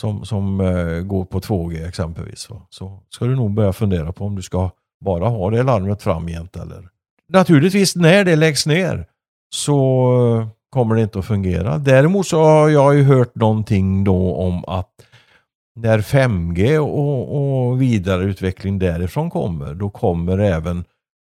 som, 0.00 0.24
som 0.24 0.60
eh, 0.60 1.00
går 1.00 1.24
på 1.24 1.40
2G 1.40 1.88
exempelvis 1.88 2.50
va, 2.50 2.66
så 2.70 3.02
ska 3.08 3.24
du 3.24 3.36
nog 3.36 3.54
börja 3.54 3.72
fundera 3.72 4.12
på 4.12 4.24
om 4.24 4.36
du 4.36 4.42
ska 4.42 4.70
bara 5.04 5.28
ha 5.28 5.50
det 5.50 5.62
larmet 5.62 6.02
framgent 6.02 6.56
eller 6.56 6.88
Naturligtvis 7.28 7.96
när 7.96 8.24
det 8.24 8.36
läggs 8.36 8.66
ner 8.66 9.06
så 9.54 10.48
kommer 10.70 10.94
det 10.94 11.02
inte 11.02 11.18
att 11.18 11.26
fungera. 11.26 11.78
Däremot 11.78 12.26
så 12.26 12.42
har 12.42 12.68
jag 12.68 12.96
ju 12.96 13.02
hört 13.02 13.34
någonting 13.34 14.04
då 14.04 14.34
om 14.34 14.64
att 14.66 14.90
när 15.76 15.98
5G 15.98 16.78
och, 16.78 17.68
och 17.68 17.82
vidareutveckling 17.82 18.78
därifrån 18.78 19.30
kommer, 19.30 19.74
då 19.74 19.90
kommer 19.90 20.38
även 20.38 20.84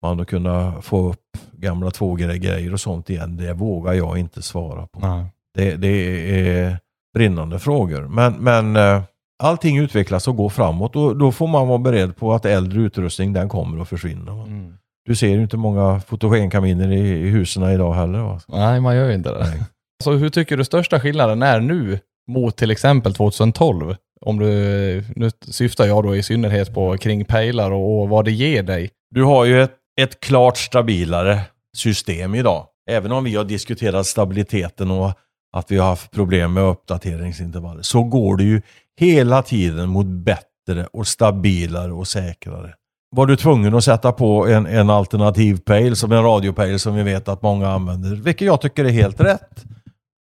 man 0.02 0.20
att 0.20 0.28
kunna 0.28 0.82
få 0.82 1.08
upp 1.08 1.38
gamla 1.52 1.90
2G-grejer 1.90 2.72
och 2.72 2.80
sånt 2.80 3.10
igen. 3.10 3.36
Det 3.36 3.52
vågar 3.52 3.92
jag 3.92 4.18
inte 4.18 4.42
svara 4.42 4.86
på. 4.86 5.00
Nej. 5.00 5.26
Det, 5.54 5.76
det 5.76 5.88
är 5.88 6.78
brinnande 7.14 7.58
frågor. 7.58 8.02
Men, 8.02 8.32
men 8.32 8.76
eh, 8.76 9.02
allting 9.42 9.78
utvecklas 9.78 10.28
och 10.28 10.36
går 10.36 10.48
framåt 10.48 10.96
och 10.96 11.16
då 11.16 11.32
får 11.32 11.46
man 11.46 11.68
vara 11.68 11.78
beredd 11.78 12.16
på 12.16 12.34
att 12.34 12.44
äldre 12.44 12.80
utrustning 12.80 13.32
den 13.32 13.48
kommer 13.48 13.82
att 13.82 13.88
försvinna. 13.88 14.32
Mm. 14.32 14.74
Du 15.06 15.16
ser 15.16 15.28
ju 15.28 15.42
inte 15.42 15.56
många 15.56 16.00
fotogenkaminer 16.00 16.92
i, 16.92 16.98
i 16.98 17.28
husen 17.28 17.62
idag 17.62 17.94
heller. 17.94 18.18
Va? 18.18 18.40
Nej, 18.48 18.80
man 18.80 18.96
gör 18.96 19.08
ju 19.08 19.14
inte 19.14 19.32
det. 19.32 19.66
Så 20.04 20.12
hur 20.12 20.28
tycker 20.28 20.56
du 20.56 20.64
största 20.64 21.00
skillnaden 21.00 21.42
är 21.42 21.60
nu 21.60 21.98
mot 22.30 22.56
till 22.56 22.70
exempel 22.70 23.14
2012? 23.14 23.96
Om 24.20 24.38
du, 24.38 25.04
nu 25.16 25.30
syftar 25.48 25.86
jag 25.86 26.04
då 26.04 26.16
i 26.16 26.22
synnerhet 26.22 26.74
på 26.74 26.96
kring 26.96 27.24
pejlar 27.24 27.70
och, 27.70 28.02
och 28.02 28.08
vad 28.08 28.24
det 28.24 28.32
ger 28.32 28.62
dig. 28.62 28.90
Du 29.10 29.22
har 29.22 29.44
ju 29.44 29.62
ett, 29.62 29.72
ett 30.00 30.20
klart 30.20 30.56
stabilare 30.56 31.40
system 31.76 32.34
idag. 32.34 32.66
Även 32.90 33.12
om 33.12 33.24
vi 33.24 33.34
har 33.34 33.44
diskuterat 33.44 34.06
stabiliteten 34.06 34.90
och 34.90 35.12
att 35.54 35.70
vi 35.70 35.78
har 35.78 35.86
haft 35.86 36.10
problem 36.10 36.52
med 36.52 36.64
uppdateringsintervaller 36.64 37.82
så 37.82 38.02
går 38.02 38.36
det 38.36 38.44
ju 38.44 38.62
hela 39.00 39.42
tiden 39.42 39.88
mot 39.88 40.06
bättre 40.06 40.86
och 40.92 41.06
stabilare 41.06 41.92
och 41.92 42.08
säkrare. 42.08 42.74
Var 43.16 43.26
du 43.26 43.36
tvungen 43.36 43.74
att 43.74 43.84
sätta 43.84 44.12
på 44.12 44.46
en, 44.46 44.66
en 44.66 44.90
alternativ 44.90 45.60
pejl 45.60 45.96
som 45.96 46.12
en 46.12 46.22
radiopejl 46.22 46.78
som 46.78 46.94
vi 46.94 47.02
vet 47.02 47.28
att 47.28 47.42
många 47.42 47.68
använder, 47.68 48.16
vilket 48.16 48.46
jag 48.46 48.60
tycker 48.60 48.84
är 48.84 48.90
helt 48.90 49.20
rätt. 49.20 49.64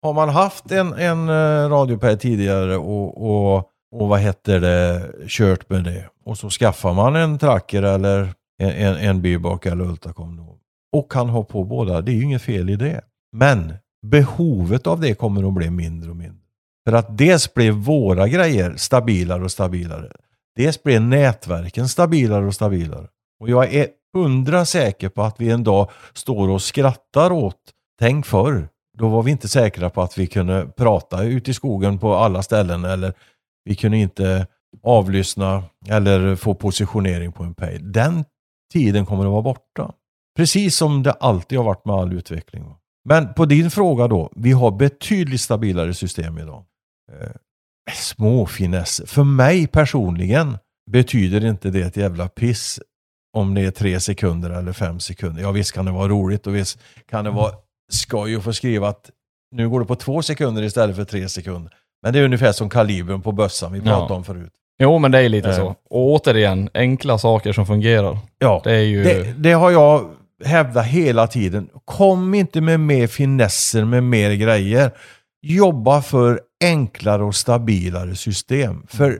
Har 0.01 0.13
man 0.13 0.29
haft 0.29 0.71
en, 0.71 0.93
en 0.93 1.29
eh, 1.29 1.69
radiopejl 1.69 2.17
tidigare 2.17 2.77
och, 2.77 3.29
och, 3.29 3.69
och 3.95 4.07
vad 4.09 4.19
heter 4.19 4.59
det, 4.59 5.11
kört 5.27 5.69
med 5.69 5.83
det 5.83 6.05
och 6.25 6.37
så 6.37 6.49
skaffar 6.49 6.93
man 6.93 7.15
en 7.15 7.39
tracker 7.39 7.83
eller 7.83 8.33
en, 8.59 8.69
en, 8.69 8.95
en 8.95 9.21
bybak 9.21 9.65
eller 9.65 9.85
ultracom 9.85 10.49
och 10.93 11.11
kan 11.11 11.29
ha 11.29 11.43
på 11.43 11.63
båda, 11.63 12.01
det 12.01 12.11
är 12.11 12.15
ju 12.15 12.23
inget 12.23 12.41
fel 12.41 12.69
i 12.69 12.75
det. 12.75 13.01
Men 13.31 13.73
behovet 14.03 14.87
av 14.87 14.99
det 14.99 15.13
kommer 15.13 15.47
att 15.47 15.53
bli 15.53 15.69
mindre 15.69 16.09
och 16.09 16.15
mindre. 16.15 16.37
För 16.85 16.93
att 16.93 17.17
dels 17.17 17.53
blir 17.53 17.71
våra 17.71 18.27
grejer 18.27 18.75
stabilare 18.77 19.43
och 19.43 19.51
stabilare. 19.51 20.11
Dels 20.55 20.83
blir 20.83 20.99
nätverken 20.99 21.89
stabilare 21.89 22.45
och 22.45 22.53
stabilare. 22.53 23.07
Och 23.39 23.49
jag 23.49 23.73
är 23.73 23.87
hundra 24.13 24.65
säker 24.65 25.09
på 25.09 25.23
att 25.23 25.39
vi 25.39 25.49
en 25.49 25.63
dag 25.63 25.89
står 26.13 26.49
och 26.49 26.61
skrattar 26.61 27.31
åt, 27.31 27.59
tänk 27.99 28.25
förr, 28.25 28.67
då 28.97 29.09
var 29.09 29.23
vi 29.23 29.31
inte 29.31 29.47
säkra 29.47 29.89
på 29.89 30.01
att 30.01 30.17
vi 30.17 30.27
kunde 30.27 30.67
prata 30.77 31.23
ute 31.23 31.51
i 31.51 31.53
skogen 31.53 31.99
på 31.99 32.15
alla 32.15 32.43
ställen 32.43 32.85
eller 32.85 33.13
vi 33.65 33.75
kunde 33.75 33.97
inte 33.97 34.47
avlyssna 34.83 35.63
eller 35.89 36.35
få 36.35 36.53
positionering 36.53 37.31
på 37.31 37.43
en 37.43 37.53
pejl. 37.53 37.91
Den 37.91 38.25
tiden 38.73 39.05
kommer 39.05 39.25
att 39.25 39.31
vara 39.31 39.41
borta. 39.41 39.93
Precis 40.35 40.77
som 40.77 41.03
det 41.03 41.11
alltid 41.11 41.57
har 41.57 41.65
varit 41.65 41.85
med 41.85 41.95
all 41.95 42.13
utveckling. 42.13 42.75
Men 43.05 43.33
på 43.33 43.45
din 43.45 43.71
fråga 43.71 44.07
då, 44.07 44.31
vi 44.35 44.51
har 44.51 44.71
betydligt 44.71 45.41
stabilare 45.41 45.93
system 45.93 46.37
idag. 46.37 46.63
Eh, 47.11 47.29
små 47.93 48.45
finesser. 48.45 49.05
För 49.05 49.23
mig 49.23 49.67
personligen 49.67 50.57
betyder 50.91 51.45
inte 51.45 51.69
det 51.69 51.81
ett 51.81 51.97
jävla 51.97 52.27
piss 52.27 52.79
om 53.37 53.53
det 53.53 53.61
är 53.61 53.71
tre 53.71 53.99
sekunder 53.99 54.49
eller 54.49 54.73
fem 54.73 54.99
sekunder. 54.99 55.41
Ja 55.41 55.51
visst 55.51 55.71
kan 55.71 55.85
det 55.85 55.91
vara 55.91 56.07
roligt 56.07 56.47
och 56.47 56.55
visst 56.55 56.79
kan 57.09 57.25
det 57.25 57.31
vara 57.31 57.51
skoj 57.91 58.35
att 58.35 58.43
få 58.43 58.53
skriva 58.53 58.87
att 58.87 59.09
nu 59.55 59.69
går 59.69 59.79
det 59.79 59.85
på 59.85 59.95
två 59.95 60.21
sekunder 60.21 60.63
istället 60.63 60.95
för 60.95 61.05
tre 61.05 61.29
sekunder. 61.29 61.73
Men 62.03 62.13
det 62.13 62.19
är 62.19 62.23
ungefär 62.23 62.51
som 62.51 62.69
kalibern 62.69 63.21
på 63.21 63.31
bössan 63.31 63.73
vi 63.73 63.81
pratade 63.81 64.13
ja. 64.13 64.15
om 64.15 64.23
förut. 64.23 64.51
Jo, 64.79 64.99
men 64.99 65.11
det 65.11 65.19
är 65.19 65.29
lite 65.29 65.49
äh. 65.49 65.55
så. 65.55 65.67
Och 65.89 66.11
återigen, 66.11 66.69
enkla 66.73 67.17
saker 67.17 67.53
som 67.53 67.65
fungerar. 67.65 68.17
Ja, 68.39 68.61
det, 68.63 68.71
är 68.71 68.81
ju... 68.81 69.03
det, 69.03 69.33
det 69.37 69.51
har 69.51 69.71
jag 69.71 70.09
hävdat 70.45 70.85
hela 70.85 71.27
tiden. 71.27 71.69
Kom 71.85 72.33
inte 72.33 72.61
med 72.61 72.79
mer 72.79 73.07
finesser, 73.07 73.85
med 73.85 74.03
mer 74.03 74.31
grejer. 74.33 74.91
Jobba 75.41 76.01
för 76.01 76.41
enklare 76.63 77.23
och 77.23 77.35
stabilare 77.35 78.15
system. 78.15 78.85
För 78.87 79.19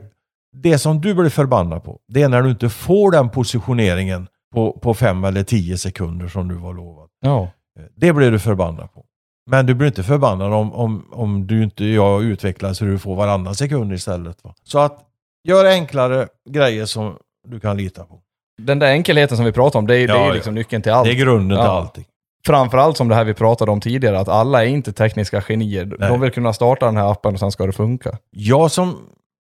det 0.56 0.78
som 0.78 1.00
du 1.00 1.14
blir 1.14 1.30
förbannad 1.30 1.84
på, 1.84 1.98
det 2.08 2.22
är 2.22 2.28
när 2.28 2.42
du 2.42 2.50
inte 2.50 2.68
får 2.68 3.10
den 3.10 3.30
positioneringen 3.30 4.28
på, 4.54 4.72
på 4.72 4.94
fem 4.94 5.24
eller 5.24 5.42
tio 5.42 5.78
sekunder 5.78 6.28
som 6.28 6.48
du 6.48 6.54
var 6.54 6.74
lovad. 6.74 7.08
Ja. 7.20 7.50
Det 7.96 8.12
blir 8.12 8.30
du 8.30 8.38
förbannad 8.38 8.92
på. 8.92 9.04
Men 9.50 9.66
du 9.66 9.74
blir 9.74 9.88
inte 9.88 10.02
förbannad 10.02 10.52
om, 10.52 10.72
om, 10.72 11.08
om 11.12 11.46
du 11.46 11.62
inte 11.62 11.84
jag 11.84 12.22
utvecklar 12.22 12.72
så 12.72 12.84
du 12.84 12.98
får 12.98 13.16
varannan 13.16 13.54
sekund 13.54 13.92
istället. 13.92 14.44
Va? 14.44 14.54
Så 14.62 14.78
att 14.78 15.00
gör 15.48 15.64
enklare 15.64 16.28
grejer 16.50 16.86
som 16.86 17.16
du 17.48 17.60
kan 17.60 17.76
lita 17.76 18.04
på. 18.04 18.20
Den 18.62 18.78
där 18.78 18.86
enkelheten 18.86 19.36
som 19.36 19.46
vi 19.46 19.52
pratar 19.52 19.78
om, 19.78 19.86
det 19.86 19.96
är, 19.96 20.08
ja, 20.08 20.14
det 20.14 20.20
är 20.20 20.32
liksom 20.32 20.56
ja. 20.56 20.60
nyckeln 20.60 20.82
till 20.82 20.92
allt. 20.92 21.04
Det 21.04 21.12
är 21.12 21.14
grunden 21.16 21.58
till 21.58 21.66
allting. 21.66 22.04
Framförallt 22.46 22.96
som 22.96 23.08
det 23.08 23.14
här 23.14 23.24
vi 23.24 23.34
pratade 23.34 23.70
om 23.70 23.80
tidigare, 23.80 24.18
att 24.18 24.28
alla 24.28 24.64
är 24.64 24.68
inte 24.68 24.92
tekniska 24.92 25.40
genier. 25.40 25.96
Nej. 25.98 26.08
De 26.08 26.20
vill 26.20 26.30
kunna 26.30 26.52
starta 26.52 26.86
den 26.86 26.96
här 26.96 27.12
appen 27.12 27.34
och 27.34 27.40
sen 27.40 27.52
ska 27.52 27.66
det 27.66 27.72
funka. 27.72 28.18
Jag 28.30 28.70
som 28.70 28.96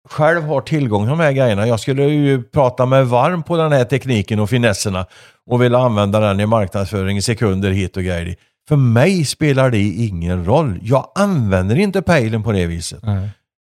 själv 0.08 0.42
har 0.42 0.60
tillgång 0.60 1.02
till 1.02 1.10
de 1.10 1.20
här 1.20 1.32
grejerna, 1.32 1.66
jag 1.66 1.80
skulle 1.80 2.04
ju 2.04 2.42
prata 2.42 2.86
med 2.86 3.06
varm 3.06 3.42
på 3.42 3.56
den 3.56 3.72
här 3.72 3.84
tekniken 3.84 4.40
och 4.40 4.50
finesserna 4.50 5.06
och 5.50 5.62
vilja 5.62 5.78
använda 5.78 6.20
den 6.20 6.40
i 6.40 6.46
marknadsföring 6.46 7.16
i 7.16 7.22
sekunder 7.22 7.70
hit 7.70 7.96
och 7.96 8.02
grejer. 8.02 8.36
För 8.68 8.76
mig 8.76 9.24
spelar 9.24 9.70
det 9.70 9.78
ingen 9.78 10.44
roll. 10.44 10.78
Jag 10.82 11.12
använder 11.14 11.78
inte 11.78 12.02
pejlen 12.02 12.42
på 12.42 12.52
det 12.52 12.66
viset. 12.66 13.02
Nej. 13.02 13.28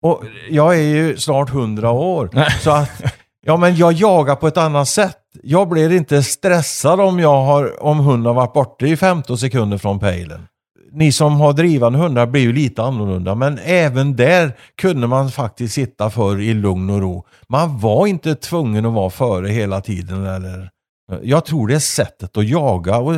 Och 0.03 0.25
jag 0.51 0.75
är 0.75 0.83
ju 0.83 1.17
snart 1.17 1.51
hundra 1.51 1.91
år. 1.91 2.31
så 2.61 2.71
att, 2.71 3.03
ja 3.47 3.57
men 3.57 3.77
jag 3.77 3.93
jagar 3.93 4.37
på 4.37 4.49
ett 4.49 4.57
annat 4.57 4.89
sätt. 4.89 5.17
Jag 5.43 5.69
blir 5.69 5.93
inte 5.93 6.23
stressad 6.23 7.01
om, 7.01 7.19
jag 7.19 7.45
har, 7.45 7.83
om 7.83 7.99
hunden 7.99 8.27
har 8.27 8.35
varit 8.35 8.53
borta 8.53 8.87
i 8.87 8.97
15 8.97 9.39
sekunder 9.39 9.79
från 9.79 9.99
pejlen. 9.99 10.47
Ni 10.93 11.13
som 11.13 11.41
har 11.41 11.53
drivande 11.53 11.99
hundar 11.99 12.27
blir 12.27 12.43
ju 12.43 12.53
lite 12.53 12.83
annorlunda, 12.83 13.35
men 13.35 13.59
även 13.65 14.17
där 14.17 14.53
kunde 14.81 15.07
man 15.07 15.31
faktiskt 15.31 15.75
sitta 15.75 16.11
för 16.11 16.41
i 16.41 16.55
lugn 16.55 16.91
och 16.91 17.01
ro. 17.01 17.27
Man 17.49 17.79
var 17.79 18.07
inte 18.07 18.35
tvungen 18.35 18.87
att 18.87 18.93
vara 18.93 19.11
före 19.11 19.49
hela 19.49 19.81
tiden. 19.81 20.27
Eller, 20.27 20.71
jag 21.23 21.45
tror 21.45 21.69
det 21.69 21.75
är 21.75 21.79
sättet 21.79 22.37
att 22.37 22.49
jaga 22.49 22.99
och 22.99 23.15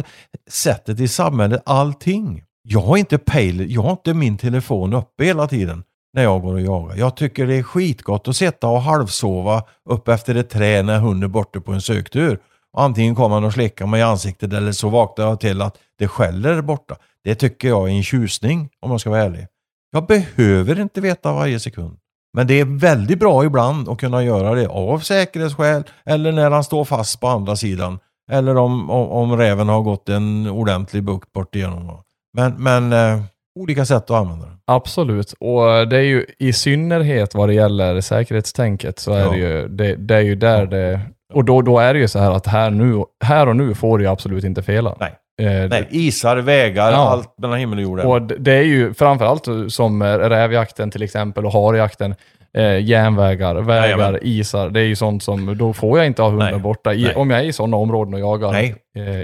sättet 0.51 1.01
i 1.01 1.09
samhället, 1.09 1.63
allting. 1.67 2.43
Jag 2.69 2.81
har 2.81 2.97
inte 2.97 3.19
pejl, 3.19 3.73
jag 3.73 3.83
har 3.83 3.91
inte 3.91 4.15
min 4.15 4.37
telefon 4.37 4.95
uppe 4.95 5.25
hela 5.25 5.47
tiden 5.47 5.85
när 6.15 6.23
jag 6.23 6.43
går 6.43 6.55
och 6.55 6.61
jagar. 6.61 6.97
Jag 6.97 7.17
tycker 7.17 7.47
det 7.47 7.55
är 7.55 7.63
skitgott 7.63 8.29
att 8.29 8.37
sitta 8.37 8.69
och 8.69 8.83
halvsova 8.83 9.63
upp 9.91 10.09
efter 10.09 10.35
ett 10.35 10.51
träd 10.51 10.85
när 10.85 10.99
hunden 10.99 11.23
är 11.23 11.33
borta 11.33 11.61
på 11.61 11.73
en 11.73 11.81
söktur. 11.81 12.39
antingen 12.77 13.15
kommer 13.15 13.35
han 13.35 13.45
och 13.45 13.53
slickar 13.53 13.87
mig 13.87 14.01
i 14.01 14.03
ansiktet 14.03 14.53
eller 14.53 14.73
så 14.73 14.89
vaknar 14.89 15.25
jag 15.25 15.41
till 15.41 15.63
att 15.63 15.79
det 15.99 16.09
skäller 16.09 16.63
borta. 16.63 16.97
Det 17.25 17.35
tycker 17.35 17.69
jag 17.69 17.89
är 17.89 17.93
en 17.93 18.03
tjusning 18.03 18.69
om 18.81 18.91
jag 18.91 19.01
ska 19.01 19.11
vara 19.11 19.23
ärlig. 19.23 19.47
Jag 19.93 20.07
behöver 20.07 20.81
inte 20.81 21.01
veta 21.01 21.33
varje 21.33 21.61
sekund. 21.61 21.97
Men 22.35 22.47
det 22.47 22.61
är 22.61 22.65
väldigt 22.65 23.19
bra 23.19 23.45
ibland 23.45 23.89
att 23.89 23.99
kunna 23.99 24.25
göra 24.25 24.55
det 24.55 24.69
av 24.69 24.99
säkerhetsskäl 24.99 25.85
eller 26.05 26.33
när 26.33 26.51
han 26.51 26.65
står 26.65 26.85
fast 26.85 27.21
på 27.21 27.29
andra 27.29 27.57
sidan. 27.57 27.99
Eller 28.31 28.57
om, 28.57 28.91
om, 28.91 29.09
om 29.09 29.37
räven 29.37 29.69
har 29.69 29.83
gått 29.83 30.09
en 30.09 30.47
ordentlig 30.47 31.03
bukt 31.03 31.33
bort 31.33 31.55
igenom. 31.55 32.03
Men, 32.37 32.63
men 32.63 32.93
eh, 32.93 33.23
olika 33.59 33.87
sätt 33.87 34.03
att 34.03 34.11
använda 34.11 34.47
den. 34.47 34.59
Absolut, 34.75 35.35
och 35.41 35.89
det 35.89 35.97
är 35.97 36.03
ju 36.03 36.27
i 36.39 36.53
synnerhet 36.53 37.35
vad 37.35 37.49
det 37.49 37.55
gäller 37.55 38.01
säkerhetstänket 38.01 38.99
så 38.99 39.13
är 39.13 39.21
ja. 39.21 39.31
det 39.31 39.37
ju, 39.37 39.69
det, 39.69 39.97
det, 39.97 40.15
är 40.15 40.21
ju 40.21 40.35
där 40.35 40.67
det, 40.67 41.01
och 41.33 41.45
då, 41.45 41.63
då 41.63 41.79
är 41.79 41.95
det 41.95 42.01
ju 42.01 42.09
så 42.09 42.19
här 42.19 42.31
att 42.31 42.47
här, 42.47 42.71
nu, 42.71 43.05
här 43.25 43.49
och 43.49 43.57
nu 43.57 43.75
får 43.75 43.99
du 43.99 44.07
absolut 44.07 44.45
inte 44.45 44.63
fela. 44.63 44.97
Nej. 45.01 45.13
Eh, 45.41 45.69
Nej, 45.69 45.87
isar, 45.91 46.37
vägar, 46.37 46.93
ja. 46.93 47.11
allt 47.11 47.39
mellan 47.39 47.59
himmel 47.59 47.79
och 47.79 47.83
jord. 47.83 48.01
Och 48.01 48.23
det 48.23 48.53
är 48.53 48.63
ju 48.63 48.95
framförallt 48.95 49.49
som 49.69 50.03
rävjakten 50.03 50.91
till 50.91 51.03
exempel 51.03 51.47
och 51.47 51.53
harjakten, 51.53 52.15
eh, 52.57 52.85
järnvägar, 52.85 53.55
vägar, 53.55 54.13
Nej, 54.13 54.21
isar. 54.23 54.71
Det 54.71 54.81
är 54.81 54.85
ju 54.85 54.97
sånt 54.97 55.23
som, 55.23 55.59
då 55.59 55.73
får 55.73 55.99
jag 55.99 56.07
inte 56.07 56.23
ha 56.23 56.29
hunden 56.29 56.63
borta 56.63 56.95
i, 56.95 57.13
om 57.15 57.31
jag 57.31 57.41
är 57.41 57.45
i 57.45 57.53
sådana 57.53 57.77
områden 57.77 58.15
och 58.15 58.21
jagar 58.21 58.55
eh, 58.55 58.73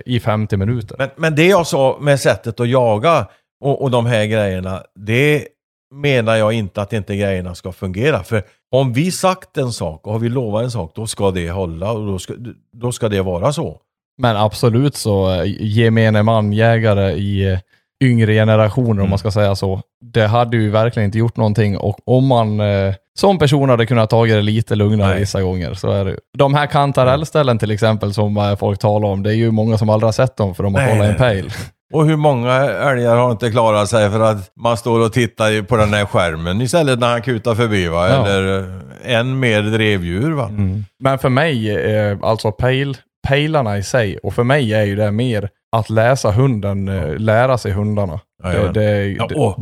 i 0.07 0.21
50 0.21 0.57
minuter. 0.57 0.97
Men, 0.99 1.09
men 1.17 1.35
det 1.35 1.47
jag 1.47 1.67
sa 1.67 1.99
med 2.01 2.21
sättet 2.21 2.61
att 2.61 2.69
jaga, 2.69 3.27
och, 3.61 3.83
och 3.83 3.91
de 3.91 4.07
här 4.07 4.27
grejerna, 4.27 4.83
det 4.95 5.49
menar 5.95 6.37
jag 6.37 6.53
inte 6.53 6.83
att 6.83 6.93
inte 6.93 7.17
grejerna 7.17 7.55
ska 7.55 7.73
fungera. 7.73 8.23
För 8.23 8.43
om 8.73 8.93
vi 8.93 9.13
sagt 9.13 9.57
en 9.57 9.73
sak 9.73 10.07
och 10.07 10.13
har 10.13 10.21
vi 10.21 10.29
lovat 10.29 10.65
en 10.65 10.71
sak, 10.71 10.93
då 10.95 11.07
ska 11.07 11.31
det 11.31 11.51
hålla 11.51 11.93
och 11.93 12.07
då 12.07 12.19
ska, 12.19 12.35
då 12.73 12.93
ska 12.93 13.09
det 13.09 13.23
vara 13.23 13.53
så. 13.53 13.81
Men 14.19 14.37
absolut 14.37 14.95
så, 14.95 15.31
eh, 15.31 15.43
gemene 15.61 16.23
man, 16.23 16.53
jägare 16.53 17.13
i 17.13 17.53
eh, 17.53 17.59
yngre 18.05 18.33
generationer 18.33 18.91
mm. 18.91 19.05
om 19.05 19.11
man 19.11 19.19
ska 19.19 19.31
säga 19.31 19.57
så. 19.57 19.81
Det 20.01 20.27
hade 20.27 20.57
ju 20.57 20.71
verkligen 20.71 21.05
inte 21.05 21.19
gjort 21.19 21.37
någonting 21.37 21.79
och 21.79 21.99
om 22.05 22.27
man 22.27 22.61
eh, 22.61 22.95
som 23.19 23.39
person 23.39 23.69
hade 23.69 23.87
kunnat 23.87 24.11
ta 24.11 24.27
det 24.27 24.43
lite 24.43 24.75
lugnare 24.75 25.11
Nej. 25.11 25.21
vissa 25.21 25.43
gånger 25.43 25.75
så 25.75 25.91
är 25.91 26.05
det 26.05 26.17
De 26.39 26.55
här 26.55 26.67
kantarellställen 26.67 27.59
till 27.59 27.71
exempel 27.71 28.15
som 28.15 28.57
folk 28.61 28.79
talar 28.79 29.09
om, 29.09 29.23
det 29.23 29.31
är 29.31 29.35
ju 29.35 29.51
många 29.51 29.79
som 29.79 29.91
aldrig 29.91 30.07
har 30.07 30.13
sett 30.13 30.37
dem 30.37 30.55
för 30.55 30.63
de 30.63 30.75
har 30.75 30.89
kollat 30.89 31.09
en 31.09 31.17
pejl. 31.17 31.51
Och 31.93 32.07
hur 32.07 32.17
många 32.17 32.53
älgar 32.53 33.17
har 33.17 33.31
inte 33.31 33.51
klarat 33.51 33.89
sig 33.89 34.11
för 34.11 34.21
att 34.21 34.51
man 34.57 34.77
står 34.77 35.01
och 35.01 35.13
tittar 35.13 35.63
på 35.63 35.77
den 35.77 35.95
här 35.95 36.05
skärmen 36.05 36.61
istället 36.61 36.99
när 36.99 37.09
han 37.09 37.23
kutar 37.23 37.55
förbi 37.55 37.89
va? 37.89 38.09
Ja. 38.09 38.29
Eller 38.29 38.81
än 39.05 39.39
mer 39.39 39.63
drevdjur 39.63 40.33
va? 40.33 40.49
Mm. 40.49 40.85
Men 41.01 41.19
för 41.19 41.29
mig, 41.29 41.77
eh, 41.77 42.19
alltså 42.23 42.53
pejl, 42.53 42.97
pejlarna 43.29 43.79
i 43.79 43.83
sig, 43.83 44.19
och 44.19 44.35
för 44.35 44.45
mig 44.45 44.75
är 44.75 44.85
ju 44.85 44.97
det 44.97 45.11
mer 45.11 45.49
att 45.77 45.91
läsa 45.91 46.31
hunden, 46.31 46.89
eh, 46.89 47.19
lära 47.19 47.59
sig 47.59 47.73
hundarna. 47.73 48.21
Ja, 48.43 48.49
det, 48.49 48.73
det, 48.73 49.07
ja, 49.07 49.29
och 49.37 49.57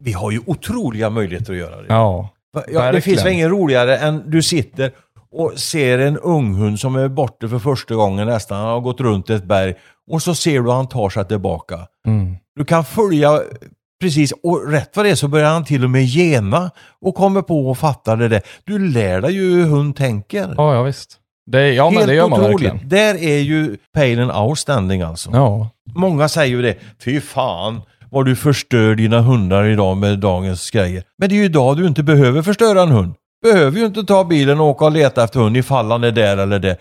vi 0.00 0.12
har 0.12 0.30
ju 0.30 0.40
otroliga 0.46 1.10
möjligheter 1.10 1.52
att 1.52 1.58
göra 1.58 1.76
det. 1.76 1.86
Ja, 1.88 2.28
ja 2.68 2.92
det 2.92 3.00
finns 3.00 3.24
väl 3.24 3.32
ingen 3.32 3.50
roligare 3.50 3.96
än 3.96 4.30
du 4.30 4.42
sitter 4.42 4.90
och 5.30 5.52
ser 5.58 5.98
en 5.98 6.18
unghund 6.18 6.80
som 6.80 6.96
är 6.96 7.08
borta 7.08 7.48
för 7.48 7.58
första 7.58 7.94
gången 7.94 8.26
nästan, 8.26 8.58
han 8.58 8.68
har 8.68 8.80
gått 8.80 9.00
runt 9.00 9.30
ett 9.30 9.44
berg 9.44 9.74
och 10.08 10.22
så 10.22 10.34
ser 10.34 10.60
du 10.60 10.70
att 10.70 10.76
han 10.76 10.88
tar 10.88 11.10
sig 11.10 11.24
tillbaka. 11.24 11.78
Mm. 12.06 12.36
Du 12.56 12.64
kan 12.64 12.84
följa 12.84 13.40
Precis, 14.00 14.32
och 14.42 14.70
rätt 14.70 14.96
vad 14.96 15.04
det 15.04 15.10
är 15.10 15.14
så 15.14 15.28
börjar 15.28 15.50
han 15.50 15.64
till 15.64 15.84
och 15.84 15.90
med 15.90 16.04
gena 16.04 16.70
och 17.00 17.14
kommer 17.14 17.42
på 17.42 17.70
och 17.70 17.78
fattar 17.78 18.16
det 18.16 18.28
där. 18.28 18.42
Du 18.64 18.78
lär 18.78 19.20
dig 19.20 19.32
ju 19.32 19.54
hur 19.54 19.64
hund 19.64 19.96
tänker. 19.96 20.54
Ja, 20.56 20.74
ja 20.74 20.82
visst. 20.82 21.16
Det, 21.50 21.72
ja, 21.72 21.90
men 21.90 22.06
det 22.06 22.14
gör 22.14 22.28
man 22.28 22.40
verkligen. 22.40 22.88
Där 22.88 23.14
är 23.14 23.38
ju 23.38 23.76
Palen 23.94 24.30
outstanding 24.30 25.02
alltså. 25.02 25.30
Ja. 25.32 25.68
Många 25.94 26.28
säger 26.28 26.56
ju 26.56 26.62
det. 26.62 26.76
Fy 27.04 27.20
fan 27.20 27.80
vad 28.10 28.26
du 28.26 28.36
förstör 28.36 28.94
dina 28.94 29.20
hundar 29.20 29.64
idag 29.64 29.96
med 29.96 30.18
dagens 30.18 30.70
grejer. 30.70 31.02
Men 31.18 31.28
det 31.28 31.34
är 31.34 31.36
ju 31.36 31.44
idag 31.44 31.76
du 31.76 31.86
inte 31.86 32.02
behöver 32.02 32.42
förstöra 32.42 32.82
en 32.82 32.90
hund. 32.90 33.14
Behöver 33.42 33.78
ju 33.78 33.86
inte 33.86 34.02
ta 34.02 34.24
bilen 34.24 34.60
och 34.60 34.66
åka 34.66 34.84
och 34.84 34.92
leta 34.92 35.24
efter 35.24 35.40
hund 35.40 35.56
ifall 35.56 35.90
han 35.90 36.04
är 36.04 36.10
där 36.10 36.36
eller 36.36 36.58
där. 36.58 36.76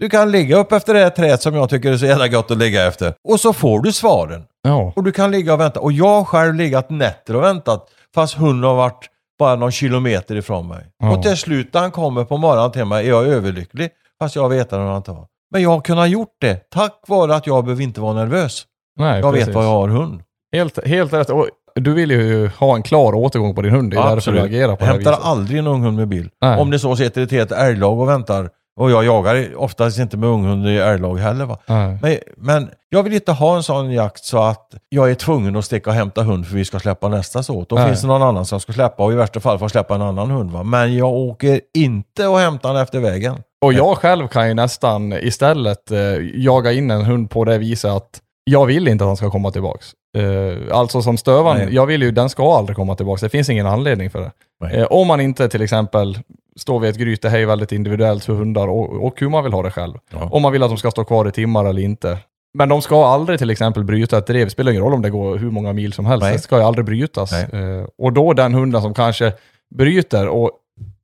Du 0.00 0.08
kan 0.08 0.30
ligga 0.30 0.56
upp 0.56 0.72
efter 0.72 0.94
det 0.94 1.00
här 1.00 1.10
trädet 1.10 1.42
som 1.42 1.54
jag 1.54 1.68
tycker 1.70 1.92
är 1.92 1.96
så 1.96 2.06
jävla 2.06 2.28
gott 2.28 2.50
att 2.50 2.58
ligga 2.58 2.86
efter. 2.86 3.14
Och 3.28 3.40
så 3.40 3.52
får 3.52 3.80
du 3.80 3.92
svaren. 3.92 4.42
Ja. 4.62 4.92
Och 4.96 5.04
du 5.04 5.12
kan 5.12 5.30
ligga 5.30 5.54
och 5.54 5.60
vänta. 5.60 5.80
Och 5.80 5.92
jag 5.92 6.06
har 6.06 6.24
själv 6.24 6.54
legat 6.54 6.90
nätter 6.90 7.36
och 7.36 7.42
väntat 7.42 7.88
fast 8.14 8.34
hunden 8.34 8.64
har 8.70 8.76
varit 8.76 9.08
bara 9.38 9.56
någon 9.56 9.72
kilometer 9.72 10.36
ifrån 10.36 10.68
mig. 10.68 10.86
Ja. 10.98 11.16
Och 11.16 11.22
till 11.22 11.36
slut 11.36 11.74
när 11.74 11.80
han 11.80 11.90
kommer 11.90 12.24
på 12.24 12.36
morgonen 12.36 12.72
till 12.72 12.84
mig 12.84 13.04
är 13.06 13.08
jag 13.10 13.26
överlycklig. 13.26 13.90
Fast 14.22 14.36
jag 14.36 14.48
vet 14.48 14.72
hur 14.72 14.78
han 14.78 15.02
tar. 15.02 15.26
Men 15.52 15.62
jag 15.62 15.70
har 15.70 15.80
kunnat 15.80 16.10
gjort 16.10 16.36
det 16.40 16.70
tack 16.70 17.00
vare 17.08 17.34
att 17.34 17.46
jag 17.46 17.64
behöver 17.64 17.82
inte 17.82 18.00
vara 18.00 18.14
nervös. 18.14 18.62
Nej, 18.98 19.20
Jag 19.20 19.32
precis. 19.32 19.48
vet 19.48 19.54
vad 19.54 19.64
jag 19.64 19.70
har 19.70 19.88
hund. 19.88 20.22
Helt, 20.52 20.86
helt 20.86 21.12
rätt. 21.12 21.30
Och 21.30 21.48
du 21.74 21.94
vill 21.94 22.10
ju 22.10 22.48
ha 22.48 22.76
en 22.76 22.82
klar 22.82 23.14
återgång 23.14 23.54
på 23.54 23.62
din 23.62 23.72
hund. 23.72 23.90
Det 23.92 23.98
är 23.98 24.14
därför 24.14 24.32
du 24.32 24.40
agerar 24.40 24.76
på 24.76 24.80
det 24.80 24.84
här 24.86 24.92
Hämtar 24.92 25.10
viset. 25.10 25.24
aldrig 25.26 25.58
en 25.58 25.66
ung 25.66 25.82
hund 25.82 25.96
med 25.96 26.08
bil. 26.08 26.28
Nej. 26.42 26.58
Om 26.60 26.70
det 26.70 26.78
så 26.78 26.96
sitter 26.96 27.22
ett 27.22 27.30
helt 27.32 27.52
älglag 27.52 28.00
och 28.00 28.08
väntar. 28.08 28.50
Och 28.76 28.90
jag 28.90 29.04
jagar 29.04 29.56
oftast 29.56 29.98
inte 29.98 30.16
med 30.16 30.28
unghund 30.28 30.68
i 30.68 30.78
älglag 30.78 31.16
heller 31.16 31.44
va. 31.44 31.58
Men, 31.66 32.18
men 32.36 32.70
jag 32.88 33.02
vill 33.02 33.12
inte 33.12 33.32
ha 33.32 33.56
en 33.56 33.62
sån 33.62 33.92
jakt 33.92 34.24
så 34.24 34.38
att 34.38 34.74
jag 34.88 35.10
är 35.10 35.14
tvungen 35.14 35.56
att 35.56 35.64
sticka 35.64 35.90
och 35.90 35.96
hämta 35.96 36.22
hund 36.22 36.46
för 36.46 36.54
vi 36.54 36.64
ska 36.64 36.78
släppa 36.78 37.08
nästa 37.08 37.42
så. 37.42 37.66
Då 37.68 37.76
Nej. 37.76 37.86
finns 37.86 38.00
det 38.00 38.06
någon 38.06 38.22
annan 38.22 38.46
som 38.46 38.60
ska 38.60 38.72
släppa 38.72 39.04
och 39.04 39.12
i 39.12 39.14
värsta 39.14 39.40
fall 39.40 39.58
får 39.58 39.68
släppa 39.68 39.94
en 39.94 40.02
annan 40.02 40.30
hund. 40.30 40.50
Va? 40.50 40.62
Men 40.62 40.96
jag 40.96 41.12
åker 41.12 41.60
inte 41.74 42.26
och 42.26 42.38
hämtar 42.38 42.72
den 42.72 42.82
efter 42.82 43.00
vägen. 43.00 43.42
Och 43.64 43.72
jag 43.72 43.98
själv 43.98 44.28
kan 44.28 44.48
ju 44.48 44.54
nästan 44.54 45.12
istället 45.12 45.90
eh, 45.90 45.98
jaga 46.34 46.72
in 46.72 46.90
en 46.90 47.04
hund 47.04 47.30
på 47.30 47.44
det 47.44 47.58
viset 47.58 47.90
att 47.90 48.20
jag 48.44 48.66
vill 48.66 48.88
inte 48.88 49.04
att 49.04 49.08
han 49.08 49.16
ska 49.16 49.30
komma 49.30 49.50
tillbaks. 49.50 49.92
Eh, 50.16 50.76
alltså 50.76 51.02
som 51.02 51.16
stövaren, 51.16 51.64
Nej. 51.64 51.74
jag 51.74 51.86
vill 51.86 52.02
ju, 52.02 52.10
den 52.10 52.28
ska 52.30 52.56
aldrig 52.56 52.76
komma 52.76 52.94
tillbaks. 52.94 53.22
Det 53.22 53.28
finns 53.28 53.50
ingen 53.50 53.66
anledning 53.66 54.10
för 54.10 54.20
det. 54.20 54.80
Eh, 54.80 54.86
om 54.86 55.06
man 55.06 55.20
inte 55.20 55.48
till 55.48 55.62
exempel 55.62 56.18
står 56.60 56.80
vid 56.80 56.90
ett 56.90 56.96
gryt, 56.96 57.22
det 57.22 57.28
här 57.30 57.38
är 57.38 57.46
väldigt 57.46 57.72
individuellt 57.72 58.24
för 58.24 58.32
hundar 58.32 58.68
och, 58.68 59.06
och 59.06 59.20
hur 59.20 59.28
man 59.28 59.44
vill 59.44 59.52
ha 59.52 59.62
det 59.62 59.70
själv. 59.70 59.94
Ja. 60.10 60.28
Om 60.32 60.42
man 60.42 60.52
vill 60.52 60.62
att 60.62 60.70
de 60.70 60.78
ska 60.78 60.90
stå 60.90 61.04
kvar 61.04 61.28
i 61.28 61.32
timmar 61.32 61.64
eller 61.64 61.82
inte. 61.82 62.18
Men 62.58 62.68
de 62.68 62.82
ska 62.82 63.06
aldrig 63.06 63.38
till 63.38 63.50
exempel 63.50 63.84
bryta 63.84 64.18
ett 64.18 64.26
drev. 64.26 64.46
Det 64.46 64.50
spelar 64.50 64.70
ingen 64.72 64.82
roll 64.84 64.94
om 64.94 65.02
det 65.02 65.10
går 65.10 65.36
hur 65.38 65.50
många 65.50 65.72
mil 65.72 65.92
som 65.92 66.06
helst. 66.06 66.22
Nej. 66.22 66.32
Det 66.32 66.38
ska 66.38 66.56
ju 66.56 66.62
aldrig 66.62 66.84
brytas. 66.84 67.32
Eh, 67.32 67.84
och 67.98 68.12
då 68.12 68.32
den 68.32 68.54
hunden 68.54 68.82
som 68.82 68.94
kanske 68.94 69.32
bryter 69.74 70.28
och, 70.28 70.50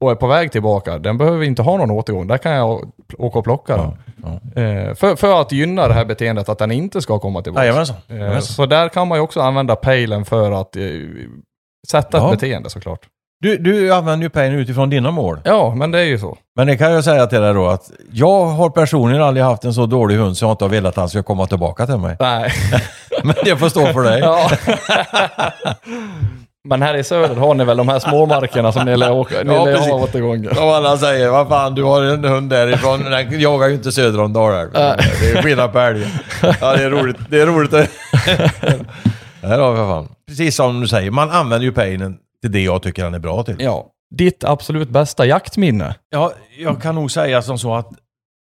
och 0.00 0.10
är 0.10 0.14
på 0.14 0.26
väg 0.26 0.52
tillbaka, 0.52 0.98
den 0.98 1.18
behöver 1.18 1.44
inte 1.44 1.62
ha 1.62 1.76
någon 1.76 1.90
återgång. 1.90 2.26
Där 2.26 2.38
kan 2.38 2.52
jag 2.52 2.92
åka 3.18 3.38
och 3.38 3.44
plocka 3.44 3.76
den. 3.76 3.90
Ja. 4.22 4.62
Eh, 4.62 4.94
för, 4.94 5.16
för 5.16 5.40
att 5.40 5.52
gynna 5.52 5.88
det 5.88 5.94
här 5.94 6.04
beteendet 6.04 6.48
att 6.48 6.58
den 6.58 6.70
inte 6.72 7.00
ska 7.00 7.18
komma 7.18 7.42
tillbaka. 7.42 7.64
Jajamensan. 7.66 7.96
Eh, 8.08 8.16
Jajamensan. 8.16 8.54
så 8.54 8.66
där 8.66 8.88
kan 8.88 9.08
man 9.08 9.18
ju 9.18 9.22
också 9.22 9.40
använda 9.40 9.76
pejlen 9.76 10.24
för 10.24 10.52
att 10.52 10.76
eh, 10.76 10.82
sätta 11.88 12.18
Ja. 12.18 12.32
ett 12.32 12.40
beteende 12.40 12.70
såklart. 12.70 13.00
Du, 13.42 13.56
du 13.58 13.92
använder 13.92 14.24
ju 14.24 14.30
pengen 14.30 14.58
utifrån 14.58 14.90
dina 14.90 15.10
mål. 15.10 15.40
Ja, 15.44 15.74
men 15.76 15.90
det 15.90 15.98
är 15.98 16.04
ju 16.04 16.18
så. 16.18 16.38
Men 16.56 16.66
det 16.66 16.76
kan 16.76 16.92
jag 16.92 17.04
säga 17.04 17.26
till 17.26 17.40
dig 17.40 17.54
då 17.54 17.66
att 17.68 17.90
jag 18.12 18.46
har 18.46 18.70
personligen 18.70 19.22
aldrig 19.22 19.44
haft 19.44 19.64
en 19.64 19.74
så 19.74 19.86
dålig 19.86 20.16
hund 20.16 20.36
så 20.36 20.44
jag 20.44 20.52
inte 20.52 20.64
har 20.64 20.68
velat 20.68 20.88
att 20.90 20.96
han 20.96 21.08
ska 21.08 21.22
komma 21.22 21.46
tillbaka 21.46 21.86
till 21.86 21.96
mig. 21.96 22.16
Nej. 22.20 22.52
Men 23.24 23.34
det 23.44 23.56
får 23.56 23.68
stå 23.68 23.86
för 23.86 24.02
dig. 24.02 24.20
ja. 24.20 24.50
men 26.68 26.82
här 26.82 26.96
i 26.96 27.04
söder 27.04 27.34
har 27.36 27.54
ni 27.54 27.64
väl 27.64 27.76
de 27.76 27.88
här 27.88 27.98
småmarkerna 27.98 28.72
som 28.72 28.84
ni 28.84 28.96
lär 28.96 29.12
åka, 29.12 29.34
ni 29.44 29.54
Ja, 29.54 29.64
lär 29.64 29.74
precis. 29.74 29.90
ha 29.90 29.98
återgångar. 29.98 30.54
Som 30.54 30.68
alla 30.68 30.96
säger, 30.96 31.28
vad 31.28 31.48
fan 31.48 31.74
du 31.74 31.82
har 31.84 32.02
en 32.02 32.24
hund 32.24 32.50
därifrån, 32.50 33.04
den 33.04 33.40
jagar 33.40 33.68
ju 33.68 33.74
inte 33.74 33.92
söder 33.92 34.20
om 34.20 34.32
Dalälven. 34.32 34.72
Det 35.20 35.30
är 35.38 35.42
skillnad 35.42 35.72
på 35.72 35.78
älgen. 35.78 36.08
Ja 36.60 36.72
det 36.76 36.82
är 36.84 36.90
roligt. 36.90 37.16
Det 37.30 37.40
är 37.40 37.46
roligt. 37.46 37.72
Här 39.42 39.58
har 39.58 39.72
vi 39.72 39.78
fan. 39.78 40.08
Precis 40.28 40.56
som 40.56 40.80
du 40.80 40.88
säger, 40.88 41.10
man 41.10 41.30
använder 41.30 41.64
ju 41.64 41.72
pejlen 41.72 42.16
till 42.40 42.52
det 42.52 42.60
jag 42.60 42.82
tycker 42.82 43.04
han 43.04 43.14
är 43.14 43.18
bra 43.18 43.42
till. 43.42 43.56
Ja. 43.58 43.86
Ditt 44.14 44.44
absolut 44.44 44.88
bästa 44.88 45.26
jaktminne? 45.26 45.94
Ja, 46.10 46.32
jag 46.58 46.82
kan 46.82 46.94
nog 46.94 47.10
säga 47.10 47.42
som 47.42 47.58
så 47.58 47.74
att 47.74 47.88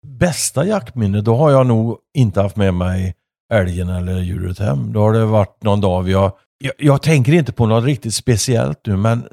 bästa 0.08 0.66
jaktminne, 0.66 1.22
då 1.22 1.36
har 1.36 1.52
jag 1.52 1.68
nog 1.68 1.98
inte 2.18 2.42
haft 2.42 2.56
med 2.56 2.74
mig 2.74 3.16
älgen 3.54 3.90
eller 3.90 4.20
djuret 4.20 4.60
hem. 4.60 4.94
Då 4.94 5.00
har 5.00 5.14
det 5.14 5.26
varit 5.26 5.64
någon 5.64 5.82
dag 5.82 6.02
vi 6.02 6.14
har... 6.14 6.32
Jag, 6.58 6.74
jag 6.78 7.02
tänker 7.02 7.34
inte 7.34 7.52
på 7.52 7.66
något 7.66 7.84
riktigt 7.84 8.14
speciellt 8.14 8.80
nu, 8.86 8.98
men 8.98 9.28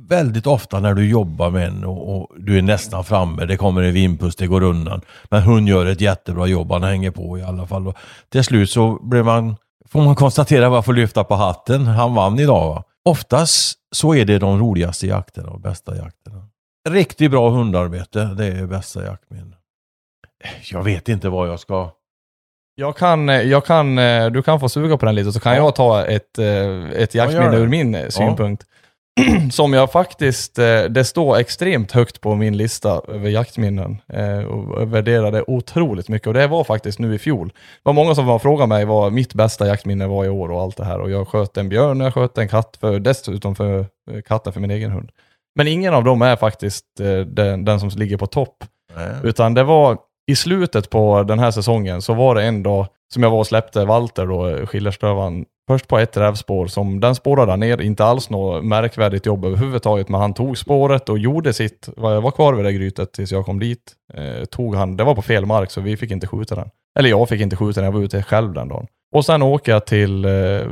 väldigt 0.00 0.46
ofta 0.46 0.80
när 0.80 0.94
du 0.94 1.08
jobbar 1.08 1.50
med 1.50 1.68
en 1.68 1.84
och, 1.84 2.16
och 2.16 2.30
du 2.38 2.58
är 2.58 2.62
nästan 2.62 3.04
framme, 3.04 3.44
det 3.44 3.56
kommer 3.56 3.82
en 3.82 3.94
vindpust, 3.94 4.38
det 4.38 4.46
går 4.46 4.62
undan. 4.62 5.00
Men 5.30 5.42
hon 5.42 5.66
gör 5.66 5.86
ett 5.86 6.00
jättebra 6.00 6.46
jobb, 6.46 6.72
han 6.72 6.82
hänger 6.82 7.10
på 7.10 7.38
i 7.38 7.42
alla 7.42 7.66
fall. 7.66 7.88
Och 7.88 7.96
till 8.32 8.44
slut 8.44 8.70
så 8.70 8.98
blir 9.02 9.22
man, 9.22 9.56
får 9.88 10.02
man 10.02 10.14
konstatera 10.14 10.68
varför 10.68 10.92
lyfta 10.92 11.24
på 11.24 11.34
hatten. 11.34 11.86
Han 11.86 12.14
vann 12.14 12.38
idag 12.38 12.68
va. 12.68 12.82
Oftast 13.04 13.78
så 13.94 14.14
är 14.14 14.24
det 14.24 14.38
de 14.38 14.58
roligaste 14.58 15.06
jakterna 15.06 15.50
och 15.50 15.60
bästa 15.60 15.96
jakterna. 15.96 16.48
Riktigt 16.88 17.30
bra 17.30 17.50
hundarbete, 17.50 18.24
det 18.36 18.46
är 18.46 18.66
bästa 18.66 19.04
jaktminne. 19.04 19.56
Jag 20.70 20.82
vet 20.82 21.08
inte 21.08 21.28
vad 21.28 21.48
jag 21.48 21.60
ska... 21.60 21.90
Jag 22.76 22.96
kan, 22.96 23.28
jag 23.28 23.64
kan, 23.66 23.98
eh, 23.98 24.30
du 24.30 24.42
kan 24.42 24.60
få 24.60 24.68
suga 24.68 24.96
på 24.96 25.06
den 25.06 25.14
lite 25.14 25.32
så 25.32 25.40
kan 25.40 25.52
Ja. 25.52 25.58
jag 25.58 25.74
ta 25.74 26.06
ett, 26.06 26.38
eh, 26.38 26.90
ett 26.90 27.14
jaktminne 27.14 27.56
ur 27.56 27.68
min 27.68 28.10
synpunkt. 28.10 28.66
Som 29.52 29.72
jag 29.72 29.92
faktiskt, 29.92 30.58
eh, 30.58 30.82
det 30.84 31.04
står 31.04 31.36
extremt 31.38 31.92
högt 31.92 32.20
på 32.20 32.34
min 32.34 32.56
lista 32.56 33.00
över 33.08 33.28
jaktminnen. 33.30 33.98
eh, 34.08 34.38
Och 34.44 34.82
det 35.30 35.42
otroligt 35.50 36.08
mycket. 36.08 36.28
Och 36.28 36.34
det 36.34 36.46
var 36.46 36.64
faktiskt 36.64 36.98
nu 36.98 37.14
i 37.14 37.18
fjol. 37.18 37.48
Det 37.48 37.54
var 37.82 37.92
många 37.92 38.14
som 38.14 38.26
var 38.26 38.38
frågade 38.38 38.68
mig 38.68 38.84
vad 38.84 39.12
mitt 39.12 39.34
bästa 39.34 39.66
jaktminne 39.66 40.06
var 40.06 40.24
i 40.24 40.28
år 40.28 40.50
och 40.50 40.60
allt 40.60 40.76
det 40.76 40.84
här. 40.84 41.00
Och 41.00 41.10
jag 41.10 41.28
sköt 41.28 41.56
en 41.56 41.68
björn, 41.68 42.00
jag 42.00 42.14
sköt 42.14 42.38
en 42.38 42.48
katt, 42.48 42.76
för, 42.80 42.98
dessutom 43.00 43.54
för 43.54 43.78
eh, 44.10 44.20
katten 44.26 44.52
för 44.52 44.60
min 44.60 44.70
egen 44.70 44.90
hund. 44.90 45.10
Men 45.56 45.68
ingen 45.68 45.94
av 45.94 46.04
dem 46.04 46.22
är 46.22 46.36
faktiskt 46.36 46.84
den, 47.26 47.64
den 47.64 47.80
som 47.80 47.88
ligger 47.88 48.16
på 48.16 48.26
topp. 48.26 48.64
Utan 49.22 49.54
det 49.54 49.64
var 49.64 49.98
i 50.26 50.36
slutet 50.36 50.90
på 50.90 51.22
den 51.22 51.38
här 51.38 51.50
säsongen 51.50 52.02
så 52.02 52.14
var 52.14 52.34
det 52.34 52.42
en 52.42 52.62
dag 52.62 52.86
som 53.14 53.22
jag 53.22 53.30
var 53.30 53.38
och 53.38 53.46
släppte 53.46 53.84
Walter 53.84 54.26
då, 54.26 54.66
Schillerstövaren, 54.66 55.44
först 55.68 55.88
på 55.88 55.98
ett 55.98 56.16
rävspår 56.16 56.66
som 56.66 57.00
den 57.00 57.14
spårade 57.14 57.52
där 57.52 57.56
ner, 57.56 57.80
inte 57.80 58.04
alls 58.04 58.30
något 58.30 58.64
märkvärdigt 58.64 59.26
jobb 59.26 59.44
överhuvudtaget, 59.44 60.08
men 60.08 60.20
han 60.20 60.34
tog 60.34 60.58
spåret 60.58 61.08
och 61.08 61.18
gjorde 61.18 61.52
sitt, 61.52 61.88
Jag 61.96 62.20
var 62.20 62.30
kvar 62.30 62.54
vid 62.54 62.64
det 62.64 62.72
grytet 62.72 63.12
tills 63.12 63.32
jag 63.32 63.44
kom 63.46 63.58
dit. 63.58 63.92
Eh, 64.14 64.44
tog 64.44 64.74
han, 64.74 64.96
det 64.96 65.04
var 65.04 65.14
på 65.14 65.22
fel 65.22 65.46
mark 65.46 65.70
så 65.70 65.80
vi 65.80 65.96
fick 65.96 66.10
inte 66.10 66.26
skjuta 66.26 66.54
den. 66.54 66.68
Eller 66.98 67.10
jag 67.10 67.28
fick 67.28 67.40
inte 67.40 67.56
skjuta 67.56 67.80
den, 67.80 67.84
jag 67.84 67.92
var 67.92 68.00
ute 68.00 68.22
själv 68.22 68.52
den 68.52 68.68
dagen. 68.68 68.86
Och 69.14 69.24
sen 69.24 69.42
åker 69.42 69.72
jag 69.72 69.86
till, 69.86 70.24
eh, 70.24 70.30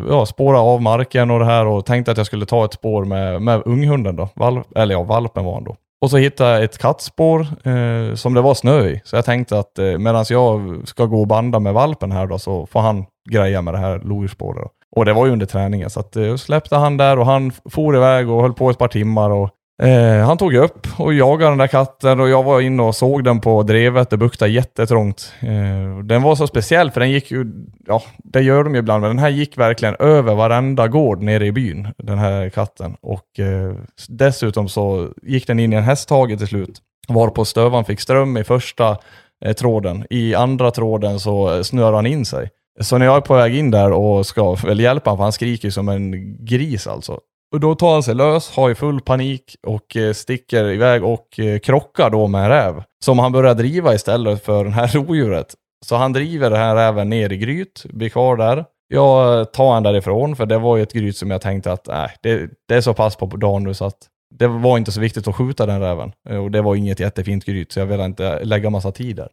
ja, 0.09 0.27
spåra 0.27 0.61
av 0.61 0.83
marken 0.83 1.31
och 1.31 1.39
det 1.39 1.45
här 1.45 1.67
och 1.67 1.87
tänkte 1.87 2.13
att 2.13 2.17
jag 2.17 2.27
skulle 2.27 2.47
ta 2.47 2.65
ett 2.65 2.73
spår 2.73 3.05
med, 3.05 3.43
med 3.43 3.63
unghunden 3.65 4.17
då. 4.17 4.29
Valp, 4.35 4.77
eller 4.77 4.95
ja, 4.95 5.03
valpen 5.03 5.45
var 5.45 5.55
han 5.55 5.65
då. 5.65 5.77
Och 6.03 6.11
så 6.11 6.17
hittade 6.17 6.51
jag 6.51 6.65
ett 6.65 6.79
kattspår 6.79 7.41
eh, 7.41 8.15
som 8.15 8.35
det 8.35 8.41
var 8.41 8.55
snö 8.55 8.87
i. 8.87 9.01
Så 9.05 9.17
jag 9.17 9.25
tänkte 9.25 9.59
att 9.59 9.79
eh, 9.79 9.99
medan 9.99 10.25
jag 10.29 10.83
ska 10.89 11.05
gå 11.05 11.21
och 11.21 11.27
banda 11.27 11.59
med 11.59 11.75
valpen 11.75 12.13
här 12.13 12.27
då 12.27 12.39
så 12.39 12.67
får 12.67 12.81
han 12.81 13.05
greja 13.31 13.63
med 13.63 13.75
det 13.75 13.79
här 13.79 13.99
lodjursspåret. 13.99 14.69
Och 14.97 15.05
det 15.05 15.13
var 15.13 15.27
ju 15.27 15.33
under 15.33 15.47
träningen 15.47 15.91
så 15.91 16.01
att 16.01 16.17
eh, 16.17 16.37
släppte 16.37 16.77
han 16.77 16.97
där 16.97 17.19
och 17.19 17.27
han 17.27 17.53
for 17.71 17.97
iväg 17.97 18.31
och 18.31 18.43
höll 18.43 18.53
på 18.53 18.71
ett 18.71 18.79
par 18.79 18.89
timmar 18.89 19.31
och 19.31 19.51
Eh, 19.83 20.27
han 20.27 20.39
tog 20.39 20.55
upp 20.55 20.87
och 20.99 21.15
jagade 21.15 21.51
den 21.51 21.59
där 21.59 21.67
katten 21.67 22.21
och 22.21 22.29
jag 22.29 22.43
var 22.43 22.61
inne 22.61 22.83
och 22.83 22.95
såg 22.95 23.25
den 23.25 23.41
på 23.41 23.63
drevet. 23.63 24.11
Det 24.11 24.17
buktade 24.17 24.51
jättetrångt. 24.51 25.33
Eh, 25.41 25.99
den 26.05 26.23
var 26.23 26.35
så 26.35 26.47
speciell 26.47 26.91
för 26.91 27.01
den 27.01 27.11
gick 27.11 27.31
ju, 27.31 27.47
ja 27.87 28.03
det 28.19 28.41
gör 28.41 28.65
de 28.65 28.75
ju 28.75 28.79
ibland, 28.79 29.01
men 29.01 29.11
den 29.11 29.19
här 29.19 29.29
gick 29.29 29.59
verkligen 29.59 29.97
över 29.99 30.35
varenda 30.35 30.89
gård 30.89 31.23
nere 31.23 31.47
i 31.47 31.53
byn, 31.53 31.89
den 31.99 32.19
här 32.19 32.49
katten. 32.49 32.97
Och 33.01 33.41
eh, 33.41 33.75
dessutom 34.09 34.69
så 34.69 35.09
gick 35.23 35.47
den 35.47 35.59
in 35.59 35.73
i 35.73 35.77
en 35.77 35.83
hästhage 35.83 36.39
till 36.39 36.49
slut. 36.49 36.79
Varpå 37.09 37.45
stövan 37.45 37.85
fick 37.85 38.01
ström 38.01 38.37
i 38.37 38.45
första 38.45 38.97
eh, 39.45 39.53
tråden. 39.53 40.07
I 40.11 40.35
andra 40.35 40.71
tråden 40.71 41.21
så 41.21 41.63
eh, 41.73 41.95
han 41.95 42.07
in 42.07 42.25
sig. 42.25 42.51
Så 42.81 42.99
när 42.99 43.07
jag 43.07 43.17
är 43.17 43.21
på 43.21 43.35
väg 43.35 43.57
in 43.57 43.71
där 43.71 43.93
och 43.93 44.27
ska 44.27 44.55
väl 44.55 44.81
hjälpa 44.81 45.11
honom, 45.11 45.19
för 45.19 45.23
han 45.23 45.33
skriker 45.33 45.69
ju 45.69 45.73
som 45.73 45.89
en 45.89 46.37
gris 46.45 46.87
alltså. 46.87 47.21
Och 47.53 47.61
då 47.61 47.75
tar 47.75 47.93
han 47.93 48.03
sig 48.03 48.15
lös, 48.15 48.51
har 48.51 48.69
ju 48.69 48.75
full 48.75 49.01
panik 49.01 49.57
och 49.67 49.97
eh, 49.97 50.13
sticker 50.13 50.65
iväg 50.65 51.05
och 51.05 51.39
eh, 51.39 51.59
krockar 51.59 52.11
då 52.11 52.27
med 52.27 52.45
en 52.45 52.49
räv. 52.49 52.83
Som 53.05 53.19
han 53.19 53.33
börjar 53.33 53.55
driva 53.55 53.95
istället 53.95 54.45
för 54.45 54.65
det 54.65 54.71
här 54.71 54.89
rovdjuret. 54.95 55.55
Så 55.85 55.97
han 55.97 56.13
driver 56.13 56.51
den 56.51 56.59
här 56.59 56.75
räven 56.75 57.09
ner 57.09 57.33
i 57.33 57.37
gryt, 57.37 57.85
blir 57.85 58.09
kvar 58.09 58.37
där. 58.37 58.65
Jag 58.89 59.39
eh, 59.39 59.45
tar 59.45 59.73
han 59.73 59.83
därifrån, 59.83 60.37
för 60.37 60.47
det 60.47 60.59
var 60.59 60.77
ju 60.77 60.83
ett 60.83 60.93
gryt 60.93 61.17
som 61.17 61.31
jag 61.31 61.41
tänkte 61.41 61.73
att 61.73 61.87
nej, 61.87 62.11
det, 62.23 62.51
det 62.69 62.75
är 62.75 62.81
så 62.81 62.95
pass 62.95 63.17
på 63.17 63.27
dagen 63.27 63.63
nu 63.63 63.75
så 63.75 63.85
att 63.85 63.99
det 64.35 64.47
var 64.47 64.79
inte 64.79 64.93
så 64.93 65.01
viktigt 65.01 65.29
att 65.29 65.37
skjuta 65.37 65.67
den 65.67 65.81
räven. 65.81 66.13
Och 66.43 66.51
det 66.51 66.63
var 66.63 66.75
inget 66.75 67.01
jättefint 67.01 67.45
gryt, 67.45 67.73
så 67.73 67.81
jag 67.81 67.87
ville 67.87 68.05
inte 68.05 68.45
lägga 68.45 68.71
massa 68.71 68.93
tid 68.93 69.17
där. 69.17 69.29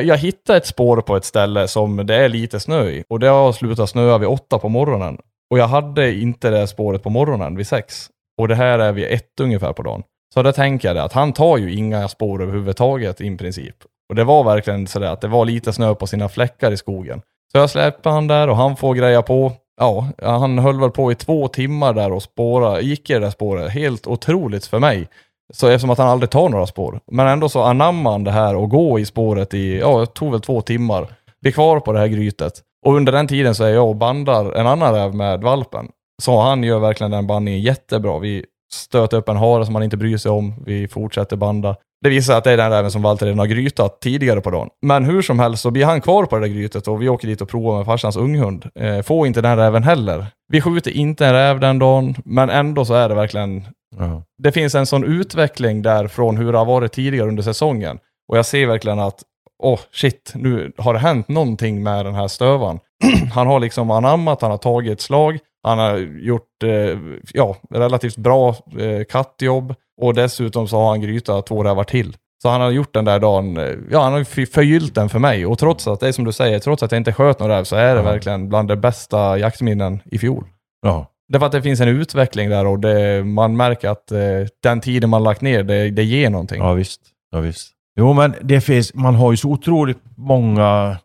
Jag 0.00 0.16
hittade 0.16 0.56
ett 0.56 0.66
spår 0.66 1.00
på 1.00 1.16
ett 1.16 1.24
ställe 1.24 1.68
som 1.68 2.06
det 2.06 2.14
är 2.14 2.28
lite 2.28 2.60
snö 2.60 2.88
i 2.88 3.04
och 3.08 3.20
det 3.20 3.26
har 3.26 3.52
slutat 3.52 3.90
snöa 3.90 4.18
vid 4.18 4.28
åtta 4.28 4.58
på 4.58 4.68
morgonen. 4.68 5.18
Och 5.50 5.58
jag 5.58 5.68
hade 5.68 6.14
inte 6.14 6.50
det 6.50 6.66
spåret 6.66 7.02
på 7.02 7.10
morgonen 7.10 7.56
vid 7.56 7.66
sex. 7.66 8.08
Och 8.40 8.48
det 8.48 8.54
här 8.54 8.78
är 8.78 8.92
vid 8.92 9.04
ett 9.04 9.40
ungefär 9.40 9.72
på 9.72 9.82
dagen. 9.82 10.02
Så 10.34 10.42
då 10.42 10.52
tänker 10.52 10.88
jag 10.88 10.96
det, 10.96 11.02
att 11.02 11.12
han 11.12 11.32
tar 11.32 11.58
ju 11.58 11.74
inga 11.74 12.08
spår 12.08 12.42
överhuvudtaget 12.42 13.20
i 13.20 13.36
princip. 13.36 13.76
Och 14.08 14.14
det 14.14 14.24
var 14.24 14.44
verkligen 14.44 14.86
sådär 14.86 15.12
att 15.12 15.20
det 15.20 15.28
var 15.28 15.44
lite 15.44 15.72
snö 15.72 15.94
på 15.94 16.06
sina 16.06 16.28
fläckar 16.28 16.72
i 16.72 16.76
skogen. 16.76 17.20
Så 17.52 17.58
jag 17.58 17.70
släpper 17.70 18.10
han 18.10 18.26
där 18.26 18.48
och 18.48 18.56
han 18.56 18.76
får 18.76 18.94
greja 18.94 19.22
på. 19.22 19.52
Ja, 19.80 20.08
han 20.22 20.58
höll 20.58 20.80
väl 20.80 20.90
på 20.90 21.12
i 21.12 21.14
två 21.14 21.48
timmar 21.48 21.92
där 21.92 22.12
och 22.12 22.22
spåra, 22.22 22.80
gick 22.80 23.10
i 23.10 23.12
det 23.12 23.18
där 23.18 23.30
spåret. 23.30 23.70
Helt 23.72 24.06
otroligt 24.06 24.66
för 24.66 24.78
mig. 24.78 25.08
Så 25.52 25.68
eftersom 25.68 25.90
att 25.90 25.98
han 25.98 26.08
aldrig 26.08 26.30
tar 26.30 26.48
några 26.48 26.66
spår. 26.66 27.00
Men 27.12 27.26
ändå 27.26 27.48
så 27.48 27.62
anammar 27.62 28.10
han 28.10 28.24
det 28.24 28.30
här 28.30 28.56
och 28.56 28.70
går 28.70 29.00
i 29.00 29.04
spåret 29.04 29.54
i, 29.54 29.78
ja, 29.78 30.00
det 30.00 30.06
tog 30.06 30.32
väl 30.32 30.40
två 30.40 30.60
timmar. 30.60 31.06
Blir 31.42 31.52
kvar 31.52 31.80
på 31.80 31.92
det 31.92 31.98
här 31.98 32.06
grytet. 32.06 32.62
Och 32.86 32.96
under 32.96 33.12
den 33.12 33.28
tiden 33.28 33.54
så 33.54 33.64
är 33.64 33.68
jag 33.68 33.88
och 33.88 33.96
bandar 33.96 34.52
en 34.52 34.66
annan 34.66 34.94
räv 34.94 35.14
med 35.14 35.40
valpen. 35.40 35.88
Så 36.22 36.40
han 36.40 36.62
gör 36.62 36.78
verkligen 36.78 37.10
den 37.10 37.26
bandningen 37.26 37.60
jättebra. 37.60 38.18
Vi 38.18 38.44
stöter 38.72 39.16
upp 39.16 39.28
en 39.28 39.36
hare 39.36 39.66
som 39.66 39.74
han 39.74 39.84
inte 39.84 39.96
bryr 39.96 40.16
sig 40.16 40.30
om. 40.30 40.54
Vi 40.66 40.88
fortsätter 40.88 41.36
banda. 41.36 41.76
Det 42.04 42.10
visar 42.10 42.32
sig 42.32 42.38
att 42.38 42.44
det 42.44 42.52
är 42.52 42.56
den 42.56 42.70
räven 42.70 42.90
som 42.90 43.02
Walter 43.02 43.26
redan 43.26 43.38
har 43.38 43.46
grytat 43.46 44.00
tidigare 44.00 44.40
på 44.40 44.50
dagen. 44.50 44.68
Men 44.86 45.04
hur 45.04 45.22
som 45.22 45.38
helst 45.38 45.62
så 45.62 45.70
blir 45.70 45.84
han 45.84 46.00
kvar 46.00 46.26
på 46.26 46.36
det 46.36 46.46
där 46.46 46.54
grytet 46.54 46.88
och 46.88 47.02
vi 47.02 47.08
åker 47.08 47.28
dit 47.28 47.40
och 47.40 47.48
provar 47.48 47.76
med 47.76 47.86
farsans 47.86 48.16
unghund. 48.16 48.66
Eh, 48.80 49.02
får 49.02 49.26
inte 49.26 49.40
den 49.40 49.56
räven 49.56 49.82
heller. 49.82 50.26
Vi 50.52 50.60
skjuter 50.60 50.90
inte 50.90 51.26
en 51.26 51.32
räv 51.32 51.60
den 51.60 51.78
dagen, 51.78 52.14
men 52.24 52.50
ändå 52.50 52.84
så 52.84 52.94
är 52.94 53.08
det 53.08 53.14
verkligen... 53.14 53.64
Ja. 53.96 54.22
Det 54.42 54.52
finns 54.52 54.74
en 54.74 54.86
sån 54.86 55.04
utveckling 55.04 55.82
där 55.82 56.08
från 56.08 56.36
hur 56.36 56.52
det 56.52 56.58
har 56.58 56.66
varit 56.66 56.92
tidigare 56.92 57.28
under 57.28 57.42
säsongen. 57.42 57.98
Och 58.28 58.38
jag 58.38 58.46
ser 58.46 58.66
verkligen 58.66 58.98
att, 58.98 59.22
åh 59.62 59.74
oh, 59.74 59.80
shit, 59.92 60.32
nu 60.34 60.72
har 60.78 60.92
det 60.92 60.98
hänt 60.98 61.28
någonting 61.28 61.82
med 61.82 62.06
den 62.06 62.14
här 62.14 62.28
stövan. 62.28 62.80
han 63.34 63.46
har 63.46 63.60
liksom 63.60 63.90
anammat, 63.90 64.42
han 64.42 64.50
har 64.50 64.58
tagit 64.58 64.92
ett 64.92 65.00
slag, 65.00 65.38
han 65.62 65.78
har 65.78 65.96
gjort 65.98 66.62
eh, 66.64 66.98
ja, 67.34 67.56
relativt 67.70 68.16
bra 68.16 68.48
eh, 68.78 69.04
kattjobb 69.10 69.74
och 70.02 70.14
dessutom 70.14 70.68
så 70.68 70.76
har 70.76 70.88
han 70.88 71.00
gryta 71.00 71.42
två 71.42 71.64
rävar 71.64 71.84
till. 71.84 72.16
Så 72.42 72.48
han 72.48 72.60
har 72.60 72.70
gjort 72.70 72.94
den 72.94 73.04
där 73.04 73.18
dagen, 73.18 73.56
eh, 73.56 73.74
ja 73.90 74.02
han 74.02 74.12
har 74.12 74.46
förgyllt 74.46 74.94
den 74.94 75.08
för 75.08 75.18
mig 75.18 75.46
och 75.46 75.58
trots 75.58 75.86
att 75.88 76.00
det 76.00 76.08
är 76.08 76.12
som 76.12 76.24
du 76.24 76.32
säger, 76.32 76.58
trots 76.58 76.82
att 76.82 76.92
jag 76.92 77.00
inte 77.00 77.12
sköt 77.12 77.40
någon 77.40 77.48
räv 77.48 77.64
så 77.64 77.76
är 77.76 77.94
det 77.94 78.00
Ja. 78.00 78.02
verkligen 78.10 78.48
bland 78.48 78.68
de 78.68 78.76
bästa 78.76 79.38
jaktminnen 79.38 80.02
i 80.04 80.18
fjol. 80.18 80.44
Ja. 80.82 81.06
Det 81.28 81.36
är 81.36 81.38
för 81.38 81.46
att 81.46 81.52
det 81.52 81.62
finns 81.62 81.80
en 81.80 81.88
utveckling 81.88 82.50
där 82.50 82.66
och 82.66 82.78
det, 82.78 83.24
man 83.24 83.56
märker 83.56 83.88
att 83.88 84.12
eh, 84.12 84.18
den 84.62 84.80
tiden 84.80 85.10
man 85.10 85.22
lagt 85.24 85.40
ner, 85.40 85.62
det, 85.62 85.90
det 85.90 86.04
ger 86.04 86.30
någonting. 86.30 86.58
Ja 86.62 86.72
visst. 86.72 87.00
Ja, 87.30 87.40
visst. 87.40 87.72
Jo 87.96 88.12
men 88.12 88.34
det 88.42 88.60
finns, 88.60 88.94
man 88.94 89.14
har 89.14 89.30
ju 89.30 89.36
så 89.36 89.50
otroligt 89.50 90.02
många 90.16 90.96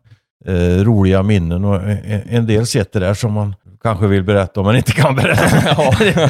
eh, 0.46 0.84
roliga 0.84 1.24
minnen 1.24 1.66
och 1.66 1.76
en, 1.76 2.22
en 2.30 2.48
del 2.48 2.66
sitter 2.66 3.00
där 3.00 3.14
som 3.14 3.34
man 3.34 3.56
kanske 3.84 4.08
vill 4.08 4.24
berätta 4.24 4.60
om 4.60 4.66
men 4.66 4.76
inte 4.76 4.92
kan 4.92 5.16
berätta. 5.16 5.76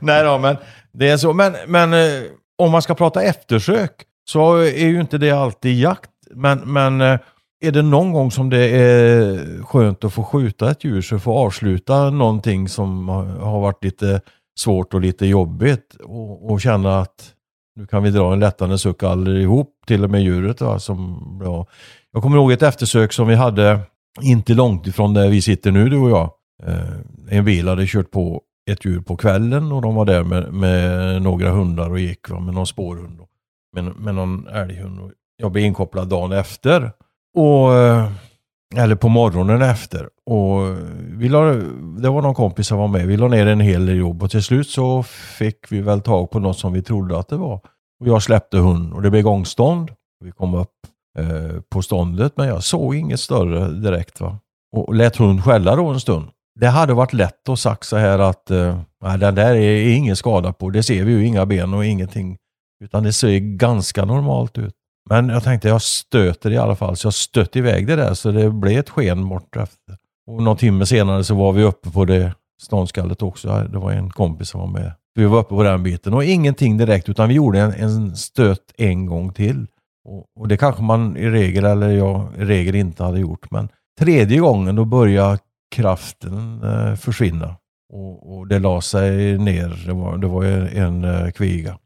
Nej 0.00 0.24
då, 0.24 0.38
men 0.38 0.56
det 0.92 1.08
är 1.08 1.16
så. 1.16 1.32
Men, 1.32 1.54
men 1.66 1.92
eh, 1.92 2.22
om 2.58 2.70
man 2.70 2.82
ska 2.82 2.94
prata 2.94 3.22
eftersök 3.22 3.92
så 4.24 4.56
är 4.56 4.86
ju 4.86 5.00
inte 5.00 5.18
det 5.18 5.30
alltid 5.30 5.78
jakt. 5.78 6.10
Men, 6.30 6.58
men 6.58 7.00
eh, 7.00 7.18
är 7.64 7.72
det 7.72 7.82
någon 7.82 8.12
gång 8.12 8.30
som 8.30 8.50
det 8.50 8.68
är 8.68 9.62
skönt 9.62 10.04
att 10.04 10.12
få 10.12 10.24
skjuta 10.24 10.70
ett 10.70 10.84
djur 10.84 11.02
så 11.02 11.18
få 11.18 11.38
avsluta 11.38 12.10
någonting 12.10 12.68
som 12.68 13.08
har 13.40 13.60
varit 13.60 13.84
lite 13.84 14.20
svårt 14.58 14.94
och 14.94 15.00
lite 15.00 15.26
jobbigt 15.26 15.96
och, 16.04 16.50
och 16.50 16.60
känna 16.60 17.00
att 17.00 17.31
nu 17.76 17.86
kan 17.86 18.02
vi 18.02 18.10
dra 18.10 18.32
en 18.32 18.40
lättande 18.40 18.78
suck 18.78 19.02
allihop, 19.02 19.68
till 19.86 20.04
och 20.04 20.10
med 20.10 20.22
djuret. 20.22 20.60
Va, 20.60 20.78
som, 20.78 21.40
ja. 21.44 21.66
Jag 22.12 22.22
kommer 22.22 22.36
ihåg 22.36 22.52
ett 22.52 22.62
eftersök 22.62 23.12
som 23.12 23.28
vi 23.28 23.34
hade 23.34 23.80
inte 24.20 24.54
långt 24.54 24.86
ifrån 24.86 25.14
där 25.14 25.28
vi 25.28 25.42
sitter 25.42 25.70
nu 25.70 25.88
du 25.88 25.98
och 25.98 26.10
jag. 26.10 26.30
Eh, 26.62 27.36
en 27.38 27.44
bil 27.44 27.68
hade 27.68 27.86
kört 27.86 28.10
på 28.10 28.42
ett 28.70 28.84
djur 28.84 29.00
på 29.00 29.16
kvällen 29.16 29.72
och 29.72 29.82
de 29.82 29.94
var 29.94 30.04
där 30.04 30.24
med, 30.24 30.52
med 30.52 31.22
några 31.22 31.50
hundar 31.50 31.90
och 31.90 31.98
gick 31.98 32.30
va, 32.30 32.40
med 32.40 32.54
någon 32.54 32.66
spårhund 32.66 33.20
och 33.20 33.28
med, 33.74 33.84
med 33.84 34.14
någon 34.14 34.46
älghund. 34.46 35.00
Och 35.00 35.10
jag 35.36 35.52
blev 35.52 35.64
inkopplad 35.64 36.08
dagen 36.08 36.32
efter. 36.32 36.92
Och, 37.34 37.74
eh, 37.74 38.10
eller 38.76 38.94
på 38.94 39.08
morgonen 39.08 39.62
efter. 39.62 40.08
Och 40.26 40.76
vi 41.00 41.28
la, 41.28 41.52
det 42.02 42.08
var 42.08 42.22
någon 42.22 42.34
kompis 42.34 42.66
som 42.66 42.78
var 42.78 42.88
med. 42.88 43.06
Vi 43.06 43.16
la 43.16 43.28
ner 43.28 43.46
en 43.46 43.60
hel 43.60 43.86
del 43.86 43.96
jobb 43.96 44.22
och 44.22 44.30
till 44.30 44.42
slut 44.42 44.68
så 44.68 45.02
fick 45.38 45.72
vi 45.72 45.80
väl 45.80 46.00
tag 46.00 46.30
på 46.30 46.38
något 46.38 46.58
som 46.58 46.72
vi 46.72 46.82
trodde 46.82 47.18
att 47.18 47.28
det 47.28 47.36
var. 47.36 47.60
Och 48.00 48.08
jag 48.08 48.22
släppte 48.22 48.58
hund 48.58 48.92
och 48.92 49.02
det 49.02 49.10
blev 49.10 49.22
gångstånd. 49.22 49.90
Vi 50.24 50.30
kom 50.30 50.54
upp 50.54 50.70
eh, 51.18 51.60
på 51.70 51.82
ståndet 51.82 52.32
men 52.36 52.48
jag 52.48 52.64
såg 52.64 52.94
inget 52.94 53.20
större 53.20 53.68
direkt. 53.68 54.20
va. 54.20 54.38
Och 54.76 54.94
lät 54.94 55.16
hund 55.16 55.44
skälla 55.44 55.76
då 55.76 55.86
en 55.86 56.00
stund. 56.00 56.28
Det 56.60 56.66
hade 56.68 56.94
varit 56.94 57.12
lätt 57.12 57.48
att 57.48 57.58
sagt 57.58 57.84
så 57.84 57.96
här 57.96 58.18
att 58.18 58.50
eh, 58.50 58.80
den 59.18 59.34
där 59.34 59.54
är 59.54 59.94
ingen 59.94 60.16
skada 60.16 60.52
på. 60.52 60.70
Det 60.70 60.82
ser 60.82 61.04
vi 61.04 61.12
ju, 61.12 61.26
inga 61.26 61.46
ben 61.46 61.74
och 61.74 61.84
ingenting. 61.84 62.36
Utan 62.84 63.02
det 63.02 63.12
ser 63.12 63.38
ganska 63.38 64.04
normalt 64.04 64.58
ut. 64.58 64.74
Men 65.12 65.28
jag 65.28 65.42
tänkte 65.42 65.68
jag 65.68 65.82
stöter 65.82 66.50
i 66.50 66.58
alla 66.58 66.76
fall, 66.76 66.96
så 66.96 67.06
jag 67.06 67.14
stötte 67.14 67.58
iväg 67.58 67.86
det 67.86 67.96
där 67.96 68.14
så 68.14 68.30
det 68.30 68.50
blev 68.50 68.78
ett 68.78 68.90
sken 68.90 69.28
bort 69.28 69.56
efter. 69.56 69.96
Och 70.26 70.42
någon 70.42 70.56
timme 70.56 70.86
senare 70.86 71.24
så 71.24 71.34
var 71.34 71.52
vi 71.52 71.62
uppe 71.62 71.90
på 71.90 72.04
det 72.04 72.34
ståndskallet 72.62 73.22
också. 73.22 73.68
Det 73.72 73.78
var 73.78 73.92
en 73.92 74.10
kompis 74.10 74.48
som 74.48 74.60
var 74.60 74.66
med. 74.66 74.92
Vi 75.14 75.24
var 75.24 75.38
uppe 75.38 75.54
på 75.54 75.62
den 75.62 75.82
biten 75.82 76.14
och 76.14 76.24
ingenting 76.24 76.76
direkt 76.76 77.08
utan 77.08 77.28
vi 77.28 77.34
gjorde 77.34 77.60
en, 77.60 77.72
en 77.72 78.16
stöt 78.16 78.74
en 78.78 79.06
gång 79.06 79.32
till. 79.32 79.66
Och, 80.04 80.24
och 80.40 80.48
det 80.48 80.56
kanske 80.56 80.82
man 80.82 81.16
i 81.16 81.30
regel, 81.30 81.64
eller 81.64 81.90
jag 81.90 82.28
i 82.38 82.44
regel 82.44 82.74
inte 82.74 83.04
hade 83.04 83.20
gjort. 83.20 83.50
Men 83.50 83.68
tredje 83.98 84.38
gången 84.38 84.76
då 84.76 84.84
började 84.84 85.38
kraften 85.74 86.62
eh, 86.62 86.94
försvinna. 86.94 87.56
Och, 87.92 88.38
och 88.38 88.48
det 88.48 88.58
la 88.58 88.80
sig 88.80 89.38
ner. 89.38 89.82
Det 89.86 89.92
var, 89.92 90.18
det 90.18 90.26
var 90.26 90.44
en, 90.44 90.66
en 90.66 91.04
eh, 91.04 91.30
kviga. 91.30 91.78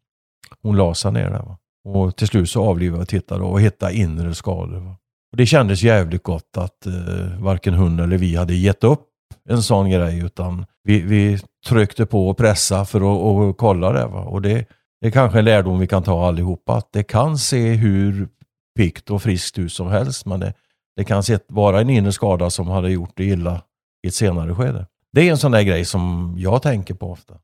Hon 0.62 0.76
la 0.76 0.94
sig 0.94 1.12
ner 1.12 1.30
där. 1.30 1.42
Va? 1.42 1.58
Och 1.86 2.16
till 2.16 2.26
slut 2.26 2.50
så 2.50 2.64
avlivade 2.64 3.02
och 3.02 3.08
tittade 3.08 3.44
och 3.44 3.60
hittade 3.60 3.94
inre 3.94 4.34
skador. 4.34 4.94
Och 5.32 5.36
det 5.36 5.46
kändes 5.46 5.82
jävligt 5.82 6.22
gott 6.22 6.56
att 6.56 6.86
eh, 6.86 7.40
varken 7.40 7.74
hon 7.74 8.00
eller 8.00 8.18
vi 8.18 8.36
hade 8.36 8.54
gett 8.54 8.84
upp 8.84 9.02
en 9.48 9.62
sån 9.62 9.90
grej 9.90 10.18
utan 10.18 10.66
vi, 10.82 11.00
vi 11.00 11.38
tryckte 11.66 12.06
på 12.06 12.28
och 12.28 12.36
pressade 12.36 12.86
för 12.86 13.50
att 13.50 13.56
kolla 13.56 13.92
det. 13.92 14.06
Va? 14.06 14.20
Och 14.20 14.42
det, 14.42 14.68
det 15.00 15.06
är 15.06 15.10
kanske 15.10 15.38
en 15.38 15.44
lärdom 15.44 15.78
vi 15.78 15.86
kan 15.86 16.02
ta 16.02 16.26
allihopa. 16.26 16.74
Att 16.74 16.92
det 16.92 17.02
kan 17.02 17.38
se 17.38 17.72
hur 17.72 18.28
pikt 18.76 19.10
och 19.10 19.22
friskt 19.22 19.58
ut 19.58 19.72
som 19.72 19.88
helst 19.88 20.26
men 20.26 20.40
det, 20.40 20.54
det 20.96 21.04
kan 21.04 21.22
se, 21.22 21.38
vara 21.48 21.80
en 21.80 21.90
inre 21.90 22.12
skada 22.12 22.50
som 22.50 22.68
hade 22.68 22.90
gjort 22.90 23.12
det 23.14 23.24
illa 23.24 23.62
i 24.06 24.08
ett 24.08 24.14
senare 24.14 24.54
skede. 24.54 24.86
Det 25.12 25.20
är 25.20 25.30
en 25.30 25.38
sån 25.38 25.52
där 25.52 25.62
grej 25.62 25.84
som 25.84 26.34
jag 26.38 26.62
tänker 26.62 26.94
på 26.94 27.10
ofta. 27.10 27.34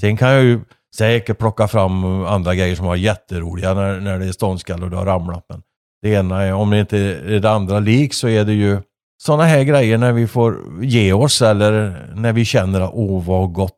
Sen 0.00 0.16
kan 0.16 0.30
jag 0.30 0.42
ju 0.44 0.60
säkert 0.96 1.38
plocka 1.38 1.68
fram 1.68 2.24
andra 2.24 2.54
grejer 2.54 2.76
som 2.76 2.86
var 2.86 2.96
jätteroliga 2.96 3.74
när, 3.74 4.00
när 4.00 4.18
det 4.18 4.26
är 4.26 4.32
ståndskall 4.32 4.82
och 4.82 4.90
det 4.90 4.96
har 4.96 5.06
ramlat. 5.06 5.44
Men 5.48 5.62
det 6.02 6.08
ena 6.08 6.42
är, 6.42 6.52
om 6.52 6.70
det 6.70 6.80
inte 6.80 6.98
är 6.98 7.40
det 7.40 7.50
andra 7.50 7.78
lik 7.80 8.14
så 8.14 8.28
är 8.28 8.44
det 8.44 8.52
ju 8.52 8.78
sådana 9.22 9.44
här 9.44 9.62
grejer 9.62 9.98
när 9.98 10.12
vi 10.12 10.26
får 10.26 10.56
ge 10.82 11.12
oss 11.12 11.42
eller 11.42 12.06
när 12.14 12.32
vi 12.32 12.44
känner 12.44 12.80
att 12.80 12.90
åh 12.94 13.24
vad 13.24 13.52
gott 13.52 13.72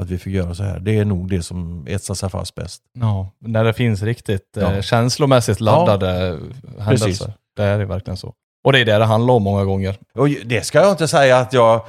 att 0.00 0.10
vi 0.10 0.18
fick 0.18 0.34
göra 0.34 0.54
så 0.54 0.62
här. 0.62 0.78
Det 0.80 0.98
är 0.98 1.04
nog 1.04 1.30
det 1.30 1.42
som 1.42 1.86
etsar 1.88 2.14
sig 2.14 2.28
fast 2.30 2.54
bäst. 2.54 2.82
Ja, 3.00 3.30
när 3.40 3.64
det 3.64 3.72
finns 3.72 4.02
riktigt 4.02 4.56
eh, 4.56 4.62
Ja. 4.74 4.82
känslomässigt 4.82 5.60
laddade 5.60 6.38
händelser. 6.78 7.06
Precis. 7.06 7.26
Det 7.56 7.62
är 7.64 7.78
det 7.78 7.84
verkligen 7.84 8.16
så. 8.16 8.34
Och 8.64 8.72
det 8.72 8.78
är 8.80 8.84
det 8.84 8.98
det 8.98 9.04
handlar 9.04 9.34
om 9.34 9.42
många 9.42 9.64
gånger. 9.64 9.96
Och 10.14 10.28
det 10.28 10.66
ska 10.66 10.80
jag 10.80 10.90
inte 10.90 11.08
säga 11.08 11.38
att 11.38 11.52
jag 11.52 11.80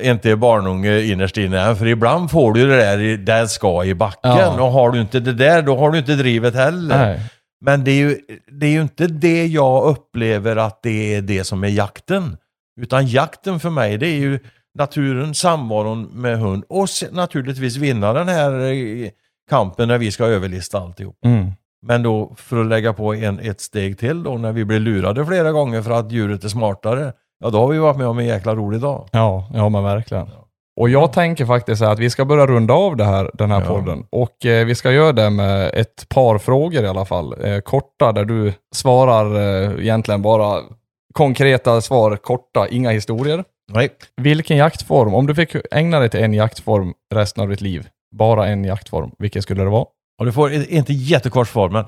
inte 0.00 0.30
är 0.30 0.36
barnunge 0.36 1.00
innerst 1.00 1.36
inne, 1.36 1.76
för 1.76 1.86
ibland 1.86 2.30
får 2.30 2.52
du 2.52 2.66
det 2.66 2.76
där, 2.76 3.16
där 3.16 3.46
ska 3.46 3.84
i 3.84 3.94
backen. 3.94 4.30
Ja. 4.30 4.62
Och 4.62 4.72
har 4.72 4.90
du 4.90 5.00
inte 5.00 5.20
det 5.20 5.32
där, 5.32 5.62
då 5.62 5.76
har 5.76 5.90
du 5.90 5.98
inte 5.98 6.14
drivet 6.14 6.54
heller. 6.54 6.98
Nej. 6.98 7.20
Men 7.64 7.84
det 7.84 7.90
är, 7.90 7.96
ju, 7.96 8.18
det 8.60 8.66
är 8.66 8.70
ju 8.70 8.82
inte 8.82 9.06
det 9.06 9.46
jag 9.46 9.84
upplever 9.84 10.56
att 10.56 10.82
det 10.82 11.14
är 11.14 11.22
det 11.22 11.44
som 11.44 11.64
är 11.64 11.68
jakten. 11.68 12.36
Utan 12.80 13.06
jakten 13.06 13.60
för 13.60 13.70
mig, 13.70 13.98
det 13.98 14.06
är 14.06 14.18
ju 14.18 14.38
naturen, 14.78 15.34
samvaron 15.34 16.02
med 16.02 16.38
hund 16.38 16.64
och 16.68 16.88
naturligtvis 17.10 17.76
vinna 17.76 18.12
den 18.12 18.28
här 18.28 18.60
eh, 18.60 19.10
kampen 19.50 19.88
när 19.88 19.98
vi 19.98 20.10
ska 20.10 20.24
överlista 20.24 20.78
alltihop. 20.78 21.16
Mm. 21.24 21.50
Men 21.86 22.02
då 22.02 22.34
för 22.36 22.60
att 22.60 22.66
lägga 22.66 22.92
på 22.92 23.14
en, 23.14 23.38
ett 23.38 23.60
steg 23.60 23.98
till 23.98 24.22
då 24.22 24.38
när 24.38 24.52
vi 24.52 24.64
blir 24.64 24.80
lurade 24.80 25.26
flera 25.26 25.52
gånger 25.52 25.82
för 25.82 25.90
att 25.90 26.12
djuret 26.12 26.44
är 26.44 26.48
smartare. 26.48 27.12
Ja, 27.42 27.50
då 27.50 27.58
har 27.58 27.68
vi 27.68 27.78
varit 27.78 27.96
med 27.96 28.06
om 28.06 28.18
en 28.18 28.26
jäkla 28.26 28.54
rolig 28.54 28.80
dag. 28.80 29.08
Ja, 29.12 29.48
ja 29.54 29.68
men 29.68 29.84
verkligen. 29.84 30.28
Och 30.80 30.88
jag 30.88 31.12
tänker 31.12 31.46
faktiskt 31.46 31.82
att 31.82 31.98
vi 31.98 32.10
ska 32.10 32.24
börja 32.24 32.46
runda 32.46 32.74
av 32.74 32.96
det 32.96 33.04
här, 33.04 33.30
den 33.34 33.50
här 33.50 33.60
Ja. 33.60 33.66
podden. 33.66 34.04
Och 34.10 34.46
eh, 34.46 34.66
vi 34.66 34.74
ska 34.74 34.92
göra 34.92 35.12
det 35.12 35.30
med 35.30 35.70
ett 35.74 36.08
par 36.08 36.38
frågor 36.38 36.84
i 36.84 36.88
alla 36.88 37.04
fall. 37.04 37.34
Eh, 37.44 37.58
korta, 37.58 38.12
där 38.12 38.24
du 38.24 38.52
svarar 38.74 39.34
eh, 39.36 39.80
egentligen 39.82 40.22
bara 40.22 40.60
konkreta 41.14 41.80
svar, 41.80 42.16
korta, 42.16 42.68
inga 42.68 42.90
historier. 42.90 43.44
Nej. 43.72 43.88
Vilken 44.16 44.56
jaktform, 44.56 45.14
om 45.14 45.26
du 45.26 45.34
fick 45.34 45.56
ägna 45.70 45.98
dig 45.98 46.08
till 46.10 46.20
en 46.24 46.34
jaktform 46.34 46.92
resten 47.14 47.42
av 47.42 47.48
ditt 47.48 47.60
liv, 47.60 47.86
bara 48.16 48.46
en 48.48 48.64
jaktform, 48.64 49.10
vilken 49.18 49.42
skulle 49.42 49.62
det 49.64 49.70
vara? 49.70 49.86
Och 50.18 50.26
du 50.26 50.32
får 50.32 50.52
inte 50.52 50.92
jättekort 50.92 51.48
svar, 51.48 51.68
men 51.68 51.84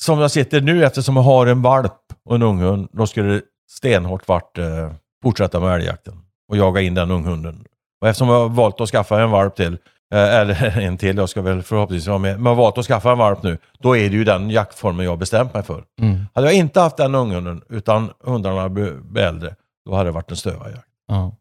som 0.00 0.18
jag 0.20 0.30
sitter 0.30 0.60
nu 0.60 0.84
eftersom 0.84 1.16
jag 1.16 1.22
har 1.22 1.46
en 1.46 1.62
valp 1.62 1.92
och 2.28 2.34
en 2.34 2.42
unghund, 2.42 2.88
då 2.92 3.06
skulle 3.06 3.28
det 3.34 3.42
stenhårt 3.70 4.28
varit 4.28 4.58
eh, 4.58 4.92
fortsätta 5.22 5.60
med 5.60 5.74
älgjakten. 5.74 6.14
och 6.50 6.56
jaga 6.56 6.80
in 6.80 6.94
den 6.94 7.10
unghunden. 7.10 7.64
Och 8.00 8.08
eftersom 8.08 8.28
jag 8.28 8.40
har 8.40 8.48
valt 8.48 8.80
att 8.80 8.88
skaffa 8.88 9.22
en 9.22 9.30
valp 9.30 9.56
till, 9.56 9.78
eh, 10.14 10.34
eller 10.34 10.78
en 10.80 10.98
till, 10.98 11.16
jag 11.16 11.28
ska 11.28 11.42
väl 11.42 11.62
förhoppningsvis 11.62 12.08
vara 12.08 12.18
med, 12.18 12.34
men 12.36 12.44
jag 12.44 12.50
har 12.50 12.62
valt 12.62 12.78
att 12.78 12.86
skaffa 12.86 13.12
en 13.12 13.18
valp 13.18 13.42
nu, 13.42 13.58
då 13.78 13.96
är 13.96 14.10
det 14.10 14.16
ju 14.16 14.24
den 14.24 14.50
jaktformen 14.50 15.04
jag 15.06 15.18
bestämt 15.18 15.54
mig 15.54 15.62
för. 15.62 15.84
Mm. 16.00 16.24
Hade 16.34 16.46
jag 16.46 16.56
inte 16.56 16.80
haft 16.80 16.96
den 16.96 17.14
unghunden, 17.14 17.62
utan 17.68 18.10
hundarna 18.24 18.68
blev 18.68 19.16
äldre, 19.16 19.54
då 19.86 19.94
hade 19.94 20.08
det 20.08 20.12
varit 20.12 20.30
en 20.30 20.36
stövajakt. 20.36 20.88
Ja. 21.08 21.32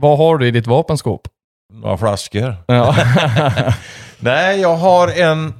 Vad 0.00 0.18
har 0.18 0.38
du 0.38 0.46
i 0.46 0.50
ditt 0.50 0.66
vapenskåp? 0.66 1.28
Några 1.72 1.96
flaskor. 1.96 2.56
Ja. 2.66 2.96
Nej, 4.18 4.60
jag 4.60 4.76
har 4.76 5.08
en, 5.08 5.54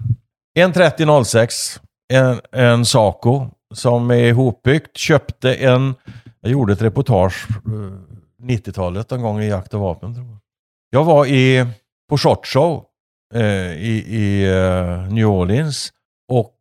en 0.54 0.72
3006, 0.72 1.80
en, 2.12 2.40
en 2.52 2.84
Saco 2.84 3.50
som 3.76 4.10
är 4.10 4.24
ihopbyggt. 4.24 4.96
Köpte 4.96 5.54
en, 5.54 5.94
jag 6.40 6.52
gjorde 6.52 6.72
ett 6.72 6.82
reportage 6.82 7.48
eh, 7.50 8.42
90-talet 8.42 9.12
en 9.12 9.22
gång 9.22 9.40
i 9.40 9.48
Jakt 9.48 9.74
och 9.74 9.80
vapen. 9.80 10.14
Tror 10.14 10.26
jag. 10.26 10.38
jag 10.90 11.04
var 11.04 11.26
i, 11.26 11.66
på 12.08 12.18
Short 12.18 12.46
Show 12.46 12.84
eh, 13.34 13.72
i, 13.72 14.04
i 14.08 14.48
eh, 14.48 15.12
New 15.12 15.26
Orleans 15.26 15.92
och 16.32 16.54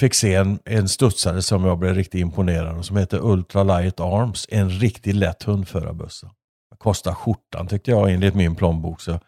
fick 0.00 0.14
se 0.14 0.34
en, 0.34 0.58
en 0.64 0.88
studsare 0.88 1.42
som 1.42 1.64
jag 1.64 1.78
blev 1.78 1.94
riktigt 1.94 2.20
imponerad 2.20 2.76
av 2.76 2.82
som 2.82 2.96
heter 2.96 3.18
Ultra 3.22 3.62
Light 3.62 4.00
Arms. 4.00 4.46
En 4.50 4.70
riktigt 4.70 5.14
lätt 5.14 5.42
hundförarbössa. 5.42 6.30
Kostar 6.78 7.14
skjortan 7.14 7.66
tyckte 7.66 7.90
jag 7.90 8.12
enligt 8.12 8.34
min 8.34 8.54
plånbok. 8.54 9.00
Så 9.00 9.20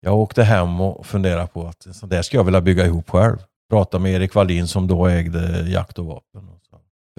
jag 0.00 0.18
åkte 0.18 0.42
hem 0.42 0.80
och 0.80 1.06
funderade 1.06 1.46
på 1.46 1.66
att 1.66 1.96
så 1.96 2.06
där 2.06 2.22
ska 2.22 2.36
jag 2.36 2.44
vilja 2.44 2.60
bygga 2.60 2.86
ihop 2.86 3.10
själv. 3.10 3.38
Pratade 3.70 4.02
med 4.02 4.12
Erik 4.12 4.34
Wallin 4.34 4.68
som 4.68 4.86
då 4.86 5.06
ägde 5.06 5.70
jakt 5.70 5.98
och 5.98 6.06
vapen. 6.06 6.59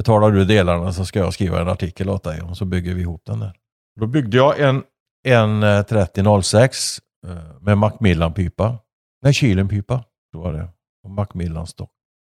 Betalar 0.02 0.32
du 0.32 0.46
delarna 0.46 0.94
så 0.94 1.06
ska 1.06 1.20
jag 1.20 1.34
skriva 1.34 1.62
en 1.62 1.68
artikel 1.68 2.10
åt 2.10 2.24
dig 2.24 2.42
och 2.42 2.58
så 2.58 2.66
bygger 2.66 2.94
vi 2.94 3.02
ihop 3.02 3.22
den 3.26 3.40
där. 3.40 3.54
Då 4.00 4.08
byggde 4.08 4.38
jag 4.38 4.60
en, 4.60 4.84
en 5.28 5.64
eh, 5.64 5.82
3006 5.82 7.00
eh, 7.28 7.36
med 7.62 7.78
Macmillan-pipa. 7.78 8.78
Nej, 9.22 9.34
Kylen-pipa. 9.34 10.04
Så 10.32 10.40
var 10.42 10.54
det. 10.54 10.68
Och 11.04 11.10
Macmillan-stock. 11.10 11.90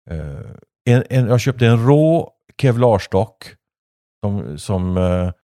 Eh, 0.10 0.52
en, 0.90 1.04
en, 1.10 1.28
jag 1.28 1.42
köpte 1.42 1.68
en 1.68 1.88
rå 1.88 2.32
kevlarstock 2.62 3.56
som, 4.26 4.58
som 4.58 4.98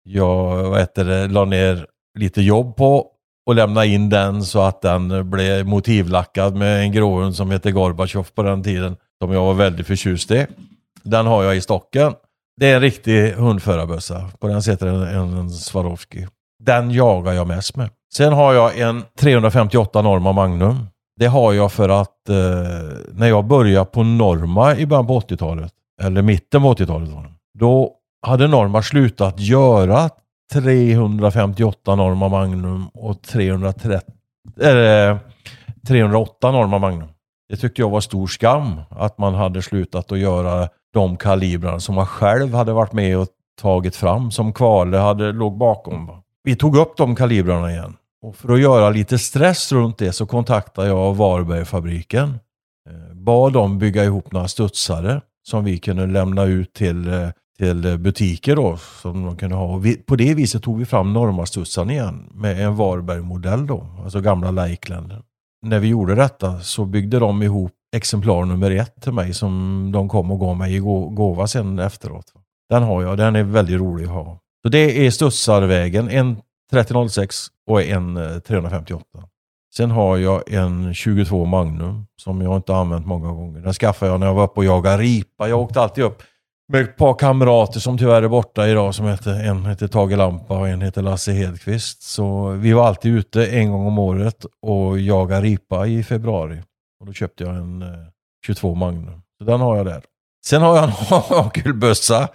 jag 0.04 0.64
vad 0.70 0.80
heter 0.80 1.06
det, 1.06 1.28
la 1.28 1.46
ner 1.46 1.88
lite 2.20 2.42
jobb 2.42 2.76
på 2.76 3.08
och 3.46 3.56
lämna 3.56 3.86
in 3.86 4.10
den 4.10 4.44
så 4.44 4.62
att 4.62 4.82
den 4.82 5.30
blev 5.30 5.66
motivlackad 5.66 6.56
med 6.56 6.82
en 6.82 6.92
gråhund 6.92 7.36
som 7.36 7.52
heter 7.52 7.72
Gorbatjov 7.72 8.28
på 8.36 8.44
den 8.44 8.64
tiden. 8.64 8.98
Som 9.22 9.32
jag 9.32 9.46
var 9.46 9.54
väldigt 9.54 9.88
förtjust 9.88 10.32
i. 10.32 10.46
Den 11.06 11.26
har 11.26 11.44
jag 11.44 11.56
i 11.56 11.62
stocken. 11.62 12.14
Det 12.58 12.72
är 12.72 12.76
en 12.76 12.82
riktig 12.82 13.32
hundförarbössa. 13.32 14.30
På 14.40 14.48
den 14.48 14.64
sitter 14.64 14.88
en, 14.88 15.02
en, 15.02 15.38
en 15.38 15.50
Swarovski. 15.50 16.28
Den 16.64 16.92
jagar 16.92 17.34
jag 17.34 17.48
mest 17.48 17.76
med. 17.76 17.90
Sen 18.14 18.34
har 18.34 18.54
jag 18.54 18.80
en 18.80 19.04
358 19.20 20.02
Norma 20.02 20.32
Magnum. 20.32 20.88
Det 21.20 21.26
har 21.26 21.54
jag 21.54 21.72
för 21.72 21.90
att 21.90 22.30
eh, 22.30 22.36
när 23.12 23.28
jag 23.28 23.46
började 23.46 23.86
på 23.86 24.04
Norma 24.04 24.76
i 24.76 24.86
början 24.86 25.08
på 25.08 25.20
80-talet, 25.20 25.72
eller 26.02 26.22
mitten 26.22 26.62
på 26.62 26.74
80-talet, 26.74 27.10
var 27.10 27.32
då 27.60 27.92
hade 28.28 28.48
Norma 28.48 28.82
slutat 28.82 29.40
göra 29.40 30.10
358 30.54 31.96
Norma 31.96 32.30
Magnum 32.30 32.88
och 32.88 33.22
330, 33.22 34.00
äh, 34.62 35.18
308 35.88 36.52
Norma 36.52 36.80
Magnum. 36.80 37.08
Det 37.50 37.58
tyckte 37.58 37.82
jag 37.82 37.90
var 37.90 38.02
stor 38.02 38.28
skam 38.28 38.82
att 38.90 39.18
man 39.18 39.34
hade 39.34 39.62
slutat 39.62 40.12
att 40.12 40.20
göra 40.20 40.70
de 40.96 41.18
kalibrarna 41.18 41.80
som 41.80 41.96
man 41.96 42.06
själv 42.06 42.54
hade 42.54 42.74
varit 42.74 42.94
med 42.94 43.18
och 43.18 43.28
tagit 43.62 43.96
fram, 43.96 44.32
som 44.32 44.54
Kvale 44.54 44.98
hade 44.98 45.32
låg 45.32 45.58
bakom. 45.58 46.12
Vi 46.44 46.56
tog 46.56 46.78
upp 46.78 46.98
de 46.98 47.16
kalibrarna 47.16 47.72
igen. 47.72 47.96
Och 48.22 48.36
för 48.36 48.54
att 48.54 48.60
göra 48.60 48.90
lite 48.90 49.18
stress 49.18 49.72
runt 49.72 49.98
det 49.98 50.12
så 50.12 50.26
kontaktade 50.26 50.88
jag 50.88 51.16
Varbergfabriken. 51.16 52.30
Eh, 52.90 53.16
bad 53.16 53.54
dem 53.54 53.80
bygga 53.80 54.04
ihop 54.04 54.32
några 54.32 54.48
studsare 54.48 55.22
som 55.48 55.64
vi 55.64 55.78
kunde 55.78 56.06
lämna 56.06 56.44
ut 56.44 56.74
till 56.74 57.08
eh, 57.08 57.30
till 57.58 57.98
butiker 57.98 58.56
då 58.56 58.78
som 58.78 59.26
de 59.26 59.38
kunde 59.38 59.56
ha. 59.56 59.66
Och 59.66 59.86
vi, 59.86 59.98
på 59.98 60.16
det 60.16 60.34
viset 60.34 60.64
tog 60.64 60.80
vi 60.80 60.86
fram 60.86 61.14
Normastudsaren 61.14 61.90
igen 61.90 62.30
med 62.34 62.66
en 62.66 62.76
Varberg-modell 62.76 63.68
då, 63.68 63.88
alltså 64.04 64.22
gamla 64.22 64.52
Lakeland. 64.52 65.14
När 65.62 65.80
vi 65.80 65.88
gjorde 65.88 66.16
detta 66.16 66.60
så 66.60 66.86
byggde 66.86 67.20
de 67.20 67.44
ihop 67.44 67.75
exemplar 67.96 68.46
nummer 68.46 68.72
ett 68.72 69.02
till 69.02 69.12
mig 69.12 69.34
som 69.34 69.90
de 69.94 70.10
kom 70.10 70.32
och 70.32 70.40
gav 70.40 70.58
mig 70.58 70.76
i 70.76 70.80
gåva 70.80 71.48
sen 71.48 71.80
efteråt. 71.80 72.34
Den 72.70 72.84
har 72.84 73.02
jag, 73.02 73.18
den 73.18 73.36
är 73.36 73.44
väldigt 73.44 73.80
rolig 73.80 74.06
att 74.06 74.12
ha. 74.12 74.40
Så 74.64 74.70
det 74.70 75.06
är 75.06 75.12
Studsarvägen, 75.12 76.10
en 76.10 76.38
3006 76.72 77.48
och 77.68 77.84
en 77.84 78.18
eh, 78.18 78.40
358. 78.40 79.06
Sen 79.76 79.92
har 79.92 80.18
jag 80.18 80.54
en 80.54 80.94
22 80.94 81.46
Magnum 81.46 82.06
som 82.22 82.42
jag 82.42 82.56
inte 82.56 82.76
använt 82.76 83.06
många 83.06 83.32
gånger. 83.32 83.62
Den 83.62 83.74
skaffade 83.74 84.12
jag 84.12 84.20
när 84.20 84.28
jag 84.28 84.34
var 84.34 84.44
uppe 84.44 84.60
och 84.60 84.66
jagade 84.66 84.98
ripa. 84.98 85.50
Jag 85.50 85.62
åkte 85.62 85.82
alltid 85.82 86.04
upp 86.04 86.24
med 86.68 86.82
ett 86.82 86.98
par 86.98 87.14
kamrater 87.14 87.80
som 87.80 87.98
tyvärr 87.98 88.22
är 88.22 88.28
borta 88.28 88.68
idag. 88.68 88.96
Som 88.96 89.06
heter, 89.06 89.32
en 89.32 89.66
heter 89.66 89.88
Tage 89.88 90.18
Lampa 90.18 90.60
och 90.60 90.68
en 90.68 90.82
heter 90.82 91.02
Lasse 91.02 91.32
Hedqvist. 91.32 92.04
Så 92.04 92.50
vi 92.50 92.74
var 92.74 92.88
alltid 92.88 93.16
ute 93.16 93.48
en 93.48 93.72
gång 93.72 93.88
om 93.88 94.00
året 94.00 94.46
och 94.62 95.00
jagade 95.00 95.42
ripa 95.42 95.88
i 95.88 96.04
februari. 96.04 96.62
Och 97.00 97.06
då 97.06 97.14
köpte 97.14 97.44
jag 97.44 97.56
en 97.56 97.82
eh, 97.82 97.90
22 98.46 98.76
Magnum. 98.76 99.22
Så 99.38 99.44
den 99.44 99.62
har 99.62 99.78
jag 99.78 99.86
där. 99.86 100.04
Sen 100.46 100.62
har 100.62 100.76
jag 100.76 100.84
en 100.84 100.90
hagelbössa. 101.10 102.28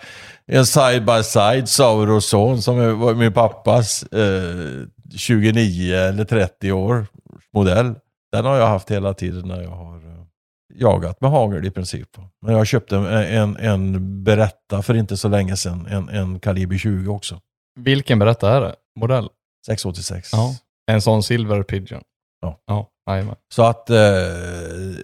En 0.47 0.66
side 0.66 1.05
by 1.05 1.23
side 1.23 1.69
Sauros 1.69 2.28
son 2.28 2.62
som 2.62 3.01
var 3.01 3.15
min 3.15 3.32
pappas 3.32 4.03
eh, 4.03 4.87
29 5.16 5.95
eller 5.95 6.24
30 6.24 6.73
år 6.73 7.07
modell. 7.53 7.95
Den 8.32 8.45
har 8.45 8.57
jag 8.57 8.66
haft 8.66 8.91
hela 8.91 9.15
tiden 9.15 9.49
när 9.49 9.62
jag 9.62 9.70
har 9.70 10.01
jagat 10.74 11.20
med 11.20 11.31
hagel 11.31 11.66
i 11.66 11.70
princip. 11.70 12.09
Men 12.43 12.57
jag 12.57 12.66
köpte 12.66 12.97
en, 12.97 13.07
en, 13.07 13.57
en 13.57 14.24
Beretta 14.24 14.82
för 14.82 14.95
inte 14.95 15.16
så 15.16 15.28
länge 15.28 15.57
sedan. 15.57 15.87
En, 15.87 16.09
en 16.09 16.41
kaliber 16.41 16.78
20 16.78 17.12
också. 17.12 17.41
Vilken 17.81 18.19
Beretta 18.19 18.57
är 18.57 18.61
det? 18.61 18.74
Modell? 19.01 19.28
686. 19.66 20.28
Ja. 20.32 20.55
En 20.87 21.03
sån 21.03 21.23
Silver 21.23 21.62
Pigeon? 21.62 22.03
Ja. 22.41 22.61
Ja, 22.66 22.89
jajamän. 23.11 23.37
Så 23.55 23.62
att 23.62 23.91
eh, 23.91 23.97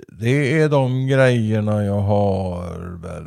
det 0.08 0.60
är 0.60 0.68
de 0.68 1.06
grejerna 1.06 1.84
jag 1.84 2.00
har 2.00 2.62
väl. 3.02 3.24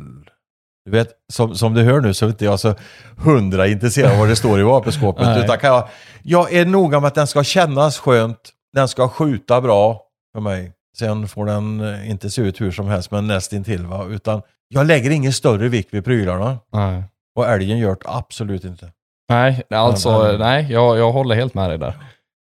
Du 0.84 0.90
vet, 0.90 1.08
som, 1.32 1.54
som 1.54 1.74
du 1.74 1.82
hör 1.82 2.00
nu 2.00 2.14
så 2.14 2.26
är 2.26 2.30
inte 2.30 2.44
jag 2.44 2.60
så 2.60 2.74
hundra 3.16 3.66
intresserad 3.66 4.12
av 4.12 4.18
vad 4.18 4.28
det 4.28 4.36
står 4.36 4.60
i 4.60 4.62
vapenskåpet. 4.62 5.38
Utan 5.44 5.58
kan 5.58 5.70
jag, 5.70 5.88
jag 6.22 6.52
är 6.52 6.64
noga 6.64 7.00
med 7.00 7.08
att 7.08 7.14
den 7.14 7.26
ska 7.26 7.44
kännas 7.44 7.98
skönt. 7.98 8.50
Den 8.72 8.88
ska 8.88 9.08
skjuta 9.08 9.60
bra 9.60 10.02
för 10.34 10.40
mig. 10.40 10.72
Sen 10.98 11.28
får 11.28 11.46
den 11.46 11.80
eh, 11.80 12.10
inte 12.10 12.30
se 12.30 12.42
ut 12.42 12.60
hur 12.60 12.70
som 12.70 12.86
helst, 12.86 13.10
men 13.10 13.26
nästintill. 13.26 13.86
Va? 13.86 14.06
Utan 14.10 14.42
jag 14.68 14.86
lägger 14.86 15.10
ingen 15.10 15.32
större 15.32 15.68
vikt 15.68 15.94
vid 15.94 16.04
prylarna. 16.04 16.58
Nej. 16.72 17.02
Och 17.36 17.48
älgen 17.48 17.78
gör 17.78 17.90
det 17.90 18.00
absolut 18.04 18.64
inte. 18.64 18.92
Nej, 19.28 19.62
alltså 19.70 20.36
nej, 20.38 20.72
jag, 20.72 20.98
jag 20.98 21.12
håller 21.12 21.34
helt 21.34 21.54
med 21.54 21.70
dig 21.70 21.78
där. 21.78 21.94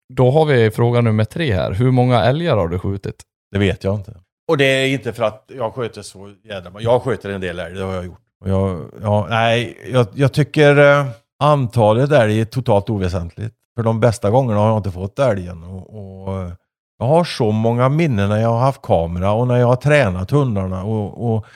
Då 0.08 0.30
har 0.30 0.44
vi 0.44 0.70
fråga 0.70 1.00
nummer 1.00 1.24
tre 1.24 1.54
här. 1.54 1.72
Hur 1.72 1.90
många 1.90 2.22
älgar 2.22 2.56
har 2.56 2.68
du 2.68 2.78
skjutit? 2.78 3.22
Det 3.52 3.58
vet 3.58 3.84
jag 3.84 3.94
inte. 3.94 4.14
Och 4.48 4.56
det 4.56 4.64
är 4.64 4.86
inte 4.86 5.12
för 5.12 5.24
att 5.24 5.50
jag 5.56 5.74
sköter 5.74 6.02
så 6.02 6.32
jävla... 6.44 6.70
Jag 6.80 7.02
sköter 7.02 7.30
en 7.30 7.40
del 7.40 7.58
älg, 7.58 7.74
det 7.74 7.82
har 7.82 7.94
jag 7.94 8.04
gjort. 8.04 8.20
Jag, 8.44 8.80
ja, 9.02 9.26
nej, 9.30 9.78
jag, 9.92 10.06
jag 10.14 10.32
tycker 10.32 10.76
eh, 10.76 11.06
antalet 11.38 12.12
älg 12.12 12.40
är 12.40 12.44
totalt 12.44 12.90
oväsentligt. 12.90 13.54
För 13.76 13.82
de 13.82 14.00
bästa 14.00 14.30
gångerna 14.30 14.60
har 14.60 14.68
jag 14.68 14.78
inte 14.78 14.90
fått 14.90 15.18
älgen. 15.18 15.64
Och, 15.64 16.26
och 16.26 16.42
eh, 16.42 16.52
jag 16.98 17.06
har 17.06 17.24
så 17.24 17.50
många 17.50 17.88
minnen 17.88 18.28
när 18.28 18.40
jag 18.40 18.48
har 18.48 18.60
haft 18.60 18.82
kamera 18.82 19.32
och 19.32 19.48
när 19.48 19.56
jag 19.56 19.66
har 19.66 19.76
tränat 19.76 20.30
hundarna. 20.30 20.84
Och, 20.84 21.34
och, 21.34 21.46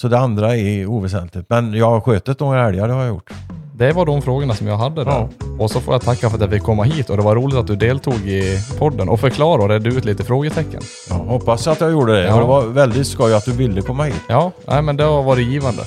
så 0.00 0.08
det 0.08 0.18
andra 0.18 0.56
är 0.56 0.86
oväsentligt. 0.86 1.50
Men 1.50 1.74
jag 1.74 1.90
har 1.90 2.00
skjutit 2.00 2.40
några 2.40 2.68
älgar, 2.68 2.88
det 2.88 2.94
har 2.94 3.00
jag 3.00 3.08
gjort. 3.08 3.30
Det 3.76 3.92
var 3.92 4.06
de 4.06 4.22
frågorna 4.22 4.54
som 4.54 4.66
jag 4.66 4.76
hade 4.76 5.04
där. 5.04 5.10
Ja. 5.10 5.28
Och 5.58 5.70
så 5.70 5.80
får 5.80 5.94
jag 5.94 6.02
tacka 6.02 6.28
för 6.28 6.36
att 6.36 6.40
jag 6.40 6.50
fick 6.50 6.62
komma 6.62 6.82
hit 6.82 7.10
och 7.10 7.16
det 7.16 7.22
var 7.22 7.34
roligt 7.34 7.56
att 7.56 7.66
du 7.66 7.76
deltog 7.76 8.14
i 8.14 8.58
podden 8.78 9.08
och 9.08 9.20
förklara 9.20 9.62
och 9.62 9.68
redde 9.68 9.88
ut 9.88 10.04
lite 10.04 10.24
frågetecken. 10.24 10.80
Jag 11.08 11.14
hoppas 11.14 11.66
att 11.66 11.80
jag 11.80 11.92
gjorde 11.92 12.12
det. 12.12 12.26
Ja. 12.26 12.36
Det 12.36 12.44
var 12.44 12.62
väldigt 12.62 13.06
skoj 13.06 13.34
att 13.34 13.44
du 13.44 13.52
ville 13.52 13.82
komma 13.82 14.04
hit. 14.04 14.20
Ja, 14.28 14.52
nej, 14.66 14.82
men 14.82 14.96
det 14.96 15.04
har 15.04 15.22
varit 15.22 15.46
givande. 15.46 15.82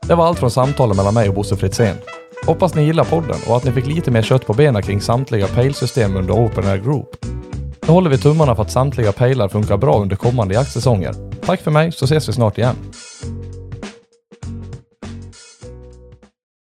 Det 0.00 0.14
var 0.14 0.26
allt 0.26 0.38
från 0.38 0.50
samtalet 0.50 0.96
mellan 0.96 1.14
mig 1.14 1.28
och 1.28 1.34
Bosse 1.34 1.56
Fritzén. 1.56 1.96
Hoppas 2.46 2.74
ni 2.74 2.84
gillar 2.84 3.04
podden 3.04 3.36
och 3.48 3.56
att 3.56 3.64
ni 3.64 3.72
fick 3.72 3.86
lite 3.86 4.10
mer 4.10 4.22
kött 4.22 4.46
på 4.46 4.52
benen 4.52 4.82
kring 4.82 5.00
samtliga 5.00 5.46
pejlsystem 5.46 6.16
under 6.16 6.34
Open 6.34 6.66
Air 6.66 6.78
Group. 6.78 7.08
Nu 7.86 7.92
håller 7.92 8.10
vi 8.10 8.18
tummarna 8.18 8.54
för 8.54 8.62
att 8.62 8.70
samtliga 8.70 9.12
pejlar 9.12 9.48
funkar 9.48 9.76
bra 9.76 9.98
under 9.98 10.16
kommande 10.16 10.54
jaktsäsonger. 10.54 11.14
Tack 11.46 11.60
för 11.60 11.70
mig 11.70 11.92
så 11.92 12.04
ses 12.04 12.28
vi 12.28 12.32
snart 12.32 12.58
igen. 12.58 12.76